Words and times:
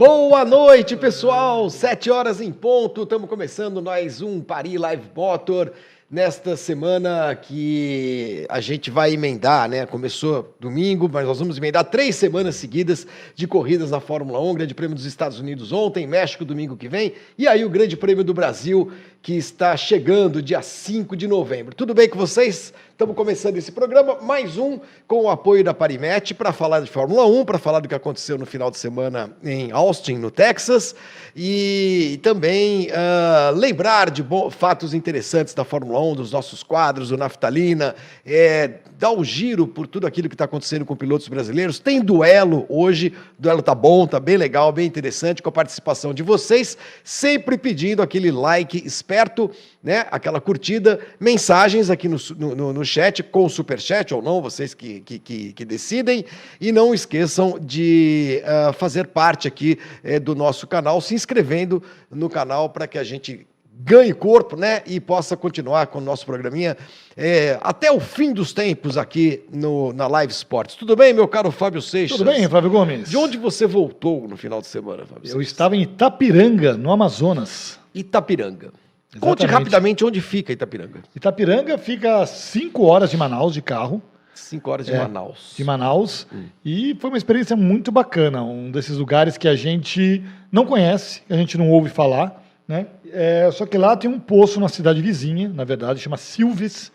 Boa 0.00 0.46
noite, 0.46 0.96
pessoal! 0.96 1.68
Sete 1.68 2.10
horas 2.10 2.40
em 2.40 2.50
ponto, 2.50 3.02
estamos 3.02 3.28
começando 3.28 3.82
mais 3.82 4.22
um 4.22 4.40
Paris 4.40 4.80
Live 4.80 5.10
Motor 5.14 5.74
nesta 6.10 6.56
semana 6.56 7.32
que 7.36 8.44
a 8.48 8.60
gente 8.60 8.90
vai 8.90 9.12
emendar, 9.12 9.68
né? 9.68 9.86
Começou 9.86 10.52
domingo, 10.58 11.08
mas 11.10 11.24
nós 11.24 11.38
vamos 11.38 11.56
emendar 11.56 11.84
três 11.84 12.16
semanas 12.16 12.56
seguidas 12.56 13.06
de 13.36 13.46
corridas 13.46 13.92
na 13.92 14.00
Fórmula 14.00 14.40
1, 14.40 14.54
Grande 14.54 14.74
Prêmio 14.74 14.96
dos 14.96 15.04
Estados 15.04 15.38
Unidos 15.38 15.70
ontem, 15.70 16.08
México 16.08 16.44
domingo 16.44 16.76
que 16.76 16.88
vem, 16.88 17.12
e 17.38 17.46
aí 17.46 17.64
o 17.64 17.70
Grande 17.70 17.96
Prêmio 17.96 18.24
do 18.24 18.34
Brasil 18.34 18.90
que 19.22 19.36
está 19.36 19.76
chegando 19.76 20.42
dia 20.42 20.62
5 20.62 21.14
de 21.14 21.28
novembro. 21.28 21.74
Tudo 21.74 21.92
bem 21.92 22.08
com 22.08 22.18
vocês? 22.18 22.72
Estamos 22.90 23.14
começando 23.14 23.56
esse 23.56 23.70
programa, 23.70 24.18
mais 24.20 24.56
um 24.56 24.78
com 25.06 25.24
o 25.24 25.30
apoio 25.30 25.62
da 25.62 25.74
Parimet 25.74 26.34
para 26.34 26.52
falar 26.52 26.80
de 26.80 26.90
Fórmula 26.90 27.26
1, 27.26 27.44
para 27.44 27.58
falar 27.58 27.80
do 27.80 27.88
que 27.88 27.94
aconteceu 27.94 28.38
no 28.38 28.46
final 28.46 28.70
de 28.70 28.78
semana 28.78 29.30
em 29.42 29.70
Austin, 29.72 30.14
no 30.14 30.30
Texas, 30.30 30.94
e 31.36 32.18
também 32.22 32.88
uh, 32.88 33.54
lembrar 33.54 34.10
de 34.10 34.24
fatos 34.50 34.94
interessantes 34.94 35.54
da 35.54 35.64
Fórmula 35.64 35.99
1, 35.99 35.99
dos 36.14 36.32
nossos 36.32 36.62
quadros, 36.62 37.10
do 37.10 37.16
Naftalina, 37.16 37.94
é, 38.24 38.80
dar 38.98 39.10
o 39.10 39.20
um 39.20 39.24
giro 39.24 39.66
por 39.66 39.86
tudo 39.86 40.06
aquilo 40.06 40.28
que 40.28 40.34
está 40.34 40.44
acontecendo 40.44 40.84
com 40.84 40.96
pilotos 40.96 41.28
brasileiros. 41.28 41.78
Tem 41.78 42.00
duelo 42.00 42.66
hoje, 42.68 43.12
o 43.38 43.42
duelo 43.42 43.62
tá 43.62 43.74
bom, 43.74 44.06
tá 44.06 44.18
bem 44.18 44.36
legal, 44.36 44.72
bem 44.72 44.86
interessante, 44.86 45.42
com 45.42 45.48
a 45.48 45.52
participação 45.52 46.14
de 46.14 46.22
vocês, 46.22 46.76
sempre 47.04 47.56
pedindo 47.56 48.02
aquele 48.02 48.30
like 48.30 48.76
esperto, 48.86 49.50
né? 49.82 50.06
Aquela 50.10 50.40
curtida, 50.40 51.00
mensagens 51.18 51.90
aqui 51.90 52.08
no, 52.08 52.16
no, 52.36 52.72
no 52.72 52.84
chat, 52.84 53.22
com 53.22 53.48
super 53.48 53.80
chat 53.80 54.14
ou 54.14 54.22
não, 54.22 54.42
vocês 54.42 54.74
que, 54.74 55.00
que, 55.00 55.18
que, 55.18 55.52
que 55.52 55.64
decidem. 55.64 56.24
E 56.60 56.72
não 56.72 56.94
esqueçam 56.94 57.58
de 57.60 58.42
uh, 58.42 58.72
fazer 58.72 59.06
parte 59.08 59.46
aqui 59.46 59.78
uh, 60.04 60.20
do 60.20 60.34
nosso 60.34 60.66
canal, 60.66 61.00
se 61.00 61.14
inscrevendo 61.14 61.82
no 62.10 62.28
canal 62.28 62.68
para 62.70 62.86
que 62.86 62.98
a 62.98 63.04
gente 63.04 63.46
ganhe 63.84 64.12
corpo, 64.12 64.56
né? 64.56 64.82
E 64.86 65.00
possa 65.00 65.36
continuar 65.36 65.86
com 65.86 65.98
o 65.98 66.02
nosso 66.02 66.26
programinha 66.26 66.76
é, 67.16 67.58
até 67.62 67.90
o 67.90 68.00
fim 68.00 68.32
dos 68.32 68.52
tempos 68.52 68.96
aqui 68.96 69.42
no, 69.52 69.92
na 69.92 70.06
Live 70.06 70.32
Sports. 70.32 70.74
Tudo 70.74 70.94
bem, 70.94 71.12
meu 71.12 71.26
caro 71.26 71.50
Fábio 71.50 71.80
Seixas? 71.80 72.18
Tudo 72.18 72.30
bem, 72.30 72.48
Flávio 72.48 72.70
Gomes. 72.70 73.08
De 73.08 73.16
onde 73.16 73.38
você 73.38 73.66
voltou 73.66 74.28
no 74.28 74.36
final 74.36 74.60
de 74.60 74.66
semana, 74.66 75.04
Fábio 75.04 75.24
Eu 75.24 75.32
Seixas? 75.32 75.46
estava 75.46 75.76
em 75.76 75.82
Itapiranga, 75.82 76.74
no 76.74 76.92
Amazonas. 76.92 77.78
Itapiranga. 77.94 78.72
Exatamente. 79.12 79.20
Conte 79.20 79.46
rapidamente 79.46 80.04
onde 80.04 80.20
fica 80.20 80.52
Itapiranga. 80.52 81.00
Itapiranga 81.14 81.78
fica 81.78 82.22
a 82.22 82.26
5 82.26 82.84
horas 82.84 83.10
de 83.10 83.16
Manaus 83.16 83.54
de 83.54 83.62
carro. 83.62 84.00
5 84.34 84.70
horas 84.70 84.86
de 84.86 84.92
é, 84.92 84.98
Manaus. 84.98 85.54
De 85.56 85.64
Manaus. 85.64 86.26
Hum. 86.32 86.44
E 86.64 86.96
foi 87.00 87.10
uma 87.10 87.18
experiência 87.18 87.56
muito 87.56 87.90
bacana. 87.90 88.42
Um 88.42 88.70
desses 88.70 88.96
lugares 88.96 89.36
que 89.36 89.48
a 89.48 89.56
gente 89.56 90.22
não 90.50 90.64
conhece, 90.64 91.22
a 91.28 91.36
gente 91.36 91.58
não 91.58 91.68
ouve 91.70 91.90
falar. 91.90 92.39
Né? 92.70 92.86
É, 93.12 93.50
só 93.50 93.66
que 93.66 93.76
lá 93.76 93.96
tem 93.96 94.08
um 94.08 94.20
poço 94.20 94.60
na 94.60 94.68
cidade 94.68 95.02
vizinha, 95.02 95.48
na 95.48 95.64
verdade, 95.64 95.98
chama 95.98 96.16
Silves. 96.16 96.92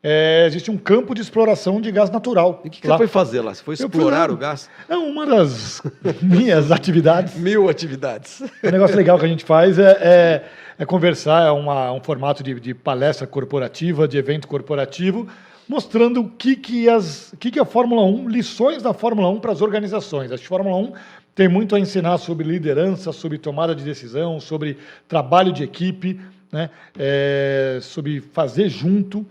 É, 0.00 0.44
existe 0.46 0.70
um 0.70 0.76
campo 0.78 1.12
de 1.12 1.20
exploração 1.20 1.80
de 1.80 1.90
gás 1.90 2.08
natural. 2.08 2.60
E 2.64 2.68
o 2.68 2.70
que, 2.70 2.80
que 2.80 2.86
você 2.86 2.96
foi 2.96 3.08
fazer 3.08 3.40
lá? 3.40 3.52
Você 3.52 3.64
foi 3.64 3.74
explorar 3.74 4.30
o 4.30 4.36
gás? 4.36 4.70
É 4.88 4.96
uma 4.96 5.26
das 5.26 5.82
minhas 6.22 6.70
atividades. 6.70 7.34
Mil 7.34 7.68
atividades. 7.68 8.42
Um 8.62 8.70
negócio 8.70 8.96
legal 8.96 9.18
que 9.18 9.24
a 9.24 9.28
gente 9.28 9.44
faz 9.44 9.76
é, 9.76 9.98
é, 10.00 10.44
é 10.78 10.86
conversar, 10.86 11.48
é 11.48 11.50
uma, 11.50 11.90
um 11.90 12.00
formato 12.00 12.44
de, 12.44 12.60
de, 12.60 12.72
palestra 12.72 13.26
corporativa, 13.26 14.06
de 14.06 14.16
evento 14.18 14.46
corporativo, 14.46 15.26
mostrando 15.68 16.20
o 16.20 16.28
que, 16.28 16.54
que, 16.54 16.88
as, 16.88 17.32
o 17.32 17.36
que, 17.36 17.50
que 17.50 17.58
a 17.58 17.64
Fórmula 17.64 18.04
1, 18.04 18.28
lições 18.28 18.84
da 18.84 18.94
Fórmula 18.94 19.28
1 19.30 19.40
para 19.40 19.50
as 19.50 19.62
organizações. 19.62 20.30
A 20.30 20.38
Fórmula 20.38 20.76
1 20.76 20.92
tem 21.38 21.46
muito 21.46 21.76
a 21.76 21.78
ensinar 21.78 22.18
sobre 22.18 22.44
liderança, 22.44 23.12
sobre 23.12 23.38
tomada 23.38 23.72
de 23.72 23.84
decisão, 23.84 24.40
sobre 24.40 24.76
trabalho 25.06 25.52
de 25.52 25.62
equipe, 25.62 26.20
né? 26.50 26.68
É, 26.98 27.78
sobre 27.80 28.20
fazer 28.20 28.68
junto 28.68 29.24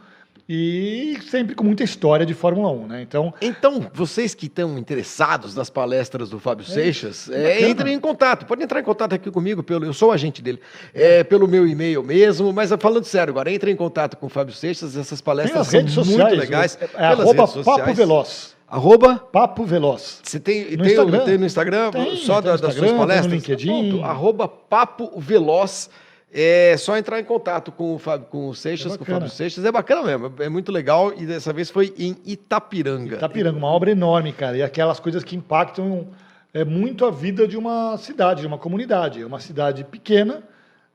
e 0.47 1.19
sempre 1.29 1.53
com 1.53 1.65
muita 1.65 1.83
história 1.83 2.25
de 2.25 2.33
Fórmula 2.33 2.71
1, 2.71 2.87
né? 2.87 3.01
Então, 3.01 3.33
então 3.41 3.91
vocês 3.93 4.33
que 4.33 4.45
estão 4.45 4.77
interessados 4.77 5.53
nas 5.53 5.69
palestras 5.69 6.29
do 6.29 6.39
Fábio 6.39 6.65
é, 6.65 6.71
Seixas, 6.71 7.29
é, 7.29 7.69
entrem 7.69 7.95
em 7.95 7.99
contato. 7.99 8.45
Pode 8.45 8.63
entrar 8.63 8.79
em 8.79 8.85
contato 8.85 9.13
aqui 9.13 9.29
comigo, 9.29 9.61
pelo, 9.61 9.83
eu 9.83 9.91
sou 9.91 10.07
o 10.07 10.11
agente 10.13 10.41
dele, 10.41 10.61
é, 10.93 11.25
pelo 11.25 11.45
meu 11.45 11.67
e-mail 11.67 12.01
mesmo, 12.01 12.53
mas 12.53 12.71
falando 12.79 13.03
sério 13.03 13.31
agora, 13.31 13.51
entre 13.51 13.69
em 13.69 13.75
contato 13.75 14.15
com 14.15 14.27
o 14.27 14.29
Fábio 14.29 14.53
Seixas, 14.53 14.95
essas 14.95 15.19
palestras 15.19 15.67
são 15.67 15.85
sociais, 15.89 16.07
muito 16.07 16.39
legais. 16.39 16.79
É, 16.79 17.03
é 17.03 17.05
arroba 17.07 17.45
Papo 17.45 17.93
Veloz. 17.93 18.55
Arroba? 18.67 19.15
Papo 19.15 19.63
Veloz. 19.63 20.21
Você 20.23 20.39
tem 20.39 20.75
no, 20.75 20.83
tem, 20.83 20.87
Instagram? 20.87 21.25
tem 21.25 21.37
no 21.37 21.45
Instagram? 21.45 21.91
Tem, 21.91 22.17
só 22.17 22.41
tem 22.41 22.51
da, 22.51 22.57
das 22.57 22.73
suas 22.75 22.91
palestras? 22.91 23.27
no 23.27 23.35
LinkedIn. 23.35 23.91
Ponto, 23.91 24.03
arroba 24.03 24.47
Papo 24.47 25.19
Veloz. 25.19 25.89
É 26.29 26.75
só 26.77 26.97
entrar 26.97 27.21
em 27.21 27.23
contato 27.23 27.71
com 27.71 27.95
o, 27.95 27.97
Fábio, 27.97 28.27
com 28.27 28.49
o 28.49 28.53
Seixas, 28.53 28.93
é 28.93 28.97
com 28.97 29.05
o 29.05 29.07
Fábio 29.07 29.29
Seixas. 29.29 29.63
É 29.63 29.71
bacana 29.71 30.03
mesmo, 30.03 30.33
é 30.39 30.49
muito 30.49 30.73
legal. 30.73 31.13
E 31.17 31.25
dessa 31.25 31.53
vez 31.53 31.69
foi 31.69 31.93
em 31.97 32.17
Itapiranga. 32.25 33.15
Itapiranga, 33.15 33.57
uma 33.57 33.69
obra 33.69 33.91
enorme, 33.91 34.33
cara. 34.33 34.57
E 34.57 34.61
aquelas 34.61 34.99
coisas 34.99 35.23
que 35.23 35.37
impactam 35.37 36.05
é, 36.53 36.65
muito 36.65 37.05
a 37.05 37.11
vida 37.11 37.47
de 37.47 37.55
uma 37.57 37.97
cidade, 37.97 38.41
de 38.41 38.47
uma 38.47 38.57
comunidade. 38.57 39.21
É 39.21 39.25
uma 39.25 39.39
cidade 39.39 39.85
pequena, 39.85 40.43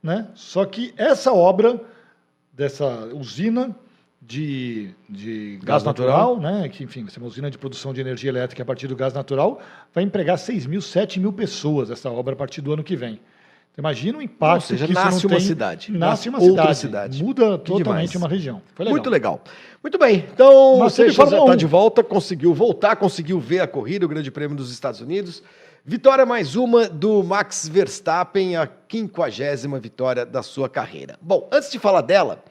né? 0.01 0.27
Só 0.35 0.63
que 0.65 0.93
essa 0.95 1.33
obra, 1.33 1.81
dessa 2.53 3.09
usina, 3.13 3.75
de, 4.25 4.91
de 5.09 5.57
gás, 5.57 5.65
gás 5.65 5.83
natural, 5.83 6.35
natural, 6.35 6.61
né? 6.61 6.69
que, 6.69 6.83
enfim, 6.83 7.05
uma 7.17 7.27
usina 7.27 7.51
de 7.51 7.57
produção 7.57 7.93
de 7.93 8.01
energia 8.01 8.29
elétrica 8.29 8.63
a 8.63 8.65
partir 8.65 8.87
do 8.87 8.95
gás 8.95 9.13
natural, 9.13 9.61
vai 9.93 10.03
empregar 10.03 10.37
6 10.37 10.65
mil, 10.65 10.81
7 10.81 11.19
mil 11.19 11.33
pessoas 11.33 11.91
essa 11.91 12.09
obra 12.09 12.33
a 12.33 12.35
partir 12.35 12.61
do 12.61 12.71
ano 12.71 12.83
que 12.83 12.95
vem. 12.95 13.19
Então, 13.71 13.81
imagina 13.81 14.19
o 14.19 14.21
impacto 14.21 14.55
Ou 14.55 14.61
seja, 14.61 14.87
que 14.87 14.93
nasce 14.93 15.17
isso 15.17 15.27
uma 15.27 15.37
tem, 15.37 15.45
cidade. 15.45 15.91
Nasce 15.91 16.29
uma 16.29 16.39
outra 16.39 16.73
cidade. 16.73 17.15
cidade. 17.15 17.23
Muda 17.23 17.57
que 17.57 17.65
totalmente 17.65 18.11
demais. 18.11 18.15
uma 18.15 18.29
região. 18.29 18.61
Legal. 18.77 18.91
Muito 18.91 19.09
legal. 19.09 19.41
Muito 19.81 19.97
bem. 19.97 20.25
Então, 20.31 20.77
você 20.77 21.09
já 21.09 21.23
está 21.23 21.55
de 21.55 21.65
volta, 21.65 22.03
conseguiu 22.03 22.53
voltar, 22.53 22.95
conseguiu 22.95 23.39
ver 23.39 23.61
a 23.61 23.67
corrida, 23.67 24.05
o 24.05 24.09
Grande 24.09 24.29
Prêmio 24.29 24.55
dos 24.55 24.71
Estados 24.71 25.01
Unidos. 25.01 25.43
Vitória 25.85 26.25
mais 26.25 26.55
uma 26.55 26.87
do 26.87 27.21
Max 27.23 27.67
Verstappen, 27.67 28.55
a 28.55 28.65
quinquagésima 28.65 29.79
vitória 29.79 30.25
da 30.25 30.41
sua 30.41 30.69
carreira. 30.69 31.17
Bom, 31.21 31.49
antes 31.51 31.69
de 31.69 31.77
falar 31.77 31.99
dela, 31.99 32.41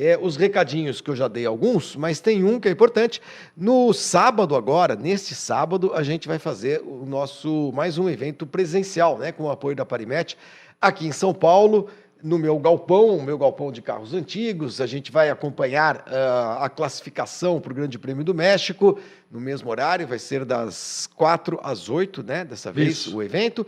é, 0.00 0.18
os 0.18 0.34
recadinhos 0.34 1.02
que 1.02 1.10
eu 1.10 1.14
já 1.14 1.28
dei 1.28 1.44
alguns, 1.44 1.94
mas 1.94 2.20
tem 2.20 2.42
um 2.42 2.58
que 2.58 2.66
é 2.66 2.70
importante. 2.70 3.20
No 3.54 3.92
sábado 3.92 4.56
agora, 4.56 4.96
neste 4.96 5.34
sábado, 5.34 5.92
a 5.94 6.02
gente 6.02 6.26
vai 6.26 6.38
fazer 6.38 6.80
o 6.80 7.04
nosso 7.04 7.70
mais 7.74 7.98
um 7.98 8.08
evento 8.08 8.46
presencial, 8.46 9.18
né, 9.18 9.30
com 9.30 9.44
o 9.44 9.50
apoio 9.50 9.76
da 9.76 9.84
Parimet, 9.84 10.38
aqui 10.80 11.06
em 11.06 11.12
São 11.12 11.34
Paulo, 11.34 11.88
no 12.22 12.38
meu 12.38 12.58
galpão, 12.58 13.18
o 13.18 13.22
meu 13.22 13.36
galpão 13.36 13.70
de 13.70 13.82
carros 13.82 14.14
antigos. 14.14 14.80
A 14.80 14.86
gente 14.86 15.12
vai 15.12 15.28
acompanhar 15.28 15.96
uh, 15.98 16.62
a 16.62 16.70
classificação 16.70 17.60
para 17.60 17.72
o 17.72 17.74
Grande 17.74 17.98
Prêmio 17.98 18.24
do 18.24 18.34
México 18.34 18.98
no 19.30 19.40
mesmo 19.40 19.70
horário, 19.70 20.06
vai 20.06 20.18
ser 20.18 20.44
das 20.44 21.08
4 21.14 21.60
às 21.62 21.88
8, 21.88 22.22
né? 22.22 22.44
Dessa 22.44 22.72
vez 22.72 22.88
Isso. 22.88 23.16
o 23.16 23.22
evento. 23.22 23.66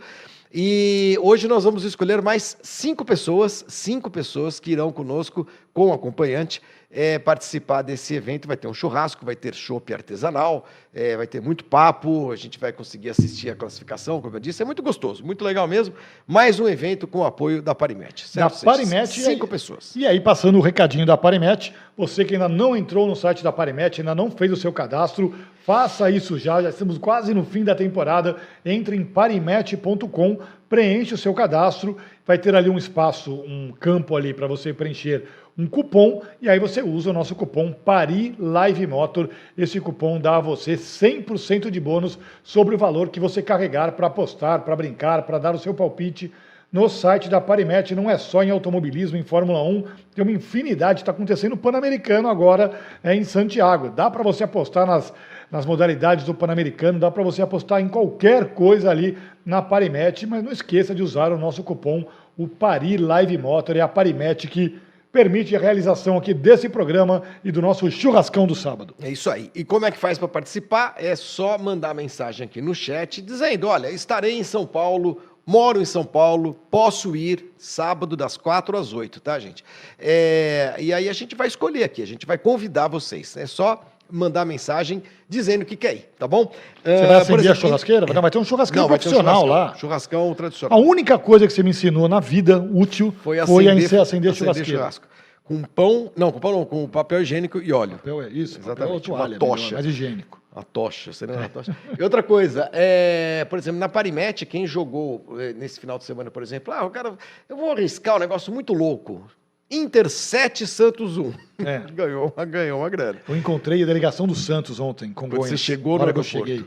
E 0.55 1.17
hoje 1.19 1.47
nós 1.47 1.63
vamos 1.63 1.83
escolher 1.83 2.21
mais 2.21 2.55
cinco 2.61 3.03
pessoas, 3.03 3.65
cinco 3.67 4.07
pessoas 4.07 4.59
que 4.59 4.71
irão 4.71 4.91
conosco 4.91 5.47
com 5.73 5.91
acompanhante 5.91 6.61
é, 6.93 7.17
participar 7.17 7.81
desse 7.81 8.13
evento. 8.13 8.47
Vai 8.47 8.55
ter 8.55 8.67
um 8.67 8.73
churrasco, 8.73 9.25
vai 9.25 9.35
ter 9.35 9.55
chopp 9.55 9.91
artesanal, 9.93 10.65
é, 10.93 11.17
vai 11.17 11.25
ter 11.25 11.41
muito 11.41 11.65
papo, 11.65 12.31
a 12.31 12.35
gente 12.35 12.59
vai 12.59 12.71
conseguir 12.71 13.09
assistir 13.09 13.49
a 13.49 13.55
classificação, 13.55 14.21
como 14.21 14.35
eu 14.35 14.39
disse. 14.39 14.61
É 14.61 14.65
muito 14.65 14.83
gostoso, 14.83 15.25
muito 15.25 15.43
legal 15.43 15.67
mesmo. 15.67 15.95
Mais 16.27 16.59
um 16.59 16.67
evento 16.67 17.07
com 17.07 17.19
o 17.19 17.25
apoio 17.25 17.61
da 17.61 17.73
Parimet. 17.73 18.27
Certo? 18.27 18.63
Da 18.63 18.71
Parimet. 18.71 19.07
Cinco 19.07 19.47
pessoas. 19.47 19.95
E 19.95 20.05
aí, 20.05 20.21
passando 20.21 20.59
o 20.59 20.61
recadinho 20.61 21.05
da 21.05 21.17
Parimet, 21.17 21.73
você 21.97 22.23
que 22.23 22.35
ainda 22.35 22.47
não 22.47 22.77
entrou 22.77 23.07
no 23.07 23.15
site 23.15 23.43
da 23.43 23.51
Parimet, 23.51 23.99
ainda 23.99 24.13
não 24.13 24.29
fez 24.29 24.51
o 24.51 24.55
seu 24.55 24.71
cadastro, 24.71 25.33
faça 25.65 26.09
isso 26.11 26.37
já. 26.37 26.61
Já 26.61 26.69
estamos 26.69 26.97
quase 26.97 27.33
no 27.33 27.43
fim 27.43 27.63
da 27.63 27.73
temporada. 27.73 28.37
Entre 28.63 28.95
em 28.95 29.03
parimet.com, 29.03 30.39
preencha 30.69 31.15
o 31.15 31.17
seu 31.17 31.33
cadastro. 31.33 31.97
Vai 32.25 32.37
ter 32.37 32.55
ali 32.55 32.69
um 32.69 32.77
espaço, 32.77 33.33
um 33.33 33.71
campo 33.79 34.15
ali 34.15 34.33
para 34.33 34.47
você 34.47 34.73
preencher 34.73 35.27
um 35.57 35.67
cupom 35.67 36.21
e 36.41 36.49
aí 36.49 36.57
você 36.57 36.81
usa 36.81 37.11
o 37.11 37.13
nosso 37.13 37.35
cupom 37.35 37.71
PARI 37.71 38.35
Live 38.39 38.87
Motor. 38.87 39.29
Esse 39.57 39.79
cupom 39.79 40.19
dá 40.19 40.37
a 40.37 40.41
você 40.41 40.73
100% 40.73 41.69
de 41.69 41.79
bônus 41.79 42.17
sobre 42.43 42.73
o 42.73 42.77
valor 42.77 43.09
que 43.09 43.19
você 43.19 43.41
carregar 43.41 43.91
para 43.91 44.07
apostar, 44.07 44.61
para 44.61 44.75
brincar, 44.75 45.23
para 45.23 45.37
dar 45.37 45.53
o 45.53 45.59
seu 45.59 45.73
palpite 45.73 46.31
no 46.71 46.89
site 46.89 47.29
da 47.29 47.39
Parimet. 47.39 47.93
Não 47.93 48.09
é 48.09 48.17
só 48.17 48.41
em 48.43 48.49
automobilismo, 48.49 49.15
em 49.15 49.21
Fórmula 49.21 49.61
1, 49.61 49.83
tem 50.15 50.23
uma 50.23 50.31
infinidade. 50.31 51.01
Está 51.01 51.11
acontecendo 51.11 51.53
o 51.53 51.57
Pan-Americano 51.57 52.27
agora 52.27 52.71
é, 53.03 53.13
em 53.13 53.23
Santiago. 53.23 53.89
Dá 53.89 54.09
para 54.09 54.23
você 54.23 54.43
apostar 54.43 54.87
nas, 54.87 55.13
nas 55.51 55.67
modalidades 55.67 56.25
do 56.25 56.33
Pan-Americano, 56.33 56.97
dá 56.97 57.11
para 57.11 57.21
você 57.21 57.43
apostar 57.43 57.79
em 57.79 57.87
qualquer 57.87 58.55
coisa 58.55 58.89
ali 58.89 59.15
na 59.45 59.61
Parimet, 59.61 60.25
mas 60.25 60.43
não 60.43 60.51
esqueça 60.51 60.95
de 60.95 61.03
usar 61.03 61.31
o 61.31 61.37
nosso 61.37 61.61
cupom, 61.61 62.07
o 62.35 62.47
PARI 62.47 62.97
Live 62.97 63.37
Motor. 63.37 63.77
É 63.77 63.81
a 63.81 63.87
Parimet 63.87 64.47
que 64.47 64.79
permite 65.13 65.55
a 65.55 65.59
realização 65.59 66.17
aqui 66.17 66.33
desse 66.33 66.67
programa 66.67 67.21
e 67.43 67.51
do 67.51 67.61
nosso 67.61 67.89
churrascão 67.91 68.47
do 68.47 68.55
sábado. 68.55 68.95
É 68.99 69.11
isso 69.11 69.29
aí. 69.29 69.51
E 69.53 69.63
como 69.63 69.85
é 69.85 69.91
que 69.91 69.97
faz 69.97 70.17
para 70.17 70.27
participar? 70.27 70.95
É 70.97 71.15
só 71.15 71.55
mandar 71.57 71.93
mensagem 71.93 72.45
aqui 72.45 72.59
no 72.59 72.73
chat 72.73 73.21
dizendo: 73.21 73.67
olha, 73.67 73.91
estarei 73.91 74.37
em 74.37 74.43
São 74.43 74.65
Paulo 74.65 75.21
moro 75.45 75.81
em 75.81 75.85
São 75.85 76.05
Paulo, 76.05 76.53
posso 76.71 77.15
ir 77.15 77.51
sábado 77.57 78.15
das 78.15 78.37
4 78.37 78.77
às 78.77 78.93
8, 78.93 79.19
tá, 79.19 79.37
gente? 79.39 79.63
É, 79.99 80.75
e 80.79 80.93
aí 80.93 81.09
a 81.09 81.13
gente 81.13 81.35
vai 81.35 81.47
escolher 81.47 81.83
aqui, 81.83 82.01
a 82.01 82.07
gente 82.07 82.25
vai 82.25 82.37
convidar 82.37 82.87
vocês. 82.87 83.35
É 83.35 83.45
só 83.45 83.83
mandar 84.09 84.45
mensagem 84.45 85.01
dizendo 85.27 85.65
que 85.65 85.75
quer 85.75 85.95
ir, 85.95 86.09
tá 86.19 86.27
bom? 86.27 86.51
Você 86.83 87.05
vai 87.07 87.15
acender 87.17 87.51
a 87.51 87.55
churrasqueira? 87.55 88.05
Vai 88.05 88.31
ter 88.31 88.37
um 88.37 88.43
churrasqueiro 88.43 88.81
Não, 88.81 88.87
ter 88.87 88.93
um 88.93 88.97
profissional 88.99 89.41
churrascão, 89.41 89.49
lá. 89.49 89.75
Churrascão 89.75 90.31
A 90.31 90.35
tradicional. 90.35 90.81
única 90.81 91.17
coisa 91.17 91.47
que 91.47 91.53
você 91.53 91.63
me 91.63 91.71
ensinou 91.71 92.07
na 92.07 92.19
vida 92.19 92.59
útil 92.59 93.13
Foi 93.23 93.37
foi, 93.45 93.67
acender, 93.67 93.99
a 93.99 94.01
acender, 94.01 94.01
acender 94.01 94.33
churrasqueira. 94.35 94.71
churrasco. 94.79 95.07
Com 95.43 95.61
pão, 95.61 96.11
não, 96.15 96.31
com 96.31 96.39
pão 96.39 96.51
não, 96.53 96.65
com 96.65 96.87
papel 96.87 97.21
higiênico 97.21 97.59
e 97.61 97.73
óleo. 97.73 97.97
Papel 97.97 98.21
é 98.21 98.29
isso, 98.29 98.59
Exatamente, 98.59 98.77
papel 98.77 98.93
uma 98.93 99.01
toalha, 99.01 99.39
tocha. 99.39 99.63
melhor, 99.65 99.73
mais 99.73 99.85
higiênico. 99.85 100.41
A 100.55 100.61
tocha, 100.61 101.11
lembra 101.21 101.41
da 101.43 101.49
tocha? 101.49 101.75
E 101.99 102.03
outra 102.03 102.21
coisa, 102.21 102.69
é, 102.71 103.43
por 103.49 103.57
exemplo, 103.57 103.79
na 103.79 103.89
Parimet, 103.89 104.45
quem 104.45 104.67
jogou 104.67 105.25
eh, 105.39 105.51
nesse 105.53 105.79
final 105.79 105.97
de 105.97 106.03
semana, 106.03 106.29
por 106.29 106.43
exemplo, 106.43 106.71
ah, 106.71 106.85
o 106.85 106.91
cara, 106.91 107.13
eu 107.49 107.57
vou 107.57 107.71
arriscar 107.71 108.15
um 108.17 108.19
negócio 108.19 108.53
muito 108.53 108.71
louco. 108.71 109.23
Inter 109.69 110.09
7 110.09 110.67
Santos 110.67 111.17
1. 111.17 111.33
É. 111.65 111.79
ganhou, 111.93 112.33
uma- 112.35 112.45
ganhou 112.45 112.79
uma 112.79 112.89
grana. 112.89 113.19
Eu 113.27 113.35
encontrei 113.35 113.81
a 113.81 113.85
delegação 113.85 114.27
do 114.27 114.35
Santos 114.35 114.79
ontem, 114.79 115.11
com 115.11 115.29
Quando 115.29 115.37
você 115.41 115.57
chegou 115.57 115.97
no 115.97 116.03
hora 116.03 116.13
que 116.13 116.19
eu 116.19 116.23
aeroporto. 116.23 116.47
cheguei. 116.47 116.65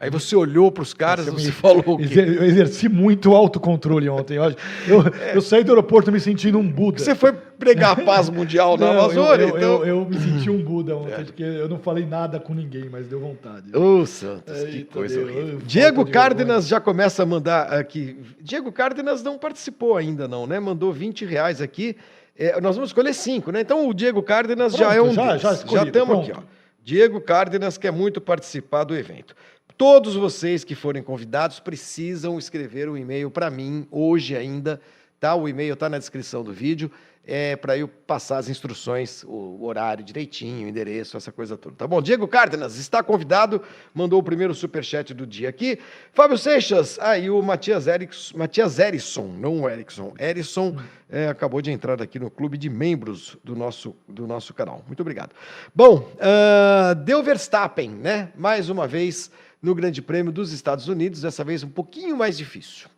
Aí 0.00 0.10
você 0.10 0.36
olhou 0.36 0.70
para 0.70 0.84
os 0.84 0.94
caras 0.94 1.26
e 1.26 1.30
você 1.32 1.46
me- 1.46 1.50
falou 1.52 1.82
Eu 1.98 2.44
exerci 2.44 2.88
muito 2.88 3.34
autocontrole 3.34 4.08
ontem. 4.08 4.36
Eu, 4.36 4.44
eu, 4.86 5.04
eu 5.34 5.40
saí 5.42 5.64
do 5.64 5.72
aeroporto 5.72 6.12
me 6.12 6.20
sentindo 6.20 6.56
um 6.56 6.70
Buda. 6.70 7.00
Você 7.00 7.16
foi 7.16 7.32
pregar 7.32 7.98
a 7.98 8.04
paz 8.04 8.30
mundial 8.30 8.76
na 8.76 8.92
Não, 8.94 9.00
Amazônia, 9.00 9.42
eu, 9.42 9.48
então... 9.56 9.84
eu, 9.84 10.04
me 10.04 10.16
senti 10.20 10.48
um 10.48 10.62
Buda 10.62 10.96
ontem, 10.96 11.24
porque 11.24 11.42
eu 11.42 11.68
não 11.68 11.80
falei 11.80 12.06
nada 12.06 12.38
com 12.38 12.54
ninguém, 12.54 12.88
mas 12.88 13.08
deu 13.08 13.18
vontade. 13.18 13.76
Ô, 13.76 14.06
Santos, 14.06 14.62
que 14.70 14.84
coisa 14.84 15.20
horrível. 15.20 15.58
Diego 15.66 16.04
de 16.04 16.12
Cárdenas 16.12 16.68
já 16.68 16.78
começa 16.80 17.24
a 17.24 17.26
mandar 17.26 17.72
aqui. 17.72 18.16
Diego 18.40 18.70
Cárdenas 18.70 19.20
não 19.24 19.36
participou 19.36 19.96
ainda, 19.96 20.28
não, 20.28 20.46
né? 20.46 20.60
Mandou 20.60 20.92
20 20.92 21.24
reais 21.24 21.60
aqui. 21.60 21.96
É, 22.38 22.60
nós 22.60 22.76
vamos 22.76 22.90
escolher 22.90 23.12
cinco, 23.14 23.50
né? 23.50 23.60
Então 23.62 23.88
o 23.88 23.92
Diego 23.92 24.22
Cárdenas 24.22 24.74
já 24.74 24.92
é 24.94 24.96
Pronto, 24.98 25.10
um. 25.10 25.14
já- 25.14 25.36
já 25.38 25.52
escolhi, 25.54 25.86
estamos 25.88 26.18
aqui, 26.20 26.30
ó. 26.30 26.34
pronto. 26.34 26.48
Diego 26.84 27.20
Cárdenas 27.20 27.76
quer 27.76 27.90
muito 27.92 28.20
participar 28.20 28.84
do 28.84 28.96
evento. 28.96 29.34
Todos 29.76 30.14
vocês 30.14 30.64
que 30.64 30.74
forem 30.74 31.02
convidados 31.02 31.60
precisam 31.60 32.38
escrever 32.38 32.88
um 32.88 32.96
e-mail 32.96 33.30
para 33.30 33.50
mim 33.50 33.86
hoje 33.90 34.36
ainda, 34.36 34.80
tá? 35.20 35.34
O 35.34 35.48
e-mail 35.48 35.74
está 35.74 35.88
na 35.88 35.98
descrição 35.98 36.42
do 36.42 36.52
vídeo, 36.52 36.90
é 37.30 37.56
para 37.56 37.76
eu 37.76 37.86
passar 37.86 38.38
as 38.38 38.48
instruções, 38.48 39.22
o 39.22 39.62
horário 39.64 40.02
direitinho, 40.02 40.66
o 40.66 40.70
endereço, 40.70 41.14
essa 41.14 41.30
coisa 41.30 41.58
toda, 41.58 41.76
tá 41.76 41.86
bom? 41.86 42.00
Diego 42.00 42.26
Cárdenas 42.26 42.78
está 42.78 43.02
convidado, 43.02 43.62
mandou 43.92 44.18
o 44.18 44.22
primeiro 44.22 44.54
superchat 44.54 45.12
do 45.12 45.26
dia 45.26 45.50
aqui. 45.50 45.78
Fábio 46.14 46.38
Seixas, 46.38 46.98
aí 46.98 47.28
o 47.28 47.42
Matias 47.42 47.86
Erickson, 47.86 48.38
Matias 48.38 48.78
Erisson, 48.78 49.26
não 49.26 49.60
o 49.60 49.68
Erickson, 49.68 50.14
Erisson 50.18 50.74
é, 51.10 51.28
acabou 51.28 51.60
de 51.60 51.70
entrar 51.70 52.00
aqui 52.00 52.18
no 52.18 52.30
clube 52.30 52.56
de 52.56 52.70
membros 52.70 53.36
do 53.44 53.54
nosso, 53.54 53.94
do 54.08 54.26
nosso 54.26 54.54
canal. 54.54 54.82
Muito 54.86 55.00
obrigado. 55.00 55.34
Bom, 55.74 56.10
ah, 56.18 56.94
deu 56.94 57.22
Verstappen, 57.22 57.90
né? 57.90 58.32
Mais 58.36 58.70
uma 58.70 58.86
vez 58.86 59.30
no 59.60 59.74
Grande 59.74 60.00
Prêmio 60.00 60.32
dos 60.32 60.50
Estados 60.50 60.88
Unidos, 60.88 61.20
dessa 61.20 61.44
vez 61.44 61.62
um 61.62 61.68
pouquinho 61.68 62.16
mais 62.16 62.38
difícil. 62.38 62.88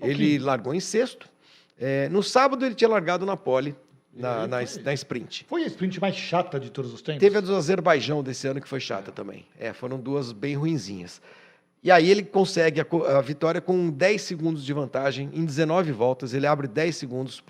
Ele 0.00 0.38
largou 0.38 0.74
em 0.74 0.80
sexto. 0.80 1.33
É, 1.78 2.08
no 2.08 2.22
sábado 2.22 2.64
ele 2.64 2.74
tinha 2.74 2.88
largado 2.88 3.26
na 3.26 3.36
pole, 3.36 3.74
na, 4.12 4.44
E 4.44 4.48
na, 4.48 4.58
na 4.84 4.94
sprint. 4.94 5.44
Foi 5.48 5.64
a 5.64 5.66
sprint 5.66 6.00
mais 6.00 6.14
chata 6.14 6.60
de 6.60 6.70
todos 6.70 6.92
os 6.92 7.02
tempos? 7.02 7.20
Teve 7.20 7.38
a 7.38 7.40
do 7.40 7.54
Azerbaijão 7.54 8.22
desse 8.22 8.46
ano 8.46 8.60
que 8.60 8.68
foi 8.68 8.80
chata 8.80 9.10
também. 9.10 9.44
É, 9.58 9.72
foram 9.72 9.98
duas 9.98 10.32
bem 10.32 10.54
ruinzinhas. 10.54 11.20
E 11.84 11.90
aí 11.90 12.10
ele 12.10 12.22
consegue 12.22 12.80
a, 12.80 12.86
a 13.18 13.20
vitória 13.20 13.60
com 13.60 13.90
10 13.90 14.22
segundos 14.22 14.64
de 14.64 14.72
vantagem. 14.72 15.28
Em 15.34 15.44
19 15.44 15.92
voltas, 15.92 16.32
ele 16.32 16.46
abre 16.46 16.66
10 16.66 16.96
segundos 16.96 17.42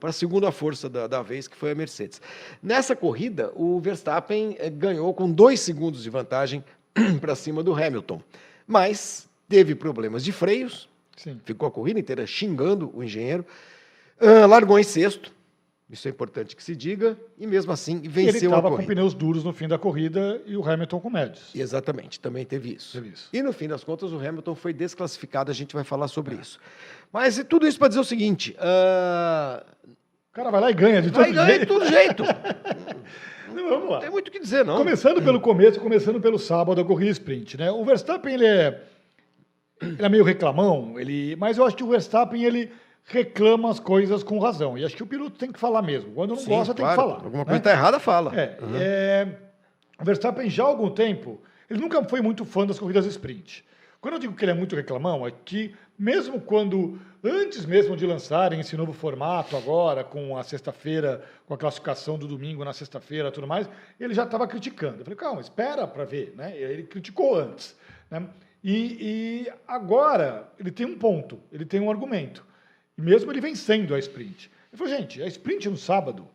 para 0.00 0.10
a 0.10 0.12
segunda 0.12 0.50
força 0.50 0.88
da, 0.88 1.06
da 1.06 1.22
vez, 1.22 1.46
que 1.46 1.56
foi 1.56 1.70
a 1.70 1.74
Mercedes. 1.76 2.20
Nessa 2.60 2.96
corrida, 2.96 3.52
o 3.54 3.78
Verstappen 3.78 4.56
eh, 4.58 4.68
ganhou 4.68 5.14
com 5.14 5.30
2 5.30 5.60
segundos 5.60 6.02
de 6.02 6.10
vantagem 6.10 6.64
para 7.20 7.36
cima 7.36 7.62
do 7.62 7.72
Hamilton. 7.72 8.20
Mas 8.66 9.28
teve 9.48 9.76
problemas 9.76 10.24
de 10.24 10.32
freios, 10.32 10.88
Sim. 11.18 11.38
ficou 11.44 11.68
a 11.68 11.70
corrida 11.70 12.00
inteira 12.00 12.26
xingando 12.26 12.90
o 12.94 13.04
engenheiro, 13.04 13.44
ah, 14.20 14.46
largou 14.46 14.78
em 14.78 14.82
sexto, 14.82 15.32
isso 15.90 16.06
é 16.06 16.10
importante 16.10 16.54
que 16.54 16.62
se 16.62 16.76
diga, 16.76 17.16
e 17.38 17.46
mesmo 17.46 17.72
assim 17.72 17.96
ele 17.98 18.08
venceu 18.08 18.52
a 18.52 18.58
estava 18.58 18.76
com 18.76 18.84
pneus 18.84 19.14
duros 19.14 19.42
no 19.42 19.54
fim 19.54 19.66
da 19.66 19.78
corrida 19.78 20.40
e 20.44 20.54
o 20.54 20.62
Hamilton 20.68 21.00
com 21.00 21.08
médios. 21.08 21.50
Exatamente, 21.54 22.20
também 22.20 22.44
teve 22.44 22.74
isso. 22.74 22.92
Teve 22.92 23.08
isso. 23.14 23.30
E 23.32 23.42
no 23.42 23.54
fim 23.54 23.66
das 23.68 23.82
contas, 23.82 24.12
o 24.12 24.18
Hamilton 24.18 24.54
foi 24.54 24.74
desclassificado, 24.74 25.50
a 25.50 25.54
gente 25.54 25.74
vai 25.74 25.84
falar 25.84 26.08
sobre 26.08 26.34
isso. 26.34 26.60
Mas 27.10 27.42
tudo 27.48 27.66
isso 27.66 27.78
para 27.78 27.88
dizer 27.88 28.00
o 28.00 28.04
seguinte: 28.04 28.54
ah, 28.58 29.64
O 29.86 30.34
cara 30.34 30.50
vai 30.50 30.60
lá 30.60 30.70
e 30.70 30.74
ganha 30.74 31.00
de 31.00 31.10
todo 31.10 31.22
vai 31.22 31.32
ganhar 31.32 31.46
de 31.46 31.52
jeito. 31.52 31.66
todo 31.66 31.86
jeito. 31.86 32.22
Não, 33.48 33.68
Vamos 33.70 33.88
lá. 33.88 33.94
Não 33.94 34.00
tem 34.02 34.10
muito 34.10 34.28
o 34.28 34.30
que 34.30 34.38
dizer, 34.38 34.64
não. 34.64 34.76
Começando 34.76 35.22
pelo 35.22 35.40
começo, 35.40 35.80
começando 35.80 36.20
pelo 36.20 36.38
sábado, 36.38 36.80
a 36.80 36.84
corrida 36.84 37.10
sprint, 37.10 37.56
né? 37.56 37.70
O 37.70 37.82
Verstappen, 37.82 38.34
ele 38.34 38.46
é, 38.46 38.82
ele 39.80 40.04
é 40.04 40.08
meio 40.08 40.24
reclamão, 40.24 40.98
ele, 40.98 41.36
mas 41.36 41.58
eu 41.58 41.64
acho 41.64 41.76
que 41.76 41.84
o 41.84 41.88
Verstappen, 41.88 42.42
ele 42.42 42.70
reclama 43.04 43.70
as 43.70 43.80
coisas 43.80 44.22
com 44.22 44.38
razão. 44.38 44.76
E 44.76 44.84
acho 44.84 44.94
que 44.94 45.02
o 45.02 45.06
piloto 45.06 45.38
tem 45.38 45.50
que 45.50 45.58
falar 45.58 45.82
mesmo. 45.82 46.12
Quando 46.12 46.30
não 46.30 46.36
Sim, 46.36 46.50
gosta, 46.50 46.74
tem 46.74 46.84
que 46.84 46.94
claro. 46.94 47.10
falar. 47.10 47.24
Alguma 47.24 47.38
né? 47.38 47.44
coisa 47.44 47.58
está 47.58 47.70
errada, 47.70 47.98
fala. 47.98 48.38
É, 48.38 48.58
é, 48.76 49.28
o 50.00 50.04
Verstappen 50.04 50.48
já 50.50 50.64
há 50.64 50.66
algum 50.66 50.90
tempo, 50.90 51.40
ele 51.68 51.80
nunca 51.80 52.02
foi 52.04 52.20
muito 52.20 52.44
fã 52.44 52.66
das 52.66 52.78
corridas 52.78 53.06
sprint. 53.06 53.64
Quando 54.00 54.14
eu 54.14 54.20
digo 54.20 54.34
que 54.34 54.44
ele 54.44 54.52
é 54.52 54.54
muito 54.54 54.76
reclamão, 54.76 55.26
é 55.26 55.32
que 55.44 55.74
mesmo 55.98 56.40
quando, 56.40 57.00
antes 57.24 57.66
mesmo 57.66 57.96
de 57.96 58.06
lançarem 58.06 58.60
esse 58.60 58.76
novo 58.76 58.92
formato 58.92 59.56
agora, 59.56 60.04
com 60.04 60.36
a 60.36 60.44
sexta-feira, 60.44 61.24
com 61.46 61.54
a 61.54 61.58
classificação 61.58 62.16
do 62.16 62.28
domingo 62.28 62.64
na 62.64 62.72
sexta-feira 62.72 63.28
e 63.28 63.32
tudo 63.32 63.46
mais, 63.48 63.68
ele 63.98 64.14
já 64.14 64.22
estava 64.22 64.46
criticando. 64.46 64.98
Eu 65.00 65.04
falei, 65.04 65.16
calma, 65.16 65.40
espera 65.40 65.84
para 65.86 66.04
ver. 66.04 66.32
Né? 66.36 66.56
Ele 66.56 66.84
criticou 66.84 67.36
antes. 67.36 67.76
Né? 68.08 68.24
E, 68.62 69.46
e 69.46 69.52
agora 69.66 70.48
ele 70.58 70.70
tem 70.70 70.84
um 70.86 70.98
ponto, 70.98 71.38
ele 71.52 71.64
tem 71.64 71.80
um 71.80 71.90
argumento. 71.90 72.44
E 72.96 73.00
mesmo 73.02 73.30
ele 73.30 73.40
vencendo 73.40 73.94
a 73.94 73.98
sprint. 73.98 74.50
Ele 74.72 74.78
falou, 74.78 74.92
gente, 74.92 75.22
a 75.22 75.26
sprint 75.26 75.68
no 75.68 75.76
sábado, 75.76 76.28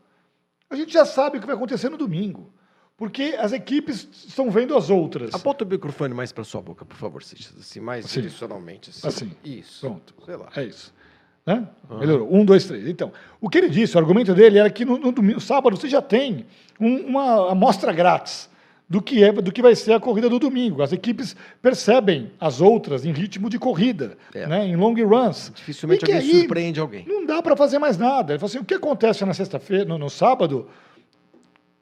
a 0.69 0.75
gente 0.75 0.91
já 0.93 1.05
sabe 1.05 1.37
o 1.37 1.41
que 1.41 1.45
vai 1.47 1.55
acontecer 1.55 1.89
no 1.89 1.97
domingo. 1.97 2.51
Porque 2.95 3.35
as 3.39 3.51
equipes 3.51 4.07
estão 4.27 4.49
vendo 4.51 4.77
as 4.77 4.89
outras. 4.89 5.33
Aponta 5.33 5.65
o 5.65 5.67
microfone 5.67 6.13
mais 6.13 6.31
para 6.31 6.43
sua 6.43 6.61
boca, 6.61 6.85
por 6.85 6.95
favor, 6.95 7.23
Seixas, 7.23 7.57
assim, 7.59 7.79
mais 7.79 8.05
Assim. 8.05 8.21
direcionalmente. 8.21 8.91
Assim. 8.91 9.07
Assim. 9.07 9.31
Isso. 9.43 9.81
Pronto. 9.81 10.13
Sei 10.25 10.35
lá. 10.35 10.49
É 10.55 10.63
isso. 10.63 10.93
Né? 11.45 11.67
Melhorou. 11.89 12.33
Um, 12.33 12.45
dois, 12.45 12.63
três. 12.65 12.87
Então, 12.87 13.11
o 13.41 13.49
que 13.49 13.57
ele 13.57 13.67
disse, 13.67 13.95
o 13.97 13.99
argumento 13.99 14.33
dele 14.33 14.59
era 14.59 14.69
que 14.69 14.85
no, 14.85 14.97
no 14.97 15.11
domingo, 15.11 15.41
sábado 15.41 15.75
você 15.75 15.89
já 15.89 16.01
tem 16.01 16.45
um- 16.79 17.07
uma 17.07 17.51
amostra 17.51 17.91
grátis 17.91 18.49
do 18.93 19.01
que, 19.01 19.23
é, 19.23 19.31
do 19.31 19.51
que 19.51 19.59
vai 19.59 19.73
ser 19.73 19.93
a 19.93 19.99
corrida 19.99 20.29
do 20.29 20.37
domingo. 20.37 20.83
As 20.83 20.91
equipes 20.93 21.35
percebem 21.63 22.29
as 22.39 22.61
outras 22.61 23.03
em 23.07 23.11
ritmo 23.11 23.49
de 23.49 23.57
corrida, 23.57 24.15
É. 24.35 24.45
né? 24.45 24.67
em 24.67 24.75
long 24.75 24.93
runs. 24.93 25.51
Dificilmente 25.55 26.05
alguém 26.05 26.21
surpreende 26.41 26.79
alguém. 26.79 27.03
Não 27.07 27.25
dá 27.25 27.41
para 27.41 27.55
fazer 27.55 27.79
mais 27.79 27.97
nada. 27.97 28.33
Ele 28.33 28.39
falou 28.39 28.49
assim: 28.51 28.59
o 28.59 28.63
que 28.63 28.75
acontece 28.75 29.25
na 29.25 29.33
sexta-feira, 29.33 29.83
no, 29.85 29.97
no 29.97 30.11
sábado, 30.11 30.67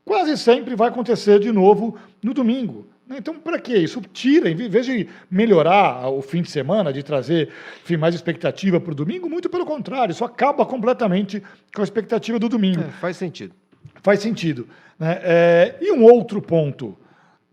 quase 0.06 0.38
sempre 0.38 0.74
vai 0.74 0.88
acontecer 0.88 1.38
de 1.40 1.52
novo 1.52 1.98
no 2.24 2.34
domingo. 2.34 2.88
né? 3.06 3.18
Então, 3.20 3.38
para 3.38 3.60
que 3.60 3.76
isso? 3.76 4.00
Tira, 4.14 4.50
em 4.50 4.56
vez 4.56 4.86
de 4.86 5.10
melhorar 5.30 6.08
o 6.10 6.22
fim 6.22 6.42
de 6.42 6.50
semana, 6.50 6.94
de 6.94 7.04
trazer 7.04 7.50
enfim, 7.84 7.98
mais 7.98 8.16
expectativa 8.16 8.80
para 8.80 8.94
o 8.94 8.96
domingo, 8.96 9.30
muito 9.30 9.50
pelo 9.50 9.66
contrário, 9.66 10.14
isso 10.14 10.24
acaba 10.24 10.66
completamente 10.66 11.44
com 11.76 11.82
a 11.82 11.84
expectativa 11.84 12.40
do 12.40 12.48
domingo. 12.48 12.82
É, 12.82 12.90
faz 13.02 13.18
sentido. 13.18 13.54
Faz 14.02 14.22
sentido. 14.22 14.66
né? 14.98 15.20
É, 15.24 15.76
e 15.82 15.92
um 15.92 16.04
outro 16.06 16.42
ponto 16.42 16.98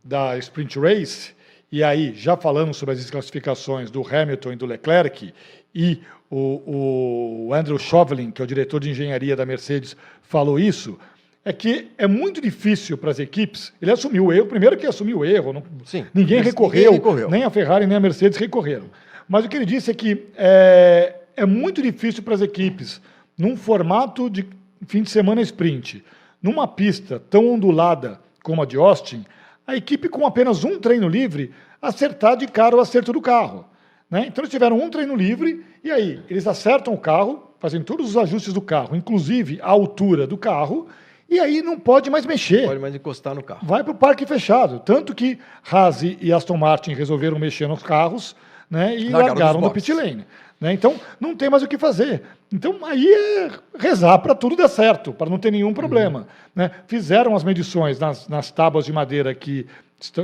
da 0.09 0.39
Sprint 0.39 0.79
Race, 0.79 1.33
e 1.71 1.85
aí 1.85 2.15
já 2.17 2.35
falando 2.35 2.73
sobre 2.73 2.95
as 2.95 3.01
desclassificações 3.01 3.91
do 3.91 4.01
Hamilton 4.03 4.53
e 4.53 4.57
do 4.57 4.65
Leclerc, 4.65 5.35
e 5.75 6.01
o, 6.31 7.47
o 7.49 7.55
Andrew 7.55 7.79
Chauvelin, 7.79 8.31
que 8.31 8.41
é 8.41 8.45
o 8.45 8.49
diretor 8.49 8.81
de 8.81 8.89
engenharia 8.91 9.37
da 9.37 9.45
Mercedes, 9.45 9.95
falou 10.23 10.59
isso, 10.59 10.99
é 11.45 11.53
que 11.53 11.89
é 11.99 12.07
muito 12.07 12.41
difícil 12.41 12.97
para 12.97 13.11
as 13.11 13.19
equipes. 13.19 13.73
Ele 13.83 13.91
assumiu 13.91 14.27
o 14.27 14.33
erro, 14.33 14.47
primeiro 14.47 14.77
que 14.79 14.87
assumiu 14.87 15.19
o 15.19 15.25
erro, 15.27 15.53
não- 15.53 15.63
Sim. 15.85 16.07
ninguém 16.15 16.41
recorreu, 16.43 16.85
ninguém 16.93 16.95
recorreu. 16.95 17.31
nem 17.31 17.45
a 17.45 17.51
Ferrari 17.51 17.87
nem 17.87 17.97
a 17.97 18.01
Mercedes 18.01 18.39
recorreram. 18.39 18.87
Mas 19.29 19.45
o 19.45 19.49
que 19.49 19.57
ele 19.57 19.67
disse 19.67 19.91
é 19.91 19.95
que 19.95 20.25
é, 20.37 21.17
é 21.37 21.45
muito 21.45 21.83
difícil 21.83 22.23
para 22.23 22.35
as 22.35 22.41
equipes, 22.41 22.99
num 23.37 23.57
formato 23.59 24.31
de 24.31 24.47
fim 24.87 25.03
de 25.03 25.11
semana 25.11 25.43
sprint, 25.43 26.03
numa 26.43 26.67
pista 26.67 27.21
tão 27.31 27.47
ondulada 27.53 28.19
como 28.43 28.63
a 28.63 28.65
de 28.67 28.77
Austin, 28.79 29.25
a 29.69 29.77
equipe 29.77 30.09
com 30.09 30.25
apenas 30.25 30.65
um 30.65 30.81
treino 30.81 31.07
livre 31.07 31.53
acertar 31.81 32.39
de 32.39 32.47
cara 32.47 32.75
o 32.75 32.81
acerto 32.81 33.13
do 33.13 33.21
carro. 33.21 33.67
né? 34.11 34.25
Então 34.27 34.41
eles 34.41 34.51
tiveram 34.51 34.79
um 34.79 34.89
treino 34.89 35.15
livre 35.15 35.63
e 35.85 35.91
aí 35.91 36.23
eles 36.31 36.47
acertam 36.47 36.95
o 36.95 36.99
carro, 36.99 37.53
fazem 37.61 37.83
todos 37.83 38.09
os 38.09 38.17
ajustes 38.17 38.55
do 38.55 38.63
carro, 38.63 38.97
inclusive 38.97 39.61
a 39.63 39.69
altura 39.69 40.27
do 40.27 40.39
carro, 40.39 40.89
e 41.29 41.39
aí 41.39 41.61
não 41.61 41.79
pode 41.79 42.09
mais 42.09 42.25
mexer 42.25 42.67
Pode 42.67 42.81
mais 42.81 42.95
encostar 42.95 43.35
no 43.35 43.43
carro. 43.43 43.61
vai 43.63 43.85
para 43.85 43.93
o 43.93 43.95
parque 43.95 44.25
fechado. 44.25 44.81
Tanto 44.81 45.15
que 45.15 45.39
Haas 45.71 46.03
e 46.03 46.33
Aston 46.33 46.57
Martin 46.57 46.95
resolveram 46.95 47.39
mexer 47.39 47.69
nos 47.69 47.83
carros 47.83 48.35
né, 48.71 48.97
e 48.97 49.11
Largaram 49.11 49.35
largaram 49.35 49.61
do 49.61 49.71
pit 49.71 49.93
lane. 49.93 50.25
Né? 50.61 50.73
Então, 50.73 50.99
não 51.21 51.37
tem 51.37 51.49
mais 51.49 51.63
o 51.63 51.69
que 51.69 51.79
fazer. 51.79 52.23
Então, 52.53 52.85
aí 52.85 53.07
é 53.07 53.51
rezar 53.79 54.19
para 54.19 54.35
tudo 54.35 54.57
dar 54.57 54.69
certo, 54.69 55.13
para 55.13 55.31
não 55.31 55.39
ter 55.39 55.53
nenhum 55.53 55.73
problema. 55.73 56.21
Uhum. 56.21 56.27
Né? 56.55 56.71
Fizeram 56.87 57.37
as 57.37 57.45
medições 57.45 57.99
nas, 57.99 58.29
nas 58.29 58.51
tábuas 58.51 58.85
de 58.85 58.93
madeira 58.93 59.35
que 59.35 59.67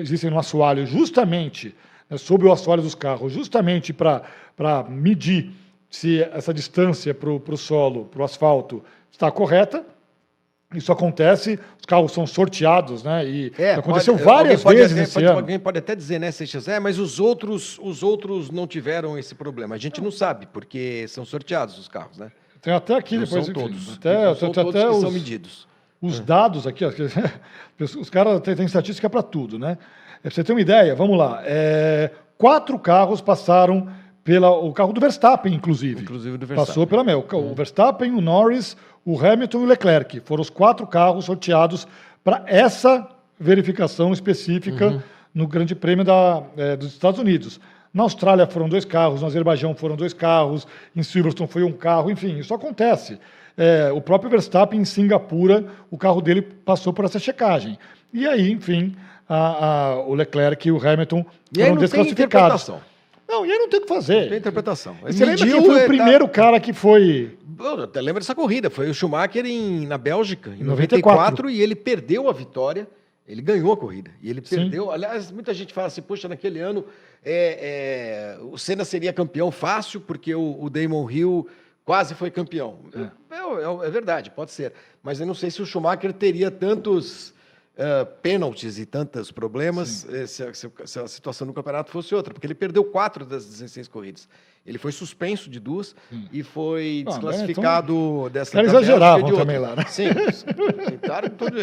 existem 0.01 0.31
no 0.31 0.39
assoalho, 0.39 0.87
justamente, 0.87 1.75
né, 2.09 2.17
sob 2.17 2.45
o 2.45 2.53
assoalho 2.53 2.83
dos 2.83 2.95
carros, 2.95 3.33
justamente 3.33 3.93
para 3.93 4.85
medir 4.89 5.51
se 5.91 6.23
essa 6.23 6.53
distância 6.53 7.15
para 7.15 7.31
o 7.31 7.57
solo, 7.57 8.07
para 8.07 8.23
o 8.23 8.25
asfalto, 8.25 8.85
está 9.11 9.31
correta. 9.31 9.85
Isso 10.75 10.93
acontece, 10.93 11.59
os 11.79 11.87
carros 11.87 12.13
são 12.13 12.27
sorteados, 12.27 13.03
né? 13.03 13.25
E 13.27 13.53
é, 13.59 13.75
aconteceu 13.75 14.15
pode, 14.15 14.25
várias 14.25 14.63
pode, 14.63 14.79
vezes 14.79 14.93
pode, 14.93 15.09
esse 15.09 15.25
ano. 15.25 15.39
Alguém 15.39 15.59
pode 15.59 15.79
até 15.79 15.95
dizer, 15.95 16.19
né, 16.19 16.31
Seixas, 16.31 16.69
é, 16.69 16.81
mas 16.81 16.99
os 16.99 17.21
outros, 17.21 17.79
os 17.83 18.03
outros 18.03 18.51
não 18.51 18.67
tiveram 18.67 19.19
esse 19.19 19.35
problema. 19.35 19.75
A 19.75 19.79
gente 19.79 20.01
não 20.01 20.11
sabe, 20.11 20.47
porque 20.47 21.07
são 21.09 21.25
sorteados 21.25 21.79
os 21.79 21.89
carros, 21.89 22.19
né? 22.19 22.31
Tem 22.61 22.73
até 22.73 22.95
aqui 22.95 23.17
não 23.17 23.25
depois. 23.25 23.45
São 23.45 23.55
todos. 23.55 23.95
Até, 23.95 24.25
não 24.25 24.35
são 24.35 24.51
até, 24.51 24.63
todos 24.63 24.81
até 24.81 24.91
os, 24.91 25.01
são 25.01 25.11
medidos. 25.11 25.69
Os 26.01 26.21
dados 26.21 26.67
aqui, 26.67 26.85
os 27.99 28.11
caras 28.11 28.41
têm, 28.41 28.57
têm 28.57 28.67
estatística 28.67 29.09
para 29.09 29.23
tudo, 29.23 29.59
né? 29.59 29.79
Pra 30.23 30.31
você 30.31 30.43
ter 30.43 30.53
uma 30.53 30.61
ideia, 30.61 30.95
vamos 30.95 31.19
lá. 31.19 31.43
É, 31.45 32.11
quatro 32.39 32.79
carros 32.79 33.21
passaram 33.21 33.89
pela 34.25 34.51
o 34.51 34.73
carro 34.73 34.93
do 34.93 35.01
Verstappen, 35.01 35.53
inclusive. 35.53 36.01
Inclusive 36.01 36.39
do 36.39 36.47
Verstappen. 36.47 36.67
Passou 36.67 36.87
pela 36.87 37.05
Mel. 37.05 37.25
O 37.31 37.55
Verstappen, 37.55 38.11
o 38.13 38.23
Norris, 38.23 38.75
o 39.05 39.19
Hamilton 39.19 39.61
e 39.61 39.65
o 39.65 39.67
Leclerc. 39.67 40.21
Foram 40.21 40.43
os 40.43 40.51
quatro 40.51 40.87
carros 40.87 41.27
sorteados 41.27 41.87
para 42.23 42.43
essa 42.47 43.07
verificação 43.39 44.13
específica 44.13 44.89
uhum. 44.89 45.03
no 45.35 45.47
Grande 45.47 45.75
Prêmio 45.75 46.05
da, 46.05 46.43
é, 46.57 46.77
dos 46.77 46.93
Estados 46.93 47.21
Unidos. 47.21 47.61
Na 47.93 48.03
Austrália 48.03 48.47
foram 48.47 48.69
dois 48.69 48.85
carros, 48.85 49.21
no 49.21 49.27
Azerbaijão 49.27 49.75
foram 49.75 49.95
dois 49.95 50.13
carros, 50.13 50.67
em 50.97 51.03
Silverstone 51.03 51.49
foi 51.49 51.63
um 51.63 51.73
carro, 51.73 52.11
enfim, 52.11 52.39
isso 52.39 52.53
acontece. 52.53 53.21
É, 53.57 53.93
o 53.93 54.01
próprio 54.01 54.31
Verstappen 54.31 54.81
em 54.81 54.85
Singapura, 54.85 55.67
o 55.91 55.97
carro 55.97 56.21
dele 56.21 56.43
passou 56.43 56.93
por 56.93 57.05
essa 57.05 57.21
checagem. 57.21 57.79
E 58.13 58.27
aí, 58.27 58.51
enfim, 58.51 58.97
a, 59.29 59.67
a, 59.67 60.01
o 60.01 60.15
Leclerc 60.15 60.67
e 60.67 60.73
o 60.73 60.77
Hamilton 60.77 61.25
e 61.57 61.63
foram 61.63 61.77
desclassificados. 61.77 62.71
Não, 63.29 63.45
e 63.45 63.51
aí 63.51 63.59
não 63.59 63.69
tem 63.69 63.81
o 63.81 63.83
que 63.83 63.89
fazer. 63.89 64.23
Não 64.23 64.29
tem 64.29 64.39
interpretação. 64.39 64.97
Você 65.03 65.25
lembra 65.25 65.47
quem 65.47 65.65
foi 65.65 65.83
o 65.83 65.87
primeiro 65.87 66.29
cara 66.29 66.61
que 66.61 66.73
foi. 66.73 67.37
Eu 67.59 67.83
até 67.83 68.01
lembro 68.01 68.21
dessa 68.21 68.35
corrida. 68.35 68.71
Foi 68.71 68.91
o 68.91 68.95
Schumacher 68.95 69.47
em, 69.47 69.87
na 69.87 69.97
Bélgica, 69.97 70.51
em 70.51 70.63
94. 70.63 71.49
94, 71.49 71.51
e 71.51 71.61
ele 71.61 71.75
perdeu 71.75 72.29
a 72.29 72.33
vitória. 72.33 72.87
Ele 73.27 73.41
ganhou 73.41 73.73
a 73.73 73.77
corrida. 73.77 74.11
E 74.23 74.29
ele 74.29 74.43
perdeu. 74.43 74.87
Sim. 74.87 74.93
Aliás, 74.93 75.31
muita 75.31 75.55
gente 75.55 75.73
fala 75.73 75.87
assim: 75.87 76.03
poxa, 76.03 76.29
naquele 76.29 76.61
ano 76.61 76.85
é, 77.25 78.37
é, 78.39 78.45
o 78.45 78.59
Senna 78.59 78.85
seria 78.85 79.13
campeão 79.13 79.51
fácil, 79.51 80.01
porque 80.01 80.35
o, 80.35 80.63
o 80.63 80.69
Damon 80.69 81.11
Hill 81.11 81.49
quase 81.85 82.15
foi 82.15 82.31
campeão. 82.31 82.79
É. 82.95 83.35
É, 83.35 83.87
é. 83.87 83.91
verdade, 83.91 84.31
pode 84.31 84.51
ser. 84.51 84.73
Mas 85.03 85.21
eu 85.21 85.27
não 85.27 85.35
sei 85.35 85.51
se 85.51 85.63
o 85.63 85.67
Schumacher 85.67 86.13
teria 86.13 86.51
tantos 86.51 87.34
uh, 87.75 88.07
pênaltis 88.23 88.79
e 88.79 88.87
tantos 88.87 89.31
problemas 89.31 90.07
eh, 90.09 90.27
se 90.27 90.43
a, 90.43 90.55
se 90.55 90.99
a, 90.99 91.09
situação 91.09 91.47
do 91.47 91.53
campeonato 91.53 91.91
fosse 91.91 92.15
outra, 92.15 92.33
porque 92.33 92.47
ele 92.47 92.55
perdeu 92.55 92.85
quatro 92.85 93.25
das 93.25 93.45
16 93.47 93.89
corridas. 93.89 94.29
Ele 94.67 94.79
foi 94.79 94.93
suspenso 94.93 95.51
de 95.51 95.61
duas 95.61 95.95
Sim. 96.09 96.27
e 96.33 96.43
foi 96.43 97.05
desclassificado 97.07 97.93
então, 97.93 98.31
dessa 98.31 98.59
Eles 98.59 98.73
exageravam 98.73 99.37
também 99.37 99.59
lá, 99.59 99.77
né? 99.77 99.85
Sim, 99.87 100.07
tentaram 100.89 101.29
tudo. 101.29 101.59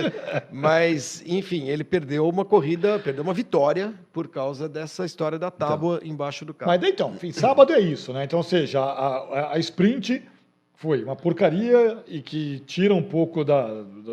Mas, 0.51 1.23
enfim, 1.25 1.67
ele 1.67 1.83
perdeu 1.83 2.29
uma 2.29 2.45
corrida, 2.45 2.99
perdeu 2.99 3.23
uma 3.23 3.33
vitória 3.33 3.91
por 4.13 4.27
causa 4.27 4.69
dessa 4.69 5.03
história 5.03 5.39
da 5.39 5.49
tábua 5.49 5.97
então, 5.97 6.09
embaixo 6.09 6.45
do 6.45 6.53
carro. 6.53 6.71
Mas 6.71 6.83
então, 6.87 7.11
enfim, 7.15 7.31
sábado 7.31 7.73
é 7.73 7.79
isso, 7.79 8.13
né? 8.13 8.23
Então, 8.23 8.37
ou 8.37 8.43
seja, 8.43 8.79
a, 8.79 8.83
a, 8.83 9.53
a 9.53 9.59
sprint 9.59 10.21
foi 10.81 11.03
uma 11.03 11.15
porcaria 11.15 11.99
e 12.07 12.23
que 12.23 12.59
tira 12.65 12.91
um 12.91 13.03
pouco 13.03 13.45
da, 13.45 13.67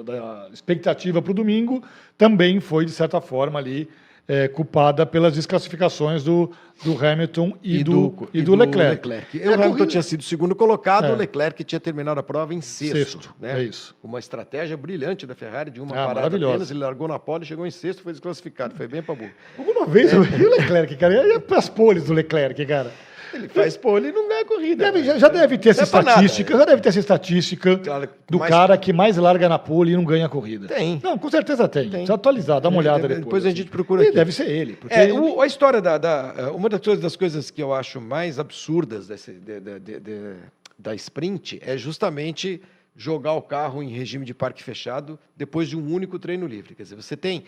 da 0.05 0.51
expectativa 0.53 1.23
para 1.23 1.31
o 1.31 1.35
domingo, 1.35 1.83
também 2.19 2.61
foi, 2.61 2.85
de 2.85 2.91
certa 2.91 3.23
forma, 3.23 3.59
ali 3.59 3.89
é, 4.29 4.49
culpada 4.49 5.07
pelas 5.07 5.33
desclassificações 5.33 6.23
do, 6.23 6.53
do 6.85 6.93
Hamilton 7.03 7.57
e, 7.63 7.79
e 7.79 7.85
do, 7.85 8.09
do, 8.11 8.29
e 8.35 8.43
do, 8.43 8.51
do 8.51 8.55
Leclerc. 8.55 9.09
Leclerc. 9.09 9.43
É, 9.43 9.49
o 9.49 9.55
Hamilton 9.55 9.87
tinha 9.87 10.03
sido 10.03 10.23
segundo 10.23 10.55
colocado, 10.55 11.07
é. 11.07 11.13
o 11.13 11.17
Leclerc 11.17 11.65
tinha 11.65 11.81
terminado 11.81 12.21
a 12.21 12.23
prova 12.23 12.53
em 12.53 12.61
sexto. 12.61 12.97
Sexto, 12.99 13.35
né? 13.41 13.61
é 13.61 13.65
isso. 13.65 13.97
Uma 14.05 14.19
estratégia 14.19 14.77
brilhante 14.77 15.27
da 15.27 15.35
Ferrari, 15.35 15.71
de 15.71 15.81
uma 15.81 15.93
ah, 15.95 16.07
parada 16.07 16.37
apenas, 16.37 16.71
ele 16.71 16.81
largou 16.81 17.09
na 17.09 17.19
pole, 17.19 17.47
chegou 17.47 17.67
em 17.67 17.71
sexto, 17.71 18.03
foi 18.03 18.13
desclassificado, 18.13 18.75
foi 18.75 18.87
bem 18.87 19.03
para 19.03 19.15
burro. 19.15 19.31
Alguma 19.57 19.87
vez, 19.87 20.13
é. 20.13 20.17
eu 20.17 20.23
vi 20.23 20.45
o 20.45 20.51
Leclerc, 20.51 20.95
cara, 20.97 21.15
e 21.15 21.55
as 21.55 21.69
poles 21.71 22.05
do 22.05 22.13
Leclerc, 22.13 22.67
cara? 22.67 22.93
Ele 23.33 23.49
faz 23.49 23.77
pole 23.77 24.09
e 24.09 24.13
não 24.13 24.29
ganha 24.29 24.45
corrida. 24.45 24.85
Deve, 24.85 25.05
já, 25.05 25.19
já, 25.19 25.29
deve 25.29 25.59
ter 25.59 25.71
essa 25.71 25.83
é 25.83 25.85
estatística, 25.85 26.57
já 26.57 26.65
deve 26.65 26.83
ter 26.83 26.89
essa 26.89 26.99
estatística 26.99 27.79
claro, 27.79 28.09
do 28.29 28.39
mais... 28.39 28.51
cara 28.51 28.79
que 28.79 28.93
mais 28.93 29.17
larga 29.17 29.49
na 29.49 29.59
pole 29.59 29.93
e 29.93 29.97
não 29.97 30.05
ganha 30.05 30.29
corrida. 30.29 30.69
Tem. 30.69 31.01
Não, 31.03 31.19
com 31.19 31.31
certeza 31.31 31.69
tem. 31.69 31.83
tem. 31.85 31.91
Precisa 31.91 32.15
atualizar, 32.15 32.61
dá 32.61 32.69
uma 32.69 32.79
olhada 32.79 33.03
depois. 33.07 33.25
Depois 33.25 33.47
a 33.47 33.51
gente 33.51 33.71
procura 33.71 34.03
aqui. 34.03 34.13
deve 34.13 34.33
ser 34.33 34.49
ele. 34.49 34.75
Porque 34.75 34.95
é, 34.95 35.13
o, 35.13 35.41
a 35.41 35.47
história 35.47 35.81
da, 35.81 35.99
da, 35.99 36.53
Uma 36.53 36.69
das 36.69 36.81
coisas, 36.81 37.03
das 37.03 37.17
coisas 37.17 37.51
que 37.51 37.63
eu 37.63 37.75
acho 37.75 38.01
mais 38.01 38.39
absurdas 38.39 39.09
desse, 39.09 39.33
de, 39.33 39.61
de, 39.61 40.01
de, 40.01 40.35
da 40.79 40.95
sprint 40.95 41.61
é 41.63 41.77
justamente 41.77 42.63
jogar 42.97 43.35
o 43.35 43.43
carro 43.43 43.83
em 43.83 43.91
regime 43.91 44.25
de 44.25 44.35
parque 44.35 44.63
fechado 44.63 45.19
depois 45.37 45.69
de 45.69 45.77
um 45.77 45.93
único 45.93 46.19
treino 46.19 46.47
livre. 46.47 46.75
Quer 46.75 46.83
dizer, 46.83 46.97
você 46.97 47.17
tem 47.17 47.45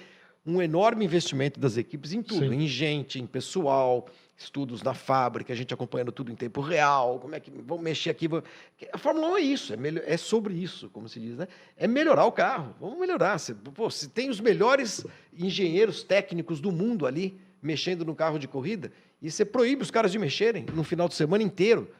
um 0.46 0.62
enorme 0.62 1.04
investimento 1.04 1.58
das 1.58 1.76
equipes 1.76 2.12
em 2.12 2.22
tudo, 2.22 2.48
Sim. 2.48 2.54
em 2.54 2.66
gente, 2.66 3.20
em 3.20 3.26
pessoal, 3.26 4.06
estudos 4.42 4.82
na 4.82 4.94
fábrica, 4.94 5.52
a 5.52 5.56
gente 5.56 5.72
acompanhando 5.74 6.10
tudo 6.10 6.32
em 6.32 6.34
tempo 6.34 6.62
real, 6.62 7.18
como 7.20 7.34
é 7.34 7.40
que 7.40 7.50
vamos 7.50 7.84
mexer 7.84 8.08
aqui. 8.08 8.26
A 8.90 8.96
Fórmula 8.96 9.28
1 9.28 9.36
é 9.36 9.40
isso, 9.40 9.74
é, 9.74 9.76
melhor, 9.76 10.02
é 10.06 10.16
sobre 10.16 10.54
isso, 10.54 10.88
como 10.88 11.08
se 11.10 11.20
diz, 11.20 11.36
né? 11.36 11.46
É 11.76 11.86
melhorar 11.86 12.24
o 12.24 12.32
carro, 12.32 12.74
vamos 12.80 12.98
melhorar. 12.98 13.36
Se, 13.38 13.52
pô, 13.52 13.90
se 13.90 14.08
tem 14.08 14.30
os 14.30 14.40
melhores 14.40 15.06
engenheiros 15.36 16.02
técnicos 16.02 16.58
do 16.58 16.72
mundo 16.72 17.06
ali 17.06 17.38
mexendo 17.60 18.02
no 18.02 18.14
carro 18.14 18.38
de 18.38 18.48
corrida, 18.48 18.90
e 19.20 19.30
você 19.30 19.44
proíbe 19.44 19.82
os 19.82 19.90
caras 19.90 20.10
de 20.10 20.18
mexerem 20.18 20.64
no 20.72 20.82
final 20.82 21.06
de 21.06 21.14
semana 21.14 21.44
inteiro. 21.44 21.90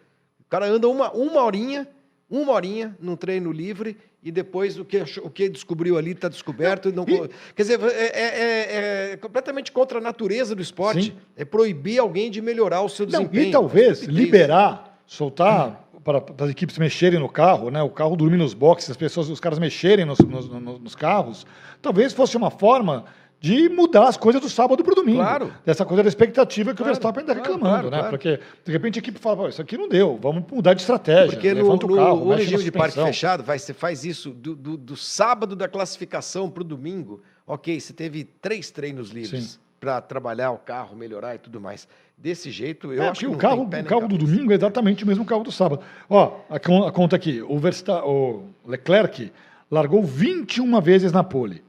O 0.40 0.49
cara 0.49 0.66
anda 0.66 0.88
uma, 0.88 1.12
uma 1.12 1.42
horinha, 1.42 1.87
uma 2.28 2.52
horinha 2.52 2.97
num 2.99 3.16
treino 3.16 3.52
livre 3.52 3.99
e 4.23 4.31
depois 4.31 4.79
o 4.79 4.85
que, 4.85 4.99
o 5.23 5.31
que 5.31 5.49
descobriu 5.49 5.97
ali 5.97 6.12
está 6.12 6.29
descoberto. 6.29 6.93
Não, 6.93 7.05
não, 7.05 7.29
quer 7.55 7.62
dizer, 7.62 7.81
é, 7.81 7.87
é, 7.87 8.23
é, 8.23 9.12
é, 9.12 9.17
completamente 9.17 9.73
contra 9.73 9.99
a 9.99 10.00
natureza 10.00 10.55
do 10.55 10.61
esporte. 10.61 11.05
Sim. 11.05 11.12
É 11.37 11.45
proibir 11.45 11.99
alguém 11.99 12.31
de 12.31 12.43
melhorar 12.43 12.83
o 12.83 12.89
seu 12.89 13.07
desempenho. 13.07 13.49
e 13.49 13.50
talvez 13.50 14.03
liberar, 14.03 15.03
soltar 15.07 15.87
hum. 15.95 16.00
para, 16.03 16.21
para, 16.21 16.45
as 16.45 16.50
equipes 16.50 16.77
mexerem 16.77 17.19
no 17.19 17.29
carro, 17.29 17.71
né? 17.71 17.83
o 17.83 17.89
carro 17.89 18.15
dormir 18.15 18.37
nos 18.37 18.53
boxes, 18.53 18.91
as 18.91 18.97
pessoas, 18.97 19.31
os 19.31 19.41
caras 19.41 19.59
mexerem 19.59 20.05
nos, 20.05 20.19
nos, 20.19 20.49
nos 20.49 20.95
carros, 20.95 21.47
talvez 21.81 22.12
fosse 22.12 22.37
uma 22.37 22.50
forma 22.50 23.07
de 23.40 23.70
mudar 23.70 24.06
as 24.06 24.18
coisas 24.18 24.40
do 24.40 24.50
sábado 24.50 24.85
para 24.85 24.92
o 24.92 24.94
domingo. 24.94 25.18
Claro. 25.18 25.52
Dessa 25.64 25.87
coisa 25.87 26.02
da 26.02 26.09
expectativa 26.11 26.73
que 26.73 26.76
claro, 26.76 26.90
o 26.90 26.94
Verstappen 26.94 27.23
está 27.23 27.35
claro, 27.35 27.52
reclamando, 27.52 27.88
claro, 27.88 28.04
né? 28.04 28.11
Porque, 28.11 28.38
de 28.62 28.70
repente, 28.70 28.99
a 28.99 29.00
equipe 29.00 29.18
fala, 29.18 29.49
isso 29.49 29.62
aqui 29.62 29.78
não 29.78 29.88
deu, 29.88 30.18
vamos 30.20 30.44
mudar 30.52 30.75
de 30.75 30.82
estratégia. 30.82 31.30
Porque 31.30 31.54
no, 31.54 31.75
no, 31.75 31.97
carro, 31.97 32.25
no 32.26 32.35
regime 32.35 32.62
de 32.62 32.70
parque 32.70 33.02
fechado, 33.02 33.42
vai, 33.42 33.59
você 33.59 33.73
faz 33.73 34.04
isso 34.04 34.30
do, 34.30 34.54
do, 34.54 34.76
do 34.76 34.94
sábado 34.94 35.56
da 35.56 35.66
classificação 35.66 36.50
para 36.50 36.61
o 36.61 36.64
domingo, 36.64 37.23
ok, 37.47 37.80
você 37.80 37.94
teve 37.94 38.25
três 38.25 38.70
treinos 38.70 39.09
livres 39.09 39.59
para 39.80 40.02
trabalhar 40.02 40.50
o 40.50 40.59
carro, 40.59 40.94
melhorar 40.94 41.35
e 41.35 41.38
tudo 41.38 41.59
mais. 41.59 41.88
Desse 42.18 42.50
jeito, 42.50 42.92
eu 42.92 43.02
é, 43.02 43.09
acho 43.09 43.20
que 43.20 43.26
o 43.26 43.38
carro, 43.38 43.62
o 43.62 43.85
carro 43.85 44.06
do 44.06 44.18
domingo 44.18 44.52
é 44.52 44.54
exatamente 44.54 45.02
o 45.02 45.06
mesmo 45.06 45.25
carro 45.25 45.42
do 45.42 45.50
sábado. 45.50 45.82
Ó, 46.11 46.40
a, 46.50 46.56
a 46.56 46.92
conta 46.92 47.16
aqui, 47.16 47.40
o, 47.40 47.59
Verstappen, 47.59 48.06
o 48.06 48.44
Leclerc 48.66 49.32
largou 49.70 50.02
21 50.02 50.78
vezes 50.82 51.11
na 51.11 51.25
pole. 51.25 51.64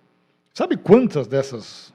Sabe 0.53 0.75
quantas 0.75 1.27
dessas 1.27 1.93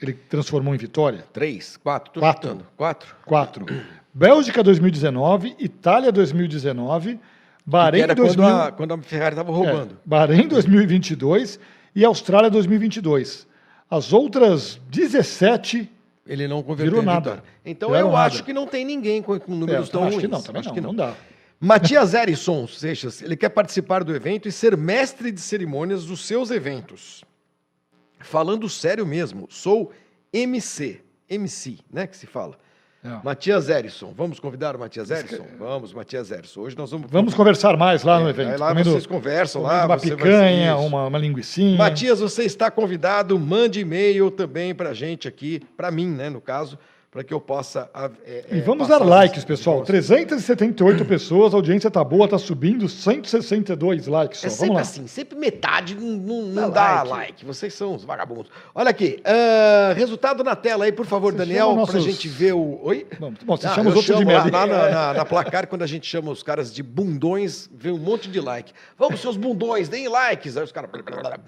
ele 0.00 0.14
transformou 0.14 0.74
em 0.74 0.78
vitória? 0.78 1.24
Três, 1.32 1.76
quatro, 1.76 2.12
tô 2.12 2.20
quatro. 2.20 2.48
Chutando. 2.48 2.66
Quatro. 2.76 3.16
Quatro. 3.24 3.66
Bélgica 4.14 4.62
2019, 4.62 5.56
Itália 5.58 6.10
2019, 6.10 7.20
Bahrein 7.64 8.02
era 8.02 8.14
2000... 8.14 8.44
quando, 8.44 8.60
a, 8.60 8.72
quando 8.72 8.94
a 8.94 8.98
Ferrari 9.02 9.34
estava 9.34 9.52
roubando. 9.52 9.92
É, 9.92 9.96
Bahrein 10.04 10.48
2022 10.48 11.60
e 11.94 12.04
Austrália 12.04 12.50
2022. 12.50 13.46
As 13.90 14.12
outras 14.12 14.80
17 14.90 15.90
ele 16.26 16.48
não 16.48 16.62
converteu 16.62 16.90
virou 16.90 17.02
nada. 17.02 17.42
Então 17.64 17.94
eu 17.94 18.06
nada. 18.06 18.24
acho 18.24 18.42
que 18.42 18.52
não 18.52 18.66
tem 18.66 18.84
ninguém 18.84 19.22
com, 19.22 19.38
com 19.38 19.54
números 19.54 19.88
é, 19.88 19.92
tão 19.92 20.04
acho 20.04 20.10
ruins. 20.12 20.22
Que 20.22 20.28
não, 20.28 20.42
também 20.42 20.60
acho 20.60 20.68
não, 20.68 20.74
que 20.74 20.80
não. 20.80 20.88
não 20.88 20.96
dá. 20.96 21.14
Matias 21.60 22.14
Erisson 22.14 22.66
Seixas, 22.66 23.20
ele 23.20 23.36
quer 23.36 23.48
participar 23.48 24.04
do 24.04 24.14
evento 24.14 24.46
e 24.48 24.52
ser 24.52 24.76
mestre 24.76 25.30
de 25.30 25.40
cerimônias 25.40 26.06
dos 26.06 26.24
seus 26.24 26.50
eventos. 26.50 27.24
Falando 28.20 28.68
sério 28.68 29.06
mesmo, 29.06 29.46
sou 29.50 29.92
MC, 30.32 31.00
MC, 31.28 31.78
né, 31.92 32.06
que 32.06 32.16
se 32.16 32.26
fala. 32.26 32.58
É. 33.04 33.24
Matias 33.24 33.68
Erisson, 33.68 34.12
vamos 34.16 34.40
convidar 34.40 34.74
o 34.74 34.78
Matias 34.78 35.08
Erisson? 35.08 35.46
Vamos, 35.56 35.92
Matias 35.94 36.32
Erisson. 36.32 36.62
Hoje 36.62 36.76
nós 36.76 36.90
vamos. 36.90 37.08
Vamos 37.08 37.32
conversar 37.32 37.76
mais 37.76 38.02
lá 38.02 38.18
no 38.18 38.26
é, 38.26 38.30
evento. 38.30 38.50
Aí 38.50 38.56
lá 38.56 38.68
comendo, 38.70 38.90
vocês 38.90 39.06
conversam 39.06 39.62
lá. 39.62 39.86
Uma 39.86 39.96
picanha, 39.96 40.76
uma, 40.76 41.06
uma 41.06 41.18
linguiçinha. 41.18 41.78
Matias, 41.78 42.18
você 42.18 42.42
está 42.42 42.72
convidado. 42.72 43.38
Mande 43.38 43.78
e-mail 43.78 44.32
também 44.32 44.74
para 44.74 44.90
a 44.90 44.94
gente 44.94 45.28
aqui, 45.28 45.60
para 45.76 45.92
mim, 45.92 46.08
né, 46.08 46.28
no 46.28 46.40
caso, 46.40 46.76
para 47.10 47.24
que 47.24 47.32
eu 47.32 47.40
possa. 47.40 47.90
É, 48.26 48.44
e 48.50 48.60
vamos 48.60 48.86
dar 48.86 48.98
likes, 48.98 49.42
pessoal. 49.44 49.82
378 49.82 51.04
pessoas, 51.06 51.54
a 51.54 51.56
audiência 51.56 51.90
tá 51.90 52.04
boa, 52.04 52.28
tá 52.28 52.38
subindo, 52.38 52.86
162 52.86 54.06
likes. 54.06 54.40
Só. 54.40 54.46
É 54.46 54.50
sempre 54.50 54.78
assim, 54.78 55.06
sempre 55.06 55.38
metade 55.38 55.94
não, 55.94 56.16
não, 56.16 56.42
não 56.42 56.70
dá, 56.70 57.02
like. 57.02 57.08
like. 57.08 57.44
Vocês 57.46 57.72
são 57.72 57.94
os 57.94 58.04
vagabundos. 58.04 58.50
Olha 58.74 58.90
aqui, 58.90 59.22
uh, 59.22 59.94
resultado 59.94 60.44
na 60.44 60.54
tela 60.54 60.84
aí, 60.84 60.92
por 60.92 61.06
favor, 61.06 61.32
você 61.32 61.38
Daniel, 61.38 61.74
nossos... 61.74 61.94
para 61.94 62.00
a 62.00 62.04
gente 62.04 62.28
ver 62.28 62.52
o. 62.52 62.78
Oi? 62.82 63.06
Bom, 63.18 63.32
bom 63.42 63.56
você 63.56 63.66
ah, 63.66 63.74
chama 63.74 63.88
os 63.88 63.96
outros 63.96 64.18
de 64.18 64.24
merda. 64.24 64.50
Lá, 64.50 64.66
na, 64.66 64.90
na, 64.90 65.14
na, 65.18 65.24
placar, 65.24 65.66
quando 65.66 65.82
a 65.82 65.86
gente 65.86 66.06
chama 66.06 66.30
os 66.30 66.42
caras 66.42 66.72
de 66.72 66.82
bundões, 66.82 67.70
vem 67.72 67.92
um 67.92 67.98
monte 67.98 68.28
de 68.28 68.40
like. 68.40 68.72
Vamos, 68.98 69.20
seus 69.20 69.36
bundões, 69.36 69.88
deem 69.88 70.08
likes. 70.08 70.58
Aí 70.58 70.64
os 70.64 70.72
caras 70.72 70.90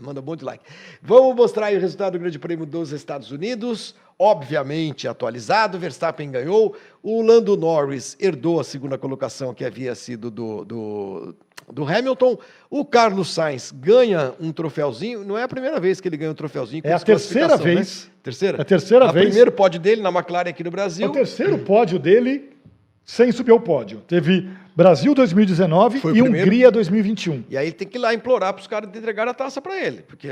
mandam 0.01 0.23
um 0.23 0.27
monte 0.27 0.39
de 0.39 0.47
like. 0.47 0.65
Vamos 1.03 1.37
mostrar 1.37 1.67
aí 1.67 1.77
o 1.77 1.81
resultado 1.81 2.15
do 2.15 2.19
Grande 2.19 2.39
Prêmio 2.39 2.65
dos 2.65 2.93
Estados 2.93 3.31
Unidos 3.31 3.95
obviamente 4.21 5.09
atualizado. 5.09 5.79
Verstappen 5.79 6.31
ganhou. 6.31 6.77
O 7.03 7.23
Lando 7.23 7.57
Norris 7.57 8.19
herdou 8.21 8.61
a 8.61 8.65
segunda 8.65 8.99
colocação 8.99 9.55
que 9.55 9.65
havia 9.65 9.95
sido 9.95 10.31
do, 10.31 10.63
do, 10.63 11.35
do, 11.73 11.85
Hamilton. 11.89 12.37
O 12.69 12.85
Carlos 12.85 13.33
Sainz 13.33 13.73
ganha 13.73 14.35
um 14.39 14.53
troféuzinho. 14.53 15.25
Não 15.25 15.39
é 15.39 15.43
a 15.45 15.49
primeira 15.49 15.81
vez 15.81 16.03
que 16.03 16.09
ele 16.09 16.19
ganha 16.19 16.31
um 16.31 16.35
troféuzinho. 16.35 16.83
é 16.85 16.93
a 16.93 17.01
terceira 17.01 17.57
né? 17.57 17.65
vez. 17.65 18.05
Né? 18.05 18.11
Terceira? 18.23 18.59
É 18.59 18.61
a 18.61 18.65
terceira 18.65 19.09
a 19.09 19.13
vez. 19.13 19.25
O 19.25 19.29
primeiro 19.29 19.53
pódio 19.53 19.81
dele 19.81 20.03
na 20.03 20.11
McLaren 20.11 20.51
aqui 20.51 20.63
no 20.63 20.71
Brasil. 20.71 21.07
É 21.07 21.09
o 21.09 21.13
terceiro 21.13 21.59
pódio 21.61 21.99
dele 21.99 22.51
sem 23.03 23.33
subir 23.33 23.53
ao 23.53 23.61
pódio. 23.61 24.03
Teve 24.07 24.51
Brasil 24.81 25.15
2019 25.15 26.01
Foi 26.01 26.17
e 26.17 26.23
Hungria 26.23 26.71
2021. 26.71 27.45
E 27.51 27.59
aí 27.59 27.71
tem 27.71 27.87
que 27.87 27.99
ir 27.99 28.01
lá 28.01 28.15
implorar 28.15 28.55
para 28.55 28.63
os 28.63 28.67
caras 28.67 28.89
entregarem 28.89 29.31
a 29.31 29.35
taça 29.35 29.61
para 29.61 29.79
ele. 29.79 30.01
Porque, 30.09 30.29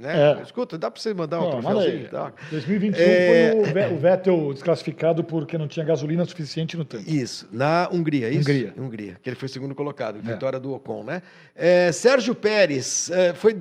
né? 0.00 0.36
É. 0.36 0.42
Escuta, 0.42 0.76
dá 0.76 0.90
para 0.90 1.00
você 1.00 1.14
mandar 1.14 1.40
um 1.40 1.48
troféuzinho? 1.48 2.08
Tá? 2.08 2.32
2021 2.50 3.00
é... 3.00 3.52
foi 3.70 3.92
o 3.92 3.96
Vettel 3.96 4.52
desclassificado 4.52 5.22
porque 5.22 5.56
não 5.56 5.68
tinha 5.68 5.86
gasolina 5.86 6.24
suficiente 6.24 6.76
no 6.76 6.84
tanque. 6.84 7.16
Isso, 7.16 7.48
na 7.52 7.88
Hungria, 7.92 8.30
isso? 8.30 8.40
Hungria. 8.40 8.74
Hungria, 8.76 9.16
que 9.22 9.28
ele 9.28 9.36
foi 9.36 9.46
segundo 9.46 9.76
colocado, 9.76 10.18
é. 10.18 10.32
vitória 10.32 10.58
do 10.58 10.74
Ocon, 10.74 11.04
né? 11.04 11.22
É, 11.54 11.92
Sérgio 11.92 12.34
Pérez 12.34 13.08
é, 13.12 13.32
foi 13.32 13.56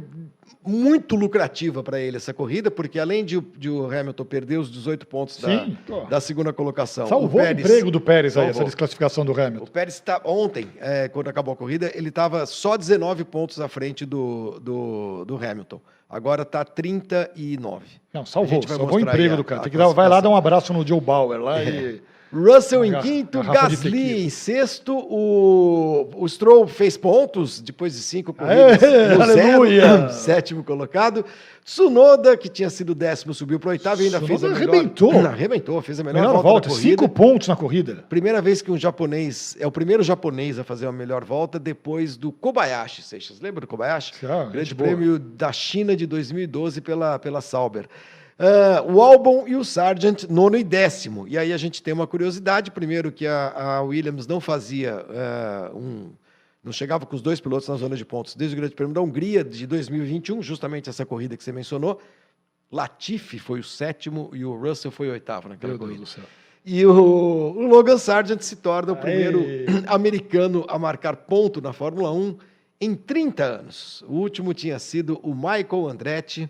muito 0.66 1.16
lucrativa 1.16 1.84
para 1.84 2.00
ele 2.00 2.18
essa 2.18 2.34
corrida, 2.34 2.70
porque 2.70 3.00
além 3.00 3.24
de, 3.24 3.40
de, 3.58 3.70
o 3.70 3.86
Hamilton 3.86 4.26
perder 4.26 4.58
os 4.58 4.72
18 4.72 5.08
pontos 5.08 5.38
da, 5.38 5.66
da, 6.10 6.22
segunda 6.22 6.54
colocação. 6.54 7.08
Salvou 7.08 7.42
o, 7.42 7.44
Pérez, 7.44 7.58
o 7.58 7.68
emprego 7.68 7.92
do 7.92 8.02
Pérez 8.02 8.34
salvou. 8.34 8.50
aí, 8.50 8.56
essa 8.56 8.64
desclassificação 8.64 9.26
do 9.26 9.32
Hamilton. 9.32 9.66
O 9.66 9.70
Pérez 9.70 9.96
está 9.96 10.22
ontem, 10.24 10.68
é, 10.80 11.08
quando 11.08 11.28
acabou 11.30 11.54
a 11.54 11.58
corrida, 11.58 11.92
ele 11.96 12.10
estava 12.10 12.46
só 12.46 12.78
19 12.78 13.24
pontos 13.26 13.60
à 13.60 13.68
frente 13.68 14.06
do, 14.06 14.60
do, 14.60 15.26
do 15.26 15.36
Hamilton. 15.36 15.82
Agora 16.10 16.44
está 16.44 16.64
39. 16.64 17.86
Não, 18.14 18.26
salvou, 18.26 18.62
salvou 18.68 18.98
o 18.98 19.00
emprego 19.00 19.34
a, 19.34 19.38
do 19.38 19.44
cara. 19.44 19.62
Tem 19.62 19.72
que 19.72 19.78
dar, 19.78 19.88
vai 19.88 20.08
lá 20.08 20.22
dar 20.22 20.30
um 20.30 20.36
abraço 20.36 20.72
no 20.72 20.86
Joe 20.86 21.02
Bauer 21.02 21.42
lá 21.42 21.60
é. 21.60 21.70
e 21.70 22.02
Russell 22.34 22.84
em 22.84 23.00
quinto, 23.00 23.44
Gasly 23.44 24.26
em 24.26 24.30
sexto, 24.30 24.98
o, 24.98 26.10
o 26.18 26.28
Stroll 26.28 26.68
fez 26.68 26.98
pontos 26.98 27.62
depois 27.62 27.94
de 27.94 28.00
cinco 28.00 28.34
corridas 28.34 28.82
Aê, 28.82 29.14
aleluia! 29.22 30.10
sétimo 30.12 30.64
colocado. 30.64 31.24
Tsunoda, 31.64 32.36
que 32.36 32.50
tinha 32.50 32.70
sido 32.70 32.96
décimo, 32.96 33.34
subiu 33.34 33.60
para 33.60 33.68
o 33.70 33.72
oitavo 33.72 34.02
e 34.02 34.06
ainda 34.06 34.18
Tsunoda 34.18 34.40
fez 34.40 34.44
a 34.44 34.60
melhor... 34.60 34.74
arrebentou. 34.74 35.14
arrebentou, 35.28 35.82
fez 35.82 36.00
a 36.00 36.04
melhor, 36.04 36.22
melhor 36.22 36.34
volta, 36.42 36.70
volta 36.70 36.82
cinco 36.82 37.08
pontos 37.08 37.48
na 37.48 37.56
corrida. 37.56 38.04
Primeira 38.10 38.42
vez 38.42 38.62
que 38.62 38.72
um 38.72 38.78
japonês, 38.78 39.56
é 39.60 39.68
o 39.68 39.72
primeiro 39.72 40.02
japonês 40.02 40.58
a 40.58 40.64
fazer 40.64 40.88
a 40.88 40.92
melhor 40.92 41.24
volta 41.24 41.60
depois 41.60 42.18
do 42.18 42.32
Kobayashi, 42.32 43.04
Seixas. 43.04 43.40
Lembra 43.40 43.62
do 43.62 43.68
Kobayashi? 43.68 44.14
Ah, 44.26 44.50
Grande 44.52 44.74
prêmio 44.74 45.20
boa. 45.20 45.32
da 45.38 45.52
China 45.52 45.96
de 45.96 46.08
2012 46.08 46.82
pela, 46.82 47.20
pela 47.20 47.42
Sauber. 47.42 47.88
Uh, 48.40 48.92
o 48.92 49.02
Albon 49.02 49.48
e 49.48 49.56
o 49.56 49.64
Sargent, 49.64 50.24
nono 50.24 50.58
e 50.58 50.64
décimo. 50.64 51.28
E 51.28 51.38
aí 51.38 51.54
a 51.54 51.58
gente 51.58 51.84
tem 51.84 51.94
uma 51.94 52.08
curiosidade: 52.08 52.72
primeiro, 52.72 53.12
que 53.12 53.28
a, 53.28 53.50
a 53.50 53.82
Williams 53.82 54.26
não 54.28 54.40
fazia 54.40 55.06
uh, 55.74 55.78
um. 55.78 56.12
Não 56.64 56.72
chegava 56.72 57.06
com 57.06 57.16
os 57.16 57.22
dois 57.22 57.42
pilotos 57.42 57.68
na 57.68 57.76
zona 57.76 57.96
de 57.96 58.06
pontos 58.06 58.36
desde 58.36 58.56
o 58.56 58.60
Grande 58.60 58.74
Prêmio 58.74 58.94
da 58.94 59.02
Hungria 59.02 59.44
de 59.44 59.68
2021, 59.68 60.42
justamente 60.42 60.90
essa 60.90 61.06
corrida 61.06 61.36
que 61.36 61.44
você 61.44 61.52
mencionou. 61.52 62.00
Latifi 62.72 63.38
foi 63.38 63.60
o 63.60 63.64
sétimo 63.64 64.32
e 64.34 64.44
o 64.44 64.56
Russell 64.56 64.90
foi 64.90 65.10
o 65.10 65.12
oitavo 65.12 65.50
naquela 65.50 65.74
Meu 65.74 65.80
corrida. 65.80 66.06
E 66.66 66.86
o, 66.86 66.92
o, 66.92 67.68
Logan 67.68 67.98
Sargent 67.98 68.42
se 68.42 68.56
torna 68.56 68.94
o 68.94 68.96
primeiro 68.96 69.42
Aê. 69.42 69.66
americano 69.88 70.66
a 70.70 70.80
marcar 70.80 71.18
ponto 71.18 71.62
na 71.62 71.74
Fórmula 71.74 72.12
1 72.12 72.38
em 72.80 72.96
30 72.96 73.44
anos. 73.44 74.04
O 74.08 74.14
último 74.14 74.54
tinha 74.54 74.80
sido 74.80 75.20
o 75.22 75.36
Michael 75.36 75.90
Andretti 75.90 76.50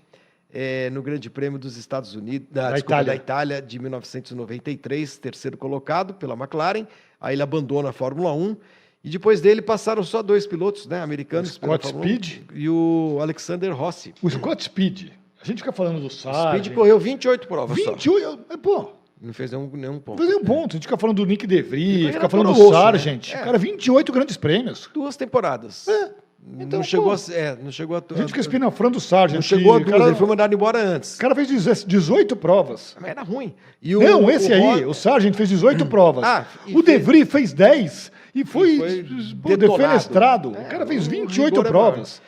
é, 0.54 0.89
no 0.92 1.02
Grande 1.02 1.30
Prêmio 1.30 1.58
dos 1.58 1.78
Estados 1.78 2.13
Unidos, 2.16 2.48
da, 2.52 2.70
da, 2.70 2.72
desculpa, 2.74 2.94
Itália. 2.96 3.06
da 3.06 3.16
Itália 3.16 3.62
de 3.62 3.80
1993, 3.80 5.18
terceiro 5.18 5.58
colocado 5.58 6.13
pela 6.13 6.36
McLaren. 6.36 6.86
Aí 7.20 7.36
ele 7.36 7.42
abandona 7.42 7.89
a 7.89 7.94
Fórmula 7.94 8.32
1. 8.34 8.56
E 9.04 9.10
depois 9.10 9.42
dele 9.42 9.62
passaram 9.62 10.04
só 10.04 10.22
dois 10.22 10.48
pilotos 10.48 10.88
né, 10.88 11.02
americanos. 11.02 11.50
O 11.50 11.54
Scott 11.54 11.88
Speed 11.88 12.38
e 12.54 12.70
o 12.70 13.18
Alexander 13.20 13.76
Rossi. 13.76 14.13
O 14.22 14.30
Scott 14.30 14.63
Speed. 14.63 15.10
A 15.42 15.46
gente 15.46 15.58
fica 15.58 15.74
falando 15.74 16.00
do 16.00 16.10
Sargent. 16.10 16.62
O 16.62 16.63
Speed 16.63 16.76
correu 16.76 16.98
28 16.98 17.48
provas 17.48 17.76
28? 17.76 18.30
Só. 18.30 18.54
É, 18.54 18.56
pô. 18.56 18.92
Não 19.22 19.34
fez 19.34 19.52
nenhum, 19.52 19.70
nenhum 19.74 20.00
ponto. 20.00 20.20
Não 20.20 20.28
fez 20.28 20.30
nenhum 20.30 20.46
ponto. 20.46 20.72
A 20.72 20.76
gente 20.76 20.84
fica 20.84 20.98
falando 20.98 21.18
do 21.18 21.26
Nick 21.26 21.48
DeVries, 21.48 22.13
fica 22.13 22.30
falando 22.30 22.54
do 22.54 22.70
Sargent. 22.70 23.34
Né? 23.34 23.42
É. 23.42 23.44
Cara, 23.44 23.58
28 23.58 24.12
grandes 24.12 24.38
prêmios. 24.38 24.89
Duas 24.94 25.18
temporadas. 25.18 25.88
É. 25.88 26.12
Então, 26.60 26.80
não, 26.80 26.84
chegou 26.84 27.12
a, 27.12 27.18
é, 27.32 27.58
não 27.62 27.72
chegou 27.72 27.96
a. 27.96 28.04
A 28.14 28.18
gente 28.18 28.28
fica 28.28 28.42
espinafrando 28.42 28.98
o 28.98 29.02
Sargent. 29.02 29.36
Não 29.36 29.42
chegou 29.42 29.74
a 29.74 29.80
duas, 29.80 29.90
cara, 29.90 30.06
ele 30.08 30.16
foi 30.16 30.28
mandado 30.28 30.54
embora 30.54 30.78
antes. 30.78 31.16
O 31.16 31.20
cara 31.20 31.34
fez 31.34 31.48
18 31.86 32.36
provas. 32.36 32.96
Mas 33.00 33.10
era 33.10 33.24
ruim. 33.24 33.54
E 33.82 33.96
o, 33.96 34.02
não, 34.02 34.30
esse 34.30 34.52
o 34.52 34.54
aí, 34.54 34.86
o 34.86 34.94
Sargent 34.94 35.36
fez 35.36 35.50
18 35.50 35.84
hum. 35.84 35.88
provas. 35.90 36.24
Ah, 36.24 36.46
o 36.68 36.84
fez... 36.84 36.86
De 36.86 36.98
Vries 37.00 37.32
fez 37.32 37.54
10 37.54 38.12
e 38.36 38.46
foi, 38.46 38.72
e 38.72 38.78
foi 38.78 39.06
pô, 39.42 39.58
defenestrado. 39.58 40.56
É, 40.56 40.62
o 40.62 40.66
cara 40.70 40.86
fez 40.86 41.08
28 41.08 41.60
é 41.60 41.64
provas. 41.64 42.22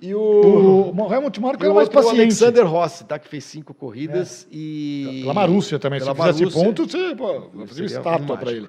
E 0.00 0.14
o, 0.14 0.92
o 0.94 1.14
Helmut 1.14 1.40
Marko 1.40 1.64
era 1.64 1.72
mais 1.72 1.88
paciente. 1.88 2.16
O 2.16 2.20
Alexander 2.20 2.66
Rossi, 2.66 3.04
tá, 3.04 3.18
que 3.18 3.28
fez 3.28 3.44
cinco 3.44 3.72
corridas 3.72 4.46
é. 4.50 4.54
e... 4.54 5.20
Pela 5.22 5.34
Marúcia 5.34 5.78
também. 5.78 5.98
Pela 5.98 6.12
Se 6.12 6.18
Marúcia, 6.18 6.46
fizesse 6.46 6.64
ponto, 6.64 6.86
você 6.86 7.14
pô, 7.14 7.66
fazia 7.66 7.86
estátua 7.86 8.36
para 8.36 8.52
ele. 8.52 8.68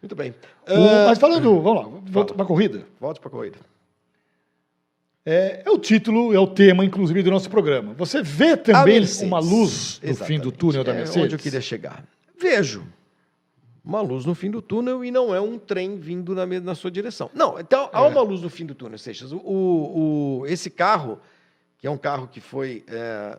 Muito 0.00 0.16
bem. 0.16 0.34
O, 0.66 0.72
uh, 0.72 1.06
mas 1.06 1.18
falando, 1.18 1.60
vamos 1.60 1.84
lá, 1.84 2.00
volta 2.06 2.34
para 2.34 2.42
a 2.42 2.46
corrida. 2.46 2.86
Volta 2.98 3.20
para 3.20 3.28
a 3.28 3.30
corrida. 3.30 3.58
É, 5.24 5.62
é, 5.64 5.70
o 5.70 5.78
título, 5.78 6.34
é 6.34 6.38
o 6.38 6.46
tema, 6.46 6.84
inclusive, 6.84 7.22
do 7.22 7.30
nosso 7.30 7.48
programa. 7.48 7.94
Você 7.94 8.22
vê 8.22 8.56
também 8.56 9.00
uma 9.22 9.38
luz 9.38 10.00
no 10.02 10.10
Exatamente. 10.10 10.24
fim 10.24 10.40
do 10.40 10.50
túnel 10.50 10.82
da 10.82 10.92
Mercedes? 10.92 11.16
É 11.16 11.24
onde 11.24 11.34
eu 11.34 11.38
queria 11.38 11.60
chegar. 11.60 12.04
Vejo 12.40 12.84
uma 13.84 14.00
luz 14.00 14.24
no 14.24 14.34
fim 14.34 14.50
do 14.50 14.62
túnel 14.62 15.04
e 15.04 15.10
não 15.10 15.34
é 15.34 15.40
um 15.40 15.58
trem 15.58 15.98
vindo 15.98 16.34
na, 16.34 16.46
na 16.46 16.74
sua 16.74 16.90
direção. 16.90 17.30
Não, 17.34 17.58
então 17.58 17.90
há 17.92 18.00
é. 18.00 18.08
uma 18.08 18.22
luz 18.22 18.42
no 18.42 18.50
fim 18.50 18.64
do 18.64 18.74
túnel, 18.74 18.98
Seixas. 18.98 19.32
O, 19.32 19.38
o, 19.38 20.44
esse 20.46 20.70
carro, 20.70 21.20
que 21.78 21.86
é 21.86 21.90
um 21.90 21.98
carro 21.98 22.28
que 22.28 22.40
foi 22.40 22.84
é, 22.88 23.38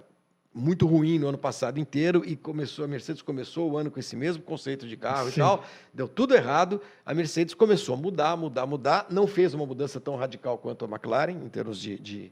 muito 0.53 0.85
ruim 0.85 1.17
no 1.17 1.27
ano 1.27 1.37
passado 1.37 1.79
inteiro 1.79 2.23
e 2.25 2.35
começou 2.35 2.85
a 2.85 2.87
Mercedes 2.87 3.21
começou 3.21 3.71
o 3.71 3.77
ano 3.77 3.89
com 3.89 3.99
esse 3.99 4.15
mesmo 4.15 4.43
conceito 4.43 4.87
de 4.87 4.95
carro 4.95 5.25
Sim. 5.25 5.31
e 5.31 5.43
tal, 5.43 5.65
deu 5.93 6.07
tudo 6.07 6.35
errado. 6.35 6.79
A 7.05 7.13
Mercedes 7.13 7.53
começou 7.53 7.95
a 7.95 7.97
mudar, 7.97 8.37
mudar, 8.37 8.65
mudar, 8.65 9.07
não 9.09 9.25
fez 9.25 9.53
uma 9.53 9.65
mudança 9.65 9.99
tão 9.99 10.15
radical 10.15 10.57
quanto 10.57 10.85
a 10.85 10.87
McLaren 10.87 11.31
em 11.31 11.49
termos 11.49 11.79
de, 11.79 11.97
de, 11.97 12.31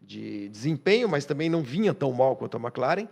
de 0.00 0.48
desempenho, 0.48 1.08
mas 1.08 1.24
também 1.24 1.48
não 1.48 1.62
vinha 1.62 1.92
tão 1.92 2.12
mal 2.12 2.36
quanto 2.36 2.56
a 2.56 2.60
McLaren. 2.60 3.08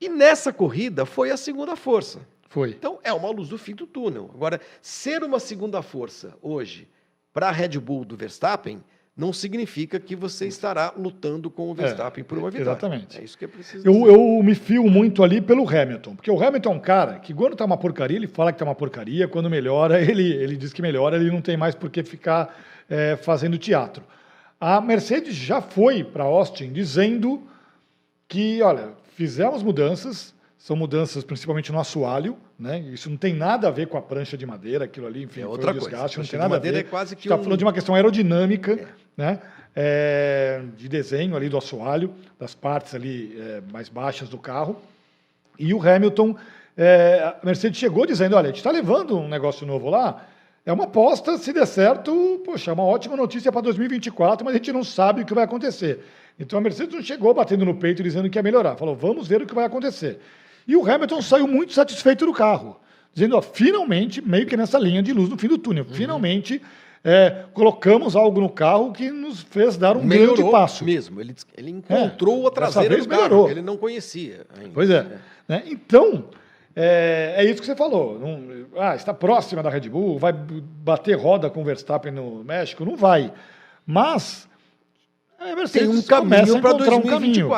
E 0.00 0.08
nessa 0.08 0.52
corrida 0.52 1.04
foi 1.04 1.30
a 1.30 1.36
segunda 1.36 1.76
força. 1.76 2.20
Foi. 2.48 2.70
Então 2.70 2.98
é 3.02 3.12
uma 3.12 3.30
luz 3.30 3.50
do 3.50 3.58
fim 3.58 3.74
do 3.74 3.86
túnel. 3.86 4.30
Agora, 4.34 4.60
ser 4.80 5.22
uma 5.22 5.38
segunda 5.38 5.82
força 5.82 6.36
hoje 6.40 6.88
para 7.32 7.48
a 7.48 7.52
Red 7.52 7.78
Bull 7.78 8.04
do 8.04 8.16
Verstappen 8.16 8.82
não 9.16 9.32
significa 9.32 10.00
que 10.00 10.16
você 10.16 10.46
estará 10.46 10.92
lutando 10.96 11.50
com 11.50 11.70
o 11.70 11.74
Verstappen 11.74 12.22
é, 12.22 12.24
por 12.24 12.38
uma 12.38 12.50
vitória. 12.50 12.70
Exatamente. 12.70 13.18
É 13.18 13.24
isso 13.24 13.36
que 13.36 13.44
é 13.44 13.48
preciso. 13.48 13.86
Eu, 13.86 14.06
eu, 14.06 14.42
me 14.42 14.54
fio 14.54 14.84
muito 14.84 15.22
ali 15.22 15.40
pelo 15.40 15.68
Hamilton, 15.68 16.16
porque 16.16 16.30
o 16.30 16.42
Hamilton 16.42 16.72
é 16.72 16.74
um 16.74 16.80
cara 16.80 17.18
que 17.18 17.34
quando 17.34 17.52
está 17.52 17.64
uma 17.64 17.76
porcaria, 17.76 18.16
ele 18.16 18.26
fala 18.26 18.52
que 18.52 18.56
está 18.56 18.64
uma 18.64 18.74
porcaria, 18.74 19.28
quando 19.28 19.50
melhora, 19.50 20.00
ele, 20.02 20.32
ele 20.32 20.56
diz 20.56 20.72
que 20.72 20.80
melhora, 20.80 21.16
ele 21.16 21.30
não 21.30 21.42
tem 21.42 21.56
mais 21.56 21.74
por 21.74 21.90
que 21.90 22.02
ficar 22.02 22.56
é, 22.88 23.16
fazendo 23.16 23.58
teatro. 23.58 24.02
A 24.58 24.80
Mercedes 24.80 25.34
já 25.34 25.60
foi 25.60 26.04
para 26.04 26.24
Austin 26.24 26.72
dizendo 26.72 27.42
que, 28.28 28.62
olha, 28.62 28.90
fizemos 29.16 29.62
mudanças, 29.62 30.34
são 30.60 30.76
mudanças 30.76 31.24
principalmente 31.24 31.72
no 31.72 31.80
assoalho, 31.80 32.36
né? 32.58 32.80
Isso 32.92 33.08
não 33.08 33.16
tem 33.16 33.32
nada 33.32 33.68
a 33.68 33.70
ver 33.70 33.86
com 33.86 33.96
a 33.96 34.02
prancha 34.02 34.36
de 34.36 34.44
madeira, 34.44 34.84
aquilo 34.84 35.06
ali, 35.06 35.22
enfim, 35.22 35.40
é 35.40 35.46
outra 35.46 35.72
desgaste, 35.72 36.16
coisa. 36.16 36.18
não 36.18 36.26
tem 36.26 36.38
nada 36.38 36.56
a 36.56 36.58
ver. 36.58 36.74
É 36.74 36.82
quase 36.82 37.16
que 37.16 37.22
está 37.22 37.36
um... 37.36 37.42
falando 37.42 37.58
de 37.58 37.64
uma 37.64 37.72
questão 37.72 37.94
aerodinâmica, 37.94 38.72
é. 38.72 38.86
né? 39.16 39.38
É, 39.74 40.60
de 40.76 40.86
desenho 40.86 41.34
ali 41.34 41.48
do 41.48 41.56
assoalho, 41.56 42.12
das 42.38 42.54
partes 42.54 42.94
ali 42.94 43.34
é, 43.40 43.62
mais 43.72 43.88
baixas 43.88 44.28
do 44.28 44.36
carro. 44.36 44.76
E 45.58 45.72
o 45.72 45.80
Hamilton, 45.80 46.36
é, 46.76 47.34
a 47.40 47.46
Mercedes 47.46 47.78
chegou 47.78 48.04
dizendo, 48.04 48.36
olha, 48.36 48.44
a 48.44 48.48
gente 48.48 48.58
está 48.58 48.70
levando 48.70 49.18
um 49.18 49.28
negócio 49.28 49.66
novo 49.66 49.88
lá, 49.88 50.26
é 50.66 50.72
uma 50.72 50.84
aposta, 50.84 51.38
se 51.38 51.54
der 51.54 51.66
certo, 51.66 52.42
poxa, 52.44 52.70
é 52.70 52.74
uma 52.74 52.84
ótima 52.84 53.16
notícia 53.16 53.50
para 53.50 53.62
2024, 53.62 54.44
mas 54.44 54.54
a 54.54 54.58
gente 54.58 54.72
não 54.72 54.84
sabe 54.84 55.22
o 55.22 55.24
que 55.24 55.32
vai 55.32 55.44
acontecer. 55.44 56.04
Então 56.38 56.58
a 56.58 56.62
Mercedes 56.62 56.94
não 56.94 57.02
chegou 57.02 57.32
batendo 57.32 57.64
no 57.64 57.76
peito 57.76 58.02
dizendo 58.02 58.28
que 58.28 58.38
ia 58.38 58.42
melhorar, 58.42 58.76
falou, 58.76 58.94
vamos 58.94 59.26
ver 59.26 59.40
o 59.40 59.46
que 59.46 59.54
vai 59.54 59.64
acontecer. 59.64 60.20
E 60.70 60.76
o 60.76 60.88
Hamilton 60.88 61.20
saiu 61.20 61.48
muito 61.48 61.72
satisfeito 61.72 62.24
do 62.24 62.32
carro, 62.32 62.78
dizendo, 63.12 63.36
ó, 63.36 63.42
finalmente, 63.42 64.22
meio 64.22 64.46
que 64.46 64.56
nessa 64.56 64.78
linha 64.78 65.02
de 65.02 65.12
luz 65.12 65.28
no 65.28 65.36
fim 65.36 65.48
do 65.48 65.58
túnel, 65.58 65.84
Uhum. 65.88 65.94
finalmente 65.94 66.62
é, 67.02 67.44
colocamos 67.54 68.14
algo 68.14 68.40
no 68.40 68.48
carro 68.50 68.92
que 68.92 69.10
nos 69.10 69.40
fez 69.40 69.76
dar 69.76 69.96
um 69.96 70.06
grande 70.06 70.18
Melhorou 70.26 70.50
passo. 70.52 70.84
mesmo. 70.84 71.20
Ele, 71.20 71.34
ele 71.56 71.70
encontrou 71.70 72.44
É, 72.44 72.48
a 72.48 72.50
traseira 72.50 72.88
do 72.90 72.94
vez 72.94 73.06
carro, 73.06 73.22
melhorou. 73.22 73.46
que 73.46 73.52
ele 73.52 73.62
não 73.62 73.76
conhecia 73.78 74.46
ainda. 74.56 74.70
Pois 74.74 74.90
é. 74.90 75.06
né? 75.48 75.62
Então, 75.66 76.26
é, 76.76 77.34
é 77.38 77.44
isso 77.46 77.58
que 77.60 77.66
você 77.66 77.74
falou. 77.74 78.18
Não- 78.18 78.66
ah, 78.80 78.94
está 78.94 79.12
próxima 79.14 79.62
da 79.64 79.70
Red 79.70 79.88
Bull, 79.88 80.18
vai 80.18 80.32
bater 80.32 81.14
roda 81.18 81.50
com 81.50 81.62
o 81.62 81.64
Verstappen 81.64 82.12
no 82.12 82.44
México? 82.44 82.84
Não 82.84 82.94
vai. 82.96 83.32
Mas 83.86 84.46
a 85.38 85.44
Tem 85.46 85.56
Mercedes 85.56 85.88
um 85.88 86.02
começa 86.02 86.14
a 86.14 86.20
caminho 86.20 86.60
para 86.60 86.70
encontrar 86.70 86.94
um 86.96 87.02
caminho. 87.02 87.48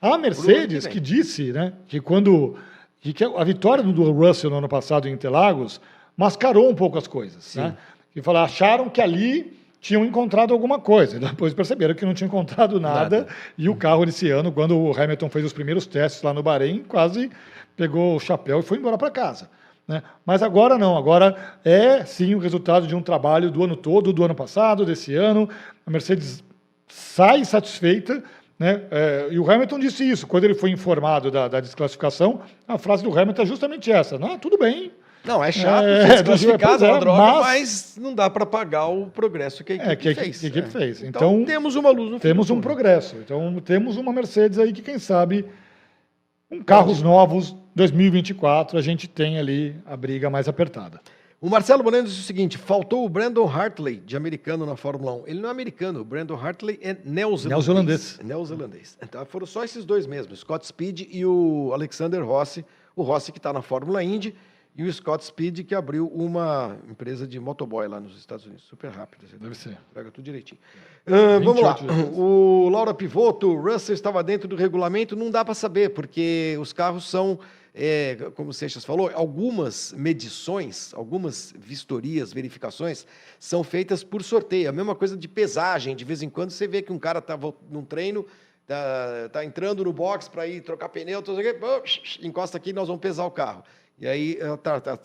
A 0.00 0.18
Mercedes, 0.18 0.86
que 0.86 1.00
disse 1.00 1.52
né, 1.52 1.72
que 1.88 2.00
quando 2.00 2.56
que 3.00 3.24
a 3.24 3.44
vitória 3.44 3.84
do 3.84 4.10
Russell 4.12 4.50
no 4.50 4.56
ano 4.56 4.68
passado 4.68 5.08
em 5.08 5.12
Interlagos 5.12 5.80
mascarou 6.16 6.68
um 6.68 6.74
pouco 6.74 6.98
as 6.98 7.06
coisas. 7.06 7.54
Né? 7.54 7.76
Que 8.12 8.22
falaram, 8.22 8.46
acharam 8.46 8.88
que 8.88 9.00
ali 9.00 9.56
tinham 9.80 10.04
encontrado 10.04 10.52
alguma 10.52 10.80
coisa. 10.80 11.18
Depois 11.20 11.54
perceberam 11.54 11.94
que 11.94 12.04
não 12.04 12.14
tinham 12.14 12.28
encontrado 12.28 12.80
nada. 12.80 13.18
Nada. 13.18 13.26
E 13.56 13.68
o 13.68 13.76
carro 13.76 14.04
desse 14.04 14.30
ano, 14.30 14.50
quando 14.50 14.76
o 14.76 14.98
Hamilton 14.98 15.28
fez 15.28 15.44
os 15.44 15.52
primeiros 15.52 15.86
testes 15.86 16.22
lá 16.22 16.32
no 16.32 16.42
Bahrein, 16.42 16.82
quase 16.88 17.30
pegou 17.76 18.16
o 18.16 18.20
chapéu 18.20 18.60
e 18.60 18.62
foi 18.62 18.78
embora 18.78 18.96
para 18.96 19.10
casa. 19.10 19.48
né? 19.86 20.02
Mas 20.24 20.42
agora 20.42 20.78
não, 20.78 20.96
agora 20.96 21.36
é 21.64 22.04
sim 22.04 22.34
o 22.34 22.38
resultado 22.38 22.86
de 22.86 22.94
um 22.94 23.02
trabalho 23.02 23.50
do 23.50 23.62
ano 23.62 23.76
todo, 23.76 24.12
do 24.12 24.24
ano 24.24 24.34
passado, 24.34 24.84
desse 24.84 25.14
ano. 25.14 25.48
A 25.86 25.90
Mercedes 25.90 26.42
sai 26.88 27.44
satisfeita. 27.44 28.24
Né? 28.58 28.82
É, 28.90 29.28
e 29.30 29.38
o 29.38 29.50
Hamilton 29.50 29.78
disse 29.78 30.08
isso 30.08 30.26
quando 30.26 30.44
ele 30.44 30.54
foi 30.54 30.70
informado 30.70 31.30
da, 31.30 31.46
da 31.46 31.60
desclassificação. 31.60 32.40
A 32.66 32.78
frase 32.78 33.02
do 33.02 33.16
Hamilton 33.18 33.42
é 33.42 33.46
justamente 33.46 33.92
essa: 33.92 34.18
não, 34.18 34.38
tudo 34.38 34.56
bem. 34.58 34.92
Não, 35.24 35.42
é 35.42 35.50
chato 35.50 35.84
É, 35.84 36.06
ser 36.06 36.14
desclassificado, 36.22 36.84
é, 36.84 36.88
é 36.88 36.92
uma 36.92 37.00
droga, 37.00 37.22
mas- 37.22 37.42
mas... 37.42 37.96
não 38.00 38.14
dá 38.14 38.30
para 38.30 38.46
pagar 38.46 38.86
o 38.86 39.06
progresso 39.06 39.64
que 39.64 39.72
a 39.72 39.76
equipe 39.76 39.90
É, 39.90 39.96
que 39.96 40.08
a 40.08 40.14
fez. 40.14 40.38
que 40.40 40.46
a 40.46 40.48
equipe 40.48 40.66
né? 40.66 40.70
fez. 40.72 41.02
Então, 41.02 41.32
Então, 41.34 41.44
temos 41.44 41.74
uma 41.74 41.90
luz 41.90 42.10
no 42.12 42.20
Temos 42.20 42.48
um 42.48 42.60
progresso. 42.60 43.16
Então 43.16 43.60
temos 43.64 43.96
uma 43.96 44.12
Mercedes 44.12 44.58
aí 44.58 44.72
que, 44.72 44.80
quem 44.82 44.98
sabe, 45.00 45.44
com 46.48 46.62
carros 46.62 47.02
novos, 47.02 47.54
2024, 47.74 48.78
a 48.78 48.82
gente 48.82 49.08
tem 49.08 49.36
ali 49.38 49.74
a 49.84 49.96
briga 49.96 50.30
mais 50.30 50.46
apertada. 50.48 51.00
O 51.40 51.50
Marcelo 51.50 51.84
Moreno 51.84 52.08
disse 52.08 52.20
o 52.20 52.24
seguinte: 52.24 52.56
faltou 52.56 53.04
o 53.04 53.08
Brandon 53.08 53.46
Hartley 53.46 53.96
de 53.96 54.16
americano 54.16 54.64
na 54.64 54.76
Fórmula 54.76 55.12
1. 55.12 55.24
Ele 55.26 55.40
não 55.40 55.48
é 55.48 55.52
americano, 55.52 56.00
o 56.00 56.04
Brandon 56.04 56.36
Hartley 56.36 56.78
é 56.82 56.96
neozelandês. 57.04 58.18
Neozelandês. 58.22 58.98
Então 59.02 59.24
foram 59.26 59.46
só 59.46 59.62
esses 59.64 59.84
dois 59.84 60.06
mesmo, 60.06 60.32
o 60.32 60.36
Scott 60.36 60.66
Speed 60.66 61.02
e 61.10 61.24
o 61.26 61.70
Alexander 61.72 62.24
Rossi. 62.24 62.64
O 62.94 63.02
Rossi 63.02 63.30
que 63.30 63.38
está 63.38 63.52
na 63.52 63.60
Fórmula 63.60 64.02
Indy 64.02 64.34
e 64.76 64.82
o 64.82 64.92
Scott 64.92 65.24
Speed 65.24 65.66
que 65.66 65.74
abriu 65.74 66.06
uma 66.06 66.76
empresa 66.88 67.26
de 67.26 67.40
motoboy 67.40 67.88
lá 67.88 67.98
nos 67.98 68.18
Estados 68.18 68.44
Unidos. 68.44 68.64
Super 68.64 68.90
rápido. 68.90 69.26
Você 69.26 69.36
Deve 69.38 69.54
ser. 69.54 69.78
Pega 69.94 70.10
tudo 70.10 70.24
direitinho. 70.24 70.60
Ah, 71.06 71.38
vamos 71.42 71.62
lá. 71.62 71.74
28 71.74 71.94
vezes. 71.94 72.18
O 72.18 72.68
Laura 72.70 72.92
Pivoto, 72.92 73.52
o 73.52 73.60
Russell 73.60 73.94
estava 73.94 74.22
dentro 74.22 74.46
do 74.46 74.54
regulamento, 74.54 75.16
não 75.16 75.30
dá 75.30 75.44
para 75.44 75.54
saber, 75.54 75.90
porque 75.90 76.58
os 76.60 76.74
carros 76.74 77.08
são, 77.08 77.38
é, 77.78 78.16
como 78.34 78.48
o 78.48 78.54
Seixas 78.54 78.86
falou, 78.86 79.10
algumas 79.12 79.92
medições, 79.92 80.94
algumas 80.94 81.52
vistorias, 81.58 82.32
verificações, 82.32 83.06
são 83.38 83.62
feitas 83.62 84.02
por 84.02 84.22
sorteio. 84.22 84.70
A 84.70 84.72
mesma 84.72 84.94
coisa 84.94 85.14
de 85.14 85.28
pesagem. 85.28 85.94
De 85.94 86.02
vez 86.02 86.22
em 86.22 86.30
quando 86.30 86.50
você 86.50 86.66
vê 86.66 86.80
que 86.80 86.90
um 86.90 86.98
cara 86.98 87.18
estava 87.18 87.52
num 87.70 87.84
treino, 87.84 88.24
tá, 88.66 89.28
tá 89.30 89.44
entrando 89.44 89.84
no 89.84 89.92
box 89.92 90.26
para 90.26 90.46
ir 90.46 90.62
trocar 90.62 90.88
pneu, 90.88 91.20
tudo 91.20 91.38
aqui, 91.38 91.54
encosta 92.22 92.56
aqui, 92.56 92.72
nós 92.72 92.88
vamos 92.88 93.02
pesar 93.02 93.26
o 93.26 93.30
carro. 93.30 93.62
E 93.98 94.06
aí, 94.06 94.38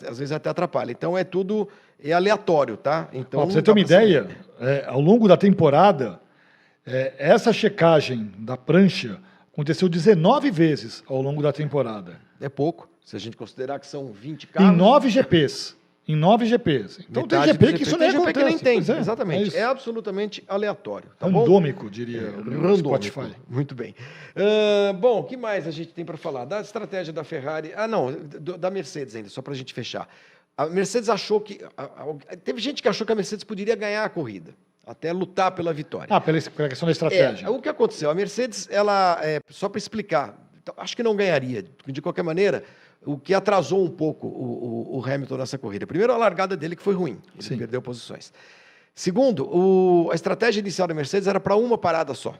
às 0.08 0.18
vezes 0.18 0.32
até 0.32 0.48
atrapalha. 0.48 0.92
Então 0.92 1.16
é 1.16 1.24
tudo 1.24 1.68
é 2.02 2.12
aleatório, 2.12 2.78
tá? 2.78 3.08
Então, 3.12 3.42
pra 3.42 3.52
você 3.52 3.60
ter 3.60 3.70
uma 3.70 3.80
ideia, 3.80 4.28
é, 4.58 4.84
ao 4.86 5.00
longo 5.00 5.28
da 5.28 5.36
temporada, 5.36 6.20
é, 6.86 7.12
essa 7.18 7.52
checagem 7.52 8.32
da 8.38 8.56
prancha 8.56 9.20
aconteceu 9.52 9.88
19 9.88 10.50
vezes 10.50 11.04
ao 11.06 11.20
longo 11.20 11.42
da 11.42 11.52
temporada. 11.52 12.18
É 12.42 12.48
pouco, 12.48 12.88
se 13.04 13.14
a 13.16 13.18
gente 13.18 13.36
considerar 13.36 13.78
que 13.78 13.86
são 13.86 14.12
20 14.12 14.46
carros. 14.48 14.70
Em 14.72 14.76
nove 14.76 15.08
GPs. 15.08 15.76
Em 16.08 16.16
nove 16.16 16.44
GPs. 16.46 17.06
Então 17.08 17.28
tem 17.28 17.40
GP 17.44 17.66
dos 17.66 17.74
que 17.76 17.82
isso 17.84 17.96
tem 17.96 18.08
nem 18.12 18.20
GP 18.20 18.32
que 18.32 18.42
nem 18.44 18.58
tem, 18.58 18.78
é, 18.78 18.98
exatamente. 18.98 19.48
isso. 19.48 19.56
É, 19.56 19.62
absolutamente 19.62 20.42
aleatório, 20.48 21.08
tá 21.16 21.28
bom? 21.28 21.38
Randômico, 21.40 21.88
diria 21.88 22.22
o 22.22 22.42
Randômico. 22.42 22.76
Spotify. 22.78 23.32
Muito 23.48 23.72
bem. 23.72 23.94
Ah, 24.34 24.92
bom, 24.94 25.20
o 25.20 25.24
que 25.24 25.36
mais 25.36 25.66
a 25.68 25.70
gente 25.70 25.92
tem 25.92 26.04
para 26.04 26.16
falar? 26.16 26.44
Da 26.44 26.60
estratégia 26.60 27.12
da 27.12 27.22
Ferrari. 27.22 27.72
Ah, 27.76 27.86
não, 27.86 28.08
da 28.58 28.68
Mercedes 28.68 29.14
ainda, 29.14 29.28
só 29.28 29.40
para 29.40 29.52
a 29.52 29.56
gente 29.56 29.72
fechar. 29.72 30.08
A 30.56 30.66
Mercedes 30.66 31.08
achou 31.08 31.40
que. 31.40 31.60
a- 31.76 31.84
a- 31.84 32.36
teve 32.36 32.60
gente 32.60 32.82
que 32.82 32.88
achou 32.88 33.06
que 33.06 33.12
a 33.12 33.16
Mercedes 33.16 33.44
poderia 33.44 33.76
ganhar 33.76 34.04
a 34.04 34.08
corrida, 34.08 34.54
até 34.84 35.12
lutar 35.12 35.52
pela 35.52 35.72
vitória. 35.72 36.08
Ah, 36.10 36.20
pela, 36.20 36.40
pela 36.40 36.68
questão 36.68 36.86
da 36.86 36.92
estratégia. 36.92 37.46
É, 37.46 37.48
o 37.48 37.60
que 37.60 37.68
aconteceu? 37.68 38.10
A 38.10 38.14
Mercedes, 38.14 38.68
ela, 38.72 39.20
é, 39.22 39.38
só 39.48 39.68
para 39.68 39.78
explicar, 39.78 40.36
então, 40.62 40.74
acho 40.78 40.96
que 40.96 41.02
não 41.02 41.14
ganharia. 41.16 41.64
De 41.86 42.00
qualquer 42.00 42.22
maneira, 42.22 42.62
o 43.04 43.18
que 43.18 43.34
atrasou 43.34 43.84
um 43.84 43.90
pouco 43.90 44.26
o, 44.28 44.94
o- 44.94 44.98
o 44.98 45.04
Hamilton 45.04 45.36
nessa 45.36 45.58
corrida. 45.58 45.86
Primeiro, 45.86 46.12
a 46.12 46.16
largada 46.16 46.56
dele, 46.56 46.76
que 46.76 46.82
foi 46.82 46.94
ruim. 46.94 47.18
Ele 47.34 47.42
Sim. 47.42 47.58
perdeu 47.58 47.82
posições. 47.82 48.32
Segundo, 48.94 49.44
o- 49.48 50.10
a 50.12 50.14
estratégia 50.14 50.60
inicial 50.60 50.86
da 50.86 50.94
Mercedes 50.94 51.26
era 51.26 51.40
para 51.40 51.56
uma 51.56 51.76
parada 51.78 52.14
só. 52.14 52.34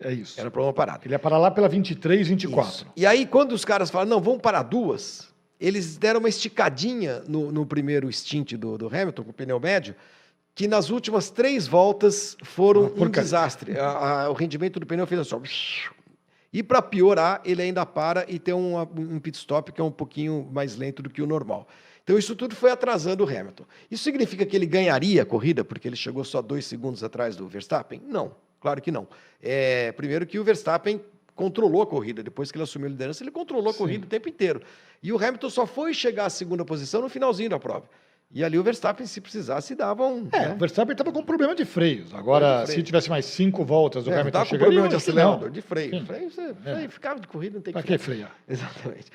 É 0.00 0.12
isso. 0.12 0.40
Era 0.40 0.50
para 0.50 0.62
uma 0.62 0.72
parada. 0.72 1.00
Ele 1.04 1.14
ia 1.14 1.18
parar 1.18 1.38
lá 1.38 1.50
pela 1.50 1.68
23, 1.68 2.26
24. 2.26 2.70
Isso. 2.72 2.86
E 2.96 3.04
aí, 3.06 3.26
quando 3.26 3.52
os 3.52 3.64
caras 3.64 3.90
falaram, 3.90 4.10
não, 4.10 4.20
vamos 4.20 4.40
parar 4.40 4.62
duas, 4.62 5.28
eles 5.60 5.96
deram 5.96 6.18
uma 6.20 6.28
esticadinha 6.28 7.22
no, 7.28 7.52
no 7.52 7.64
primeiro 7.66 8.10
stint 8.12 8.54
do, 8.54 8.76
do 8.78 8.86
Hamilton, 8.88 9.22
com 9.24 9.30
o 9.30 9.34
pneu 9.34 9.60
médio, 9.60 9.94
que 10.54 10.66
nas 10.66 10.90
últimas 10.90 11.30
três 11.30 11.66
voltas 11.68 12.36
foram 12.42 12.92
um 12.96 13.08
desastre. 13.08 13.78
A- 13.78 14.24
a- 14.24 14.30
o 14.30 14.32
rendimento 14.32 14.80
do 14.80 14.86
pneu 14.86 15.06
fez 15.06 15.20
assim, 15.20 15.34
ó, 15.36 15.40
e 16.52 16.62
para 16.62 16.82
piorar, 16.82 17.40
ele 17.44 17.62
ainda 17.62 17.86
para 17.86 18.26
e 18.28 18.38
tem 18.38 18.52
um, 18.52 18.78
um 18.80 19.18
pit 19.18 19.38
stop 19.38 19.72
que 19.72 19.80
é 19.80 19.84
um 19.84 19.90
pouquinho 19.90 20.48
mais 20.52 20.76
lento 20.76 21.02
do 21.02 21.08
que 21.08 21.22
o 21.22 21.26
normal. 21.26 21.66
Então, 22.04 22.18
isso 22.18 22.34
tudo 22.34 22.54
foi 22.54 22.70
atrasando 22.70 23.24
o 23.24 23.28
Hamilton. 23.28 23.64
Isso 23.90 24.02
significa 24.02 24.44
que 24.44 24.56
ele 24.56 24.66
ganharia 24.66 25.22
a 25.22 25.24
corrida, 25.24 25.64
porque 25.64 25.88
ele 25.88 25.96
chegou 25.96 26.24
só 26.24 26.42
dois 26.42 26.66
segundos 26.66 27.02
atrás 27.04 27.36
do 27.36 27.46
Verstappen? 27.46 28.02
Não, 28.06 28.34
claro 28.60 28.82
que 28.82 28.90
não. 28.90 29.06
É, 29.40 29.92
primeiro 29.92 30.26
que 30.26 30.38
o 30.38 30.44
Verstappen 30.44 31.00
controlou 31.34 31.80
a 31.80 31.86
corrida, 31.86 32.22
depois 32.22 32.50
que 32.50 32.58
ele 32.58 32.64
assumiu 32.64 32.88
a 32.88 32.90
liderança, 32.90 33.22
ele 33.22 33.30
controlou 33.30 33.70
a 33.70 33.74
corrida 33.74 34.04
o 34.04 34.08
tempo 34.08 34.28
inteiro. 34.28 34.60
E 35.02 35.12
o 35.12 35.16
Hamilton 35.16 35.48
só 35.48 35.66
foi 35.66 35.94
chegar 35.94 36.26
à 36.26 36.30
segunda 36.30 36.64
posição 36.64 37.00
no 37.00 37.08
finalzinho 37.08 37.48
da 37.50 37.58
prova. 37.58 37.88
E 38.34 38.42
ali 38.42 38.58
o 38.58 38.62
Verstappen, 38.62 39.06
se 39.06 39.20
precisasse, 39.20 39.74
dava 39.74 40.06
um. 40.06 40.26
É, 40.32 40.48
né? 40.48 40.54
o 40.54 40.58
Verstappen 40.58 40.92
estava 40.92 41.12
com 41.12 41.22
problema 41.22 41.54
de 41.54 41.66
freios. 41.66 42.14
Agora, 42.14 42.60
de 42.60 42.66
freio. 42.66 42.78
se 42.80 42.82
tivesse 42.82 43.10
mais 43.10 43.26
cinco 43.26 43.62
voltas, 43.62 44.06
o 44.06 44.10
É, 44.10 44.20
Hamilton 44.20 44.44
chegaria. 44.46 44.58
problema 44.66 44.88
de 44.88 44.96
acelerador, 44.96 45.50
de 45.50 45.60
freio. 45.60 45.90
Sim. 45.90 46.06
freio, 46.06 46.30
você, 46.30 46.54
freio 46.54 46.88
ficava 46.90 47.20
de 47.20 47.28
corrida, 47.28 47.56
não 47.56 47.62
tem 47.62 47.72
Pra 47.72 47.82
que 47.82 47.88
que 47.88 47.98
frear. 47.98 48.34
Exatamente. 48.48 49.06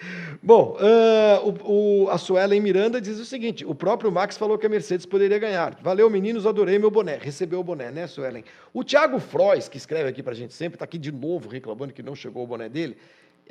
Bom, 0.44 0.78
ah, 0.80 1.42
o, 1.44 2.04
o- 2.06 2.10
a 2.12 2.18
Suelen 2.20 2.62
Miranda 2.62 3.02
diz 3.02 3.20
o 3.20 3.26
seguinte: 3.26 3.66
o 3.66 3.74
próprio 3.74 4.12
Max 4.12 4.38
falou 4.38 4.56
que 4.58 4.68
a 4.68 4.70
Mercedes 4.70 5.06
poderia 5.08 5.40
ganhar. 5.40 5.76
Valeu, 5.82 6.08
meninos, 6.12 6.46
adorei 6.46 6.78
meu 6.78 6.92
boné. 6.92 7.18
Recebeu 7.20 7.60
o 7.60 7.64
boné, 7.64 7.90
né, 7.90 8.06
Suelen? 8.06 8.44
O 8.72 8.84
Thiago 8.84 9.20
Frois, 9.20 9.68
que 9.68 9.78
escreve 9.78 10.08
aqui 10.10 10.22
pra 10.22 10.36
gente 10.36 10.54
sempre, 10.54 10.76
está 10.76 10.86
aqui 10.86 11.00
de 11.00 11.12
novo 11.12 11.50
reclamando 11.50 11.92
que 11.92 12.04
não 12.04 12.14
chegou 12.16 12.44
o 12.44 12.48
boné 12.48 12.70
dele. 12.70 12.96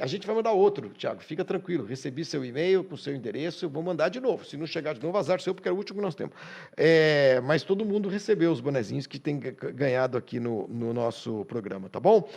A 0.01 0.07
gente 0.07 0.27
vai 0.27 0.37
mandar 0.37 0.53
outro, 0.53 0.91
Thiago. 0.91 1.23
Fica 1.23 1.45
tranquilo. 1.45 1.85
Recebi 1.85 2.25
seu 2.25 2.45
e-mail 2.45 2.85
com 2.85 2.97
seu 2.97 3.15
endereço, 3.15 3.65
eu 3.65 3.69
vou 3.71 3.83
mandar 3.83 4.09
de 4.09 4.21
novo. 4.21 4.45
Se 4.45 4.57
não 4.57 4.67
chegar 4.67 4.95
de 4.95 5.03
novo, 5.03 5.17
azar 5.17 5.41
seu, 5.41 5.55
porque 5.55 5.69
é 5.69 5.73
o 5.73 5.77
último 5.77 5.99
que 6.01 6.05
nós 6.05 6.15
temos. 6.15 6.35
É, 6.77 7.41
mas 7.45 7.63
todo 7.63 7.85
mundo 7.85 8.09
recebeu 8.09 8.51
os 8.53 8.61
bonezinhos 8.61 9.07
que 9.07 9.19
tem 9.19 9.39
ga- 9.39 9.53
ganhado 9.73 10.17
aqui 10.19 10.39
no, 10.39 10.67
no 10.69 10.93
nosso 10.93 11.45
programa, 11.47 11.89
tá 11.89 11.99
bom? 12.01 12.29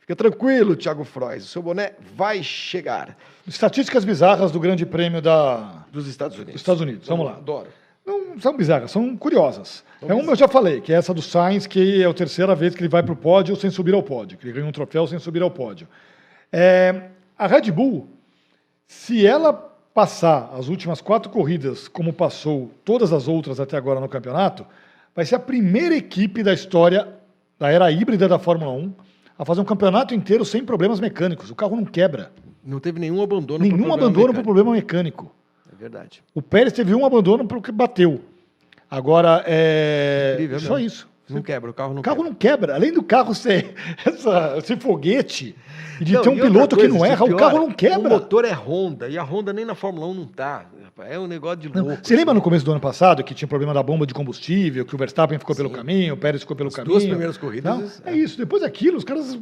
Fica 0.00 0.16
tranquilo, 0.16 0.74
Thiago 0.74 1.04
Frois. 1.04 1.44
O 1.44 1.48
seu 1.48 1.62
boné 1.62 1.92
vai 2.14 2.42
chegar. 2.42 3.16
Estatísticas 3.46 4.04
bizarras 4.04 4.50
do 4.50 4.58
Grande 4.58 4.86
Prêmio 4.86 5.20
da... 5.20 5.84
Dos 5.92 6.06
Estados 6.08 6.36
Unidos. 6.36 6.54
Dos 6.54 6.62
Estados 6.62 6.80
Unidos, 6.80 7.06
vamos 7.08 7.26
lá. 7.26 7.32
Adoro. 7.32 7.68
Não 8.06 8.40
são 8.40 8.56
bizarras, 8.56 8.90
são 8.90 9.14
curiosas. 9.18 9.84
é 10.00 10.14
uma 10.14 10.32
eu 10.32 10.36
já 10.36 10.48
falei, 10.48 10.80
que 10.80 10.94
é 10.94 10.96
essa 10.96 11.12
do 11.12 11.20
Sainz, 11.20 11.66
que 11.66 12.02
é 12.02 12.06
a 12.06 12.14
terceira 12.14 12.54
vez 12.54 12.74
que 12.74 12.80
ele 12.80 12.88
vai 12.88 13.02
para 13.02 13.12
o 13.12 13.16
pódio 13.16 13.54
sem 13.54 13.68
subir 13.68 13.92
ao 13.92 14.02
pódio, 14.02 14.38
que 14.38 14.46
ele 14.46 14.54
ganha 14.54 14.66
um 14.66 14.72
troféu 14.72 15.06
sem 15.06 15.18
subir 15.18 15.42
ao 15.42 15.50
pódio. 15.50 15.86
É, 16.52 17.08
a 17.38 17.46
Red 17.46 17.70
Bull, 17.70 18.08
se 18.86 19.26
ela 19.26 19.52
passar 19.94 20.50
as 20.54 20.68
últimas 20.68 21.00
quatro 21.00 21.30
corridas 21.30 21.88
como 21.88 22.12
passou 22.12 22.70
todas 22.84 23.12
as 23.12 23.26
outras 23.26 23.58
até 23.58 23.76
agora 23.76 24.00
no 24.00 24.08
campeonato, 24.08 24.64
vai 25.14 25.24
ser 25.24 25.34
a 25.34 25.40
primeira 25.40 25.96
equipe 25.96 26.42
da 26.42 26.52
história 26.52 27.08
da 27.58 27.70
era 27.70 27.90
híbrida 27.90 28.28
da 28.28 28.38
Fórmula 28.38 28.70
1 28.72 28.92
a 29.38 29.44
fazer 29.44 29.60
um 29.60 29.64
campeonato 29.64 30.14
inteiro 30.14 30.44
sem 30.44 30.64
problemas 30.64 31.00
mecânicos. 31.00 31.50
O 31.50 31.54
carro 31.54 31.76
não 31.76 31.84
quebra. 31.84 32.30
Não 32.64 32.80
teve 32.80 33.00
nenhum 33.00 33.22
abandono. 33.22 33.58
Nenhum 33.60 33.76
por 33.76 33.86
problema 33.86 33.94
abandono 33.94 34.14
por 34.14 34.28
mecânico. 34.28 34.44
problema 34.44 34.72
mecânico. 34.72 35.34
É 35.72 35.76
verdade. 35.76 36.22
O 36.34 36.42
Pérez 36.42 36.72
teve 36.72 36.94
um 36.94 37.04
abandono 37.04 37.46
porque 37.46 37.72
bateu. 37.72 38.20
Agora, 38.90 39.44
é. 39.46 40.32
Incrível 40.34 40.60
só 40.60 40.74
mesmo. 40.74 40.86
isso. 40.86 41.08
Não 41.30 41.42
quebra, 41.42 41.70
o 41.70 41.74
carro 41.74 41.92
não 41.94 42.00
O 42.00 42.02
carro 42.02 42.16
quebra. 42.16 42.30
não 42.30 42.34
quebra. 42.36 42.74
Além 42.74 42.92
do 42.92 43.02
carro 43.02 43.34
ser 43.34 43.74
essa, 44.04 44.54
esse 44.58 44.76
foguete 44.76 45.54
e 46.00 46.04
de 46.04 46.12
Não, 46.14 46.22
ter 46.22 46.28
um 46.28 46.38
piloto 46.38 46.76
que 46.76 46.82
coisa, 46.82 46.98
não 46.98 47.04
erra, 47.04 47.24
o 47.24 47.36
carro 47.36 47.58
não 47.58 47.68
O 47.68 47.74
quebra. 47.74 48.08
motor 48.08 48.44
é 48.44 48.52
Honda, 48.52 49.08
e 49.08 49.18
a 49.18 49.22
Honda 49.22 49.52
nem 49.52 49.64
na 49.64 49.74
Fórmula 49.74 50.06
1 50.06 50.14
não 50.14 50.26
tá. 50.26 50.66
É 51.08 51.16
um 51.18 51.28
negócio 51.28 51.58
de 51.58 51.72
Não, 51.72 51.84
louco. 51.86 52.00
Você 52.02 52.16
lembra 52.16 52.34
no 52.34 52.40
começo 52.42 52.64
do 52.64 52.72
ano 52.72 52.80
passado 52.80 53.22
que 53.22 53.32
tinha 53.32 53.46
problema 53.46 53.72
da 53.72 53.82
bomba 53.82 54.04
de 54.04 54.12
combustível, 54.12 54.84
que 54.84 54.94
o 54.94 54.98
Verstappen 54.98 55.38
ficou 55.38 55.54
pelo 55.54 55.68
Sim. 55.68 55.74
caminho, 55.76 56.14
o 56.14 56.16
Pérez 56.16 56.42
ficou 56.42 56.56
pelo 56.56 56.68
As 56.70 56.74
caminho? 56.74 56.92
duas 56.94 57.04
primeiras 57.04 57.36
corridas, 57.36 58.02
Não, 58.04 58.10
é 58.12 58.14
é. 58.14 58.16
isso. 58.18 58.36
Depois 58.36 58.62
daquilo, 58.62 58.96
os 58.96 59.04
caras 59.04 59.38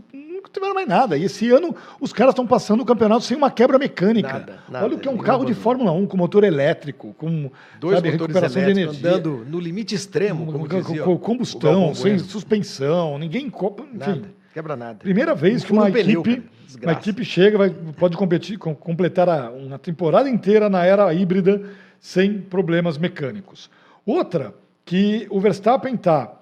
não 0.46 0.52
tiveram 0.52 0.74
mais 0.74 0.88
nada. 0.88 1.16
E 1.18 1.24
esse 1.24 1.50
ano, 1.50 1.74
os 2.00 2.12
caras 2.12 2.32
estão 2.32 2.46
passando 2.46 2.80
o 2.80 2.84
campeonato 2.84 3.24
sem 3.24 3.36
uma 3.36 3.50
quebra 3.50 3.78
mecânica. 3.78 4.32
Nada, 4.32 4.58
nada, 4.68 4.84
Olha 4.86 4.96
o 4.96 4.98
que 5.00 5.08
é 5.08 5.10
um 5.10 5.16
carro 5.18 5.44
de. 5.44 5.54
Fórmula 5.54 5.92
1 5.92 6.06
com 6.06 6.16
motor 6.16 6.44
elétrico, 6.44 7.14
com 7.18 7.50
Dois 7.80 7.96
sabe, 7.96 8.10
recuperação 8.10 8.62
de 8.64 8.70
energia. 8.70 9.08
andando 9.10 9.44
no 9.48 9.58
limite 9.58 9.94
extremo, 9.94 10.46
como 10.52 10.68
com, 10.68 10.80
dizia 10.80 11.02
com 11.02 11.18
combustão, 11.18 11.94
sem 11.94 12.18
suspensão, 12.18 13.18
ninguém 13.18 13.50
enfim. 13.94 14.10
Nada, 14.10 14.30
quebra 14.54 14.76
nada. 14.76 14.98
Primeira 15.00 15.34
vez 15.34 15.64
que 15.64 15.72
uma 15.72 15.86
um 15.86 15.92
pneu, 15.92 16.20
equipe, 16.20 16.42
uma 16.82 16.92
equipe 16.92 17.24
chega, 17.24 17.58
vai, 17.58 17.70
pode 17.70 18.16
competir, 18.16 18.58
com- 18.58 18.74
completar 18.74 19.28
a- 19.28 19.50
uma 19.50 19.78
temporada 19.78 20.28
inteira 20.28 20.68
na 20.68 20.84
era 20.84 21.12
híbrida 21.12 21.62
sem 21.98 22.38
problemas 22.38 22.96
mecânicos. 22.98 23.70
Outra, 24.04 24.54
que 24.84 25.26
o 25.30 25.40
Verstappen 25.40 25.94
está 25.94 26.32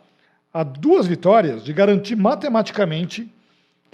a 0.52 0.62
duas 0.62 1.06
vitórias 1.06 1.64
de 1.64 1.72
garantir 1.72 2.14
matematicamente 2.16 3.32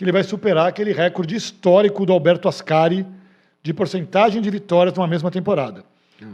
que 0.00 0.04
ele 0.04 0.12
vai 0.12 0.24
superar 0.24 0.66
aquele 0.66 0.94
recorde 0.94 1.36
histórico 1.36 2.06
do 2.06 2.12
Alberto 2.14 2.48
Ascari 2.48 3.06
de 3.62 3.74
porcentagem 3.74 4.40
de 4.40 4.48
vitórias 4.48 4.96
numa 4.96 5.06
mesma 5.06 5.30
temporada. 5.30 5.84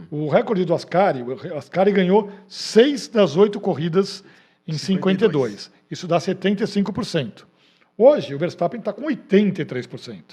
O 0.09 0.29
recorde 0.29 0.63
do 0.63 0.73
Ascari, 0.73 1.21
o 1.21 1.57
Ascari 1.57 1.91
ganhou 1.91 2.31
seis 2.47 3.09
das 3.09 3.35
oito 3.35 3.59
corridas 3.59 4.23
em 4.65 4.77
52. 4.77 5.69
Isso 5.91 6.07
dá 6.07 6.17
75%. 6.17 7.43
Hoje, 7.97 8.33
o 8.33 8.39
Verstappen 8.39 8.79
está 8.79 8.93
com 8.93 9.01
83%. 9.01 10.23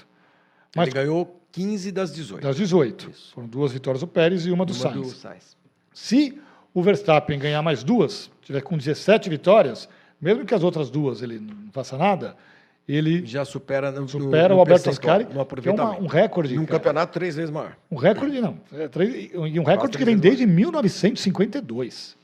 Mas 0.73 0.87
Ele 0.87 0.95
ganhou 0.95 1.41
15 1.51 1.91
das 1.91 2.13
18. 2.13 2.41
das 2.41 2.55
18. 2.55 3.09
Isso. 3.09 3.33
Foram 3.33 3.49
duas 3.49 3.73
vitórias 3.73 3.99
do 3.99 4.07
Pérez 4.07 4.45
e 4.45 4.51
uma 4.51 4.65
do 4.65 4.71
Uma 4.71 4.79
Sainz. 4.79 5.07
do 5.11 5.13
Sainz. 5.13 5.57
Se 5.93 6.39
o 6.73 6.81
Verstappen 6.81 7.37
ganhar 7.37 7.61
mais 7.61 7.83
duas, 7.83 8.31
tiver 8.41 8.61
com 8.61 8.77
17 8.77 9.29
vitórias, 9.29 9.89
mesmo 10.21 10.45
que 10.45 10.55
as 10.55 10.63
outras 10.63 10.89
duas 10.89 11.21
ele 11.21 11.37
não 11.37 11.69
faça 11.73 11.97
nada, 11.97 12.37
ele 12.87 13.25
Já 13.25 13.43
supera, 13.43 13.91
no, 13.91 14.07
supera 14.07 14.49
no 14.49 14.57
o 14.57 14.59
Alberto 14.59 14.87
No 14.89 14.93
no 14.93 15.61
que 15.61 15.69
é 15.69 15.71
uma- 15.73 15.97
um 15.99 16.05
recorde. 16.07 16.53
E 16.53 16.59
um 16.59 16.65
campeonato 16.65 17.13
três 17.13 17.35
vezes 17.35 17.49
maior. 17.51 17.75
Um 17.89 17.95
recorde, 17.95 18.39
não. 18.39 18.57
É 18.73 18.87
três- 18.87 19.31
e 19.33 19.59
um 19.59 19.63
recorde 19.63 19.97
que 19.97 20.05
vem 20.05 20.17
desde 20.17 20.45
1952. 20.45 22.15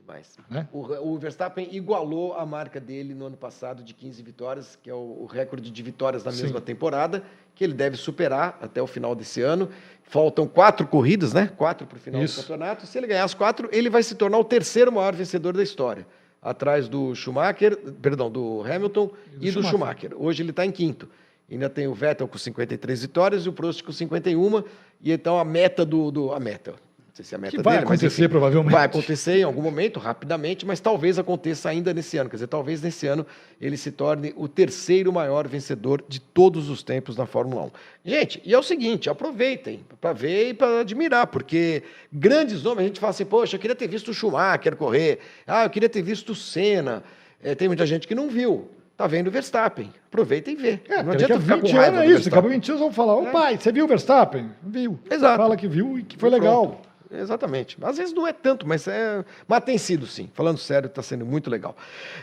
Demais. 0.00 0.36
Né? 0.48 0.66
O, 0.72 1.12
o 1.12 1.18
Verstappen 1.18 1.68
igualou 1.70 2.34
a 2.34 2.44
marca 2.44 2.80
dele 2.80 3.14
no 3.14 3.26
ano 3.26 3.36
passado 3.36 3.82
de 3.82 3.94
15 3.94 4.22
vitórias, 4.22 4.76
que 4.82 4.90
é 4.90 4.94
o, 4.94 4.96
o 5.22 5.26
recorde 5.26 5.70
de 5.70 5.82
vitórias 5.82 6.24
na 6.24 6.32
Sim. 6.32 6.42
mesma 6.44 6.60
temporada, 6.60 7.22
que 7.54 7.62
ele 7.62 7.74
deve 7.74 7.96
superar 7.96 8.58
até 8.60 8.80
o 8.82 8.86
final 8.86 9.14
desse 9.14 9.40
ano. 9.42 9.68
Faltam 10.02 10.46
quatro 10.48 10.86
corridas, 10.86 11.32
né? 11.32 11.48
Quatro 11.56 11.86
para 11.86 11.96
o 11.96 12.00
final 12.00 12.22
Isso. 12.22 12.40
do 12.40 12.42
campeonato. 12.42 12.86
Se 12.86 12.98
ele 12.98 13.06
ganhar 13.06 13.22
as 13.24 13.34
quatro, 13.34 13.68
ele 13.70 13.88
vai 13.88 14.02
se 14.02 14.14
tornar 14.16 14.38
o 14.38 14.44
terceiro 14.44 14.90
maior 14.90 15.14
vencedor 15.14 15.56
da 15.56 15.62
história. 15.62 16.04
Atrás 16.42 16.88
do 16.88 17.14
Schumacher, 17.14 17.76
perdão, 18.00 18.30
do 18.30 18.62
Hamilton 18.62 19.10
E 19.40 19.48
e 19.48 19.50
do 19.50 19.60
do, 19.60 19.68
Schumacher. 19.68 19.70
Schumacher. 20.10 20.12
Hoje 20.16 20.42
ele 20.42 20.50
está 20.50 20.64
em 20.64 20.70
quinto. 20.70 21.08
Ainda 21.50 21.68
tem 21.68 21.86
o 21.86 21.94
Vettel 21.94 22.26
com 22.28 22.38
53 22.38 23.02
vitórias 23.02 23.44
e 23.44 23.48
o 23.48 23.52
Prost 23.52 23.82
com 23.82 23.92
51. 23.92 24.62
E 25.02 25.12
então 25.12 25.38
a 25.38 25.44
meta 25.44 25.84
do. 25.84 26.10
do- 26.10 26.32
a 26.32 26.40
meta. 26.40 26.74
Não 27.10 27.16
sei 27.16 27.24
se 27.24 27.34
é 27.34 27.38
a 27.38 27.40
meta 27.40 27.56
Que 27.56 27.62
vai 27.62 27.74
dele, 27.74 27.86
mas 27.86 27.98
acontecer, 27.98 28.22
enfim, 28.22 28.30
provavelmente. 28.30 28.72
Vai 28.72 28.84
acontecer 28.86 29.38
em 29.38 29.42
algum 29.42 29.62
momento, 29.62 29.98
rapidamente, 29.98 30.64
mas 30.64 30.78
talvez 30.78 31.18
aconteça 31.18 31.68
ainda 31.68 31.92
nesse 31.92 32.16
ano. 32.16 32.30
Quer 32.30 32.36
dizer, 32.36 32.46
talvez 32.46 32.80
nesse 32.80 33.08
ano 33.08 33.26
ele 33.60 33.76
se 33.76 33.90
torne 33.90 34.32
o 34.36 34.46
terceiro 34.46 35.12
maior 35.12 35.48
vencedor 35.48 36.04
de 36.08 36.20
todos 36.20 36.70
os 36.70 36.84
tempos 36.84 37.16
na 37.16 37.26
Fórmula 37.26 37.64
1. 37.64 37.70
Gente, 38.04 38.42
e 38.44 38.54
é 38.54 38.58
o 38.58 38.62
seguinte, 38.62 39.10
aproveitem 39.10 39.84
para 40.00 40.12
ver 40.12 40.50
e 40.50 40.54
para 40.54 40.80
admirar, 40.80 41.26
porque 41.26 41.82
grandes 42.12 42.62
nomes, 42.62 42.84
a 42.84 42.86
gente 42.86 43.00
fala 43.00 43.10
assim, 43.10 43.24
poxa, 43.24 43.56
eu 43.56 43.60
queria 43.60 43.74
ter 43.74 43.88
visto 43.88 44.12
o 44.12 44.14
Schumacher 44.14 44.76
correr, 44.76 45.18
ah, 45.48 45.64
eu 45.64 45.70
queria 45.70 45.88
ter 45.88 46.02
visto 46.02 46.30
o 46.30 46.34
Senna. 46.36 47.02
É, 47.42 47.56
tem 47.56 47.66
muita 47.66 47.84
gente 47.86 48.06
que 48.06 48.14
não 48.14 48.28
viu. 48.28 48.68
Tá 48.96 49.06
vendo 49.06 49.28
o 49.28 49.30
Verstappen. 49.30 49.90
Aproveita 50.08 50.50
e 50.50 50.54
vê. 50.54 50.78
É, 50.86 51.02
não 51.02 51.12
adianta 51.12 51.40
ficar 51.40 51.56
20 51.56 51.70
com 51.70 51.76
raiva 51.76 51.96
anos 51.96 52.10
é 52.10 52.14
isso. 52.14 52.24
Daqui 52.30 52.38
a 52.38 52.40
Verstappen. 52.42 52.50
20 52.50 52.68
anos 52.68 52.80
vão 52.82 52.92
falar: 52.92 53.16
Ô 53.16 53.26
É. 53.26 53.30
pai, 53.32 53.56
você 53.58 53.72
viu 53.72 53.86
o 53.86 53.88
Verstappen? 53.88 54.50
Viu. 54.62 54.98
Exato. 55.10 55.38
Fala 55.38 55.56
que 55.56 55.66
viu 55.66 55.98
e 55.98 56.02
que 56.02 56.18
foi 56.18 56.28
Pronto. 56.28 56.42
legal. 56.42 56.82
Exatamente. 57.12 57.76
Às 57.82 57.98
vezes 57.98 58.14
não 58.14 58.26
é 58.26 58.32
tanto, 58.32 58.66
mas 58.66 58.86
é. 58.86 59.24
Mas 59.48 59.64
tem 59.64 59.76
sido 59.76 60.06
sim. 60.06 60.30
Falando 60.32 60.58
sério, 60.58 60.86
está 60.86 61.02
sendo 61.02 61.26
muito 61.26 61.50
legal. 61.50 61.76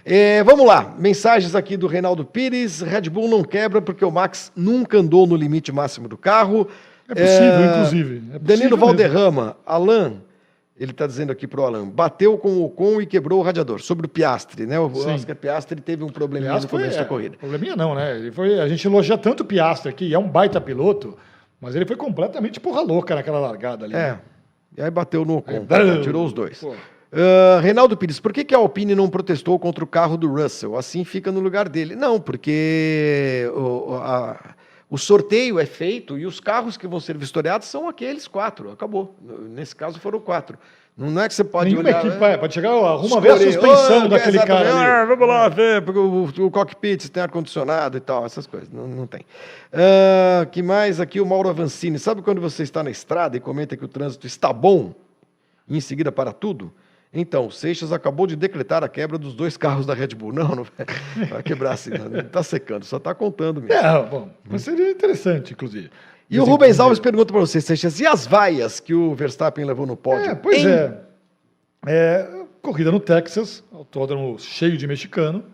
É, 0.05 0.43
vamos 0.43 0.65
lá. 0.65 0.95
Mensagens 0.97 1.55
aqui 1.55 1.75
do 1.75 1.87
Reinaldo 1.87 2.23
Pires. 2.23 2.81
Red 2.81 3.09
Bull 3.09 3.27
não 3.27 3.43
quebra 3.43 3.81
porque 3.81 4.05
o 4.05 4.11
Max 4.11 4.51
nunca 4.55 4.97
andou 4.97 5.27
no 5.27 5.35
limite 5.35 5.71
máximo 5.71 6.07
do 6.07 6.17
carro. 6.17 6.67
É 7.09 7.15
possível, 7.15 7.65
inclusive. 7.69 8.15
É 8.15 8.19
possível 8.19 8.39
Danilo 8.39 8.77
mesmo. 8.77 8.77
Valderrama, 8.77 9.57
Alan, 9.65 10.21
ele 10.79 10.91
está 10.91 11.07
dizendo 11.07 11.31
aqui 11.31 11.47
pro 11.47 11.63
Alan, 11.63 11.87
bateu 11.87 12.37
com 12.37 12.49
o 12.49 12.65
Ocon 12.65 13.01
e 13.01 13.05
quebrou 13.05 13.39
o 13.39 13.43
radiador. 13.43 13.81
Sobre 13.81 14.05
o 14.05 14.09
Piastre, 14.09 14.65
né? 14.65 14.79
O 14.79 14.93
Sim. 14.93 15.11
Oscar 15.11 15.35
Piastre 15.35 15.81
teve 15.81 16.03
um 16.03 16.09
probleminha 16.09 16.53
no 16.53 16.61
foi, 16.61 16.81
começo 16.81 16.97
é, 16.97 17.01
da 17.01 17.05
corrida. 17.05 17.37
Probleminha 17.37 17.75
não, 17.75 17.95
né? 17.95 18.17
Ele 18.17 18.31
foi, 18.31 18.59
a 18.59 18.67
gente 18.67 18.85
elogia 18.85 19.17
tanto 19.17 19.41
o 19.41 19.45
Piastre 19.45 19.89
aqui, 19.89 20.13
é 20.13 20.19
um 20.19 20.27
baita 20.27 20.61
piloto, 20.61 21.17
mas 21.59 21.75
ele 21.75 21.85
foi 21.85 21.95
completamente 21.95 22.59
porra 22.59 22.81
louca 22.81 23.15
naquela 23.15 23.39
largada 23.39 23.85
ali. 23.85 23.95
É. 23.95 24.11
né? 24.11 24.19
E 24.75 24.81
aí 24.81 24.89
bateu 24.91 25.23
no 25.25 25.37
Ocon, 25.37 25.65
né? 25.95 26.01
tirou 26.01 26.25
os 26.25 26.33
dois. 26.33 26.59
Pô. 26.59 26.73
Ah, 27.11 27.59
Reinaldo 27.61 27.95
Pires, 27.95 28.19
por 28.19 28.33
que, 28.33 28.43
que 28.43 28.53
a 28.53 28.57
Alpine 28.57 28.93
não 28.93 29.07
protestou 29.09 29.57
contra 29.57 29.83
o 29.83 29.87
carro 29.87 30.17
do 30.17 30.27
Russell? 30.31 30.75
Assim 30.77 31.03
fica 31.05 31.31
no 31.31 31.39
lugar 31.39 31.69
dele. 31.69 31.95
Não, 31.95 32.19
porque 32.19 33.49
o, 33.55 33.95
a- 33.95 34.55
o 34.89 34.97
sorteio 34.97 35.59
é 35.59 35.65
feito 35.65 36.17
e 36.17 36.25
os 36.25 36.39
carros 36.39 36.77
que 36.77 36.87
vão 36.87 36.99
ser 36.99 37.17
vistoriados 37.17 37.67
são 37.67 37.87
aqueles 37.89 38.27
quatro. 38.27 38.71
Acabou. 38.71 39.15
Nesse 39.49 39.75
caso 39.75 39.99
foram 39.99 40.19
quatro. 40.19 40.57
Não 40.97 41.11
não 41.11 41.21
é 41.21 41.27
que 41.27 41.33
você 41.35 41.43
pode 41.43 41.69
Nenhuma 41.69 41.87
olhar. 41.87 41.99
equipe 41.99 42.17
vai, 42.17 42.37
pode 42.39 42.53
chegar, 42.55 42.71
arruma 42.71 43.21
ver 43.21 43.29
a 43.33 43.37
suspensão 43.37 44.05
"Ah, 44.05 44.07
daquele 44.07 44.39
cara 44.39 45.01
ah, 45.03 45.05
vamos 45.05 45.27
lá 45.27 45.47
ver, 45.47 45.83
porque 45.83 45.99
o, 45.99 46.23
o 46.47 46.49
cockpit 46.51 47.01
se 47.03 47.11
tem 47.11 47.21
ar-condicionado 47.21 47.97
e 47.97 47.99
tal, 47.99 48.25
essas 48.25 48.47
coisas. 48.47 48.67
Não, 48.71 48.87
não 48.87 49.05
tem. 49.05 49.21
Ah, 49.71 50.47
que 50.51 50.63
mais 50.63 50.99
aqui? 50.99 51.21
O 51.21 51.25
Mauro 51.25 51.49
Avancini. 51.49 51.99
Sabe 51.99 52.23
quando 52.23 52.41
você 52.41 52.63
está 52.63 52.81
na 52.83 52.89
estrada 52.89 53.37
e 53.37 53.39
comenta 53.39 53.77
que 53.77 53.85
o 53.85 53.87
trânsito 53.87 54.25
está 54.25 54.51
bom 54.51 54.93
e 55.67 55.77
em 55.77 55.81
seguida 55.81 56.11
para 56.11 56.31
tudo? 56.33 56.73
Então, 57.13 57.45
o 57.47 57.51
Seixas 57.51 57.91
acabou 57.93 58.25
de 58.27 58.35
decretar 58.35 58.83
a 58.83 58.89
quebra 58.89 59.17
dos 59.17 59.33
dois 59.33 59.55
carros 59.55 59.85
da 59.85 59.93
Red 59.93 60.09
Bull. 60.09 60.33
Não, 60.33 60.49
não 60.55 60.63
vai, 60.63 61.25
vai 61.27 61.43
quebrar 61.43 61.71
assim, 61.73 61.91
não 61.91 62.19
está 62.19 62.41
secando, 62.43 62.83
só 62.85 62.97
está 62.97 63.13
contando 63.15 63.61
mesmo. 63.61 63.73
É, 63.73 64.03
bom, 64.03 64.29
mas 64.49 64.63
seria 64.63 64.91
interessante, 64.91 65.53
inclusive. 65.53 65.89
E 66.29 66.39
o 66.39 66.43
Rubens 66.43 66.79
Alves 66.79 66.99
pergunta 66.99 67.31
para 67.31 67.39
você, 67.39 67.61
Seixas, 67.61 67.99
e 67.99 68.05
as 68.05 68.27
vaias 68.27 68.79
que 68.79 68.93
o 68.93 69.15
Verstappen 69.15 69.63
levou 69.65 69.85
no 69.85 69.95
pódio? 69.95 70.31
É, 70.31 70.35
pois 70.35 70.63
Em- 70.63 70.67
é. 70.69 70.97
É, 71.85 72.29
Corrida 72.61 72.91
no 72.91 72.99
Texas, 72.99 73.63
autódromo 73.71 74.37
cheio 74.37 74.75
de 74.77 74.85
mexicano. 74.87 75.45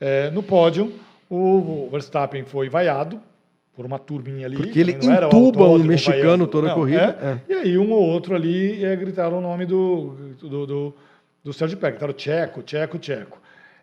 É, 0.00 0.30
no 0.30 0.42
pódio, 0.42 0.92
o 1.28 1.88
Verstappen 1.90 2.44
foi 2.44 2.68
vaiado 2.68 3.20
por 3.74 3.84
uma 3.84 3.98
turminha 3.98 4.46
ali. 4.46 4.56
Porque 4.56 4.78
ele 4.78 4.92
entuba 4.92 5.64
um 5.64 5.78
mexicano 5.78 6.46
toda 6.46 6.68
a 6.68 6.70
Não, 6.70 6.76
corrida, 6.76 7.40
é. 7.48 7.52
E 7.52 7.54
aí 7.56 7.78
um 7.78 7.90
ou 7.90 8.02
outro 8.02 8.34
ali 8.36 8.84
é, 8.84 8.94
gritaram 8.94 9.38
o 9.38 9.40
nome 9.40 9.66
do, 9.66 10.14
do, 10.40 10.66
do, 10.66 10.94
do 11.42 11.52
Sérgio 11.52 11.78
Pérez. 11.78 11.94
Gritaram 11.98 12.12
Tcheco, 12.12 12.62
Tcheco, 12.62 12.98
Tcheco. 12.98 13.40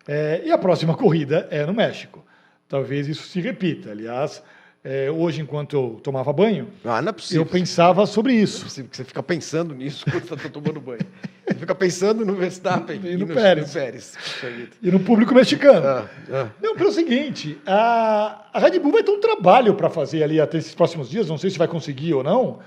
É, 0.08 0.41
e 0.45 0.52
a 0.52 0.58
próxima 0.58 0.95
corrida 0.97 1.47
é 1.52 1.65
no 1.65 1.73
México. 1.73 2.23
Talvez 2.67 3.08
isso 3.08 3.23
se 3.28 3.41
repita. 3.41 3.91
Aliás, 3.91 4.41
é, 4.84 5.12
hoje, 5.12 5.42
enquanto 5.42 5.76
eu 5.76 6.00
tomava 6.02 6.32
banho, 6.32 6.70
Ah, 6.86 7.02
é 7.06 7.12
possível. 7.12 7.42
eu 7.44 7.46
pensava 7.46 8.06
sobre 8.06 8.34
Não 8.34 8.39
é 8.39 8.44
isso. 8.44 8.63
possível 8.63 8.89
que 8.89 8.96
você 8.98 9.04
fica 9.04 9.22
pensando 9.22 9.76
nisso 9.76 10.06
quando 10.10 10.24
você 10.26 10.34
está 10.36 10.50
tomando 10.50 10.80
banho. 10.80 11.02
Você 11.48 11.56
fica 11.56 11.76
pensando 11.76 12.26
no 12.26 12.36
Verstappen 12.36 13.02
E 13.04 13.18
no 13.18 13.28
Pérez. 13.28 13.74
Pérez. 13.74 14.15
Puxa 14.15 14.50
vida. 14.50 14.70
E 14.82 14.92
no 14.92 15.00
público 15.00 15.34
mexicano. 15.34 15.86
Ah, 15.86 16.06
ah. 16.32 16.48
Não, 16.62 16.76
pelo 16.76 16.92
seguinte, 16.92 17.58
a, 17.65 18.46
a 18.54 18.60
Red 18.60 18.80
Bull 18.80 18.92
vai 18.94 19.04
ter 19.04 19.12
um 19.12 19.20
trabalho 19.20 19.74
para 19.76 19.89
fazer 19.89 20.24
ali 20.24 20.39
até 20.39 20.58
esses 20.60 20.74
próximos 20.76 21.10
dias, 21.10 21.28
não 21.28 21.38
sei 21.38 21.50
se 21.50 21.58
vai 21.58 21.68
conseguir 21.68 22.13
ou 22.13 22.24
não, 22.24 22.60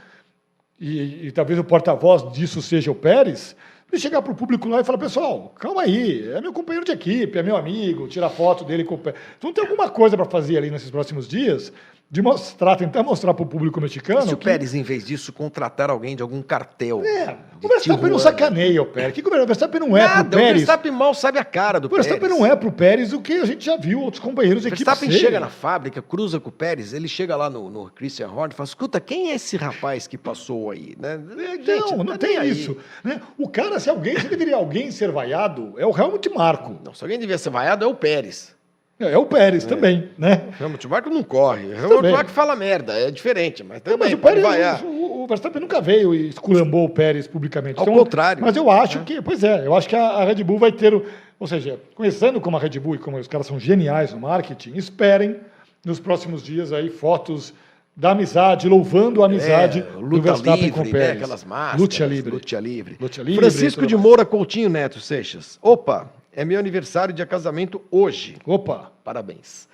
e, 0.80 1.28
e 1.28 1.32
talvez 1.32 1.58
o 1.58 1.64
porta-voz 1.64 2.32
disso 2.32 2.60
seja 2.60 2.90
o 2.90 2.94
Pérez, 2.94 3.54
de 3.92 4.00
chegar 4.00 4.22
para 4.22 4.32
o 4.32 4.34
público 4.34 4.68
lá 4.68 4.80
e 4.80 4.84
falar, 4.84 4.96
pessoal, 4.98 5.54
calma 5.60 5.82
aí, 5.82 6.26
é 6.32 6.40
meu 6.40 6.52
companheiro 6.52 6.84
de 6.84 6.92
equipe, 6.92 7.38
é 7.38 7.42
meu 7.42 7.56
amigo, 7.56 8.08
tirar 8.08 8.30
foto 8.30 8.64
dele 8.64 8.84
com 8.84 8.94
o 8.94 8.98
Pérez. 8.98 9.20
Então 9.38 9.52
tem 9.52 9.62
alguma 9.64 9.88
coisa 9.90 10.16
para 10.16 10.24
fazer 10.24 10.56
ali 10.56 10.70
nesses 10.70 10.90
próximos 10.90 11.28
dias, 11.28 11.72
de 12.12 12.20
mostrar, 12.20 12.76
tentar 12.76 13.02
mostrar 13.02 13.32
para 13.32 13.42
o 13.42 13.46
público 13.46 13.80
mexicano 13.80 14.20
Se 14.20 14.34
o 14.34 14.36
que- 14.36 14.44
Pérez, 14.44 14.74
em 14.74 14.82
vez 14.82 15.02
disso, 15.02 15.32
contratar 15.32 15.88
alguém 15.88 16.14
de 16.14 16.20
algum 16.22 16.42
cartel. 16.42 17.02
É, 17.02 17.38
o 17.62 17.66
Verstappen 17.66 18.10
não 18.10 18.18
sacaneia 18.18 18.82
o 18.82 18.84
Pérez. 18.84 19.12
O 19.12 19.22
que 19.22 19.26
o 19.26 19.46
Verstappen 19.46 19.80
não 19.80 19.96
é 19.96 20.06
pro 20.06 20.20
o 20.20 20.24
Pérez? 20.26 20.52
Verstappen 20.56 20.92
mal 20.92 21.14
sabe 21.14 21.38
a 21.38 21.44
cara 21.44 21.80
do 21.80 21.86
O 21.86 21.88
Verstappen 21.88 22.20
Pérez. 22.20 22.38
não 22.38 22.44
é 22.44 22.54
pro 22.54 22.70
Pérez 22.70 23.14
o 23.14 23.20
que 23.22 23.32
a 23.32 23.46
gente 23.46 23.64
já 23.64 23.78
viu 23.78 23.98
outros 24.02 24.22
companheiros 24.22 24.62
de 24.62 24.68
O 24.68 24.74
equipe 24.74 24.84
Verstappen 24.84 25.08
serem. 25.10 25.24
chega 25.24 25.40
na 25.40 25.48
fábrica, 25.48 26.02
cruza 26.02 26.38
com 26.38 26.50
o 26.50 26.52
Pérez, 26.52 26.92
ele 26.92 27.08
chega 27.08 27.34
lá 27.34 27.48
no, 27.48 27.70
no 27.70 27.90
Christian 27.90 28.28
Horner 28.28 28.50
e 28.52 28.54
fala: 28.56 28.66
escuta, 28.66 29.00
quem 29.00 29.30
é 29.30 29.36
esse 29.36 29.56
rapaz 29.56 30.06
que 30.06 30.18
passou 30.18 30.70
aí? 30.70 30.94
Né? 31.00 31.18
É, 31.38 31.56
Gente, 31.64 31.92
não, 31.92 31.96
não 32.04 32.04
tá 32.12 32.18
tem 32.18 32.28
nem 32.30 32.38
aí. 32.40 32.50
isso. 32.50 32.76
né? 33.02 33.22
O 33.38 33.48
cara 33.48 33.80
se 33.80 33.88
alguém, 33.88 34.18
se 34.20 34.28
deveria 34.28 34.56
alguém 34.56 34.90
ser 34.90 35.10
vaiado, 35.10 35.72
é 35.78 35.86
o 35.86 35.96
Helmut 35.98 36.28
Marko. 36.28 36.76
Não, 36.84 36.92
se 36.92 37.02
alguém 37.02 37.18
devia 37.18 37.38
ser 37.38 37.48
vaiado, 37.48 37.86
é 37.86 37.88
o 37.88 37.94
Pérez. 37.94 38.54
É, 39.02 39.12
é 39.12 39.18
o 39.18 39.26
Pérez 39.26 39.64
também, 39.64 40.08
né? 40.16 40.42
O 40.60 40.88
Marko 40.88 41.10
não 41.10 41.22
corre. 41.22 41.66
O. 41.74 42.02
Marko 42.10 42.30
fala 42.30 42.54
merda, 42.54 42.92
é 42.92 43.10
diferente, 43.10 43.62
mas 43.62 43.82
Não, 43.84 43.92
também 43.92 44.10
mas 44.10 44.12
o 44.12 44.18
Pérez, 44.18 44.42
vaiar. 44.42 44.84
o, 44.84 45.24
o 45.24 45.26
Verstappen 45.26 45.60
nunca 45.60 45.80
veio 45.80 46.14
e 46.14 46.28
esculambou 46.28 46.84
o 46.84 46.88
Pérez 46.88 47.26
publicamente. 47.26 47.78
Ao 47.80 47.86
contrário. 47.86 48.42
Mas 48.42 48.56
eu 48.56 48.70
acho 48.70 49.00
que, 49.00 49.20
pois 49.20 49.42
é, 49.42 49.66
eu 49.66 49.74
acho 49.74 49.88
que 49.88 49.96
a, 49.96 50.02
a 50.02 50.24
Red 50.24 50.42
Bull 50.44 50.58
vai 50.58 50.72
ter, 50.72 50.94
o, 50.94 51.04
ou 51.38 51.46
seja, 51.46 51.78
conhecendo 51.94 52.40
como 52.40 52.56
a 52.56 52.60
Red 52.60 52.78
Bull 52.78 52.94
e 52.94 52.98
como 52.98 53.16
os 53.18 53.28
caras 53.28 53.46
são 53.46 53.58
geniais 53.58 54.12
no 54.12 54.20
marketing, 54.20 54.74
esperem 54.76 55.36
nos 55.84 55.98
próximos 55.98 56.42
dias 56.42 56.72
aí 56.72 56.88
fotos 56.90 57.52
da 57.94 58.12
amizade, 58.12 58.68
louvando 58.68 59.22
a 59.22 59.26
amizade 59.26 59.80
É, 59.80 60.00
do 60.00 60.22
Verstappen 60.22 60.54
livre, 60.64 60.70
com 60.70 60.80
o 60.80 60.84
né? 60.84 60.90
Pérez. 60.90 61.16
Aquelas 61.22 61.44
máscaras. 61.44 61.80
Luta 61.80 62.06
livre. 62.06 62.30
Luta 62.30 62.60
livre. 62.60 62.96
Luta 62.98 63.22
livre 63.22 63.40
Francisco 63.40 63.86
de. 63.86 63.96
Moura 63.96 64.24
Coutinho 64.24 64.70
Neto 64.70 64.98
Seixas. 64.98 65.58
Opa, 65.60 66.10
é 66.32 66.44
meu 66.44 66.58
aniversário 66.58 67.14
de 67.14 67.24
casamento 67.26 67.82
hoje. 67.90 68.36
Opa, 68.46 68.92
Parabéns. 69.04 69.68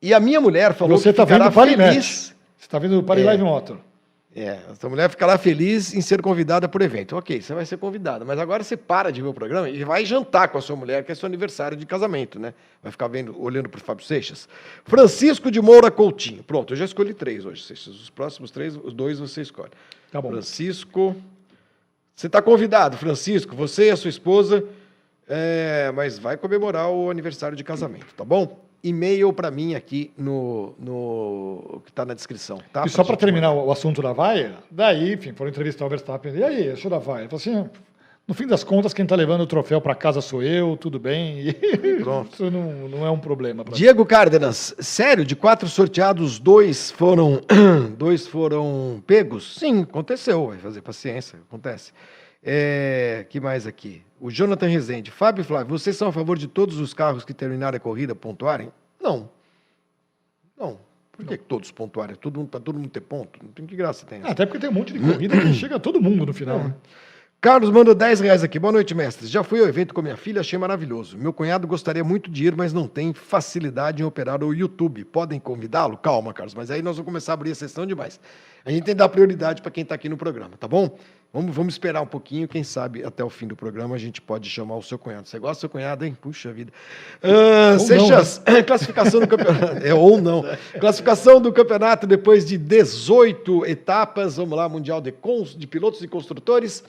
E 0.00 0.12
a 0.12 0.18
minha 0.18 0.40
mulher 0.40 0.74
falou 0.74 0.98
você 0.98 1.04
que 1.04 1.10
está 1.10 1.24
ficará 1.24 1.48
vendo 1.48 1.76
feliz. 1.76 2.34
Você 2.58 2.66
está 2.66 2.78
vendo 2.78 2.98
o 2.98 3.02
Pari 3.04 3.22
É. 3.22 3.24
Live 3.24 3.44
Motor. 3.44 3.78
É, 4.34 4.60
essa 4.70 4.88
mulher 4.88 5.10
ficará 5.10 5.36
feliz 5.36 5.94
em 5.94 6.00
ser 6.00 6.22
convidada 6.22 6.66
por 6.66 6.80
evento. 6.80 7.16
Ok, 7.16 7.42
você 7.42 7.52
vai 7.52 7.66
ser 7.66 7.76
convidada, 7.76 8.24
mas 8.24 8.38
agora 8.38 8.64
você 8.64 8.78
para 8.78 9.12
de 9.12 9.20
ver 9.20 9.28
o 9.28 9.34
programa 9.34 9.68
e 9.68 9.84
vai 9.84 10.06
jantar 10.06 10.48
com 10.48 10.56
a 10.56 10.60
sua 10.60 10.74
mulher, 10.74 11.04
que 11.04 11.12
é 11.12 11.14
seu 11.14 11.26
aniversário 11.26 11.76
de 11.76 11.84
casamento, 11.84 12.40
né? 12.40 12.54
Vai 12.82 12.90
ficar 12.90 13.08
vendo, 13.08 13.40
olhando 13.40 13.68
para 13.68 13.78
o 13.78 13.82
Fábio 13.82 14.04
Seixas. 14.04 14.48
Francisco 14.84 15.50
de 15.50 15.60
Moura 15.60 15.90
Coutinho. 15.90 16.42
Pronto, 16.42 16.72
eu 16.72 16.76
já 16.78 16.86
escolhi 16.86 17.12
três 17.12 17.44
hoje, 17.44 17.62
Seixas. 17.62 17.94
Os 17.94 18.08
próximos 18.08 18.50
três, 18.50 18.74
os 18.74 18.94
dois 18.94 19.18
você 19.18 19.42
escolhe. 19.42 19.70
Tá 20.10 20.20
bom. 20.20 20.30
Francisco. 20.30 21.14
Você 22.16 22.26
está 22.26 22.40
convidado, 22.40 22.96
Francisco, 22.96 23.54
você 23.54 23.88
e 23.88 23.90
a 23.90 23.96
sua 23.96 24.10
esposa, 24.10 24.64
é, 25.34 25.90
mas 25.94 26.18
vai 26.18 26.36
comemorar 26.36 26.90
o 26.90 27.08
aniversário 27.08 27.56
de 27.56 27.64
casamento, 27.64 28.14
tá 28.14 28.22
bom? 28.22 28.60
E-mail 28.84 29.32
para 29.32 29.50
mim 29.50 29.74
aqui 29.74 30.12
no, 30.18 30.74
no 30.78 31.80
que 31.84 31.90
está 31.90 32.04
na 32.04 32.12
descrição, 32.12 32.60
tá? 32.70 32.84
E 32.84 32.90
só 32.90 33.02
para 33.02 33.16
terminar 33.16 33.50
o 33.52 33.72
assunto 33.72 34.02
da 34.02 34.12
vaia, 34.12 34.56
daí, 34.70 35.14
enfim, 35.14 35.32
foram 35.32 35.50
entrevistar 35.50 35.86
o 35.86 35.88
Verstappen. 35.88 36.34
E 36.34 36.44
aí, 36.44 36.70
achou 36.70 36.90
da 36.90 36.98
vaia? 36.98 37.30
Falou 37.30 37.40
assim: 37.40 37.70
no 38.28 38.34
fim 38.34 38.46
das 38.46 38.62
contas, 38.62 38.92
quem 38.92 39.04
está 39.04 39.16
levando 39.16 39.40
o 39.40 39.46
troféu 39.46 39.80
para 39.80 39.94
casa 39.94 40.20
sou 40.20 40.42
eu, 40.42 40.76
tudo 40.76 40.98
bem. 40.98 41.56
E 41.82 42.02
Pronto. 42.02 42.34
Isso 42.34 42.50
não, 42.50 42.88
não 42.88 43.06
é 43.06 43.10
um 43.10 43.18
problema. 43.18 43.64
Diego 43.72 44.04
Cárdenas, 44.04 44.74
sério, 44.80 45.24
de 45.24 45.34
quatro 45.34 45.66
sorteados, 45.68 46.38
dois 46.38 46.90
foram 46.90 47.40
dois 47.96 48.26
foram 48.26 49.02
pegos? 49.06 49.56
Sim, 49.56 49.82
aconteceu, 49.82 50.48
vai 50.48 50.58
fazer 50.58 50.82
paciência, 50.82 51.38
acontece. 51.48 51.92
É, 52.42 53.24
que 53.28 53.40
mais 53.40 53.66
aqui? 53.66 54.02
O 54.20 54.30
Jonathan 54.30 54.66
Rezende, 54.66 55.10
Fábio 55.10 55.42
e 55.42 55.44
Flávio, 55.44 55.78
vocês 55.78 55.96
são 55.96 56.08
a 56.08 56.12
favor 56.12 56.36
de 56.36 56.48
todos 56.48 56.78
os 56.80 56.92
carros 56.92 57.24
que 57.24 57.32
terminarem 57.32 57.76
a 57.76 57.80
corrida 57.80 58.14
pontuarem? 58.14 58.72
Não. 59.00 59.30
Não. 60.58 60.78
Por 61.12 61.24
que 61.26 61.36
todos 61.36 61.70
pontuarem? 61.70 62.16
Todo 62.16 62.38
mundo, 62.38 62.48
para 62.48 62.60
todo 62.60 62.76
mundo 62.78 62.88
ter 62.88 63.00
ponto? 63.00 63.38
Não 63.42 63.50
tem 63.52 63.66
que 63.66 63.76
graça 63.76 64.06
tem. 64.06 64.20
Ah, 64.24 64.30
Até 64.30 64.46
porque 64.46 64.58
tem 64.58 64.70
um 64.70 64.72
monte 64.72 64.92
de 64.92 64.98
corrida 64.98 65.38
que 65.40 65.52
chega 65.54 65.78
todo 65.78 66.00
mundo 66.00 66.26
no 66.26 66.32
final. 66.32 66.58
né? 66.58 66.74
Carlos 67.40 67.70
manda 67.70 67.92
10 67.94 68.20
reais 68.20 68.42
aqui. 68.44 68.58
Boa 68.58 68.72
noite, 68.72 68.94
mestres. 68.94 69.28
Já 69.28 69.42
fui 69.42 69.60
ao 69.60 69.66
evento 69.66 69.92
com 69.92 70.00
minha 70.00 70.16
filha, 70.16 70.40
achei 70.40 70.56
maravilhoso. 70.58 71.18
Meu 71.18 71.32
cunhado 71.32 71.66
gostaria 71.66 72.04
muito 72.04 72.30
de 72.30 72.46
ir, 72.46 72.56
mas 72.56 72.72
não 72.72 72.86
tem 72.86 73.12
facilidade 73.12 74.00
em 74.00 74.06
operar 74.06 74.42
o 74.44 74.54
YouTube. 74.54 75.04
Podem 75.04 75.40
convidá-lo? 75.40 75.96
Calma, 75.96 76.32
Carlos, 76.32 76.54
mas 76.54 76.70
aí 76.70 76.80
nós 76.82 76.96
vamos 76.96 77.06
começar 77.06 77.32
a 77.32 77.34
abrir 77.34 77.50
a 77.50 77.54
sessão 77.56 77.84
demais. 77.84 78.20
A 78.64 78.70
gente 78.70 78.84
tem 78.84 78.94
que 78.94 78.98
dar 78.98 79.08
prioridade 79.08 79.60
para 79.60 79.72
quem 79.72 79.82
está 79.82 79.94
aqui 79.96 80.08
no 80.08 80.16
programa, 80.16 80.56
tá 80.56 80.68
bom? 80.68 80.96
Vamos, 81.32 81.54
vamos 81.56 81.74
esperar 81.74 82.02
um 82.02 82.06
pouquinho, 82.06 82.46
quem 82.46 82.62
sabe 82.62 83.02
até 83.02 83.24
o 83.24 83.30
fim 83.30 83.46
do 83.46 83.56
programa 83.56 83.94
a 83.94 83.98
gente 83.98 84.20
pode 84.20 84.50
chamar 84.50 84.76
o 84.76 84.82
seu 84.82 84.98
cunhado. 84.98 85.26
Você 85.26 85.38
gosta 85.38 85.54
do 85.56 85.60
seu 85.60 85.68
cunhado, 85.70 86.04
hein? 86.04 86.14
Puxa 86.20 86.52
vida. 86.52 86.70
Ou 87.22 87.78
Seixas, 87.78 88.42
classificação 88.66 89.18
do 89.20 89.26
campeonato. 89.26 89.78
É, 89.86 89.94
ou 89.94 90.20
não. 90.20 90.44
Classificação 90.78 91.40
do 91.40 91.50
campeonato 91.50 92.06
depois 92.06 92.44
de 92.44 92.58
18 92.58 93.64
etapas. 93.64 94.36
Vamos 94.36 94.58
lá, 94.58 94.68
Mundial 94.68 95.00
de, 95.00 95.10
cons- 95.10 95.56
de 95.56 95.66
Pilotos 95.66 96.02
e 96.02 96.08
Construtores. 96.08 96.84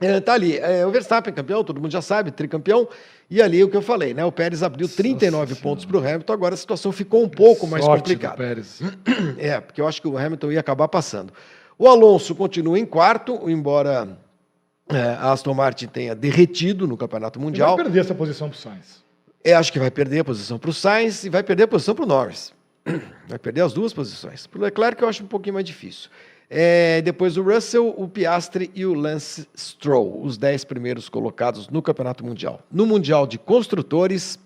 É, 0.00 0.20
tá 0.20 0.34
ali, 0.34 0.58
é, 0.58 0.84
o 0.84 0.90
Verstappen 0.90 1.32
campeão, 1.32 1.62
todo 1.64 1.80
mundo 1.80 1.92
já 1.92 2.02
sabe, 2.02 2.30
tricampeão. 2.32 2.86
E 3.30 3.40
ali 3.40 3.64
o 3.64 3.70
que 3.70 3.76
eu 3.76 3.80
falei, 3.82 4.12
né? 4.12 4.24
O 4.24 4.32
Pérez 4.32 4.62
abriu 4.62 4.86
39 4.88 5.54
pontos 5.54 5.84
para 5.86 5.96
o 5.96 6.00
Hamilton, 6.00 6.32
agora 6.32 6.52
a 6.54 6.58
situação 6.58 6.92
ficou 6.92 7.22
um 7.22 7.28
pouco 7.28 7.66
mais 7.66 7.82
complicada. 7.96 8.36
Pérez. 8.36 8.80
É, 9.38 9.58
porque 9.60 9.80
eu 9.80 9.88
acho 9.88 10.02
que 10.02 10.08
o 10.08 10.18
Hamilton 10.18 10.52
ia 10.52 10.60
acabar 10.60 10.88
passando. 10.88 11.32
O 11.78 11.88
Alonso 11.88 12.34
continua 12.34 12.78
em 12.78 12.86
quarto, 12.86 13.48
embora 13.50 14.16
é, 14.88 14.98
a 14.98 15.32
Aston 15.32 15.54
Martin 15.54 15.86
tenha 15.86 16.14
derretido 16.14 16.86
no 16.86 16.96
Campeonato 16.96 17.38
Ele 17.38 17.46
Mundial. 17.46 17.76
vai 17.76 17.84
perder 17.84 18.00
essa 18.00 18.14
posição 18.14 18.48
pro 18.48 18.58
Sainz. 18.58 19.02
Eu 19.42 19.58
acho 19.58 19.72
que 19.72 19.78
vai 19.78 19.90
perder 19.90 20.20
a 20.20 20.24
posição 20.24 20.58
para 20.58 20.70
o 20.70 20.72
Sainz 20.72 21.24
e 21.24 21.28
vai 21.28 21.42
perder 21.42 21.64
a 21.64 21.68
posição 21.68 21.94
para 21.94 22.04
o 22.04 22.08
Norris. 22.08 22.52
Vai 23.26 23.38
perder 23.38 23.62
as 23.62 23.72
duas 23.72 23.94
posições. 23.94 24.46
Para 24.46 24.58
o 24.58 24.62
Leclerc, 24.62 25.00
eu 25.00 25.08
acho 25.08 25.24
um 25.24 25.26
pouquinho 25.26 25.54
mais 25.54 25.64
difícil. 25.64 26.10
É, 26.50 27.00
depois 27.00 27.38
o 27.38 27.42
Russell, 27.42 27.94
o 27.96 28.06
Piastri 28.06 28.70
e 28.74 28.84
o 28.84 28.92
Lance 28.92 29.48
Stroll, 29.56 30.22
os 30.22 30.36
dez 30.36 30.64
primeiros 30.66 31.08
colocados 31.08 31.70
no 31.70 31.80
Campeonato 31.80 32.22
Mundial. 32.22 32.60
No 32.70 32.84
Mundial 32.84 33.26
de 33.26 33.38
Construtores, 33.38 34.38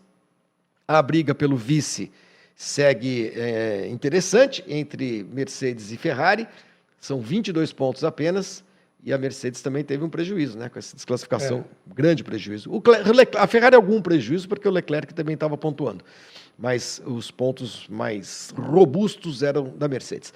a 0.86 1.02
briga 1.02 1.34
pelo 1.34 1.56
vice 1.56 2.12
segue 2.54 3.32
é, 3.34 3.88
interessante 3.88 4.64
entre 4.68 5.24
Mercedes 5.24 5.90
e 5.90 5.96
Ferrari. 5.96 6.46
São 7.00 7.20
22 7.20 7.72
pontos 7.72 8.04
apenas. 8.04 8.64
E 9.04 9.12
a 9.12 9.18
Mercedes 9.18 9.62
também 9.62 9.84
teve 9.84 10.04
um 10.04 10.08
prejuízo, 10.08 10.58
né? 10.58 10.68
Com 10.68 10.78
essa 10.78 10.96
desclassificação, 10.96 11.64
grande 11.94 12.24
prejuízo. 12.24 12.68
O 12.72 12.82
a 13.36 13.46
Ferrari 13.46 13.76
algum 13.76 14.02
prejuízo, 14.02 14.48
porque 14.48 14.66
o 14.66 14.70
Leclerc 14.72 15.14
também 15.14 15.34
estava 15.34 15.56
pontuando. 15.56 16.04
Mas 16.58 17.00
os 17.06 17.30
pontos 17.30 17.86
mais 17.88 18.52
robustos 18.56 19.44
eram 19.44 19.72
da 19.78 19.86
Mercedes. 19.86 20.34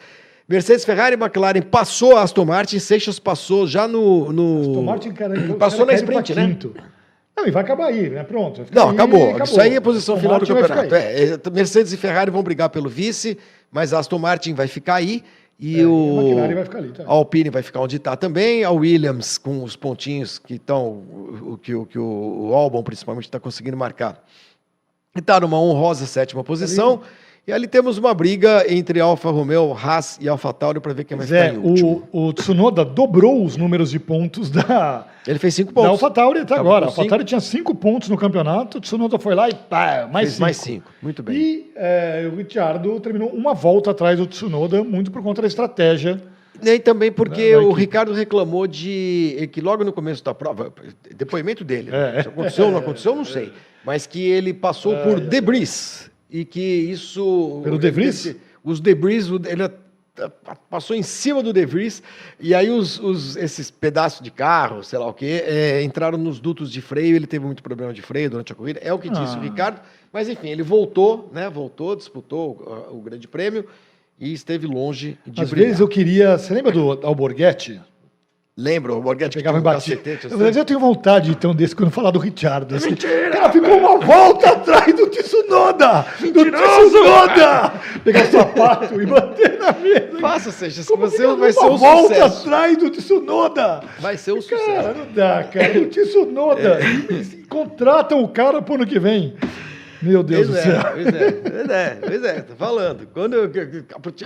Mercedes, 0.48 0.84
Ferrari, 0.84 1.16
McLaren 1.16 1.62
passou 1.62 2.16
a 2.16 2.22
Aston 2.22 2.44
Martin, 2.44 2.78
Seixas 2.78 3.18
passou 3.18 3.66
já 3.66 3.88
no. 3.88 4.32
no 4.32 4.60
Aston 4.60 4.82
Martin, 4.82 5.12
cara, 5.12 5.36
ele- 5.36 5.54
passou 5.54 5.84
na 5.84 5.94
sprint, 5.94 6.34
né? 6.34 6.46
quinto. 6.46 6.74
Não, 7.36 7.46
e 7.46 7.50
vai 7.50 7.62
acabar 7.62 7.86
aí, 7.86 8.10
né? 8.10 8.22
Pronto. 8.22 8.64
Não, 8.70 8.90
aí, 8.90 8.94
acabou. 8.94 9.42
Isso 9.42 9.60
aí 9.60 9.74
é 9.74 9.76
a 9.76 9.80
posição 9.80 10.14
Aston 10.14 10.22
final 10.22 10.38
do 10.38 10.46
Martin 10.54 10.68
campeonato. 10.68 10.94
É, 10.94 11.24
é, 11.24 11.50
Mercedes 11.50 11.92
e 11.92 11.96
Ferrari 11.96 12.30
vão 12.30 12.42
brigar 12.42 12.68
pelo 12.68 12.88
vice, 12.88 13.38
mas 13.70 13.92
a 13.92 13.98
Aston 13.98 14.18
Martin 14.18 14.54
vai 14.54 14.68
ficar 14.68 14.96
aí. 14.96 15.24
E 15.58 15.80
É, 15.80 15.84
a 15.84 15.88
o 15.88 16.20
McLaren 16.20 16.54
vai 16.54 16.64
ficar 16.64 16.78
ali, 16.78 16.88
tá? 16.90 17.04
a 17.04 17.10
Alpine 17.10 17.50
vai 17.50 17.62
ficar 17.62 17.80
onde 17.80 17.96
está 17.96 18.16
também. 18.16 18.64
A 18.64 18.70
Williams 18.70 19.38
com 19.38 19.62
os 19.62 19.76
pontinhos 19.76 20.38
que 20.38 20.54
estão, 20.54 21.02
o 21.42 21.58
que, 21.60 21.74
o 21.74 21.86
que 21.86 21.98
o, 21.98 22.48
o 22.50 22.54
Albon 22.54 22.82
principalmente 22.82 23.24
está 23.24 23.38
conseguindo 23.38 23.76
marcar. 23.76 24.24
E 25.14 25.20
está 25.20 25.38
numa 25.40 25.60
honrosa 25.60 26.06
sétima 26.06 26.42
posição. 26.42 27.02
E 27.44 27.52
ali 27.52 27.66
temos 27.66 27.98
uma 27.98 28.14
briga 28.14 28.64
entre 28.72 29.00
Alfa 29.00 29.28
Romeo, 29.28 29.72
Haas 29.72 30.16
e 30.20 30.28
Alfa 30.28 30.52
Tauri 30.52 30.78
para 30.78 30.92
ver 30.92 31.02
quem 31.02 31.16
vai 31.16 31.26
é, 31.26 31.50
ficar 31.50 31.54
em 31.54 31.58
último. 31.58 32.08
o, 32.12 32.28
o 32.28 32.32
Tsunoda 32.32 32.84
dobrou 32.84 33.44
os 33.44 33.56
números 33.56 33.90
de 33.90 33.98
pontos 33.98 34.48
da, 34.48 35.08
Ele 35.26 35.40
fez 35.40 35.52
cinco 35.52 35.72
da 35.72 35.74
pontos. 35.74 35.90
AlphaTauri 36.04 36.38
até 36.38 36.54
Tava 36.54 36.60
agora. 36.60 36.86
A 36.86 36.88
cinco. 36.90 37.00
AlphaTauri 37.00 37.24
tinha 37.24 37.40
cinco 37.40 37.74
pontos 37.74 38.08
no 38.08 38.16
campeonato, 38.16 38.78
o 38.78 38.80
Tsunoda 38.80 39.18
foi 39.18 39.34
lá 39.34 39.48
e 39.48 39.54
pá, 39.54 40.08
mais 40.12 40.26
fez 40.26 40.34
cinco. 40.34 40.40
mais 40.40 40.56
cinco. 40.56 40.90
Muito 41.02 41.20
bem. 41.20 41.36
E 41.36 41.72
é, 41.74 42.30
o 42.32 42.36
Ricciardo 42.36 43.00
terminou 43.00 43.30
uma 43.30 43.54
volta 43.54 43.90
atrás 43.90 44.20
do 44.20 44.26
Tsunoda, 44.26 44.84
muito 44.84 45.10
por 45.10 45.20
conta 45.20 45.42
da 45.42 45.48
estratégia. 45.48 46.22
Nem 46.62 46.78
também 46.78 47.10
porque 47.10 47.56
o. 47.56 47.72
Ricardo 47.72 48.12
reclamou 48.12 48.68
de 48.68 49.48
que 49.52 49.60
logo 49.60 49.82
no 49.82 49.92
começo 49.92 50.22
da 50.22 50.32
prova, 50.32 50.72
depoimento 51.16 51.64
dele, 51.64 51.90
né? 51.90 52.18
É. 52.18 52.22
se 52.22 52.28
aconteceu 52.28 52.66
ou 52.66 52.70
não 52.70 52.78
aconteceu, 52.78 53.16
não 53.16 53.24
sei, 53.24 53.52
mas 53.84 54.06
que 54.06 54.22
ele 54.22 54.54
passou 54.54 54.96
por 54.98 55.18
debris 55.18 56.11
e 56.32 56.44
que 56.44 56.60
isso 56.60 57.60
Pelo 57.62 57.78
debris? 57.78 58.26
esse- 58.26 58.36
os 58.64 58.80
debris, 58.80 59.30
o- 59.30 59.36
ele 59.46 59.68
passou 60.68 60.94
em 60.94 61.02
cima 61.02 61.42
do 61.42 61.52
debris 61.52 62.02
e 62.38 62.54
aí 62.54 62.68
os, 62.70 62.98
os- 62.98 63.36
esses 63.36 63.70
pedaços 63.70 64.20
de 64.22 64.30
carro, 64.30 64.82
sei 64.84 64.98
lá 64.98 65.06
o 65.06 65.14
que, 65.14 65.42
entraram 65.84 66.18
nos 66.18 66.38
dutos 66.40 66.70
de 66.70 66.80
freio. 66.82 67.16
Ele 67.16 67.26
teve 67.26 67.44
muito 67.44 67.62
problema 67.62 67.92
de 67.92 68.02
freio 68.02 68.30
durante 68.30 68.52
a 68.52 68.54
corrida, 68.54 68.80
é 68.82 68.92
o 68.92 68.98
que 68.98 69.08
disse 69.08 69.34
Ah. 69.36 69.38
o 69.38 69.42
Ricardo. 69.42 69.80
Mas 70.12 70.28
enfim, 70.28 70.48
ele 70.48 70.62
voltou, 70.62 71.30
né? 71.32 71.48
Voltou, 71.48 71.96
disputou 71.96 72.88
o, 72.90 72.98
o 72.98 73.00
Grande 73.00 73.26
Prêmio 73.26 73.64
e 74.20 74.32
esteve 74.32 74.66
longe 74.66 75.18
de 75.26 75.40
Às 75.42 75.50
brilhar. 75.50 75.68
vezes 75.68 75.80
eu 75.80 75.88
queria. 75.88 76.36
Você 76.38 76.52
lembra 76.52 76.70
do 76.72 76.90
Alborguete? 77.06 77.80
Lembra? 78.56 78.92
O 78.94 79.00
Borghetti 79.00 79.38
Pegava 79.38 79.56
e 79.56 79.60
um 79.60 79.64
cacetete, 79.64 80.26
Às 80.26 80.32
assim? 80.32 80.42
vezes 80.42 80.56
eu 80.58 80.64
tenho 80.66 80.78
vontade 80.78 81.34
um 81.46 81.54
desse 81.54 81.74
quando 81.74 81.90
falar 81.90 82.10
do 82.10 82.18
Richard. 82.18 82.74
Assim. 82.74 82.90
Mentira, 82.90 83.28
O 83.30 83.32
cara 83.32 83.50
ficou 83.50 83.78
uma 83.78 83.98
volta 83.98 84.50
atrás 84.50 84.94
do 84.94 85.06
Tsunoda! 85.06 86.04
Do! 86.20 86.50
Tsunoda! 86.50 87.72
Pegar 88.04 88.24
o 88.24 88.30
sapato 88.30 89.00
e 89.00 89.06
bater 89.06 89.58
na 89.58 89.72
mesa. 89.72 90.20
Faça, 90.20 90.50
seja, 90.50 90.84
Como 90.84 91.08
você 91.08 91.26
vai 91.34 91.50
ser 91.50 91.60
uma 91.60 91.70
um 91.70 91.76
volta 91.78 92.14
sucesso. 92.14 92.40
atrás 92.46 92.76
do 92.76 92.90
Tsunoda! 92.90 93.80
Vai 93.98 94.18
ser 94.18 94.32
um 94.32 94.42
Cara, 94.42 94.60
sucesso. 94.60 94.98
não 94.98 95.12
dá, 95.14 95.44
cara. 95.44 95.78
O 95.80 95.86
Tsunoda. 95.86 96.78
E 97.10 97.42
Contratam 97.48 98.22
o 98.22 98.28
cara 98.28 98.60
pro 98.60 98.74
ano 98.74 98.86
que 98.86 98.98
vem. 98.98 99.34
Meu 100.02 100.22
Deus 100.22 100.48
Pois 100.48 100.64
do 100.64 100.68
é, 100.70 100.72
céu. 100.74 100.92
pois 100.92 101.06
é, 101.06 101.30
pois 101.32 101.68
é, 101.70 101.98
pois 102.06 102.24
é, 102.24 102.40
tô 102.42 102.54
falando. 102.56 103.06
Quando 103.14 103.34
eu, 103.34 103.50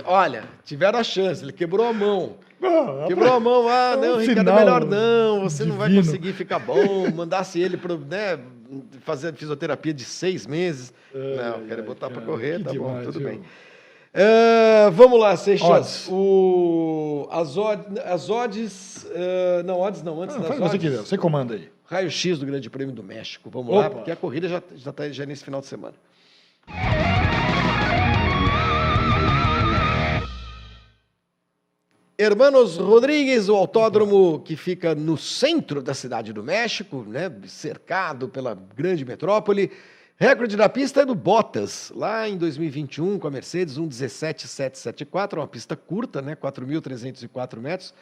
olha, 0.05 0.43
tiveram 0.65 0.99
a 0.99 1.03
chance, 1.03 1.43
ele 1.43 1.53
quebrou 1.53 1.87
a 1.87 1.93
mão. 1.93 2.33
Ah, 2.61 3.05
Quebrou 3.07 3.33
a 3.33 3.39
mão, 3.39 3.67
ah, 3.69 3.91
É 3.93 3.97
um 3.97 4.01
não, 4.01 4.17
Ricardo, 4.17 4.39
é 4.39 4.43
sinal 4.43 4.55
melhor 4.59 4.85
não, 4.85 5.41
você 5.41 5.63
não 5.65 5.75
vai 5.77 5.89
divino. 5.89 6.05
conseguir 6.05 6.33
ficar 6.33 6.59
bom. 6.59 7.09
Mandasse 7.13 7.59
ele 7.59 7.77
pro, 7.77 7.97
né, 7.99 8.39
fazer 9.01 9.33
fisioterapia 9.33 9.93
de 9.93 10.03
seis 10.03 10.47
meses. 10.47 10.93
não, 11.13 11.67
quero 11.67 11.81
ai, 11.81 11.87
botar 11.87 12.09
para 12.09 12.21
correr, 12.21 12.57
tá 12.63 12.73
bom, 12.73 12.87
demais, 12.87 13.05
tudo 13.05 13.19
viu? 13.19 13.29
bem. 13.29 13.41
Ah, 14.13 14.89
vamos 14.91 15.19
lá, 15.19 15.35
Seixas. 15.37 15.67
Odds. 15.69 16.07
O, 16.09 17.27
as, 17.31 17.55
od, 17.57 17.83
as 18.03 18.29
odds. 18.29 19.05
ah, 19.15 19.63
não, 19.63 19.79
odds 19.79 20.01
não, 20.01 20.21
antes 20.21 20.35
Ah, 20.35 20.39
das 20.39 20.47
faz 20.47 20.59
o 20.59 20.63
que 20.63 20.69
você 20.69 20.75
odds. 20.77 20.89
quiser, 20.89 21.05
você 21.05 21.17
comanda 21.17 21.53
aí. 21.53 21.69
Raio-X 21.85 22.39
do 22.39 22.45
Grande 22.45 22.69
Prêmio 22.69 22.93
do 22.93 23.03
México. 23.03 23.49
Vamos 23.49 23.73
lá, 23.73 23.81
Opa. 23.87 23.89
porque 23.91 24.11
a 24.11 24.15
corrida 24.15 24.49
já 24.49 24.57
está 24.57 24.75
já 24.75 24.91
tá, 24.91 25.09
já 25.09 25.25
nesse 25.25 25.45
final 25.45 25.61
de 25.61 25.67
semana. 25.67 25.93
Hermanos 32.19 32.77
Rodrigues, 32.77 33.47
o 33.47 33.55
autódromo 33.55 34.39
que 34.39 34.55
fica 34.55 34.95
no 34.95 35.15
centro 35.15 35.83
da 35.83 35.93
cidade 35.93 36.33
do 36.33 36.43
México, 36.43 37.05
né, 37.07 37.31
cercado 37.45 38.27
pela 38.27 38.55
grande 38.75 39.05
metrópole. 39.05 39.71
Recorde 40.19 40.57
da 40.57 40.67
pista 40.67 41.01
é 41.01 41.05
do 41.05 41.13
Bottas, 41.13 41.91
lá 41.95 42.27
em 42.27 42.35
2021, 42.35 43.19
com 43.19 43.27
a 43.27 43.29
Mercedes 43.29 43.77
1.17.774, 43.77 45.35
uma 45.37 45.47
pista 45.47 45.75
curta, 45.75 46.19
né, 46.19 46.35
4.304 46.35 47.59
metros, 47.59 47.93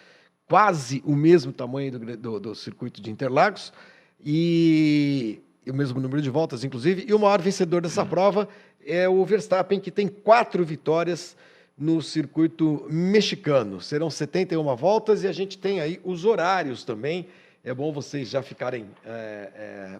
quase 0.47 1.03
o 1.05 1.13
mesmo 1.13 1.51
tamanho 1.51 1.91
do, 1.99 2.15
do- 2.17 2.39
do 2.39 2.55
circuito 2.55 3.01
de 3.01 3.11
Interlagos, 3.11 3.73
e 4.23 5.41
o 5.67 5.73
mesmo 5.73 5.99
número 5.99 6.21
de 6.21 6.29
voltas, 6.29 6.63
inclusive. 6.63 7.03
E 7.05 7.13
o 7.13 7.19
maior 7.19 7.41
vencedor 7.41 7.81
dessa 7.81 8.05
prova 8.05 8.47
é 8.85 9.09
o 9.09 9.25
Verstappen, 9.25 9.77
que 9.77 9.91
tem 9.91 10.07
quatro 10.07 10.63
vitórias 10.63 11.35
no 11.77 12.01
circuito 12.01 12.85
mexicano. 12.89 13.81
Serão 13.81 14.09
71 14.09 14.75
voltas 14.75 15.23
e 15.23 15.27
a 15.27 15.31
gente 15.31 15.57
tem 15.57 15.81
aí 15.81 15.99
os 16.03 16.25
horários 16.25 16.83
também. 16.83 17.27
É 17.63 17.73
bom 17.73 17.91
vocês 17.91 18.29
já 18.29 18.41
ficarem 18.41 18.85
é, 19.05 19.49
é, 19.55 19.99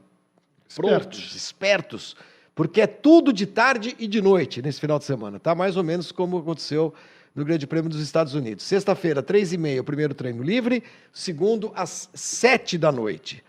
prontos, 0.76 1.36
espertos, 1.36 2.16
porque 2.54 2.82
é 2.82 2.88
tudo 2.88 3.34
de 3.34 3.46
tarde 3.46 3.96
e 4.00 4.08
de 4.08 4.22
noite 4.22 4.62
nesse 4.62 4.80
final 4.80 5.00
de 5.00 5.06
semana, 5.06 5.40
tá? 5.40 5.54
Mais 5.54 5.76
ou 5.76 5.84
menos 5.84 6.12
como 6.12 6.38
aconteceu 6.38 6.94
no 7.34 7.44
Grande 7.44 7.68
Prêmio 7.68 7.90
dos 7.90 8.00
Estados 8.00 8.34
Unidos. 8.34 8.64
Sexta-feira, 8.64 9.22
três 9.22 9.52
e 9.52 9.58
meia, 9.58 9.82
o 9.82 9.84
primeiro 9.84 10.14
treino 10.14 10.42
livre, 10.42 10.82
segundo 11.12 11.72
às 11.76 12.10
sete 12.14 12.78
da 12.78 12.92
noite. 12.92 13.44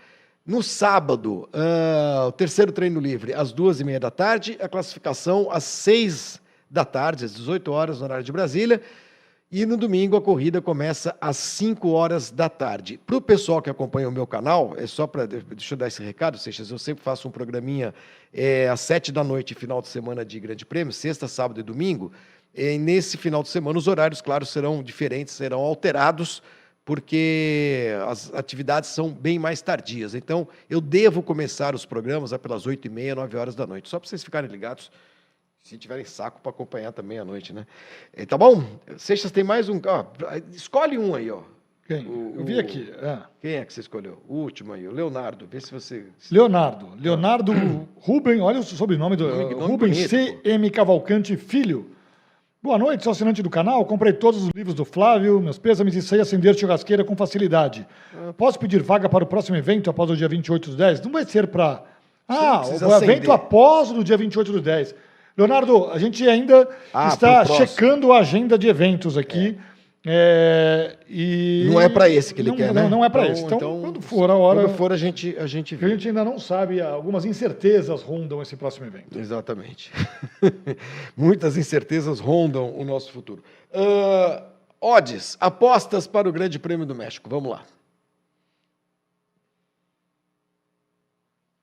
No 0.44 0.62
sábado, 0.62 1.48
ah, 1.52 2.26
o 2.28 2.32
terceiro 2.32 2.72
treino 2.72 2.98
livre, 2.98 3.32
às 3.32 3.52
duas 3.52 3.80
e 3.80 3.84
meia 3.84 4.00
da 4.00 4.10
tarde, 4.10 4.56
a 4.60 4.68
classificação 4.68 5.48
às 5.50 5.64
seis 5.64 6.40
da 6.70 6.84
tarde, 6.84 7.24
às 7.24 7.34
18 7.34 7.70
horas, 7.70 7.98
no 7.98 8.04
horário 8.04 8.24
de 8.24 8.32
Brasília. 8.32 8.80
E 9.50 9.64
no 9.64 9.76
domingo 9.76 10.16
a 10.16 10.20
corrida 10.20 10.60
começa 10.60 11.16
às 11.20 11.36
5 11.36 11.88
horas 11.90 12.32
da 12.32 12.48
tarde. 12.48 12.98
Para 13.06 13.16
o 13.16 13.20
pessoal 13.20 13.62
que 13.62 13.70
acompanha 13.70 14.08
o 14.08 14.12
meu 14.12 14.26
canal, 14.26 14.74
é 14.76 14.88
só 14.88 15.06
para. 15.06 15.24
Deixa 15.24 15.74
eu 15.74 15.78
dar 15.78 15.86
esse 15.86 16.02
recado, 16.02 16.36
Seixas. 16.36 16.70
Eu 16.70 16.78
sempre 16.78 17.04
faço 17.04 17.28
um 17.28 17.30
programinha 17.30 17.94
é, 18.34 18.68
às 18.68 18.80
7 18.80 19.12
da 19.12 19.22
noite, 19.22 19.54
final 19.54 19.80
de 19.80 19.86
semana 19.86 20.24
de 20.24 20.40
Grande 20.40 20.66
Prêmio, 20.66 20.92
sexta, 20.92 21.28
sábado 21.28 21.60
e 21.60 21.62
domingo. 21.62 22.10
E 22.52 22.76
nesse 22.76 23.16
final 23.16 23.40
de 23.40 23.48
semana, 23.48 23.78
os 23.78 23.86
horários, 23.86 24.20
claro, 24.20 24.44
serão 24.44 24.82
diferentes, 24.82 25.34
serão 25.34 25.60
alterados, 25.60 26.42
porque 26.84 27.90
as 28.08 28.34
atividades 28.34 28.90
são 28.90 29.12
bem 29.12 29.38
mais 29.38 29.62
tardias. 29.62 30.14
Então, 30.14 30.48
eu 30.68 30.80
devo 30.80 31.22
começar 31.22 31.72
os 31.72 31.84
programas 31.84 32.32
lá 32.32 32.38
pelas 32.38 32.66
8 32.66 32.86
e 32.86 32.90
meia, 32.90 33.14
9 33.14 33.36
horas 33.36 33.54
da 33.54 33.66
noite, 33.66 33.88
só 33.88 34.00
para 34.00 34.08
vocês 34.08 34.24
ficarem 34.24 34.50
ligados 34.50 34.90
se 35.66 35.76
tiverem 35.76 36.04
saco 36.04 36.40
para 36.40 36.50
acompanhar 36.50 36.92
também 36.92 37.18
à 37.18 37.24
noite, 37.24 37.52
né? 37.52 37.66
Eh, 38.14 38.24
Tá 38.24 38.38
bom? 38.38 38.62
Seixas 38.96 39.32
tem 39.32 39.42
mais 39.42 39.68
um. 39.68 39.80
Ó, 39.84 40.04
escolhe 40.52 40.96
um 40.96 41.12
aí, 41.14 41.28
ó. 41.28 41.40
Quem? 41.88 42.06
O- 42.06 42.34
Eu 42.38 42.44
vi 42.44 42.58
aqui. 42.58 42.92
ah. 43.02 43.26
Quem 43.40 43.54
é 43.54 43.64
que 43.64 43.72
você 43.72 43.80
escolheu? 43.80 44.22
O 44.28 44.36
último 44.36 44.72
aí, 44.72 44.86
o 44.86 44.92
Leonardo. 44.92 45.44
Vê 45.50 45.60
se 45.60 45.72
você. 45.72 46.04
Leonardo. 46.30 46.88
Leonardo 47.00 47.52
Ruben, 47.96 48.40
olha 48.40 48.60
o 48.60 48.62
sobrenome 48.62 49.16
do 49.16 49.26
Nome- 49.28 49.54
nome 49.56 49.76
bonito, 49.76 50.08
C.M. 50.08 50.70
Cavalcante 50.70 51.36
Filho. 51.36 51.90
Boa 52.62 52.78
noite, 52.78 53.02
sou 53.04 53.10
assinante 53.12 53.42
do 53.42 53.50
canal. 53.50 53.84
Comprei 53.84 54.12
todos 54.12 54.42
os 54.44 54.50
livros 54.54 54.74
do 54.74 54.84
Flávio, 54.84 55.40
meus 55.40 55.58
pêsames 55.58 55.94
e 55.96 56.02
sei 56.02 56.20
acender 56.20 56.56
churrasqueira 56.56 57.04
com 57.04 57.16
facilidade. 57.16 57.86
Posso 58.36 58.56
pedir 58.58 58.82
vaga 58.82 59.08
para 59.08 59.22
o 59.24 59.26
próximo 59.26 59.56
evento 59.56 59.90
após 59.90 60.10
o 60.10 60.16
dia 60.16 60.28
28 60.28 60.70
do 60.70 60.76
10? 60.76 61.00
Não 61.02 61.10
vai 61.12 61.24
ser 61.24 61.48
para. 61.48 61.82
Ah, 62.28 62.62
o 62.66 63.04
evento 63.04 63.30
após 63.30 63.90
o 63.92 64.02
dia 64.02 64.16
28 64.16 64.50
do 64.52 64.60
10. 64.60 64.92
Leonardo, 65.36 65.90
a 65.90 65.98
gente 65.98 66.26
ainda 66.28 66.68
Ah, 66.94 67.08
está 67.08 67.44
checando 67.44 68.12
a 68.12 68.18
agenda 68.20 68.58
de 68.58 68.68
eventos 68.68 69.18
aqui. 69.18 69.58
É, 70.08 70.96
e 71.08 71.66
Não 71.68 71.80
é 71.80 71.88
para 71.88 72.08
esse 72.08 72.32
que 72.32 72.40
ele 72.40 72.50
não, 72.50 72.56
quer, 72.56 72.72
não, 72.72 72.82
né? 72.84 72.88
Não 72.88 73.04
é 73.04 73.08
para 73.08 73.26
esse. 73.26 73.42
Então, 73.42 73.80
quando 73.80 74.00
for 74.00 74.30
a 74.30 74.36
hora. 74.36 74.62
Quando 74.62 74.76
for, 74.76 74.92
a 74.92 74.96
gente, 74.96 75.36
a 75.36 75.48
gente 75.48 75.74
Porque 75.74 75.84
a 75.84 75.88
vê. 75.88 75.94
gente 75.94 76.08
ainda 76.08 76.24
não 76.24 76.38
sabe, 76.38 76.80
algumas 76.80 77.24
incertezas 77.24 78.02
rondam 78.02 78.40
esse 78.40 78.56
próximo 78.56 78.86
evento. 78.86 79.18
Exatamente. 79.18 79.90
Muitas 81.16 81.56
incertezas 81.56 82.20
rondam 82.20 82.72
o 82.78 82.84
nosso 82.84 83.10
futuro. 83.10 83.42
Ah, 83.74 84.44
odds, 84.80 85.36
apostas 85.40 86.06
para 86.06 86.28
o 86.28 86.32
Grande 86.32 86.58
Prêmio 86.60 86.86
do 86.86 86.94
México. 86.94 87.28
Vamos 87.28 87.50
lá. 87.50 87.64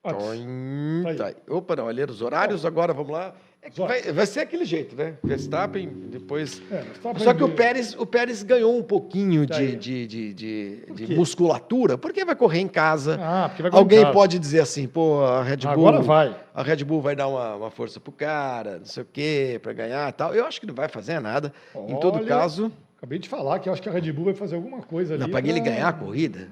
Odds. 0.02 1.16
Tá 1.16 1.32
tá. 1.32 1.40
Opa, 1.48 1.76
não, 1.76 1.86
olha 1.86 2.04
os 2.04 2.20
horários, 2.20 2.66
agora 2.66 2.92
vamos 2.92 3.10
lá. 3.10 3.34
É 3.64 3.70
vai, 3.86 4.02
vai 4.12 4.26
ser 4.26 4.40
aquele 4.40 4.64
jeito, 4.64 4.94
né? 4.94 5.14
Verstappen, 5.24 5.88
depois. 6.10 6.60
É, 6.70 6.82
Verstappen 6.82 7.24
Só 7.24 7.32
que 7.32 7.42
o 7.42 7.48
de- 7.48 7.54
Pérez, 7.54 7.94
o 7.98 8.04
Pérez 8.04 8.42
ganhou 8.42 8.78
um 8.78 8.82
pouquinho 8.82 9.46
Tá 9.46 9.58
de, 9.58 9.74
de, 9.76 10.06
de, 10.06 10.34
de, 10.34 10.76
de 10.94 11.06
quê? 11.06 11.14
musculatura, 11.14 11.96
porque 11.96 12.24
vai 12.24 12.36
correr 12.36 12.60
em 12.60 12.68
casa. 12.68 13.18
Ah, 13.20 13.48
porque 13.48 13.62
vai 13.62 13.70
correr 13.70 13.80
em 13.80 13.84
Alguém 13.84 14.00
casa. 14.02 14.12
pode 14.12 14.38
dizer 14.38 14.60
assim, 14.60 14.86
pô, 14.86 15.22
a 15.24 15.42
Red 15.42 15.56
Bull. 15.56 15.70
Agora 15.70 16.00
vai. 16.02 16.36
A 16.54 16.62
Red 16.62 16.84
Bull 16.84 17.00
vai 17.00 17.16
dar 17.16 17.26
uma, 17.26 17.54
uma 17.56 17.70
força 17.70 17.98
pro 17.98 18.12
cara, 18.12 18.78
não 18.78 18.86
sei 18.86 19.02
o 19.02 19.06
quê, 19.10 19.58
para 19.62 19.72
ganhar 19.72 20.08
e 20.08 20.12
tal. 20.12 20.34
Eu 20.34 20.44
acho 20.44 20.60
que 20.60 20.66
não 20.66 20.74
vai 20.74 20.88
fazer 20.88 21.18
nada. 21.20 21.52
em 21.88 21.98
todo 22.00 22.16
Olha, 22.16 22.26
caso, 22.26 22.70
Acabei 22.98 23.18
de 23.18 23.28
falar 23.28 23.58
que 23.58 23.68
eu 23.68 23.72
acho 23.72 23.82
que 23.82 23.88
a 23.88 23.92
Red 23.92 24.12
Bull 24.12 24.26
vai 24.26 24.34
fazer 24.34 24.54
alguma 24.56 24.80
coisa 24.80 25.14
ali. 25.14 25.22
não, 25.22 25.28
para 25.30 25.40
ele 25.46 25.60
pra- 25.60 25.70
ganhar 25.70 25.88
a 25.88 25.92
corrida. 25.92 26.48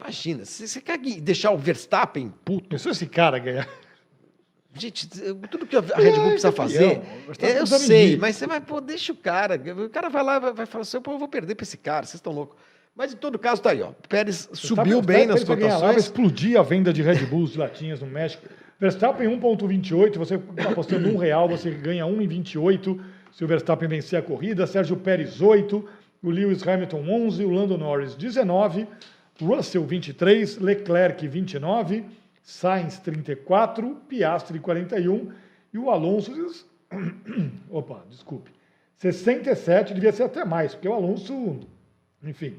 Imagina, 0.00 0.44
se 0.44 0.66
você 0.66 0.80
quer 0.80 0.98
deixar 0.98 1.50
o 1.50 1.58
Verstappen 1.58 2.32
puto. 2.44 2.68
Pensou 2.68 2.90
esse 2.90 3.06
cara 3.06 3.38
ganhar? 3.38 3.68
Gente, 4.76 5.08
tudo 5.50 5.66
que 5.66 5.76
a 5.76 5.80
Red 5.80 6.12
Bull 6.12 6.24
É, 6.26 6.30
precisa 6.30 6.52
fazer, 6.52 7.00
Verstappen 7.26 7.56
é, 7.56 7.60
eu 7.60 7.66
sei, 7.66 8.16
mas 8.16 8.36
você 8.36 8.46
vai, 8.46 8.60
pô, 8.60 8.80
deixa 8.80 9.12
o 9.12 9.16
cara. 9.16 9.54
O 9.84 9.88
cara 9.88 10.08
vai 10.08 10.22
lá 10.24 10.36
e 10.36 10.40
vai, 10.40 10.52
vai 10.52 10.66
falar 10.66 10.82
assim, 10.82 11.00
pô, 11.00 11.12
eu 11.12 11.18
vou 11.18 11.28
perder 11.28 11.54
para 11.54 11.62
esse 11.64 11.76
cara, 11.76 12.04
vocês 12.06 12.16
estão 12.16 12.32
loucos. 12.32 12.56
Mas 12.96 13.12
em 13.12 13.16
todo 13.16 13.38
caso, 13.38 13.60
tá 13.62 13.70
aí, 13.70 13.82
ó. 13.82 13.90
Pérez 14.08 14.48
subiu 14.52 14.84
Verstappen- 14.84 15.02
bem 15.02 15.26
nas 15.26 15.36
Verstappen 15.36 15.46
vai 15.46 15.56
ganhar 15.68 15.74
lá, 15.74 15.80
vai 15.86 15.94
cotações. 15.94 16.04
explodir 16.04 16.58
a 16.58 16.62
venda 16.62 16.92
de 16.92 17.02
Red 17.02 17.26
Bulls 17.26 17.52
de 17.52 17.58
latinhas 17.58 18.00
no 18.00 18.06
México. 18.06 18.44
Verstappen 18.78 19.28
1,28, 19.28 20.18
você 20.18 20.38
tá 20.38 20.70
apostando 20.70 21.08
um 21.08 21.16
real, 21.16 21.48
você 21.48 21.70
ganha 21.70 22.04
1,28 22.04 23.00
se 23.32 23.44
o 23.44 23.46
Verstappen 23.48 23.88
vencer 23.88 24.18
a 24.18 24.22
corrida. 24.22 24.66
Sérgio 24.66 24.96
Pérez 24.96 25.40
8, 25.40 25.88
o 26.22 26.30
Lewis 26.30 26.66
Hamilton 26.66 27.04
11, 27.08 27.44
o 27.44 27.50
Lando 27.50 27.76
Norris 27.78 28.14
19, 28.14 28.86
Russell 29.40 29.84
23, 29.84 30.58
Leclerc 30.58 31.26
29, 31.26 32.04
Sainz 32.44 32.98
34, 32.98 33.96
Piastri 34.06 34.60
41 34.60 35.32
e 35.72 35.78
o 35.78 35.90
Alonso 35.90 36.30
opa, 37.70 38.04
desculpe, 38.08 38.50
67, 38.96 39.94
devia 39.94 40.12
ser 40.12 40.24
até 40.24 40.44
mais, 40.44 40.74
porque 40.74 40.86
o 40.86 40.92
Alonso, 40.92 41.60
enfim, 42.22 42.54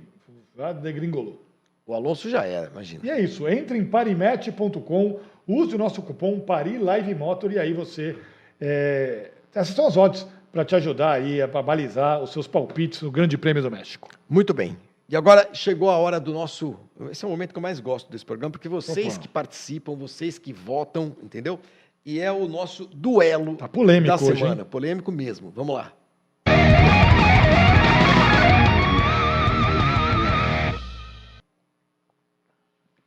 já 0.57 0.73
degringolou. 0.73 1.41
O 1.85 1.93
Alonso 1.93 2.27
já 2.29 2.43
era, 2.43 2.71
imagina. 2.71 3.05
E 3.05 3.11
é 3.11 3.21
isso, 3.21 3.47
entre 3.47 3.77
em 3.77 3.85
parimatch.com, 3.85 5.19
use 5.47 5.75
o 5.75 5.77
nosso 5.77 6.01
cupom 6.01 6.39
PARILiveMotor 6.39 7.51
e 7.51 7.59
aí 7.59 7.71
você. 7.71 8.17
É, 8.59 9.31
essas 9.53 9.75
são 9.75 9.85
as 9.85 9.95
odds 9.95 10.27
para 10.51 10.65
te 10.65 10.75
ajudar 10.75 11.11
aí 11.11 11.41
a 11.41 11.47
balizar 11.47 12.23
os 12.23 12.33
seus 12.33 12.47
palpites 12.47 13.03
no 13.03 13.11
Grande 13.11 13.37
Prêmio 13.37 13.61
do 13.61 13.69
México. 13.69 14.09
Muito 14.27 14.51
bem. 14.51 14.75
E 15.07 15.15
agora 15.15 15.49
chegou 15.53 15.89
a 15.89 15.97
hora 15.97 16.19
do 16.19 16.33
nosso. 16.33 16.75
Esse 17.11 17.23
é 17.23 17.27
o 17.27 17.31
momento 17.31 17.51
que 17.51 17.57
eu 17.57 17.61
mais 17.61 17.79
gosto 17.79 18.11
desse 18.11 18.25
programa, 18.25 18.51
porque 18.51 18.67
vocês 18.67 19.13
Opa. 19.13 19.21
que 19.21 19.27
participam, 19.27 19.95
vocês 19.95 20.39
que 20.39 20.51
votam, 20.51 21.15
entendeu? 21.21 21.59
E 22.03 22.19
é 22.19 22.31
o 22.31 22.47
nosso 22.47 22.85
duelo 22.87 23.55
Tá 23.55 23.67
polêmico 23.67 24.07
da 24.07 24.15
hoje, 24.15 24.39
semana. 24.39 24.61
hein? 24.61 24.67
Polêmico 24.69 25.11
mesmo. 25.11 25.51
Vamos 25.51 25.75
lá. 25.75 25.93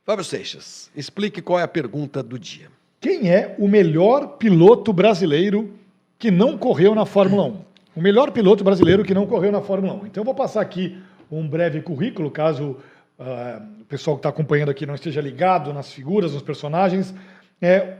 Fábio 0.05 0.23
Seixas, 0.23 0.89
explique 0.95 1.41
qual 1.41 1.59
é 1.59 1.63
a 1.63 1.67
pergunta 1.67 2.23
do 2.23 2.39
dia. 2.39 2.67
Quem 2.99 3.29
é 3.31 3.55
o 3.59 3.67
melhor 3.67 4.37
piloto 4.37 4.91
brasileiro 4.91 5.73
que 6.17 6.31
não 6.31 6.57
correu 6.57 6.95
na 6.95 7.05
Fórmula 7.05 7.43
1? 7.45 7.57
O 7.95 8.01
melhor 8.01 8.31
piloto 8.31 8.63
brasileiro 8.63 9.03
que 9.03 9.13
não 9.13 9.27
correu 9.27 9.51
na 9.51 9.61
Fórmula 9.61 9.93
1. 9.93 10.07
Então 10.07 10.21
eu 10.21 10.25
vou 10.25 10.33
passar 10.33 10.61
aqui 10.61 10.97
um 11.31 11.47
breve 11.47 11.81
currículo, 11.81 12.29
caso 12.31 12.77
ah, 13.19 13.61
o 13.81 13.85
pessoal 13.85 14.15
que 14.15 14.19
está 14.19 14.29
acompanhando 14.29 14.69
aqui 14.69 14.85
não 14.85 14.95
esteja 14.95 15.21
ligado 15.21 15.73
nas 15.73 15.91
figuras, 15.91 16.33
nos 16.33 16.41
personagens. 16.41 17.13
É, 17.61 17.95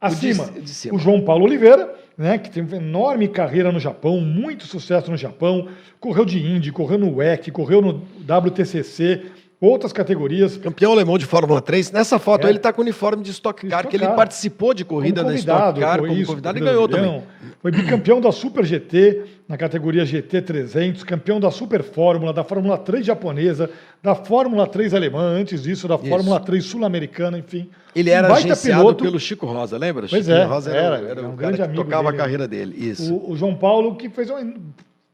acima, 0.00 0.46
de- 0.46 0.62
de 0.62 0.70
cima. 0.70 0.94
o 0.96 0.98
João 0.98 1.22
Paulo 1.22 1.44
Oliveira, 1.44 1.94
né, 2.16 2.38
que 2.38 2.50
tem 2.50 2.62
uma 2.62 2.76
enorme 2.76 3.28
carreira 3.28 3.70
no 3.70 3.78
Japão, 3.78 4.20
muito 4.20 4.66
sucesso 4.66 5.10
no 5.10 5.16
Japão, 5.16 5.68
correu 6.00 6.24
de 6.24 6.38
Indy, 6.44 6.72
correu 6.72 6.98
no 6.98 7.16
WEC, 7.16 7.50
correu 7.50 7.80
no 7.80 8.02
WTCC, 8.26 9.26
outras 9.70 9.92
categorias. 9.92 10.56
Campeão 10.56 10.92
alemão 10.92 11.16
de 11.16 11.24
Fórmula 11.24 11.60
3. 11.60 11.92
Nessa 11.92 12.18
foto 12.18 12.46
É. 12.46 12.50
ele 12.50 12.56
está 12.58 12.72
com 12.72 12.80
o 12.80 12.84
uniforme 12.84 13.22
de 13.22 13.30
Stock 13.30 13.60
Car, 13.66 13.80
Stock 13.80 13.88
que 13.88 13.96
ele 13.96 14.06
Car. 14.06 14.16
participou 14.16 14.74
de 14.74 14.84
corrida 14.84 15.22
da 15.22 15.34
Stock 15.34 15.78
Car 15.78 16.00
como 16.00 16.12
isso, 16.12 16.26
convidado 16.30 16.58
e 16.58 16.60
ganhou 16.60 16.88
também. 16.88 17.22
Foi 17.60 17.70
bicampeão 17.70 18.20
da 18.20 18.32
Super 18.32 18.64
GT, 18.64 19.22
na 19.48 19.56
categoria 19.56 20.04
GT 20.04 20.42
300, 20.42 21.04
campeão 21.04 21.38
da 21.38 21.50
Super 21.50 21.82
Fórmula, 21.84 22.32
da 22.32 22.42
Fórmula 22.42 22.76
3 22.76 23.06
japonesa, 23.06 23.70
da 24.02 24.14
Fórmula 24.16 24.66
3 24.66 24.94
alemã, 24.94 25.22
antes 25.22 25.62
disso, 25.62 25.86
da 25.86 25.96
Fórmula 25.96 26.40
3 26.40 26.64
sul-americana, 26.64 27.38
enfim. 27.38 27.70
Ele 27.94 28.10
Um 28.10 28.14
era 28.14 28.28
baita 28.28 28.46
agenciado 28.48 28.80
piloto. 28.82 29.04
pelo 29.04 29.20
Chico 29.20 29.46
Rosa, 29.46 29.78
lembra? 29.78 30.06
Pois 30.08 30.24
Chico 30.24 30.36
é, 30.36 30.44
Rosa 30.44 30.70
era, 30.70 30.96
era, 30.96 31.08
era 31.10 31.20
um 31.20 31.36
cara 31.36 31.36
grande 31.36 31.62
amigo 31.62 31.84
tocava 31.84 32.10
dele. 32.10 32.14
a 32.20 32.24
carreira 32.24 32.48
dele. 32.48 32.74
Isso. 32.76 33.14
O, 33.14 33.30
o 33.32 33.36
João 33.36 33.54
Paulo, 33.54 33.94
que 33.94 34.08
fez 34.08 34.28
uma 34.28 34.42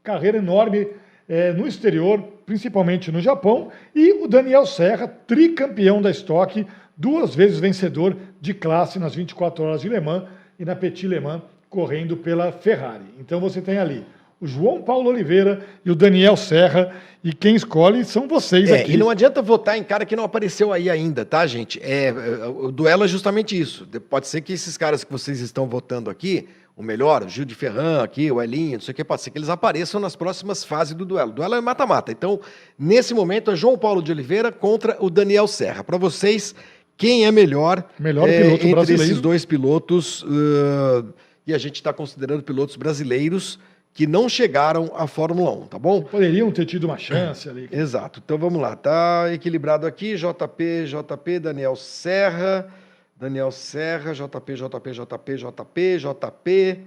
carreira 0.01 0.37
enorme 0.39 0.87
eh, 1.29 1.53
no 1.53 1.67
exterior, 1.67 2.21
principalmente 2.45 3.11
no 3.11 3.21
Japão, 3.21 3.69
e 3.95 4.11
o 4.23 4.27
Daniel 4.27 4.65
Serra, 4.65 5.07
tricampeão 5.07 6.01
da 6.01 6.09
Stock, 6.11 6.65
duas 6.97 7.33
vezes 7.35 7.59
vencedor 7.59 8.15
de 8.41 8.53
classe 8.53 8.99
nas 8.99 9.15
24 9.15 9.63
horas 9.63 9.81
de 9.81 9.87
Le 9.89 9.99
Mans 10.01 10.23
e 10.59 10.65
na 10.65 10.75
Petit 10.75 11.07
Le 11.07 11.19
Mans, 11.19 11.41
correndo 11.69 12.17
pela 12.17 12.51
Ferrari. 12.51 13.05
Então 13.19 13.39
você 13.39 13.61
tem 13.61 13.77
ali 13.77 14.03
o 14.41 14.47
João 14.47 14.81
Paulo 14.81 15.09
Oliveira 15.09 15.61
e 15.85 15.91
o 15.91 15.95
Daniel 15.95 16.35
Serra, 16.37 16.93
e 17.21 17.33
quem 17.33 17.55
escolhe 17.55 18.05
são 18.05 18.25
vocês 18.27 18.69
É, 18.69 18.81
aqui. 18.81 18.93
e 18.93 18.97
não 18.97 19.09
adianta 19.09 19.41
votar 19.41 19.77
em 19.77 19.83
cara 19.83 20.05
que 20.05 20.15
não 20.15 20.23
apareceu 20.23 20.71
aí 20.71 20.89
ainda, 20.89 21.25
tá, 21.25 21.45
gente? 21.45 21.77
É, 21.83 22.05
é, 22.07 22.13
o 22.47 22.71
duelo 22.71 23.03
é 23.03 23.07
justamente 23.07 23.59
isso. 23.59 23.85
De- 23.85 23.99
Pode 23.99 24.27
ser 24.29 24.39
que 24.41 24.53
esses 24.53 24.77
caras 24.77 25.03
que 25.03 25.11
vocês 25.11 25.41
estão 25.41 25.67
votando 25.67 26.09
aqui, 26.09 26.47
o 26.79 26.83
melhor, 26.83 27.23
o 27.23 27.27
Gil 27.27 27.43
de 27.43 27.53
Ferran 27.53 28.01
aqui, 28.01 28.31
o 28.31 28.41
Elinho, 28.41 28.75
não 28.75 28.79
sei 28.79 28.93
o 28.93 28.95
que, 28.95 29.03
pode 29.03 29.21
ser 29.21 29.31
que 29.31 29.37
eles 29.37 29.49
apareçam 29.49 29.99
nas 29.99 30.15
próximas 30.15 30.63
fases 30.63 30.93
do 30.95 31.03
duelo. 31.03 31.31
O 31.31 31.33
duelo 31.33 31.55
é 31.55 31.59
mata-mata. 31.59 32.09
Então, 32.09 32.39
nesse 32.77 33.13
momento, 33.13 33.51
é 33.51 33.55
João 33.55 33.77
Paulo 33.77 34.01
de 34.01 34.13
Oliveira 34.13 34.49
contra 34.49 34.95
o 35.01 35.09
Daniel 35.09 35.45
Serra. 35.45 35.83
Para 35.83 35.97
vocês, 35.97 36.55
quem 36.95 37.25
é 37.25 37.31
melhor, 37.33 37.83
Melhor 37.99 38.29
é, 38.29 38.43
piloto 38.43 38.55
entre 38.55 38.71
brasileiro. 38.71 39.03
esses 39.03 39.21
dois 39.21 39.43
pilotos? 39.43 40.23
uh, 40.23 41.13
e 41.45 41.53
a 41.53 41.57
gente 41.57 41.75
está 41.75 41.91
considerando 41.91 42.43
pilotos 42.43 42.77
brasileiros 42.77 43.59
que 43.93 44.07
não 44.07 44.29
chegaram 44.29 44.89
à 44.95 45.05
Fórmula 45.05 45.51
1, 45.51 45.67
tá 45.67 45.77
bom? 45.77 46.03
Poderiam 46.03 46.49
ter 46.49 46.65
tido 46.65 46.85
uma 46.85 46.97
chance 46.97 47.49
ali. 47.49 47.67
Exato. 47.69 48.21
Então 48.23 48.37
vamos 48.37 48.61
lá. 48.61 48.77
Tá 48.77 49.25
equilibrado 49.33 49.85
aqui. 49.85 50.15
JP, 50.15 50.85
JP, 50.85 51.39
Daniel 51.39 51.75
Serra. 51.75 52.71
Daniel 53.19 53.51
Serra, 53.51 54.13
JP, 54.13 54.53
JP, 54.55 54.93
JP, 54.93 55.37
JP, 55.37 55.97
JP. 55.97 56.79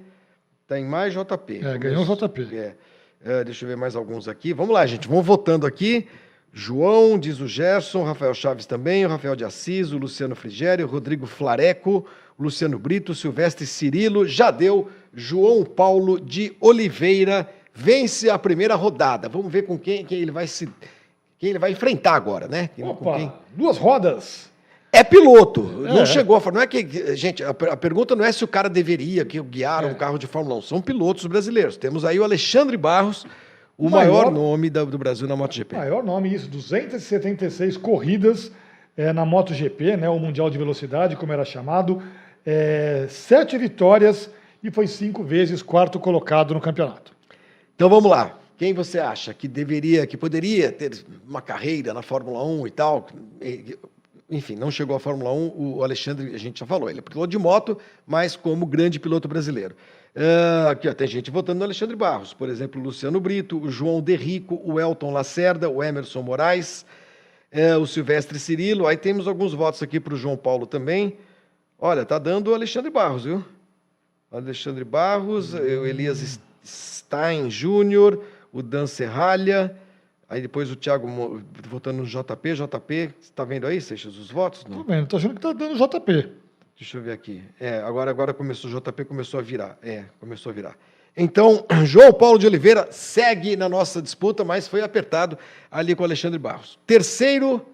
Tem 0.67 0.85
mais 0.85 1.13
JP. 1.13 1.61
É, 1.63 1.77
ganhou 1.77 2.05
JP. 2.05 2.57
É. 2.57 2.75
É, 3.25 3.45
deixa 3.45 3.65
eu 3.65 3.69
ver 3.69 3.77
mais 3.77 3.95
alguns 3.95 4.27
aqui. 4.27 4.55
Vamos 4.55 4.73
lá, 4.73 4.87
gente. 4.87 5.07
Vamos 5.07 5.27
votando 5.27 5.67
aqui. 5.67 6.09
João, 6.53 7.19
diz 7.19 7.39
o 7.41 7.47
Gerson, 7.47 8.03
Rafael 8.03 8.35
Chaves 8.35 8.67
também, 8.67 9.07
o 9.07 9.09
Rafael 9.09 9.37
de 9.37 9.45
Assis, 9.45 9.93
o 9.93 9.99
Luciano 9.99 10.35
Frigério, 10.35 10.87
Rodrigo 10.87 11.27
Flareco, 11.27 12.07
Luciano 12.39 12.79
Brito, 12.79 13.15
Silvestre 13.15 13.67
Cirilo, 13.67 14.27
já 14.27 14.51
deu, 14.51 14.91
João 15.15 15.65
Paulo 15.65 16.21
de 16.21 16.55
Oliveira 16.61 17.49
vence 17.75 18.29
a 18.29 18.39
primeira 18.39 18.75
rodada. 18.75 19.29
Vamos 19.29 19.51
ver 19.51 19.63
com 19.63 19.79
quem, 19.79 20.05
quem 20.05 20.21
ele 20.21 20.31
vai 20.31 20.47
se 20.47 20.69
quem 21.39 21.51
ele 21.51 21.59
vai 21.59 21.73
enfrentar 21.73 22.15
agora, 22.15 22.47
né? 22.47 22.71
Opa, 22.79 23.17
quem? 23.17 23.33
duas 23.55 23.77
rodas. 23.77 24.52
É 24.95 25.03
piloto, 25.03 25.87
É. 25.87 25.95
não 25.95 26.05
chegou 26.05 26.37
a 26.37 26.53
Não 26.53 26.61
é 26.61 26.67
que, 26.67 27.17
gente, 27.17 27.43
a, 27.43 27.49
a 27.51 27.77
pergunta 27.77 28.15
não 28.15 28.25
é 28.25 28.31
se 28.31 28.45
o 28.45 28.49
cara 28.49 28.69
deveria 28.69 29.25
que 29.25 29.41
guiar 29.43 29.85
É. 29.85 29.87
um 29.87 29.95
carro 29.95 30.19
de 30.19 30.27
Fórmula 30.27 30.57
1, 30.57 30.63
são 30.63 30.83
pilotos 30.83 31.25
brasileiros. 31.27 31.79
Temos 31.79 32.05
aí 32.05 32.21
o 32.21 32.25
Alexandre 32.25 32.77
Barros, 32.77 33.25
o 33.79 33.87
O 33.87 33.91
maior, 33.91 34.27
maior- 34.27 34.31
nome 34.31 34.69
da- 34.69 34.85
do 34.85 34.99
Brasil 34.99 35.27
na 35.27 35.35
MotoGP. 35.35 35.75
Maior 35.77 36.05
nome 36.05 36.35
isso, 36.35 36.47
276 36.49 37.79
corridas 37.79 38.53
eh, 38.95 39.11
na 39.15 39.25
MotoGP, 39.25 39.97
né, 39.97 40.09
o 40.11 40.19
Mundial 40.19 40.51
de 40.51 40.59
Velocidade, 40.59 41.17
como 41.17 41.33
era 41.33 41.47
chamado, 41.47 42.03
eh, 42.45 43.07
sete 43.09 43.57
vitórias 43.57 44.29
e 44.63 44.71
foi 44.71 44.87
cinco 44.87 45.25
vezes 45.25 45.63
quarto 45.63 45.99
colocado 45.99 46.53
no 46.53 46.61
campeonato. 46.61 47.13
Então 47.75 47.89
vamos 47.89 48.11
lá. 48.11 48.39
Quem 48.59 48.75
você 48.75 48.99
acha 48.99 49.33
que 49.33 49.49
deveria, 49.49 50.07
que 50.07 50.17
poderia 50.19 50.71
ter 50.71 51.03
uma 51.27 51.41
carreira 51.41 51.95
na 51.95 52.03
Fórmula 52.03 52.45
1 52.45 52.67
e 52.67 52.71
tal? 52.71 53.07
Enfim, 54.33 54.57
não 54.57 54.71
chegou 54.71 54.97
à 54.97 54.99
Fórmula 54.99 55.31
1, 55.31 55.53
o 55.55 55.85
Alexandre, 55.85 56.35
a 56.35 56.39
gente 56.39 56.61
já 56.61 56.67
falou, 56.67 56.89
ele 56.89 57.01
é 57.01 57.03
piloto 57.03 57.29
de 57.29 57.37
moto, 57.37 57.77
mas 58.07 58.35
como 58.35 58.65
grande 58.65 58.99
piloto 58.99 59.29
brasileiro. 59.29 59.77
Ah, 60.17 60.71
aqui, 60.71 60.89
ó, 60.89 60.95
tem 60.95 61.07
gente 61.07 61.31
votando 61.31 61.59
no 61.59 61.65
Alexandre 61.67 61.95
Barros, 61.95 62.33
por 62.33 62.49
exemplo, 62.49 62.81
o 62.81 62.85
Luciano 62.85 63.21
Brito, 63.21 63.63
o 63.63 63.71
João 63.71 64.01
Derrico, 64.01 64.59
o 64.65 64.81
Elton 64.81 65.13
Lacerda, 65.13 65.69
o 65.69 65.85
Emerson 65.85 66.23
Moraes, 66.23 66.87
eh, 67.51 67.77
o 67.77 67.87
Silvestre 67.87 68.39
Cirilo. 68.39 68.87
Aí 68.87 68.97
temos 68.97 69.29
alguns 69.29 69.53
votos 69.53 69.83
aqui 69.83 70.01
para 70.01 70.15
o 70.15 70.17
João 70.17 70.37
Paulo 70.39 70.67
também. 70.67 71.19
Olha, 71.79 72.03
tá 72.03 72.19
dando 72.19 72.53
o 72.53 72.55
Alexandre 72.55 72.91
Barros, 72.91 73.25
viu? 73.25 73.45
Alexandre 74.31 74.83
Barros, 74.83 75.53
o 75.53 75.85
Elias 75.85 76.41
Stein 76.65 77.51
Júnior, 77.51 78.19
o 78.51 78.63
Dan 78.63 78.87
Serralha, 78.87 79.77
aí 80.33 80.41
depois 80.41 80.71
o 80.71 80.77
Thiago 80.77 81.07
votando 81.69 81.99
no 81.99 82.07
JP, 82.07 82.55
JP, 82.55 83.11
você 83.11 83.15
está 83.21 83.45
vendo 83.45 83.67
aí, 83.67 83.81
Seixas, 83.81 84.17
os 84.17 84.31
votos? 84.31 84.65
Não. 84.65 84.79
Tô 84.79 84.85
vendo, 84.85 85.07
tô 85.07 85.17
achando 85.19 85.35
que 85.35 85.41
tá 85.41 85.53
dando 85.53 85.77
JP. 85.77 86.33
Deixa 86.79 86.97
eu 86.97 87.03
ver 87.03 87.13
aqui. 87.13 87.43
É, 87.61 87.81
agora, 87.81 88.11
agora 88.11 88.33
começou, 88.33 88.71
o 88.71 88.81
JP 88.81 89.05
começou 89.05 89.39
a 89.39 89.43
virar. 89.43 89.79
É, 89.83 90.05
começou 90.19 90.51
a 90.51 90.55
virar. 90.55 90.77
Então, 91.15 91.67
João 91.85 92.15
Paulo 92.15 92.39
de 92.39 92.47
Oliveira 92.47 92.89
segue 92.91 93.57
na 93.57 93.69
nossa 93.69 94.01
disputa, 94.01 94.43
mas 94.43 94.67
foi 94.67 94.81
apertado 94.81 95.37
ali 95.71 95.95
com 95.95 96.03
o 96.03 96.07
Alexandre 96.07 96.39
Barros. 96.39 96.79
Terceiro 96.87 97.65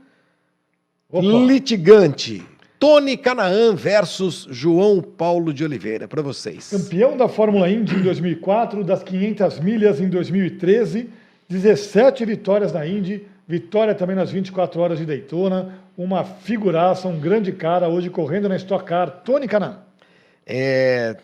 Opa. 1.09 1.27
litigante, 1.27 2.45
Tony 2.77 3.17
Canaan 3.17 3.77
versus 3.77 4.49
João 4.51 5.01
Paulo 5.01 5.55
de 5.55 5.63
Oliveira, 5.63 6.09
para 6.09 6.23
vocês. 6.23 6.71
Campeão 6.71 7.17
da 7.17 7.29
Fórmula 7.29 7.71
Indy 7.71 7.95
em 7.95 8.03
2004, 8.03 8.83
das 8.83 9.05
500 9.05 9.61
milhas 9.61 10.01
em 10.01 10.09
2013, 10.09 11.09
17 11.49 12.25
vitórias 12.25 12.73
na 12.73 12.87
Indy, 12.87 13.27
vitória 13.47 13.95
também 13.95 14.15
nas 14.15 14.31
24 14.31 14.81
horas 14.81 14.99
de 14.99 15.07
Daytona, 15.07 15.75
uma 15.97 16.23
figuraça, 16.25 17.09
um 17.09 17.19
grande 17.19 17.53
cara, 17.53 17.89
hoje 17.89 18.11
correndo 18.11 18.49
na 18.49 18.57
Stock 18.57 18.85
Car, 18.85 19.23
Tony 19.25 19.49
Canan, 19.49 19.79
É, 20.47 21.17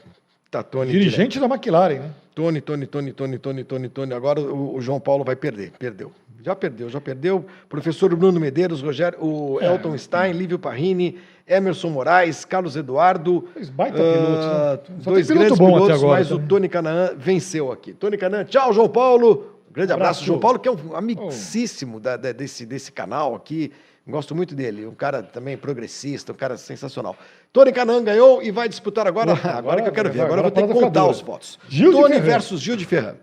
tá, 0.51 0.63
Tony. 0.63 0.91
dirigente 0.91 1.39
da 1.39 1.47
McLaren, 1.47 1.99
né? 2.01 2.11
Tony, 2.35 2.61
Tony, 2.61 2.87
Tony, 2.87 3.13
Tony, 3.13 3.39
Tony, 3.39 3.65
Tony, 3.65 3.89
Tony. 3.89 4.13
Agora 4.13 4.41
o, 4.41 4.75
o 4.75 4.81
João 4.81 4.99
Paulo 4.99 5.23
vai 5.23 5.37
perder. 5.37 5.71
Perdeu. 5.79 6.11
Já 6.43 6.55
perdeu, 6.57 6.91
já 6.91 7.01
perdeu. 7.01 7.47
Professor 7.69 8.15
Bruno 8.17 8.41
Medeiros, 8.41 8.83
Rogério, 8.83 9.19
o 9.25 9.59
É. 9.63 9.67
Elton 9.67 9.97
Stein, 9.97 10.33
Lívio 10.33 10.59
Parrini, 10.59 11.17
Emerson 11.47 11.91
Moraes, 11.91 12.45
Carlos 12.45 12.75
Eduardo. 12.75 13.49
Dois 13.55 13.71
baita 13.71 13.99
ah, 13.99 14.79
pilotos, 14.79 14.91
né? 14.91 15.03
Dois 15.05 15.27
piloto 15.29 15.45
grandes 15.45 15.59
pilotos, 15.59 16.03
mas 16.03 16.29
também. 16.29 16.45
o 16.45 16.49
Tony 16.49 16.69
Canaan 16.69 17.11
venceu 17.17 17.71
aqui. 17.71 17.93
Tony 17.93 18.19
Canaan, 18.19 18.45
tchau, 18.45 18.73
João 18.73 18.89
Paulo. 18.89 19.54
Grande 19.75 19.93
abraço, 19.93 20.11
Abraço. 20.21 20.25
João 20.25 20.39
Paulo, 20.41 20.59
que 20.59 20.69
é 20.69 20.73
um 20.73 20.97
amicíssimo 20.97 21.99
da- 22.01 22.17
da- 22.17 22.33
desse, 22.33 22.65
desse 22.65 22.91
canal 22.93 23.35
aqui. 23.35 23.73
Gosto 24.07 24.35
muito 24.35 24.55
dele, 24.55 24.87
um 24.87 24.95
cara 24.95 25.23
também 25.23 25.57
progressista, 25.57 26.33
um 26.33 26.35
cara 26.37 26.57
sensacional. 26.57 27.17
Tony 27.53 27.73
Canaan 27.73 28.05
ganhou 28.05 28.43
e 28.43 28.51
vai 28.51 28.69
disputar 28.69 29.07
agora. 29.07 29.33
Agora- 29.35 29.59
Agora, 29.59 29.83
que 29.83 29.89
eu 29.89 29.93
quero 29.93 30.11
ver, 30.13 30.21
agora- 30.21 30.41
agora, 30.41 30.41
eu 30.41 30.43
vou 30.45 30.51
ter 30.53 30.61
que 30.61 30.65
a 30.65 30.75
parada 30.75 30.87
contar 30.87 31.11
os 31.11 31.21
votos. 31.21 31.59
Gil 31.69 31.91
Tony 31.93 32.21
versus 32.21 32.61
Gil 32.61 32.77
de 32.77 32.85
Ferran. 32.85 33.15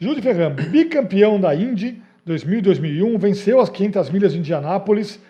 Júlio 0.00 0.16
de 0.16 0.22
Ferran, 0.22 0.50
bicampeão 0.50 1.38
da 1.40 1.54
Indy 1.54 2.02
2000 2.26 2.58
e 2.58 2.62
2001, 2.62 3.18
venceu 3.18 3.60
as 3.60 3.68
500 3.68 4.10
milhas 4.10 4.32
de 4.32 4.38
Indianápolis 4.40 5.20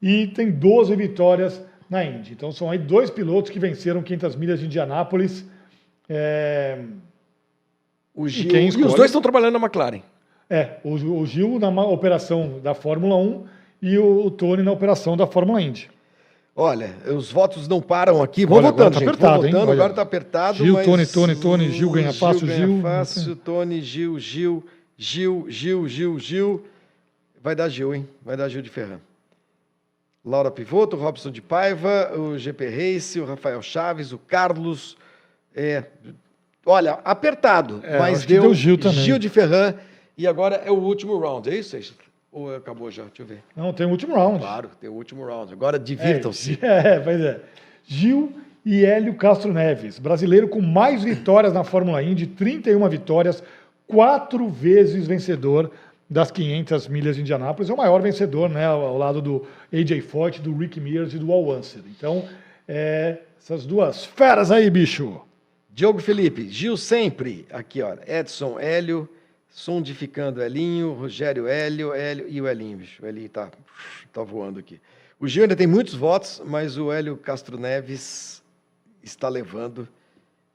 e 0.00 0.28
tem 0.28 0.50
12 0.50 0.96
vitórias 0.96 1.60
na 1.90 2.02
Indy. 2.02 2.32
Então 2.32 2.50
são 2.50 2.70
aí 2.70 2.78
dois 2.78 3.10
pilotos 3.10 3.50
que 3.50 3.58
venceram 3.58 4.02
500 4.02 4.34
milhas 4.36 4.58
de 4.60 4.64
Indianápolis. 4.66 5.44
É, 6.08 6.78
O 8.14 8.26
Gil, 8.28 8.50
quem 8.50 8.66
e 8.66 8.68
os 8.68 8.94
dois 8.94 9.10
estão 9.10 9.20
trabalhando 9.20 9.54
na 9.58 9.58
McLaren. 9.66 10.00
É, 10.54 10.76
o, 10.84 10.94
o 10.94 11.26
Gil 11.26 11.58
na 11.58 11.68
operação 11.86 12.60
da 12.62 12.74
Fórmula 12.74 13.16
1 13.16 13.44
e 13.80 13.96
o, 13.98 14.26
o 14.26 14.30
Tony 14.30 14.62
na 14.62 14.70
operação 14.72 15.16
da 15.16 15.26
Fórmula 15.26 15.60
Indy. 15.62 15.90
Olha, 16.54 16.90
os 17.06 17.32
votos 17.32 17.66
não 17.66 17.80
param 17.80 18.22
aqui. 18.22 18.44
Vamos 18.44 18.58
Olha, 18.58 18.68
agora 18.68 18.90
votando, 18.90 18.92
tá 18.94 18.98
gente. 19.00 19.08
apertado, 19.08 19.36
Vamos 19.40 19.52
votando, 19.52 19.72
agora 19.72 19.92
está 19.92 20.02
apertado. 20.02 20.58
Gil, 20.58 20.74
mas 20.74 20.84
Tony, 20.84 21.06
Tony, 21.06 21.36
Tony, 21.36 21.70
Gil 21.72 21.90
ganha 21.90 22.12
fácil, 22.12 22.46
ganha 22.46 22.66
Gil- 22.66 22.82
fácil, 22.82 23.36
Tony, 23.36 23.80
Gil, 23.80 24.18
Gil, 24.18 24.64
Gil, 24.98 25.46
Gil, 25.48 25.88
Gil, 25.88 26.18
Gil. 26.18 26.64
Vai 27.42 27.54
dar 27.56 27.70
Gil, 27.70 27.94
hein? 27.94 28.06
Vai 28.22 28.36
dar 28.36 28.48
Gil 28.50 28.60
de 28.60 28.68
Ferran. 28.68 29.00
Laura 30.24 30.50
Pivoto, 30.50 30.94
Robson 30.96 31.30
de 31.30 31.40
Paiva, 31.42 32.12
o 32.16 32.38
GP 32.38 32.68
Race, 32.68 33.18
o 33.18 33.24
Rafael 33.24 33.60
Chaves, 33.62 34.12
o 34.12 34.18
Carlos. 34.18 34.96
É, 35.56 35.84
olha, 36.64 36.98
apertado, 37.04 37.80
É, 37.82 37.98
mas 37.98 38.24
deu, 38.24 38.42
deu 38.42 38.54
Gil 38.54 38.76
também. 38.78 38.98
Gil 39.04 39.18
de 39.18 39.28
Ferran. 39.30 39.74
E 40.16 40.26
agora 40.26 40.56
é 40.56 40.70
o 40.70 40.78
último 40.78 41.18
round, 41.18 41.48
é 41.48 41.56
isso, 41.56 41.70
Seixas? 41.70 41.96
Ou 42.30 42.54
acabou 42.54 42.90
já? 42.90 43.04
Deixa 43.04 43.22
eu 43.22 43.26
ver. 43.26 43.42
Não, 43.54 43.72
tem 43.72 43.86
o 43.86 43.90
último 43.90 44.14
round. 44.14 44.38
Claro, 44.38 44.70
tem 44.80 44.88
o 44.88 44.94
último 44.94 45.24
round. 45.24 45.52
Agora 45.52 45.78
divirtam-se. 45.78 46.58
É, 46.62 46.98
pois 46.98 47.20
é. 47.20 47.40
Gil 47.84 48.32
e 48.64 48.84
Hélio 48.84 49.14
Castro 49.14 49.52
Neves, 49.52 49.98
brasileiro 49.98 50.48
com 50.48 50.60
mais 50.60 51.02
vitórias 51.02 51.52
na 51.52 51.64
Fórmula 51.64 52.02
Indy, 52.02 52.26
31 52.26 52.88
vitórias, 52.88 53.42
quatro 53.86 54.48
vezes 54.48 55.06
vencedor 55.06 55.70
das 56.08 56.30
500 56.30 56.88
milhas 56.88 57.16
de 57.16 57.22
Indianápolis, 57.22 57.70
é 57.70 57.74
o 57.74 57.76
maior 57.76 58.00
vencedor, 58.00 58.48
né, 58.48 58.66
ao 58.66 58.98
lado 58.98 59.20
do 59.20 59.46
AJ 59.72 60.02
Foyt, 60.02 60.40
do 60.40 60.54
Rick 60.56 60.78
Mears 60.78 61.14
e 61.14 61.18
do 61.18 61.32
Al 61.32 61.48
Unser. 61.48 61.82
Então, 61.86 62.24
é, 62.68 63.18
essas 63.38 63.66
duas 63.66 64.04
feras 64.04 64.50
aí, 64.50 64.68
bicho. 64.70 65.20
Diogo 65.70 66.00
Felipe, 66.00 66.48
Gil 66.48 66.76
sempre, 66.76 67.46
aqui 67.50 67.80
ó, 67.80 67.96
Edson, 68.06 68.60
Hélio, 68.60 69.08
sondificando 69.52 70.42
Elinho, 70.42 70.94
Rogério 70.94 71.46
Hélio, 71.46 71.92
Hélio 71.92 72.26
e 72.28 72.40
o 72.40 72.48
Elinho, 72.48 72.78
bicho, 72.78 73.04
o 73.04 73.06
Elinho 73.06 73.28
tá, 73.28 73.50
tá 74.12 74.22
voando 74.22 74.58
aqui. 74.58 74.80
O 75.20 75.28
Gil 75.28 75.42
ainda 75.42 75.54
tem 75.54 75.66
muitos 75.66 75.94
votos, 75.94 76.42
mas 76.44 76.76
o 76.76 76.90
Hélio 76.90 77.16
Castro 77.16 77.58
Neves 77.58 78.42
está 79.02 79.28
levando. 79.28 79.86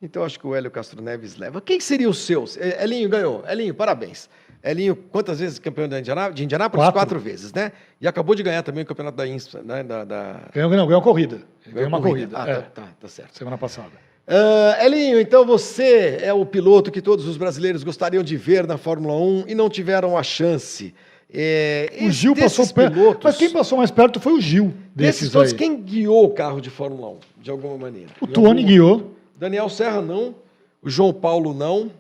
Então 0.01 0.23
acho 0.23 0.39
que 0.39 0.45
o 0.45 0.53
Hélio 0.53 0.69
Castro 0.69 1.01
Neves 1.01 1.37
leva. 1.37 1.61
Quem 1.61 1.79
seria 1.79 2.09
o 2.09 2.13
seu? 2.13 2.43
Elinho 2.79 3.07
ganhou. 3.07 3.45
Elinho, 3.47 3.73
parabéns. 3.73 4.29
Elinho, 4.63 4.95
quantas 4.95 5.39
vezes 5.39 5.59
campeão 5.59 5.87
de 5.87 6.43
Indianápolis? 6.43 6.85
Quatro. 6.85 6.99
Quatro 6.99 7.19
vezes, 7.19 7.53
né? 7.53 7.71
E 8.01 8.07
acabou 8.07 8.35
de 8.35 8.43
ganhar 8.43 8.63
também 8.63 8.83
o 8.83 8.85
campeonato 8.85 9.15
da 9.15 9.25
INSPA, 9.25 9.61
né? 9.61 9.83
Da, 9.83 10.03
da... 10.03 10.41
Ganhou, 10.53 10.69
não, 10.69 10.85
ganhou 10.85 10.99
uma 10.99 11.03
corrida. 11.03 11.41
Ganhou 11.65 11.87
uma 11.87 12.01
corrida. 12.01 12.37
Ah, 12.37 12.49
é. 12.49 12.55
tá, 12.55 12.61
tá, 12.61 12.87
tá 12.99 13.07
certo. 13.07 13.37
Semana 13.37 13.57
passada. 13.57 13.91
Uh, 14.27 14.83
Elinho, 14.83 15.21
então 15.21 15.45
você 15.45 16.17
é 16.21 16.33
o 16.33 16.45
piloto 16.45 16.91
que 16.91 17.01
todos 17.01 17.25
os 17.25 17.37
brasileiros 17.37 17.81
gostariam 17.81 18.21
de 18.21 18.35
ver 18.35 18.67
na 18.67 18.77
Fórmula 18.77 19.15
1 19.15 19.45
e 19.47 19.55
não 19.55 19.69
tiveram 19.69 20.17
a 20.17 20.23
chance. 20.23 20.93
É, 21.33 21.89
o 22.01 22.11
Gil 22.11 22.35
passou 22.35 22.67
perto. 22.67 23.19
Mas 23.23 23.37
quem 23.37 23.49
passou 23.49 23.77
mais 23.77 23.89
perto 23.89 24.19
foi 24.19 24.33
o 24.33 24.41
Gil. 24.41 24.73
Desses, 24.93 25.31
todos, 25.31 25.51
aí. 25.51 25.57
quem 25.57 25.81
guiou 25.81 26.25
o 26.25 26.29
carro 26.31 26.59
de 26.59 26.69
Fórmula 26.69 27.09
1, 27.09 27.17
de 27.41 27.51
alguma 27.51 27.77
maneira? 27.77 28.09
O 28.19 28.27
Tony 28.27 28.63
guiou. 28.63 29.13
Daniel 29.37 29.69
Serra 29.69 30.01
não, 30.01 30.35
o 30.81 30.89
João 30.89 31.13
Paulo 31.13 31.53
não, 31.53 31.91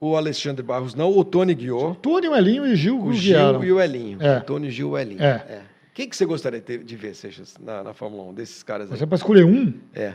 o 0.00 0.16
Alexandre 0.16 0.62
Barros 0.62 0.94
não, 0.94 1.16
o 1.16 1.24
Tony 1.24 1.54
guiou. 1.54 1.92
O 1.92 1.94
Tony, 1.94 2.28
o 2.28 2.36
Elinho 2.36 2.66
e 2.66 2.72
o 2.72 2.76
Gil 2.76 3.00
O 3.02 3.12
Gil 3.14 3.64
e 3.64 3.72
o 3.72 3.80
Elinho. 3.80 4.18
É. 4.20 4.38
O 4.38 4.42
Tony, 4.42 4.68
o 4.68 4.70
Gil 4.70 4.88
e 4.88 4.90
o 4.90 4.98
Elinho. 4.98 5.22
É. 5.22 5.44
é. 5.48 5.60
Quem 5.94 6.08
que 6.08 6.16
você 6.16 6.26
gostaria 6.26 6.60
de 6.60 6.96
ver, 6.96 7.14
Seixas, 7.14 7.54
na, 7.60 7.82
na 7.82 7.94
Fórmula 7.94 8.24
1, 8.30 8.34
desses 8.34 8.62
caras 8.62 8.90
aí? 8.90 8.98
Você 8.98 9.04
é 9.04 9.06
para 9.06 9.16
escolher 9.16 9.44
um? 9.44 9.72
É. 9.94 10.14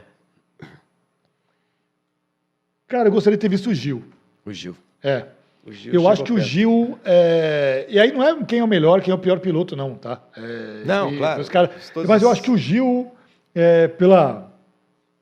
Cara, 2.88 3.10
eu 3.10 3.12
gostaria 3.12 3.38
de 3.38 3.42
ter 3.42 3.50
visto 3.50 3.70
o 3.70 3.74
Gil. 3.74 4.04
O 4.46 4.54
Gil. 4.54 4.76
É. 5.04 5.26
O 5.66 5.72
Gil 5.74 5.94
eu 5.94 6.08
acho 6.08 6.24
que 6.24 6.32
perto. 6.32 6.46
o 6.46 6.50
Gil. 6.50 6.98
É... 7.04 7.86
E 7.90 8.00
aí 8.00 8.14
não 8.14 8.24
é 8.24 8.44
quem 8.46 8.60
é 8.60 8.64
o 8.64 8.68
melhor, 8.68 9.02
quem 9.02 9.12
é 9.12 9.16
o 9.16 9.20
pior 9.20 9.40
piloto, 9.40 9.76
não, 9.76 9.96
tá? 9.96 10.22
É... 10.38 10.84
Não, 10.86 11.14
e, 11.14 11.18
claro. 11.18 11.42
Os 11.42 11.50
cara... 11.50 11.72
Mas 12.08 12.22
eu 12.22 12.32
acho 12.32 12.42
que 12.42 12.52
o 12.52 12.58
Gil, 12.58 13.12
é, 13.54 13.90
pela. 13.90 14.54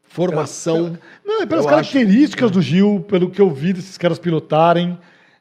Formação. 0.04 0.86
Pela... 0.86 1.00
Não, 1.26 1.42
é 1.42 1.46
pelas 1.46 1.66
características 1.66 2.46
acho. 2.46 2.54
do 2.54 2.62
Gil, 2.62 3.04
pelo 3.08 3.30
que 3.30 3.42
eu 3.42 3.50
vi 3.50 3.74
desses 3.74 3.98
caras 3.98 4.20
pilotarem. 4.20 4.98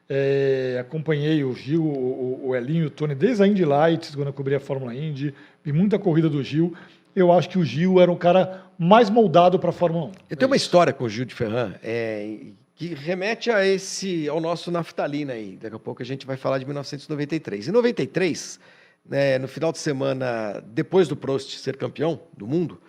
É, 0.09 0.77
acompanhei 0.79 1.43
o 1.43 1.53
Gil, 1.53 1.83
o, 1.83 2.49
o 2.49 2.55
Elinho 2.55 2.83
e 2.83 2.87
o 2.87 2.89
Tony 2.89 3.15
desde 3.15 3.41
a 3.41 3.47
Indy 3.47 3.65
Lights, 3.65 4.13
quando 4.15 4.27
eu 4.27 4.33
cobri 4.33 4.53
a 4.53 4.59
Fórmula 4.59 4.93
Indy, 4.93 5.33
vi 5.63 5.71
muita 5.71 5.97
corrida 5.97 6.29
do 6.29 6.43
Gil. 6.43 6.73
Eu 7.15 7.31
acho 7.31 7.49
que 7.49 7.57
o 7.57 7.63
Gil 7.63 8.01
era 8.01 8.11
o 8.11 8.17
cara 8.17 8.65
mais 8.77 9.09
moldado 9.09 9.57
para 9.57 9.69
a 9.69 9.73
Fórmula 9.73 10.07
1. 10.07 10.11
Eu 10.29 10.37
tenho 10.37 10.49
uma 10.49 10.57
história 10.57 10.91
com 10.91 11.05
o 11.05 11.09
Gil 11.09 11.23
de 11.23 11.33
Ferran 11.33 11.73
é, 11.81 12.37
que 12.75 12.93
remete 12.93 13.49
a 13.49 13.65
esse, 13.65 14.27
ao 14.27 14.41
nosso 14.41 14.69
naftalina 14.69 15.33
aí. 15.33 15.55
Daqui 15.55 15.75
a 15.75 15.79
pouco 15.79 16.01
a 16.01 16.05
gente 16.05 16.25
vai 16.25 16.35
falar 16.35 16.57
de 16.57 16.65
1993. 16.65 17.69
Em 17.69 17.71
93, 17.71 18.59
né, 19.05 19.39
no 19.39 19.47
final 19.47 19.71
de 19.71 19.77
semana, 19.77 20.61
depois 20.67 21.07
do 21.07 21.15
Prost 21.15 21.57
ser 21.57 21.77
campeão 21.77 22.19
do 22.35 22.45
mundo, 22.45 22.81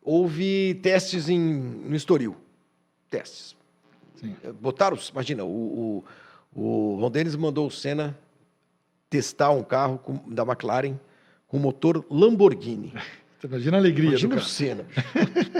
houve 0.00 0.74
testes 0.82 1.28
em, 1.28 1.40
no 1.40 1.96
Estoril. 1.96 2.36
Testes. 3.10 3.56
Sim. 4.14 4.36
Botaram, 4.60 4.96
imagina, 5.10 5.44
o, 5.44 6.04
o, 6.54 6.94
o 6.94 7.00
Ron 7.00 7.10
Dennis 7.10 7.34
mandou 7.34 7.66
o 7.66 7.70
Senna 7.70 8.16
testar 9.10 9.50
um 9.50 9.64
carro 9.64 9.98
com, 9.98 10.20
da 10.32 10.44
McLaren 10.44 10.94
com 11.48 11.58
motor 11.58 12.04
Lamborghini. 12.08 12.92
Você 13.44 13.46
imagina 13.46 13.76
a 13.76 13.80
alegria 13.80 14.08
imagina 14.08 14.36
do 14.36 14.40
o 14.40 14.44
Senna. 14.44 14.86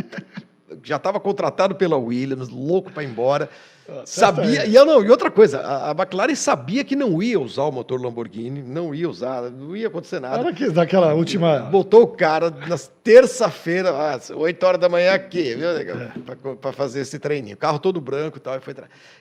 Já 0.83 0.97
estava 0.97 1.21
contratado 1.21 1.75
pela 1.75 1.99
Williams, 1.99 2.49
louco 2.49 2.91
para 2.91 3.03
ir 3.03 3.11
embora. 3.11 3.49
Ah, 3.87 4.03
sabia, 4.07 4.65
e, 4.67 4.73
não, 4.73 5.05
e 5.05 5.11
outra 5.11 5.31
coisa, 5.31 5.61
a, 5.61 5.91
a, 5.91 5.93
McLaren 5.93 6.35
sabia 6.35 6.83
que 6.83 6.97
não 6.97 7.23
ia 7.23 7.39
usar 7.39 7.65
o 7.65 7.73
motor 7.73 8.01
Lamborghini, 8.01 8.63
não 8.63 8.95
ia 8.95 9.09
usar, 9.09 9.51
não 9.51 9.77
ia 9.77 9.89
acontecer 9.89 10.19
nada. 10.19 10.39
Era 10.39 10.53
que, 10.55 10.71
daquela 10.71 11.13
última. 11.13 11.59
Botou 11.61 12.03
o 12.03 12.07
cara 12.07 12.51
na 12.51 12.79
terça-feira, 13.03 14.15
às 14.15 14.31
8 14.31 14.63
horas 14.65 14.81
da 14.81 14.89
manhã 14.89 15.13
aqui, 15.13 15.55
viu, 15.55 15.69
é. 15.69 16.55
para 16.61 16.73
fazer 16.73 17.01
esse 17.01 17.19
treininho. 17.19 17.57
Carro 17.57 17.79
todo 17.79 18.01
branco 18.01 18.39
e 18.39 18.41
tal. 18.41 18.57
E, 18.57 18.61
foi 18.61 18.75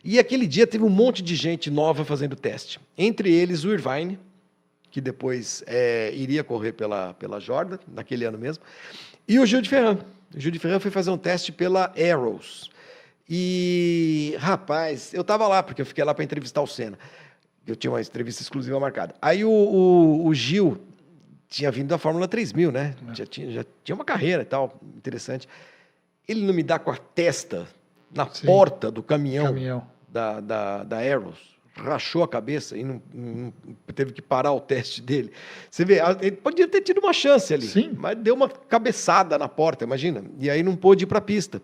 e 0.03 0.17
aquele 0.17 0.47
dia 0.47 0.65
teve 0.65 0.85
um 0.85 0.89
monte 0.89 1.21
de 1.21 1.35
gente 1.35 1.69
nova 1.69 2.05
fazendo 2.05 2.35
teste. 2.35 2.79
Entre 2.97 3.29
eles 3.29 3.65
o 3.65 3.73
Irvine, 3.73 4.17
que 4.93 5.01
depois 5.01 5.63
é, 5.65 6.13
iria 6.13 6.43
correr 6.43 6.71
pela, 6.71 7.15
pela 7.15 7.39
Jordan, 7.39 7.79
naquele 7.87 8.25
ano 8.25 8.37
mesmo, 8.37 8.63
e 9.27 9.39
o 9.39 9.45
Gil 9.45 9.59
de 9.59 9.67
Ferran. 9.67 9.97
O 10.35 10.39
Gil 10.39 10.51
de 10.51 10.59
Ferran 10.59 10.79
foi 10.79 10.91
fazer 10.91 11.09
um 11.09 11.17
teste 11.17 11.51
pela 11.51 11.91
Arrows. 11.97 12.69
E, 13.27 14.37
rapaz, 14.37 15.11
eu 15.11 15.21
estava 15.21 15.47
lá, 15.47 15.63
porque 15.63 15.81
eu 15.81 15.85
fiquei 15.87 16.03
lá 16.03 16.13
para 16.13 16.23
entrevistar 16.23 16.61
o 16.61 16.67
Senna. 16.67 16.99
Eu 17.65 17.75
tinha 17.75 17.89
uma 17.89 17.99
entrevista 17.99 18.43
exclusiva 18.43 18.79
marcada. 18.79 19.15
Aí 19.19 19.43
o, 19.43 19.49
o, 19.49 20.27
o 20.27 20.33
Gil 20.35 20.79
tinha 21.49 21.71
vindo 21.71 21.87
da 21.87 21.97
Fórmula 21.97 22.27
3000, 22.27 22.71
né? 22.71 22.93
É. 23.09 23.15
Já, 23.15 23.25
tinha, 23.25 23.49
já 23.51 23.65
tinha 23.83 23.95
uma 23.95 24.05
carreira 24.05 24.43
e 24.43 24.45
tal, 24.45 24.79
interessante. 24.95 25.49
Ele 26.27 26.45
não 26.45 26.53
me 26.53 26.61
dá 26.61 26.77
com 26.77 26.91
a 26.91 26.97
testa 26.97 27.67
na 28.13 28.29
Sim. 28.29 28.45
porta 28.45 28.91
do 28.91 29.01
caminhão, 29.01 29.47
caminhão. 29.47 29.87
Da, 30.07 30.39
da, 30.39 30.83
da 30.83 30.97
Arrows 30.99 31.52
rachou 31.75 32.23
a 32.23 32.27
cabeça 32.27 32.77
e 32.77 32.83
não, 32.83 33.01
não, 33.13 33.53
teve 33.95 34.13
que 34.13 34.21
parar 34.21 34.51
o 34.51 34.59
teste 34.59 35.01
dele. 35.01 35.31
Você 35.69 35.83
vê, 35.83 35.99
ele 36.21 36.35
podia 36.35 36.67
ter 36.67 36.81
tido 36.81 36.99
uma 36.99 37.13
chance 37.13 37.53
ali, 37.53 37.65
Sim. 37.65 37.91
mas 37.97 38.17
deu 38.17 38.35
uma 38.35 38.47
cabeçada 38.47 39.37
na 39.37 39.47
porta, 39.47 39.83
imagina. 39.83 40.23
E 40.39 40.49
aí 40.49 40.61
não 40.61 40.75
pôde 40.75 41.03
ir 41.03 41.07
para 41.07 41.17
a 41.17 41.21
pista. 41.21 41.61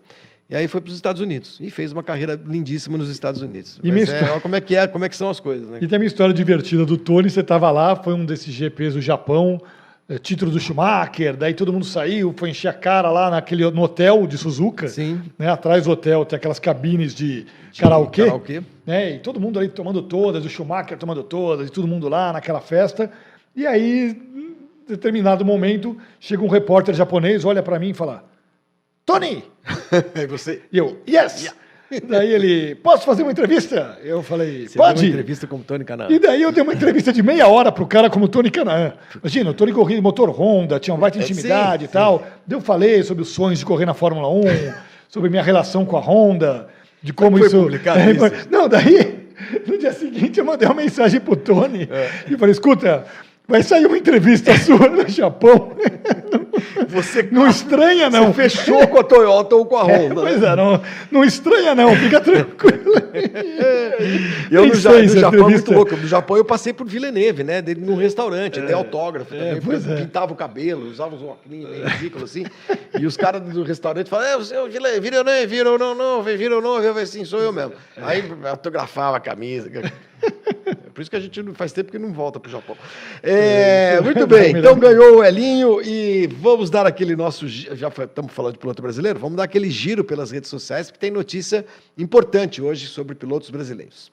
E 0.48 0.56
aí 0.56 0.66
foi 0.66 0.80
para 0.80 0.88
os 0.88 0.96
Estados 0.96 1.22
Unidos 1.22 1.58
e 1.60 1.70
fez 1.70 1.92
uma 1.92 2.02
carreira 2.02 2.38
lindíssima 2.44 2.98
nos 2.98 3.08
Estados 3.08 3.40
Unidos. 3.40 3.78
E 3.84 3.92
Mas 3.92 4.02
história... 4.02 4.34
é, 4.34 4.40
como 4.40 4.56
é 4.56 4.60
que 4.60 4.74
é, 4.74 4.86
como 4.88 5.04
é 5.04 5.08
que 5.08 5.16
são 5.16 5.30
as 5.30 5.38
coisas, 5.38 5.68
né? 5.68 5.78
E 5.80 5.86
tem 5.86 5.96
uma 5.96 6.04
história 6.04 6.34
divertida 6.34 6.84
do 6.84 6.96
Tony, 6.96 7.30
você 7.30 7.38
estava 7.38 7.70
lá, 7.70 7.94
foi 7.94 8.14
um 8.14 8.24
desses 8.24 8.52
GPs 8.52 8.94
do 8.94 9.00
Japão, 9.00 9.60
é, 10.08 10.18
título 10.18 10.50
do 10.50 10.58
Schumacher, 10.58 11.36
daí 11.36 11.54
todo 11.54 11.72
mundo 11.72 11.84
saiu, 11.86 12.34
foi 12.36 12.50
encher 12.50 12.66
a 12.66 12.72
cara 12.72 13.12
lá 13.12 13.30
naquele, 13.30 13.70
no 13.70 13.80
hotel 13.80 14.26
de 14.26 14.36
Suzuka. 14.36 14.88
Sim. 14.88 15.22
Né, 15.38 15.48
atrás 15.48 15.84
do 15.84 15.92
hotel 15.92 16.24
tem 16.24 16.36
aquelas 16.36 16.58
cabines 16.58 17.14
de, 17.14 17.46
de 17.70 17.80
karaokê. 17.80 18.24
karaokê. 18.24 18.60
Né, 18.90 19.12
e 19.12 19.18
todo 19.20 19.38
mundo 19.38 19.56
ali 19.56 19.68
tomando 19.68 20.02
todas, 20.02 20.44
o 20.44 20.48
Schumacher 20.48 20.98
tomando 20.98 21.22
todas, 21.22 21.68
e 21.68 21.70
todo 21.70 21.86
mundo 21.86 22.08
lá 22.08 22.32
naquela 22.32 22.60
festa. 22.60 23.08
E 23.54 23.64
aí, 23.64 24.10
em 24.10 24.56
determinado 24.88 25.44
momento, 25.44 25.96
chega 26.18 26.42
um 26.42 26.48
repórter 26.48 26.92
japonês, 26.92 27.44
olha 27.44 27.62
para 27.62 27.78
mim 27.78 27.90
e 27.90 27.94
fala: 27.94 28.24
Tony! 29.06 29.44
e 30.16 30.26
você? 30.26 30.62
E 30.72 30.78
eu, 30.78 30.98
yes! 31.08 31.40
Yeah. 31.40 31.60
Daí 32.08 32.32
ele, 32.32 32.74
posso 32.74 33.04
fazer 33.04 33.22
uma 33.22 33.30
entrevista? 33.30 33.96
Eu 34.02 34.24
falei, 34.24 34.66
Você 34.66 34.76
pode. 34.76 34.94
Deu 35.00 35.04
uma 35.04 35.14
entrevista 35.14 35.46
como 35.46 35.62
Tony 35.62 35.84
Canaan. 35.84 36.08
E 36.10 36.18
daí 36.18 36.42
eu 36.42 36.50
dei 36.50 36.62
uma 36.62 36.74
entrevista 36.74 37.12
de 37.12 37.22
meia 37.22 37.46
hora 37.46 37.70
pro 37.70 37.86
cara 37.86 38.10
como 38.10 38.26
Tony 38.26 38.50
Canaan. 38.50 38.94
Imagina, 39.20 39.50
o 39.50 39.54
Tony 39.54 39.72
corria 39.72 40.02
motor 40.02 40.30
Honda, 40.30 40.80
tinha 40.80 40.94
uma 40.94 41.00
baita 41.00 41.18
É, 41.18 41.22
intimidade 41.22 41.84
sim, 41.84 41.90
e 41.90 41.92
tal. 41.92 42.24
Daí 42.44 42.58
eu 42.58 42.60
falei 42.60 43.04
sobre 43.04 43.22
os 43.22 43.28
sonhos 43.28 43.60
de 43.60 43.64
correr 43.64 43.86
na 43.86 43.94
Fórmula 43.94 44.28
1, 44.28 44.42
sobre 45.08 45.30
minha 45.30 45.42
relação 45.42 45.84
com 45.84 45.96
a 45.96 46.00
Honda, 46.00 46.68
de 47.02 47.12
como 47.12 47.38
foi 47.38 47.46
isso... 47.46 47.56
publicado 47.62 47.98
É, 48.00 48.12
isso? 48.12 48.48
Não, 48.50 48.68
daí, 48.68 49.20
no 49.66 49.78
dia 49.78 49.92
seguinte 49.92 50.38
eu 50.38 50.44
mandei 50.44 50.68
uma 50.68 50.74
mensagem 50.74 51.20
pro 51.20 51.36
Tony 51.36 51.88
É. 51.90 52.10
e 52.30 52.36
falei, 52.36 52.52
escuta, 52.52 53.04
vai 53.50 53.62
sair 53.62 53.84
uma 53.86 53.98
entrevista 53.98 54.56
sua 54.64 54.88
no 54.88 55.06
Japão. 55.08 55.72
Você 56.88 57.28
Não 57.30 57.48
estranha, 57.48 58.08
não. 58.08 58.32
Você 58.32 58.48
fechou 58.48 58.86
com 58.88 58.98
a 58.98 59.04
Toyota 59.04 59.56
ou 59.56 59.66
com 59.66 59.76
a 59.76 59.90
É, 59.90 59.96
Honda. 59.98 60.20
pois 60.22 60.42
é, 60.42 60.56
não, 60.56 60.80
não 61.10 61.24
estranha 61.24 61.74
não, 61.74 61.94
fica 61.96 62.20
tranquilo. 62.20 62.80
Eu 64.50 64.66
no, 64.66 64.74
ja 64.74 64.92
no 64.92 65.08
Japão 65.08 65.48
é 65.48 65.50
muito 65.50 65.72
louco. 65.72 65.96
No 65.96 66.06
Japão 66.06 66.36
eu 66.36 66.44
passei 66.44 66.72
por 66.72 66.86
Villeneuve, 66.86 67.44
né? 67.44 67.60
Dele 67.62 67.80
num 67.84 67.96
restaurante, 67.96 68.60
dei 68.60 68.74
autógrafo 68.74 69.34
também. 69.34 69.60
pois 69.60 69.86
é. 69.86 69.96
Pintava 69.96 70.32
o 70.32 70.36
cabelo, 70.36 70.88
usava 70.88 71.14
uns 71.14 71.22
óculos 71.22 71.40
meio 71.46 71.68
ridículos 71.86 72.30
assim. 72.30 72.44
E 72.98 73.06
os 73.06 73.16
caras 73.16 73.42
do 73.42 73.62
restaurante 73.62 74.08
falavam, 74.08 74.32
é, 74.32 74.36
o 74.36 74.44
seu 74.44 74.68
Villeneuve, 74.68 75.00
Villeneuve, 75.00 75.46
viram 75.46 75.78
não, 75.78 75.94
não, 75.94 76.22
viram 76.22 76.60
não, 76.60 76.76
eu 76.76 76.88
falei 76.88 77.04
assim, 77.04 77.24
sou 77.24 77.40
eu 77.40 77.52
mesmo. 77.52 77.72
Aí 77.96 78.24
autografava 78.44 79.16
a 79.16 79.20
camisa. 79.20 79.70
É 80.90 80.92
por 80.92 81.00
isso 81.02 81.10
que 81.10 81.16
a 81.16 81.20
gente 81.20 81.40
não 81.40 81.54
faz 81.54 81.72
tempo 81.72 81.92
que 81.92 81.98
não 82.00 82.12
volta 82.12 82.40
pro 82.40 82.50
Japão. 82.50 82.76
É, 83.22 84.00
muito 84.02 84.26
bem, 84.26 84.56
então 84.56 84.76
ganhou 84.76 85.18
o 85.18 85.24
Elinho 85.24 85.80
e 85.80 86.26
vamos 86.26 86.68
dar 86.68 86.84
aquele 86.84 87.14
nosso. 87.14 87.46
Já 87.46 87.86
estamos 87.86 88.32
falando 88.32 88.54
de 88.54 88.58
piloto 88.58 88.82
brasileiro, 88.82 89.20
vamos 89.20 89.36
dar 89.36 89.44
aquele 89.44 89.70
giro 89.70 90.02
pelas 90.02 90.32
redes 90.32 90.50
sociais, 90.50 90.88
porque 90.90 90.98
tem 90.98 91.12
notícia 91.12 91.64
importante 91.96 92.60
hoje 92.60 92.88
sobre 92.88 93.14
pilotos 93.14 93.50
brasileiros. 93.50 94.10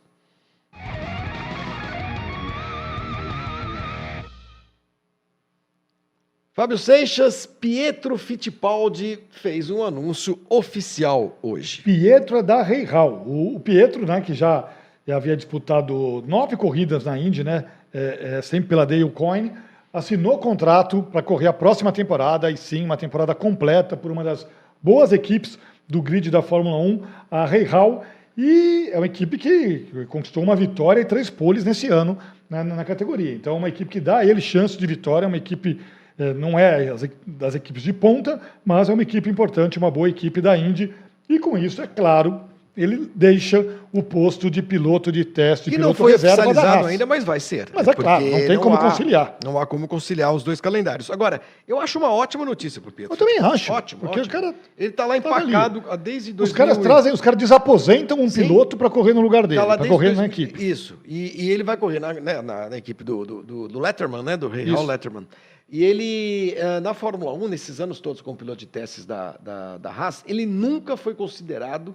Fábio 6.53 6.77
Seixas, 6.77 7.47
Pietro 7.47 8.17
Fittipaldi 8.17 9.19
fez 9.31 9.71
um 9.71 9.83
anúncio 9.83 10.39
oficial 10.47 11.37
hoje. 11.41 11.81
Pietro 11.81 12.37
é 12.37 12.43
da 12.43 12.61
Rei 12.61 12.83
Hall. 12.83 13.23
O, 13.25 13.55
o 13.55 13.59
Pietro, 13.59 14.05
né, 14.05 14.21
que 14.21 14.33
já 14.33 14.67
havia 15.11 15.35
disputado 15.35 16.23
nove 16.27 16.55
corridas 16.55 17.05
na 17.05 17.17
Indy, 17.17 17.43
né, 17.43 17.65
é, 17.93 18.37
é, 18.37 18.41
sempre 18.41 18.69
pela 18.69 18.85
Dale 18.85 19.09
Coyne, 19.09 19.51
assinou 19.93 20.37
contrato 20.37 21.03
para 21.03 21.21
correr 21.21 21.47
a 21.47 21.53
próxima 21.53 21.91
temporada, 21.91 22.51
e 22.51 22.57
sim, 22.57 22.83
uma 22.83 22.97
temporada 22.97 23.33
completa 23.33 23.95
por 23.95 24.11
uma 24.11 24.23
das 24.23 24.47
boas 24.81 25.11
equipes 25.11 25.57
do 25.87 26.01
grid 26.01 26.29
da 26.29 26.41
Fórmula 26.41 26.77
1, 26.77 27.01
a 27.31 27.45
Rei 27.45 27.63
Hall, 27.63 28.03
e 28.37 28.89
é 28.91 28.97
uma 28.97 29.05
equipe 29.05 29.37
que 29.37 30.05
conquistou 30.09 30.43
uma 30.43 30.55
vitória 30.55 31.01
e 31.01 31.05
três 31.05 31.29
poles 31.29 31.63
nesse 31.63 31.87
ano 31.87 32.17
na, 32.49 32.63
na 32.63 32.85
categoria. 32.85 33.33
Então, 33.33 33.55
é 33.55 33.57
uma 33.57 33.69
equipe 33.69 33.89
que 33.89 33.99
dá 33.99 34.17
a 34.17 34.25
ele 34.25 34.41
chance 34.41 34.77
de 34.77 34.85
vitória, 34.85 35.25
é 35.25 35.27
uma 35.27 35.37
equipe 35.37 35.79
é, 36.19 36.33
não 36.33 36.57
é 36.57 36.93
das 37.25 37.53
equipes 37.53 37.83
de 37.83 37.93
ponta, 37.93 38.41
mas 38.65 38.89
é 38.89 38.93
uma 38.93 39.03
equipe 39.03 39.29
importante, 39.29 39.77
uma 39.77 39.91
boa 39.91 40.09
equipe 40.09 40.41
da 40.41 40.57
Indy. 40.57 40.93
E 41.29 41.39
com 41.39 41.57
isso, 41.57 41.81
é 41.81 41.87
claro, 41.87 42.41
ele 42.77 43.11
deixa 43.15 43.65
o 43.91 44.03
posto 44.03 44.51
de 44.51 44.61
piloto 44.61 45.11
de 45.11 45.25
teste. 45.25 45.71
Que 45.71 45.77
não 45.79 45.95
foi 45.95 46.13
oficializado 46.13 46.85
ainda, 46.85 47.05
mas 47.07 47.23
vai 47.23 47.39
ser. 47.39 47.69
Mas 47.73 47.87
é 47.87 47.93
claro, 47.93 48.23
não 48.23 48.37
tem 48.37 48.55
não 48.55 48.61
como 48.61 48.75
há, 48.75 48.79
conciliar. 48.79 49.37
Não 49.43 49.59
há 49.59 49.65
como 49.65 49.87
conciliar 49.87 50.31
os 50.33 50.43
dois 50.43 50.61
calendários. 50.61 51.09
Agora, 51.09 51.41
eu 51.67 51.81
acho 51.81 51.97
uma 51.97 52.13
ótima 52.13 52.45
notícia 52.45 52.79
para 52.79 52.89
o 52.89 52.93
Pietro. 52.93 53.15
Eu 53.15 53.17
também 53.17 53.39
acho. 53.39 53.73
Ótimo, 53.73 54.01
porque 54.01 54.19
ótimo. 54.19 54.37
O 54.37 54.41
cara 54.41 54.55
ele 54.77 54.89
está 54.89 55.07
lá 55.07 55.17
empacado 55.17 55.81
tá 55.81 55.95
desde 55.95 56.31
2000. 56.31 56.43
Os 56.43 56.51
caras 56.55 56.77
trazem, 56.77 57.11
os 57.11 57.21
caras 57.21 57.39
desaposentam 57.39 58.19
um 58.19 58.29
Sim. 58.29 58.43
piloto 58.43 58.77
para 58.77 58.89
correr 58.91 59.13
no 59.13 59.21
lugar 59.21 59.47
dele, 59.47 59.59
tá 59.59 59.77
para 59.77 59.87
correr 59.87 60.07
dois, 60.07 60.17
na 60.19 60.25
equipe. 60.27 60.63
Isso, 60.63 60.99
e, 61.03 61.45
e, 61.45 61.49
ele 61.49 61.63
vai 61.63 61.77
correr 61.77 61.99
na, 61.99 62.13
né, 62.13 62.41
na, 62.43 62.69
na 62.69 62.77
equipe 62.77 63.03
do, 63.03 63.25
do, 63.25 63.43
do, 63.43 63.67
do 63.67 63.79
Letterman, 63.79 64.21
né, 64.21 64.37
do 64.37 64.47
Real 64.47 64.85
Letterman. 64.85 65.27
E 65.69 65.83
ele, 65.83 66.53
eh, 66.55 66.79
na 66.79 66.93
Fórmula 66.93 67.33
1, 67.33 67.47
nesses 67.49 67.81
anos 67.81 67.99
todos 67.99 68.21
como 68.21 68.37
piloto 68.37 68.59
de 68.59 68.65
testes 68.65 69.05
da, 69.05 69.35
da, 69.37 69.77
da 69.77 69.91
Haas, 69.91 70.23
ele 70.25 70.45
nunca 70.45 70.95
foi 70.95 71.13
considerado 71.13 71.93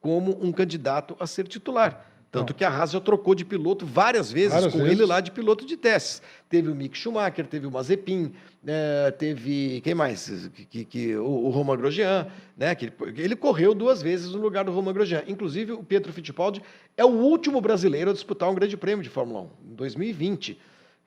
como 0.00 0.38
um 0.42 0.52
candidato 0.52 1.16
a 1.18 1.26
ser 1.26 1.46
titular. 1.46 2.08
Tanto 2.30 2.52
que 2.52 2.62
a 2.62 2.68
Haas 2.68 2.90
já 2.90 3.00
trocou 3.00 3.34
de 3.34 3.42
piloto 3.42 3.86
várias 3.86 4.30
vezes 4.30 4.52
várias 4.52 4.72
com 4.72 4.80
vezes. 4.80 4.92
ele 4.92 5.06
lá 5.06 5.18
de 5.18 5.30
piloto 5.30 5.64
de 5.64 5.78
testes. 5.78 6.20
Teve 6.48 6.68
o 6.70 6.74
Mick 6.74 6.96
Schumacher, 6.96 7.46
teve 7.46 7.66
o 7.66 7.70
Mazepin, 7.70 8.32
né, 8.62 9.10
teve. 9.12 9.80
Quem 9.80 9.94
mais? 9.94 10.50
Que, 10.54 10.64
que, 10.66 10.84
que 10.84 11.16
o, 11.16 11.24
o 11.24 11.48
Romain 11.48 11.78
Grosjean, 11.78 12.26
né? 12.54 12.74
Que 12.74 12.92
ele 13.16 13.34
correu 13.34 13.74
duas 13.74 14.02
vezes 14.02 14.32
no 14.32 14.38
lugar 14.38 14.64
do 14.64 14.72
Romain 14.72 14.92
Grosjean. 14.92 15.22
Inclusive, 15.26 15.72
o 15.72 15.82
Pietro 15.82 16.12
Fittipaldi 16.12 16.62
é 16.98 17.04
o 17.04 17.08
último 17.08 17.62
brasileiro 17.62 18.10
a 18.10 18.12
disputar 18.12 18.50
um 18.50 18.54
grande 18.54 18.76
prêmio 18.76 19.02
de 19.02 19.08
Fórmula 19.08 19.48
1, 19.66 19.72
em 19.72 19.74
2020. 19.74 20.58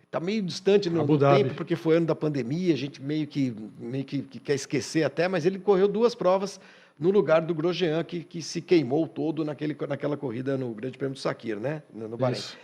Está 0.04 0.20
meio 0.20 0.42
distante 0.42 0.90
no, 0.90 1.06
no 1.06 1.18
tempo, 1.18 1.54
porque 1.54 1.76
foi 1.76 1.98
ano 1.98 2.08
da 2.08 2.16
pandemia, 2.16 2.74
a 2.74 2.78
gente 2.78 3.02
meio 3.02 3.28
que, 3.28 3.56
meio 3.80 4.04
que, 4.04 4.24
que, 4.24 4.40
quer 4.40 4.56
esquecer 4.56 5.04
até, 5.04 5.28
mas 5.28 5.46
ele 5.46 5.60
correu 5.60 5.88
duas 5.88 6.16
provas 6.16 6.60
no 7.02 7.10
lugar 7.10 7.42
do 7.42 7.56
Grosjean, 7.56 8.04
que, 8.04 8.24
que 8.24 8.44
se 8.44 8.62
queimou 8.62 9.08
todo 9.08 9.44
naquele, 9.44 9.76
naquela 9.90 10.16
corrida 10.16 10.56
no 10.56 10.70
Grande 10.70 11.00
Prêmio 11.00 11.16
do 11.16 11.20
Sakir, 11.20 11.60
né? 11.60 11.82
No 11.92 12.16
Bahrein. 12.16 12.38
Isso. 12.38 12.56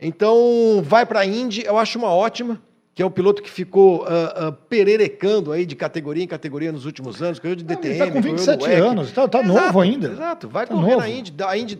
Então, 0.00 0.82
vai 0.82 1.06
para 1.06 1.20
a 1.20 1.26
Indy, 1.26 1.64
eu 1.64 1.78
acho 1.78 1.96
uma 1.96 2.08
ótima, 2.08 2.60
que 2.92 3.00
é 3.00 3.06
um 3.06 3.10
piloto 3.10 3.40
que 3.40 3.48
ficou 3.48 4.02
uh, 4.02 4.48
uh, 4.48 4.52
pererecando 4.68 5.52
aí 5.52 5.64
de 5.64 5.76
categoria 5.76 6.24
em 6.24 6.26
categoria 6.26 6.72
nos 6.72 6.86
últimos 6.86 7.22
anos, 7.22 7.38
correu 7.38 7.54
de 7.54 7.62
DTM. 7.62 7.92
Está 7.92 8.10
com 8.10 8.20
27 8.20 8.72
anos, 8.72 9.08
está 9.08 9.28
tá 9.28 9.42
novo 9.44 9.80
ainda. 9.80 10.08
Exato, 10.08 10.48
vai 10.48 10.66
tá 10.66 10.74
correr 10.74 10.90
novo. 10.90 11.00
na 11.00 11.08
Indy. 11.08 11.32
A 11.44 11.56
Indy 11.56 11.78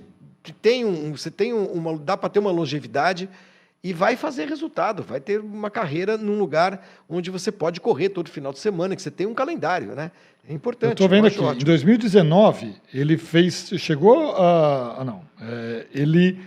tem 0.62 0.84
um, 0.84 1.16
você 1.16 1.32
tem 1.32 1.52
uma, 1.52 1.98
dá 1.98 2.16
para 2.16 2.28
ter 2.28 2.38
uma 2.38 2.52
longevidade 2.52 3.28
e 3.84 3.92
vai 3.92 4.16
fazer 4.16 4.48
resultado, 4.48 5.02
vai 5.02 5.20
ter 5.20 5.38
uma 5.38 5.70
carreira 5.70 6.16
num 6.16 6.38
lugar 6.38 6.82
onde 7.06 7.30
você 7.30 7.52
pode 7.52 7.82
correr 7.82 8.08
todo 8.08 8.30
final 8.30 8.50
de 8.50 8.58
semana, 8.58 8.96
que 8.96 9.02
você 9.02 9.10
tem 9.10 9.26
um 9.26 9.34
calendário, 9.34 9.94
né? 9.94 10.10
É 10.48 10.54
importante. 10.54 10.88
Eu 10.88 10.92
estou 10.92 11.08
vendo 11.08 11.26
aqui, 11.26 11.38
ótimo. 11.38 11.60
em 11.60 11.64
2019, 11.64 12.76
ele 12.94 13.18
fez, 13.18 13.68
chegou 13.76 14.32
a, 14.36 15.00
ah, 15.00 15.04
não, 15.04 15.20
é, 15.38 15.86
ele 15.94 16.40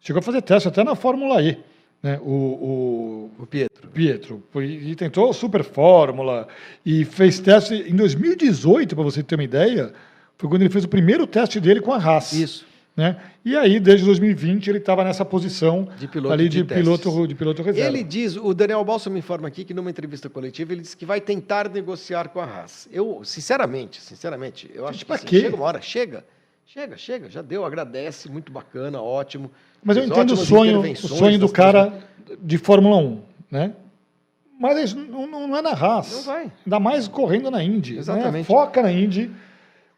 chegou 0.00 0.18
a 0.18 0.22
fazer 0.22 0.42
teste 0.42 0.66
até 0.66 0.82
na 0.82 0.96
Fórmula 0.96 1.40
E, 1.40 1.56
né? 2.02 2.18
O, 2.20 2.30
o, 2.30 3.30
o 3.38 3.46
Pietro. 3.46 3.88
Pietro, 3.90 4.42
e 4.56 4.96
tentou 4.96 5.32
Super 5.32 5.62
Fórmula, 5.62 6.48
e 6.84 7.04
fez 7.04 7.38
teste 7.38 7.74
em 7.74 7.94
2018, 7.94 8.96
para 8.96 9.04
você 9.04 9.22
ter 9.22 9.36
uma 9.36 9.44
ideia, 9.44 9.92
foi 10.36 10.48
quando 10.48 10.62
ele 10.62 10.70
fez 10.70 10.84
o 10.84 10.88
primeiro 10.88 11.28
teste 11.28 11.60
dele 11.60 11.80
com 11.80 11.92
a 11.92 11.96
Haas. 11.96 12.32
Isso. 12.32 12.71
Né? 12.94 13.16
E 13.42 13.56
aí, 13.56 13.80
desde 13.80 14.04
2020, 14.04 14.68
ele 14.68 14.78
estava 14.78 15.02
nessa 15.02 15.24
posição 15.24 15.88
de 15.98 16.06
piloto 16.06 16.32
ali 16.32 16.48
de, 16.48 16.62
de 16.62 16.74
piloto, 16.74 17.26
de 17.26 17.34
piloto 17.34 17.62
reserva. 17.62 17.88
Ele 17.88 18.04
diz, 18.04 18.36
o 18.36 18.52
Daniel 18.52 18.84
Balsa 18.84 19.08
me 19.08 19.18
informa 19.18 19.48
aqui 19.48 19.64
que 19.64 19.72
numa 19.72 19.88
entrevista 19.88 20.28
coletiva 20.28 20.72
ele 20.72 20.82
disse 20.82 20.96
que 20.96 21.06
vai 21.06 21.18
tentar 21.18 21.70
negociar 21.70 22.28
com 22.28 22.38
a 22.38 22.44
Haas. 22.44 22.88
Eu, 22.92 23.22
sinceramente, 23.24 23.98
sinceramente, 24.00 24.70
eu 24.74 24.86
acho 24.86 25.06
que 25.06 25.12
assim, 25.12 25.26
chega 25.26 25.56
uma 25.56 25.64
hora, 25.64 25.80
chega, 25.80 26.22
chega, 26.66 26.98
chega, 26.98 27.30
já 27.30 27.40
deu, 27.40 27.64
agradece, 27.64 28.30
muito 28.30 28.52
bacana, 28.52 29.00
ótimo. 29.00 29.50
Mas 29.82 29.96
eu 29.96 30.04
entendo 30.04 30.34
o 30.34 30.36
sonho, 30.36 30.80
o 30.82 30.96
sonho 30.96 31.38
do 31.38 31.48
cara 31.48 31.94
de 32.42 32.58
Fórmula 32.58 32.96
1, 32.98 33.22
né? 33.50 33.72
Mas 34.60 34.92
não, 34.92 35.26
não 35.26 35.56
é 35.56 35.62
na 35.62 35.72
Haas. 35.72 36.12
Não 36.12 36.22
vai. 36.24 36.52
Ainda 36.66 36.78
mais 36.78 37.08
correndo 37.08 37.50
na 37.50 37.64
Indy. 37.64 37.94
Né? 37.94 38.00
Exatamente. 38.00 38.34
Né? 38.34 38.44
Foca 38.44 38.82
na 38.82 38.92
Indy, 38.92 39.30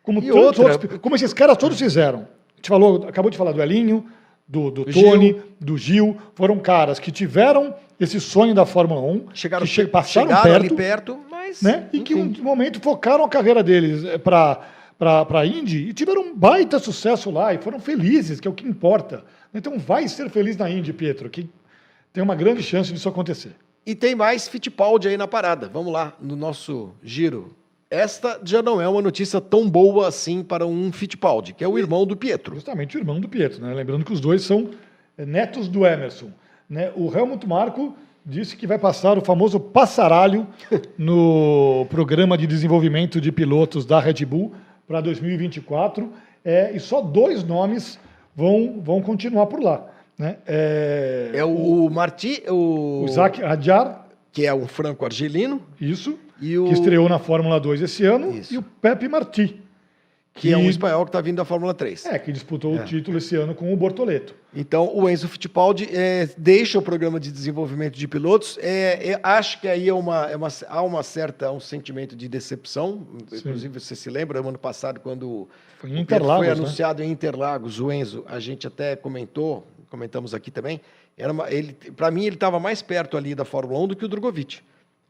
como, 0.01 0.23
todos 0.23 0.59
outra... 0.61 0.73
outros, 0.75 1.01
como 1.01 1.17
esses 1.17 1.35
caras 1.35 1.57
todos 1.57 1.77
fizeram 1.77 2.29
gente 2.65 2.69
falou, 2.69 3.07
acabou 3.07 3.31
de 3.31 3.37
falar 3.37 3.53
do 3.53 3.63
Elinho, 3.63 4.07
do, 4.49 4.71
do 4.71 4.85
Tony, 4.87 5.29
Gil. 5.29 5.43
do 5.61 5.77
Gil. 5.77 6.17
Foram 6.35 6.59
caras 6.59 6.99
que 6.99 7.13
tiveram 7.13 7.75
esse 8.01 8.19
sonho 8.19 8.55
da 8.55 8.65
Fórmula 8.65 9.01
1, 9.03 9.29
chegaram, 9.35 9.67
que 9.67 9.73
che 9.73 9.87
passaram 9.87 10.29
chegaram 10.29 10.43
perto, 10.43 10.75
perto, 10.75 11.21
mas. 11.31 11.63
Né, 11.63 11.89
e 11.93 12.01
que, 12.01 12.15
um 12.15 12.33
momento, 12.43 12.81
focaram 12.81 13.25
a 13.25 13.29
carreira 13.29 13.63
deles 13.63 14.05
eh, 14.05 14.19
para 14.19 14.61
para 14.97 15.41
a 15.41 15.47
Indy 15.47 15.89
e 15.89 15.93
tiveram 15.93 16.23
um 16.23 16.35
baita 16.35 16.79
sucesso 16.79 17.29
lá 17.29 17.53
e 17.53 17.59
foram 17.59 17.81
felizes, 17.81 18.39
que 18.39 18.47
é 18.47 18.51
o 18.51 18.55
que 18.55 18.67
importa. 18.67 19.25
Então 19.53 19.77
vai 19.77 20.07
ser 20.07 20.31
feliz 20.31 20.57
na 20.57 20.71
Indy, 20.71 20.93
Pietro, 20.93 21.29
que 21.29 21.51
tem 22.13 22.23
uma 22.23 22.35
grande 22.35 22.63
chance 22.63 22.93
disso 22.93 23.09
acontecer. 23.09 23.57
E 23.85 23.95
tem 23.95 24.15
mais 24.15 24.49
Fittipaldi 24.49 25.09
aí 25.09 25.17
na 25.17 25.27
parada. 25.27 25.69
Vamos 25.69 25.93
lá, 25.93 26.15
no 26.21 26.37
nosso 26.37 26.95
giro 27.03 27.55
esta 27.95 28.41
já 28.45 28.63
não 28.63 28.81
é 28.81 28.89
uma 28.89 29.01
notícia 29.01 29.41
tão 29.41 29.69
boa 29.69 30.09
assim 30.09 30.43
para 30.43 30.67
um 30.67 30.93
Fittipaldi, 30.93 31.53
que 31.53 31.63
é 31.63 31.69
o 31.69 31.79
irmão 31.79 32.05
do 32.05 32.17
Pietro. 32.17 32.55
Justamente 32.55 32.97
o 32.97 33.01
irmão 33.01 33.21
do 33.21 33.29
Pietro, 33.29 33.63
né? 33.63 33.73
Lembrando 33.73 34.05
que 34.05 34.13
os 34.13 34.21
dois 34.21 34.43
são 34.43 34.71
eh, 35.17 35.25
netos 35.25 35.69
do 35.69 35.87
Emerson. 35.87 36.31
Né? 36.69 36.91
O 36.97 37.17
Helmut 37.17 37.47
Marko 37.47 37.95
disse 38.27 38.57
que 38.57 38.67
vai 38.67 38.79
passar 38.79 39.17
o 39.17 39.25
famoso 39.25 39.61
passaralho 39.61 40.47
no 40.99 41.87
programa 41.89 42.37
de 42.37 42.47
desenvolvimento 42.47 43.21
de 43.21 43.31
pilotos 43.31 43.87
da 43.87 44.01
Red 44.01 44.25
Bull 44.25 44.53
para 44.89 45.01
2024, 45.01 46.11
é, 46.45 46.73
e 46.75 46.81
só 46.81 47.01
dois 47.01 47.43
nomes 47.43 47.99
vão, 48.35 48.81
vão 48.83 49.01
continuar 49.01 49.47
por 49.47 49.63
lá. 49.63 49.87
Né? 50.19 50.37
É, 50.47 51.31
é 51.35 51.45
o, 51.45 51.87
o 51.87 51.91
Marti, 51.91 52.43
o... 52.49 53.03
o 53.03 53.05
Isaac 53.07 53.43
Adjar, 53.43 54.07
que 54.33 54.47
é 54.47 54.53
um 54.53 54.67
franco-argelino. 54.67 55.63
Isso. 55.81 56.19
O... 56.41 56.67
Que 56.67 56.73
estreou 56.73 57.09
na 57.09 57.19
Fórmula 57.19 57.61
2 57.61 57.83
esse 57.83 58.05
ano. 58.05 58.37
Isso. 58.37 58.55
E 58.55 58.59
o 58.59 58.63
Pepe 58.63 59.09
Martí. 59.09 59.61
Que, 60.35 60.49
que 60.49 60.53
é 60.53 60.57
um 60.57 60.69
espanhol 60.69 61.05
que 61.05 61.11
está 61.11 61.21
vindo 61.21 61.37
da 61.37 61.45
Fórmula 61.45 61.73
3. 61.73 62.07
É, 62.07 62.19
que 62.19 62.33
disputou 62.33 62.77
é. 62.77 62.81
o 62.81 62.85
título 62.85 63.19
esse 63.19 63.37
ano 63.37 63.55
com 63.55 63.73
o 63.73 63.77
Bortoleto. 63.77 64.35
Então, 64.53 64.91
o 64.93 65.09
Enzo 65.09 65.29
Fittipaldi 65.29 65.89
é, 65.93 66.29
deixa 66.37 66.77
o 66.77 66.83
programa 66.83 67.21
de 67.21 67.31
desenvolvimento 67.31 67.97
de 67.97 68.09
pilotos. 68.09 68.59
É, 68.61 69.13
é 69.13 69.21
acho 69.23 69.61
que 69.61 69.69
aí 69.69 69.89
é 69.89 69.95
uma, 69.95 70.29
é 70.29 70.37
uma, 70.37 70.49
há 70.69 70.83
uma 70.83 71.05
certa, 71.05 71.53
um 71.53 71.61
sentimento 71.61 72.17
de 72.17 72.29
decepção. 72.29 73.07
Sim. 73.29 73.37
Inclusive, 73.37 73.79
você 73.79 73.95
se 73.95 74.11
lembra, 74.11 74.41
ano 74.41 74.59
passado, 74.59 74.99
quando 74.99 75.49
foi, 75.79 75.91
foi 75.91 76.47
né? 76.47 76.51
anunciado 76.51 77.01
né? 77.01 77.09
em 77.09 77.13
Interlagos, 77.13 77.79
o 77.79 77.93
Enzo, 77.93 78.25
a 78.27 78.41
gente 78.41 78.67
até 78.67 78.97
comentou, 78.97 79.65
comentamos 79.89 80.35
aqui 80.35 80.51
também, 80.51 80.81
para 81.97 82.11
mim, 82.11 82.25
ele 82.25 82.35
estava 82.35 82.59
mais 82.59 82.83
perto 82.83 83.17
ali 83.17 83.37
da 83.37 83.45
Fórmula 83.45 83.79
1 83.85 83.89
do 83.89 83.97
que 83.97 84.05
o 84.05 84.09
Drogovic. 84.09 84.61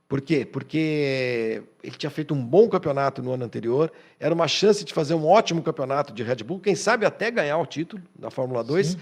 Por 0.08 0.20
quê? 0.20 0.44
Porque 0.44 1.62
ele 1.82 1.96
tinha 1.96 2.10
feito 2.10 2.34
um 2.34 2.44
bom 2.44 2.68
campeonato 2.68 3.22
no 3.22 3.32
ano 3.32 3.44
anterior, 3.44 3.90
era 4.20 4.34
uma 4.34 4.46
chance 4.46 4.84
de 4.84 4.92
fazer 4.92 5.14
um 5.14 5.26
ótimo 5.26 5.62
campeonato 5.62 6.12
de 6.12 6.22
Red 6.22 6.36
Bull, 6.36 6.60
quem 6.60 6.74
sabe 6.74 7.06
até 7.06 7.30
ganhar 7.30 7.58
o 7.58 7.66
título 7.66 8.02
da 8.14 8.30
Fórmula 8.30 8.62
2. 8.62 8.96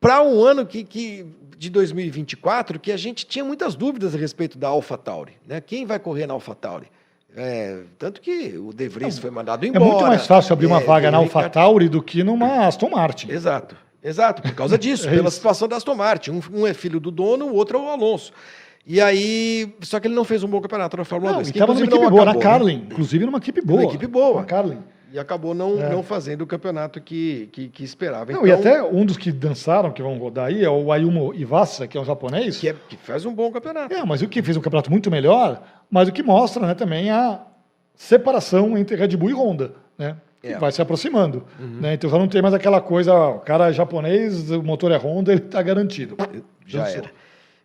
Para 0.00 0.22
um 0.22 0.44
ano 0.44 0.64
que, 0.64 0.84
que, 0.84 1.26
de 1.56 1.68
2024 1.70 2.78
que 2.78 2.92
a 2.92 2.96
gente 2.96 3.26
tinha 3.26 3.44
muitas 3.44 3.74
dúvidas 3.74 4.14
a 4.14 4.18
respeito 4.18 4.56
da 4.56 4.68
AlphaTauri. 4.68 5.36
Né? 5.44 5.60
Quem 5.60 5.84
vai 5.84 5.98
correr 5.98 6.26
na 6.26 6.34
AlphaTauri? 6.34 6.86
É, 7.36 7.82
tanto 7.98 8.20
que 8.20 8.56
o 8.56 8.72
De 8.72 8.88
Vries 8.88 9.18
foi 9.18 9.30
mandado 9.30 9.66
embora. 9.66 9.84
É 9.84 9.88
muito 9.88 10.06
mais 10.06 10.26
fácil 10.26 10.52
abrir 10.52 10.66
uma 10.66 10.80
é, 10.80 10.84
vaga 10.84 11.10
na 11.10 11.18
AlphaTauri 11.18 11.88
do 11.88 12.02
que 12.02 12.22
numa 12.22 12.66
Aston 12.66 12.90
Martin. 12.90 13.30
Exato. 13.30 13.76
Exato, 14.02 14.40
por 14.40 14.54
causa 14.54 14.78
disso, 14.78 15.08
é 15.08 15.10
pela 15.10 15.30
situação 15.30 15.66
da 15.68 15.76
Aston 15.76 15.94
Martin. 15.94 16.30
Um, 16.30 16.60
um, 16.60 16.66
é 16.66 16.72
filho 16.72 17.00
do 17.00 17.10
dono, 17.10 17.46
o 17.46 17.54
outro 17.54 17.78
é 17.78 17.82
o 17.82 17.88
Alonso. 17.88 18.32
E 18.88 19.00
aí, 19.02 19.74
só 19.82 20.00
que 20.00 20.08
ele 20.08 20.14
não 20.14 20.24
fez 20.24 20.42
um 20.42 20.48
bom 20.48 20.60
campeonato 20.62 20.96
na 20.96 21.04
Fórmula 21.04 21.32
não, 21.32 21.38
2. 21.40 21.48
Estava 21.50 21.74
numa 21.74 21.84
equipe 21.84 21.96
boa, 21.98 22.06
acabou, 22.22 22.24
na 22.24 22.34
Carlin, 22.40 22.76
né? 22.78 22.86
inclusive 22.90 23.26
numa 23.26 23.36
equipe 23.38 23.60
boa. 23.60 23.80
Uma 23.82 23.88
equipe 23.88 24.06
boa. 24.06 24.40
Na 24.40 24.46
Carlin. 24.46 24.78
E 25.12 25.18
acabou 25.18 25.54
não, 25.54 25.78
É. 25.82 25.88
não 25.90 26.02
fazendo 26.02 26.42
o 26.42 26.46
campeonato 26.46 27.00
que, 27.00 27.48
que, 27.52 27.68
que 27.68 27.84
esperava. 27.84 28.32
Não, 28.32 28.46
e 28.46 28.50
até 28.52 28.82
um 28.82 29.04
dos 29.06 29.16
que 29.18 29.30
dançaram, 29.30 29.90
que 29.92 30.02
vão 30.02 30.16
rodar 30.18 30.46
aí, 30.46 30.64
é 30.64 30.70
o 30.70 30.90
Ayumu 30.90 31.34
Iwasa, 31.34 31.86
que 31.86 31.96
é 31.96 32.00
um 32.00 32.04
japonês. 32.04 32.58
que, 32.58 32.68
é- 32.68 32.74
que 32.88 32.96
faz 32.96 33.24
um 33.26 33.34
bom 33.34 33.50
campeonato. 33.52 33.92
É, 33.94 34.02
mas 34.04 34.22
o 34.22 34.28
que 34.28 34.42
fez 34.42 34.56
um 34.56 34.60
campeonato 34.60 34.90
muito 34.90 35.10
melhor, 35.10 35.62
mas 35.90 36.08
o 36.08 36.12
que 36.12 36.22
mostra 36.22 36.66
né, 36.66 36.74
também 36.74 37.10
a 37.10 37.40
separação 37.94 38.76
entre 38.78 38.96
Red 38.96 39.16
Bull 39.16 39.30
e 39.30 39.34
Honda, 39.34 39.72
né? 39.98 40.16
Que 40.40 40.48
É. 40.48 40.54
Uhum. 40.54 40.60
vai 40.60 40.70
se 40.72 40.80
aproximando. 40.80 41.44
Né? 41.58 41.94
Então 41.94 42.08
já 42.08 42.16
não 42.18 42.28
tem 42.28 42.40
mais 42.40 42.54
aquela 42.54 42.80
coisa, 42.80 43.12
ó, 43.12 43.36
o 43.36 43.40
cara 43.40 43.68
é 43.70 43.72
japonês, 43.72 44.50
o 44.50 44.62
motor 44.62 44.92
é 44.92 44.96
Honda, 44.96 45.32
ele 45.32 45.40
está 45.42 45.60
garantido. 45.60 46.16
Já 46.66 46.84
Dançou. 46.84 46.98
era. 46.98 47.10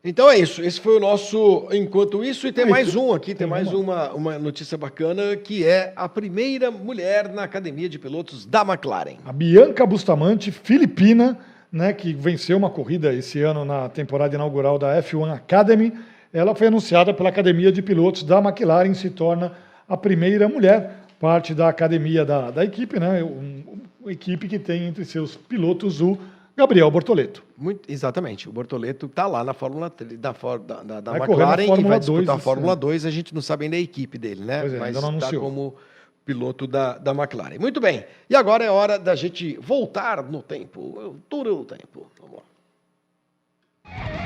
Então 0.05 0.29
é 0.29 0.37
isso. 0.37 0.61
Esse 0.61 0.81
foi 0.81 0.97
o 0.97 0.99
nosso 0.99 1.65
Enquanto 1.71 2.23
Isso. 2.23 2.45
E 2.45 2.51
tem 2.51 2.65
mais 2.65 2.93
um 2.93 3.13
aqui, 3.13 3.27
tem 3.27 3.35
tem 3.35 3.47
mais 3.47 3.71
uma, 3.71 4.11
uma 4.13 4.37
notícia 4.37 4.77
bacana, 4.77 5.35
que 5.37 5.63
é 5.65 5.93
a 5.95 6.09
primeira 6.09 6.69
mulher 6.69 7.31
na 7.31 7.43
academia 7.43 7.87
de 7.87 7.97
pilotos 7.97 8.45
da 8.45 8.61
McLaren. 8.63 9.15
A 9.25 9.31
Bianca 9.31 9.85
Bustamante, 9.85 10.51
filipina, 10.51 11.37
né, 11.71 11.93
que 11.93 12.13
venceu 12.13 12.57
uma 12.57 12.69
corrida 12.69 13.13
esse 13.13 13.41
ano 13.41 13.63
na 13.63 13.87
temporada 13.87 14.35
inaugural 14.35 14.77
da 14.77 15.01
F1 15.01 15.31
Academy, 15.33 15.93
ela 16.33 16.53
foi 16.53 16.67
anunciada 16.67 17.13
pela 17.13 17.29
Academia 17.29 17.71
de 17.71 17.81
Pilotos 17.81 18.23
da 18.23 18.39
McLaren 18.39 18.91
e 18.91 18.95
se 18.95 19.09
torna 19.09 19.53
a 19.87 19.95
primeira 19.95 20.49
mulher 20.49 20.97
parte 21.19 21.53
da 21.53 21.69
academia 21.69 22.25
da, 22.25 22.51
da 22.51 22.65
equipe, 22.65 22.99
né, 22.99 23.23
um- 23.23 23.63
uma 24.01 24.11
equipe 24.11 24.49
que 24.49 24.59
tem 24.59 24.85
entre 24.85 25.05
seus 25.05 25.37
pilotos 25.37 26.01
o 26.01 26.17
Gabriel 26.55 26.89
Bortoleto. 26.91 27.43
Muito, 27.57 27.91
exatamente. 27.91 28.47
O 28.47 28.51
Bortoleto 28.51 29.07
está 29.07 29.25
lá 29.25 29.43
na 29.43 29.53
Fórmula 29.53 29.89
3, 29.89 30.19
da, 30.19 30.31
da, 30.31 31.01
da, 31.01 31.17
McLaren 31.17 31.63
e 31.63 31.83
vai 31.83 31.99
2 31.99 31.99
disputar 31.99 32.35
a 32.35 32.37
esse 32.37 32.43
Fórmula 32.43 32.73
ano. 32.73 32.81
2. 32.81 33.05
A 33.05 33.11
gente 33.11 33.33
não 33.33 33.41
sabe 33.41 33.65
ainda 33.65 33.75
a 33.75 33.79
equipe 33.79 34.17
dele, 34.17 34.45
né? 34.45 34.65
É, 34.65 34.79
Mas 34.79 34.95
está 34.95 35.31
como 35.31 35.75
piloto 36.23 36.67
da, 36.67 36.97
da 36.97 37.11
McLaren. 37.11 37.57
Muito 37.59 37.81
bem. 37.81 38.05
E 38.29 38.35
agora 38.35 38.63
é 38.63 38.69
hora 38.69 38.99
da 38.99 39.15
gente 39.15 39.57
voltar 39.57 40.23
no 40.23 40.43
tempo. 40.43 40.79
O 40.79 41.19
túnel 41.27 41.57
do 41.57 41.65
tempo. 41.65 42.07
Vamos 42.19 42.37
lá. 42.37 44.22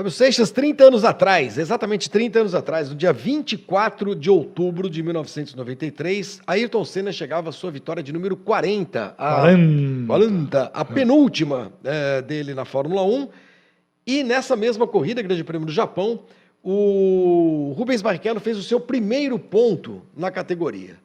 Fábio 0.00 0.10
Seixas, 0.10 0.50
30 0.50 0.84
anos 0.84 1.04
atrás, 1.04 1.58
exatamente 1.58 2.08
30 2.08 2.38
anos 2.40 2.54
atrás, 2.54 2.88
no 2.88 2.94
dia 2.94 3.12
24 3.12 4.14
de 4.14 4.30
outubro 4.30 4.88
de 4.88 5.02
1993, 5.02 6.40
Ayrton 6.46 6.86
Senna 6.86 7.12
chegava 7.12 7.50
à 7.50 7.52
sua 7.52 7.70
vitória 7.70 8.02
de 8.02 8.10
número 8.10 8.34
40. 8.34 9.14
A, 9.18 9.40
40. 9.40 10.06
40, 10.06 10.62
a 10.72 10.84
penúltima 10.86 11.70
eh, 11.84 12.22
dele 12.22 12.54
na 12.54 12.64
Fórmula 12.64 13.02
1. 13.02 13.28
E 14.06 14.24
nessa 14.24 14.56
mesma 14.56 14.86
corrida, 14.86 15.20
Grande 15.20 15.44
Prêmio 15.44 15.66
do 15.66 15.72
Japão, 15.72 16.20
o 16.64 17.74
Rubens 17.76 18.00
Barrichello 18.00 18.40
fez 18.40 18.56
o 18.56 18.62
seu 18.62 18.80
primeiro 18.80 19.38
ponto 19.38 20.00
na 20.16 20.30
categoria. 20.30 20.96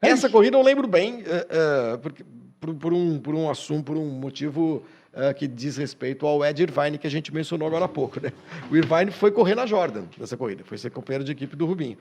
É 0.00 0.08
Essa 0.08 0.30
corrida 0.30 0.56
eu 0.56 0.62
lembro 0.62 0.88
bem, 0.88 1.22
eh, 1.26 1.98
porque- 2.00 2.24
por, 2.58 2.74
por 2.74 2.92
um, 2.94 3.18
por 3.18 3.34
um 3.34 3.50
assunto, 3.50 3.84
por 3.84 3.98
um 3.98 4.08
motivo 4.08 4.82
eh, 5.16 5.32
que 5.34 5.46
diz 5.46 5.76
respeito 5.76 6.26
ao 6.26 6.44
Ed 6.44 6.62
Irvine, 6.62 6.98
que 6.98 7.06
a 7.06 7.10
gente 7.10 7.32
mencionou 7.32 7.66
agora 7.68 7.84
há 7.84 7.88
pouco. 7.88 8.20
Né? 8.20 8.32
O 8.70 8.76
Irvine 8.76 9.10
foi 9.10 9.30
correr 9.30 9.54
na 9.54 9.66
Jordan 9.66 10.04
nessa 10.18 10.36
corrida, 10.36 10.62
foi 10.64 10.78
ser 10.78 10.90
companheiro 10.90 11.24
de 11.24 11.32
equipe 11.32 11.54
do 11.56 11.66
Rubinho. 11.66 11.96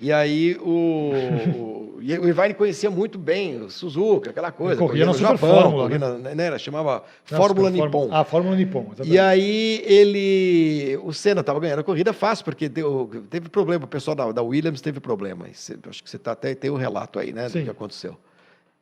E 0.00 0.10
aí 0.10 0.56
o, 0.58 1.12
o, 1.54 1.98
o 1.98 2.02
Irvine 2.02 2.54
conhecia 2.54 2.90
muito 2.90 3.18
bem 3.18 3.60
o 3.60 3.68
Suzuka, 3.70 4.30
aquela 4.30 4.50
coisa. 4.50 4.78
corria 4.80 5.04
na 5.04 5.12
no 5.12 5.18
Super 5.18 5.32
Japão, 5.32 5.50
Fórmula, 5.54 5.82
corria 5.82 5.98
né? 5.98 6.18
na- 6.30 6.34
né, 6.34 6.46
ela 6.46 6.58
chamava 6.58 7.04
Não, 7.30 7.38
Fórmula 7.38 7.70
Super 7.70 7.84
Nippon. 7.84 8.08
Ah, 8.10 8.24
Fórmula 8.24 8.56
Nippon. 8.56 8.86
exatamente. 8.86 9.12
E 9.14 9.18
aí 9.18 9.82
ele. 9.84 10.98
O 11.04 11.12
Senna 11.12 11.40
estava 11.42 11.60
ganhando 11.60 11.80
a 11.80 11.84
corrida 11.84 12.12
fácil, 12.14 12.42
porque 12.44 12.68
deu- 12.70 13.10
teve 13.28 13.50
problema, 13.50 13.84
o 13.84 13.88
pessoal 13.88 14.14
da, 14.14 14.32
da 14.32 14.42
Williams 14.42 14.80
teve 14.80 14.98
problema. 14.98 15.46
Acho 15.46 16.02
que 16.02 16.08
você 16.08 16.18
tá, 16.18 16.32
até 16.32 16.54
tem 16.54 16.70
o 16.70 16.76
relato 16.76 17.18
aí, 17.18 17.30
né? 17.32 17.48
Sim. 17.50 17.58
Do 17.60 17.64
que 17.64 17.70
aconteceu. 17.70 18.16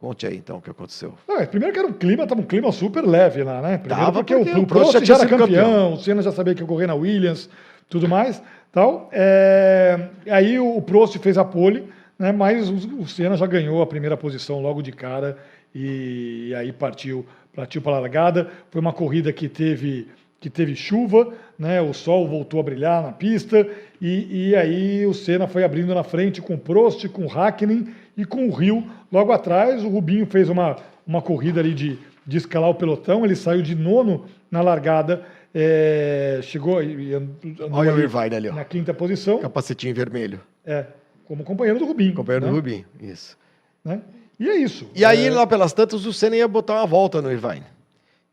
Conte 0.01 0.26
aí 0.26 0.38
então 0.38 0.57
o 0.57 0.62
que 0.62 0.70
aconteceu. 0.70 1.12
É, 1.28 1.44
primeiro 1.44 1.74
que 1.74 1.78
era 1.78 1.86
um 1.86 1.92
clima, 1.92 2.22
estava 2.22 2.40
um 2.40 2.44
clima 2.44 2.72
super 2.72 3.05
leve 3.05 3.42
lá, 3.42 3.61
né? 3.61 3.76
Primeiro 3.76 4.03
Tava, 4.03 4.24
porque, 4.24 4.34
porque 4.34 4.59
o, 4.59 4.62
o 4.62 4.66
Prost 4.66 4.94
já 4.94 5.05
já, 5.05 5.14
era 5.16 5.26
campeão, 5.26 5.46
campeão. 5.46 5.92
o 5.92 5.96
Senna 5.98 6.22
já 6.22 6.32
sabia 6.32 6.55
que 6.55 6.62
ia 6.62 6.66
correr 6.66 6.86
na 6.86 6.94
Williams, 6.94 7.51
tudo 7.86 8.09
mais. 8.09 8.42
Tal. 8.72 9.11
É, 9.12 10.09
aí 10.30 10.59
o, 10.59 10.80
Prost 10.80 11.18
fez 11.18 11.36
a 11.36 11.44
pole, 11.44 11.86
né? 12.18 12.32
mas 12.32 12.70
o, 12.70 13.03
o 13.03 13.07
Senna 13.07 13.36
já 13.36 13.44
ganhou 13.44 13.82
a 13.82 13.86
primeira 13.86 14.16
posição 14.16 14.62
logo 14.62 14.80
de 14.80 14.90
cara 14.90 15.36
e, 15.74 16.46
e 16.48 16.55
aí 16.55 16.72
partiu, 16.72 17.26
partiu 17.55 17.82
para 17.82 17.96
a 17.96 18.01
largada. 18.01 18.48
Foi 18.70 18.80
uma 18.80 18.94
corrida 18.94 19.30
que 19.34 19.51
teve, 19.51 20.09
que 20.40 20.48
teve 20.48 20.74
chuva, 20.74 21.34
né? 21.59 21.78
o 21.82 21.92
sol 21.92 22.26
voltou 22.26 22.59
a 22.59 22.62
brilhar 22.62 23.03
na 23.03 23.12
pista 23.12 23.68
e, 24.01 24.48
e 24.48 24.57
aí 24.57 25.05
o 25.05 25.12
Senna 25.12 25.46
foi 25.46 25.62
abrindo 25.62 25.94
na 25.94 26.03
frente 26.03 26.40
com 26.40 26.55
o 26.55 26.59
Prost, 26.59 27.07
com 27.11 27.26
o 27.26 27.30
Hakkinen 27.30 27.86
e 28.16 28.24
com 28.24 28.48
o 28.48 28.52
Rio 28.52 28.84
logo 29.11 29.32
atrás. 29.32 29.84
O 29.84 29.88
Rubinho 29.88 30.26
fez 30.26 30.48
uma, 30.48 30.76
uma 31.06 31.20
corrida 31.22 31.61
ali 31.61 31.74
de, 31.74 31.98
de 32.26 32.36
escalar 32.36 32.70
o 32.70 32.74
pelotão, 32.74 33.24
ele 33.24 33.36
saiu 33.36 33.62
de 33.62 33.74
nono 33.74 34.24
na 34.50 34.61
largada, 34.62 35.22
é, 35.54 36.40
chegou 36.42 36.82
e 36.82 37.14
andou 37.14 37.68
Olha 37.72 37.94
o 37.94 37.98
Irvine 38.00 38.34
ali, 38.36 38.48
ó. 38.48 38.52
na 38.54 38.64
quinta 38.64 38.92
posição, 38.94 39.38
Capacetinho 39.38 39.94
vermelho. 39.94 40.40
é, 40.64 40.86
como 41.26 41.44
companheiro 41.44 41.78
do 41.78 41.86
Rubinho. 41.86 42.14
Companheiro 42.14 42.46
né? 42.46 42.50
do 42.50 42.56
Rubinho. 42.56 42.84
Isso. 43.00 43.36
né? 43.84 44.00
E 44.38 44.48
é 44.48 44.56
isso. 44.56 44.88
E 44.94 45.04
aí, 45.04 45.26
É, 45.26 45.30
lá 45.30 45.46
pelas 45.46 45.72
tantas, 45.72 46.06
o 46.06 46.12
Senna 46.12 46.34
ia 46.34 46.48
botar 46.48 46.74
uma 46.74 46.86
volta 46.86 47.20
no 47.20 47.30
Irvine. 47.30 47.62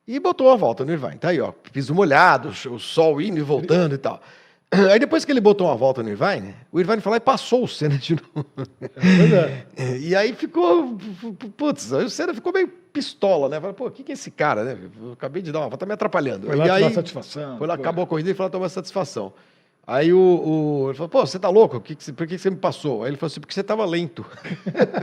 E 0.08 0.20
botou 0.22 0.48
uma 0.48 0.56
volta 0.56 0.86
no 0.86 0.92
Irvine. 0.94 1.18
Tá 1.18 1.30
aí, 1.30 1.42
ó. 1.42 1.52
Piso 1.74 1.94
molhado, 1.94 2.50
o 2.72 2.80
sol 2.80 3.22
indo 3.22 3.38
e 3.38 3.42
voltando 3.42 3.94
e 3.94 3.98
tal. 3.98 4.22
Aí 4.92 5.00
depois 5.00 5.24
que 5.24 5.32
ele 5.32 5.40
botou 5.40 5.68
uma 5.68 5.76
volta 5.76 6.04
no 6.04 6.10
Irvine, 6.10 6.54
o 6.72 6.80
Irvine 6.80 7.00
falou 7.02 7.16
e 7.18 7.22
passou 7.22 7.64
o 7.64 7.68
Senna 7.68 7.98
de 7.98 8.16
novo. 8.36 8.48
é. 9.78 9.98
E 10.00 10.16
aí 10.16 10.34
ficou, 10.34 10.98
putz, 11.56 11.94
aí 11.94 12.04
o 12.06 12.10
Senna 12.10 12.34
ficou 12.34 12.52
meio 12.52 12.68
pistola, 12.68 13.48
né? 13.48 13.60
Falou, 13.60 13.74
pô, 13.74 13.88
o 13.88 13.92
que, 13.92 14.04
que 14.04 14.12
é 14.12 14.14
esse 14.14 14.30
cara, 14.32 14.64
né? 14.64 14.78
Eu 15.02 15.14
acabei 15.14 15.42
de 15.42 15.52
dar 15.52 15.60
uma 15.60 15.66
volta, 15.70 15.78
tá 15.78 15.86
me 15.86 15.94
atrapalhando. 15.94 16.48
Foi 16.48 16.56
lá 16.56 16.66
e 16.68 16.84
aí, 16.84 16.94
satisfação. 16.94 17.58
foi 17.58 17.68
lá, 17.68 17.76
Foi. 17.76 17.82
acabou 17.84 18.04
a 18.04 18.08
corrida 18.08 18.30
e 18.30 18.34
falou, 18.34 18.50
toma 18.50 18.68
satisfação. 18.70 19.32
Aí 19.86 20.12
o, 20.12 20.20
o- 20.20 20.90
ele 20.90 20.96
falou, 20.98 21.08
pô, 21.10 21.26
você 21.26 21.40
tá 21.40 21.48
louco? 21.48 21.80
Que 21.80 21.96
que 21.96 22.12
por 22.12 22.28
que, 22.28 22.36
que 22.36 22.42
você 22.42 22.50
me 22.50 22.58
passou? 22.58 23.04
Aí 23.04 23.10
ele 23.12 23.18
falou 23.18 23.28
assim, 23.28 23.40
porque 23.40 23.54
você 23.54 23.64
tava 23.64 23.86
lento. 23.86 24.26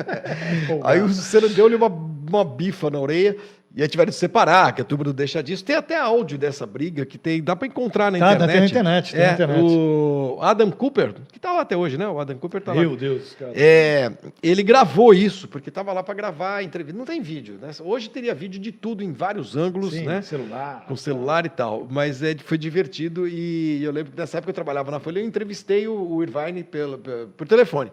Aí 0.85 1.01
o 1.01 1.09
Senna 1.09 1.49
deu-lhe 1.49 1.75
uma, 1.75 1.87
uma 1.87 2.45
bifa 2.45 2.91
na 2.91 2.99
orelha 3.01 3.37
e 3.77 3.83
aí 3.83 3.89
tiveram 3.89 4.11
de 4.11 4.17
separar, 4.17 4.73
que 4.73 4.81
a 4.81 4.85
turma 4.85 5.05
não 5.05 5.13
deixa 5.13 5.43
disso. 5.43 5.65
Tem 5.65 5.75
até 5.75 5.99
áudio 5.99 6.39
dessa 6.39 6.65
briga 6.65 7.05
que 7.05 7.19
tem, 7.19 7.43
dá 7.43 7.57
pra 7.57 7.67
encontrar 7.67 8.13
na 8.13 8.19
Tá, 8.19 8.35
internet. 8.35 8.51
tem 8.53 8.61
na 8.61 8.67
internet, 8.67 9.13
tem 9.13 9.21
é, 9.21 9.27
na 9.27 9.33
internet. 9.33 9.61
O 9.63 10.39
Adam 10.41 10.71
Cooper, 10.71 11.15
que 11.33 11.41
tá 11.41 11.53
lá 11.53 11.63
até 11.63 11.77
hoje, 11.77 11.99
né? 11.99 12.07
O 12.07 12.21
Adam 12.21 12.37
Cooper 12.39 12.61
tá 12.63 12.73
lá. 12.73 12.81
Meu 12.81 12.97
Deus, 12.97 13.35
cara. 13.39 13.53
É, 13.55 14.13
ele 14.43 14.63
gravou 14.63 15.13
isso, 15.13 15.49
porque 15.49 15.69
estava 15.71 15.93
lá 15.93 16.03
para 16.03 16.15
gravar 16.15 16.57
a 16.57 16.63
entrevista. 16.63 16.97
Não 16.97 17.05
tem 17.05 17.21
vídeo, 17.21 17.59
né? 17.61 17.71
Hoje 17.81 18.09
teria 18.11 18.35
vídeo 18.35 18.61
de 18.61 18.71
tudo 18.71 19.03
em 19.03 19.13
vários 19.13 19.57
ângulos, 19.57 19.93
Sim, 19.93 20.05
né? 20.07 20.23
celular. 20.23 20.85
Com 20.87 20.95
celular 20.97 21.45
e 21.45 21.49
tal. 21.49 21.87
Mas 21.91 22.23
é, 22.23 22.37
foi 22.37 22.57
divertido 22.57 23.27
e 23.27 23.83
eu 23.83 23.91
lembro 23.91 24.13
que 24.13 24.19
nessa 24.19 24.39
época 24.39 24.51
eu 24.51 24.55
trabalhava 24.55 24.91
na 24.93 25.01
Folha, 25.01 25.19
eu 25.19 25.25
entrevistei 25.27 25.89
o, 25.89 25.95
o 26.15 26.23
Irvine 26.23 26.63
pelo, 26.63 26.99
pelo- 26.99 27.27
por 27.29 27.47
telefone. 27.49 27.91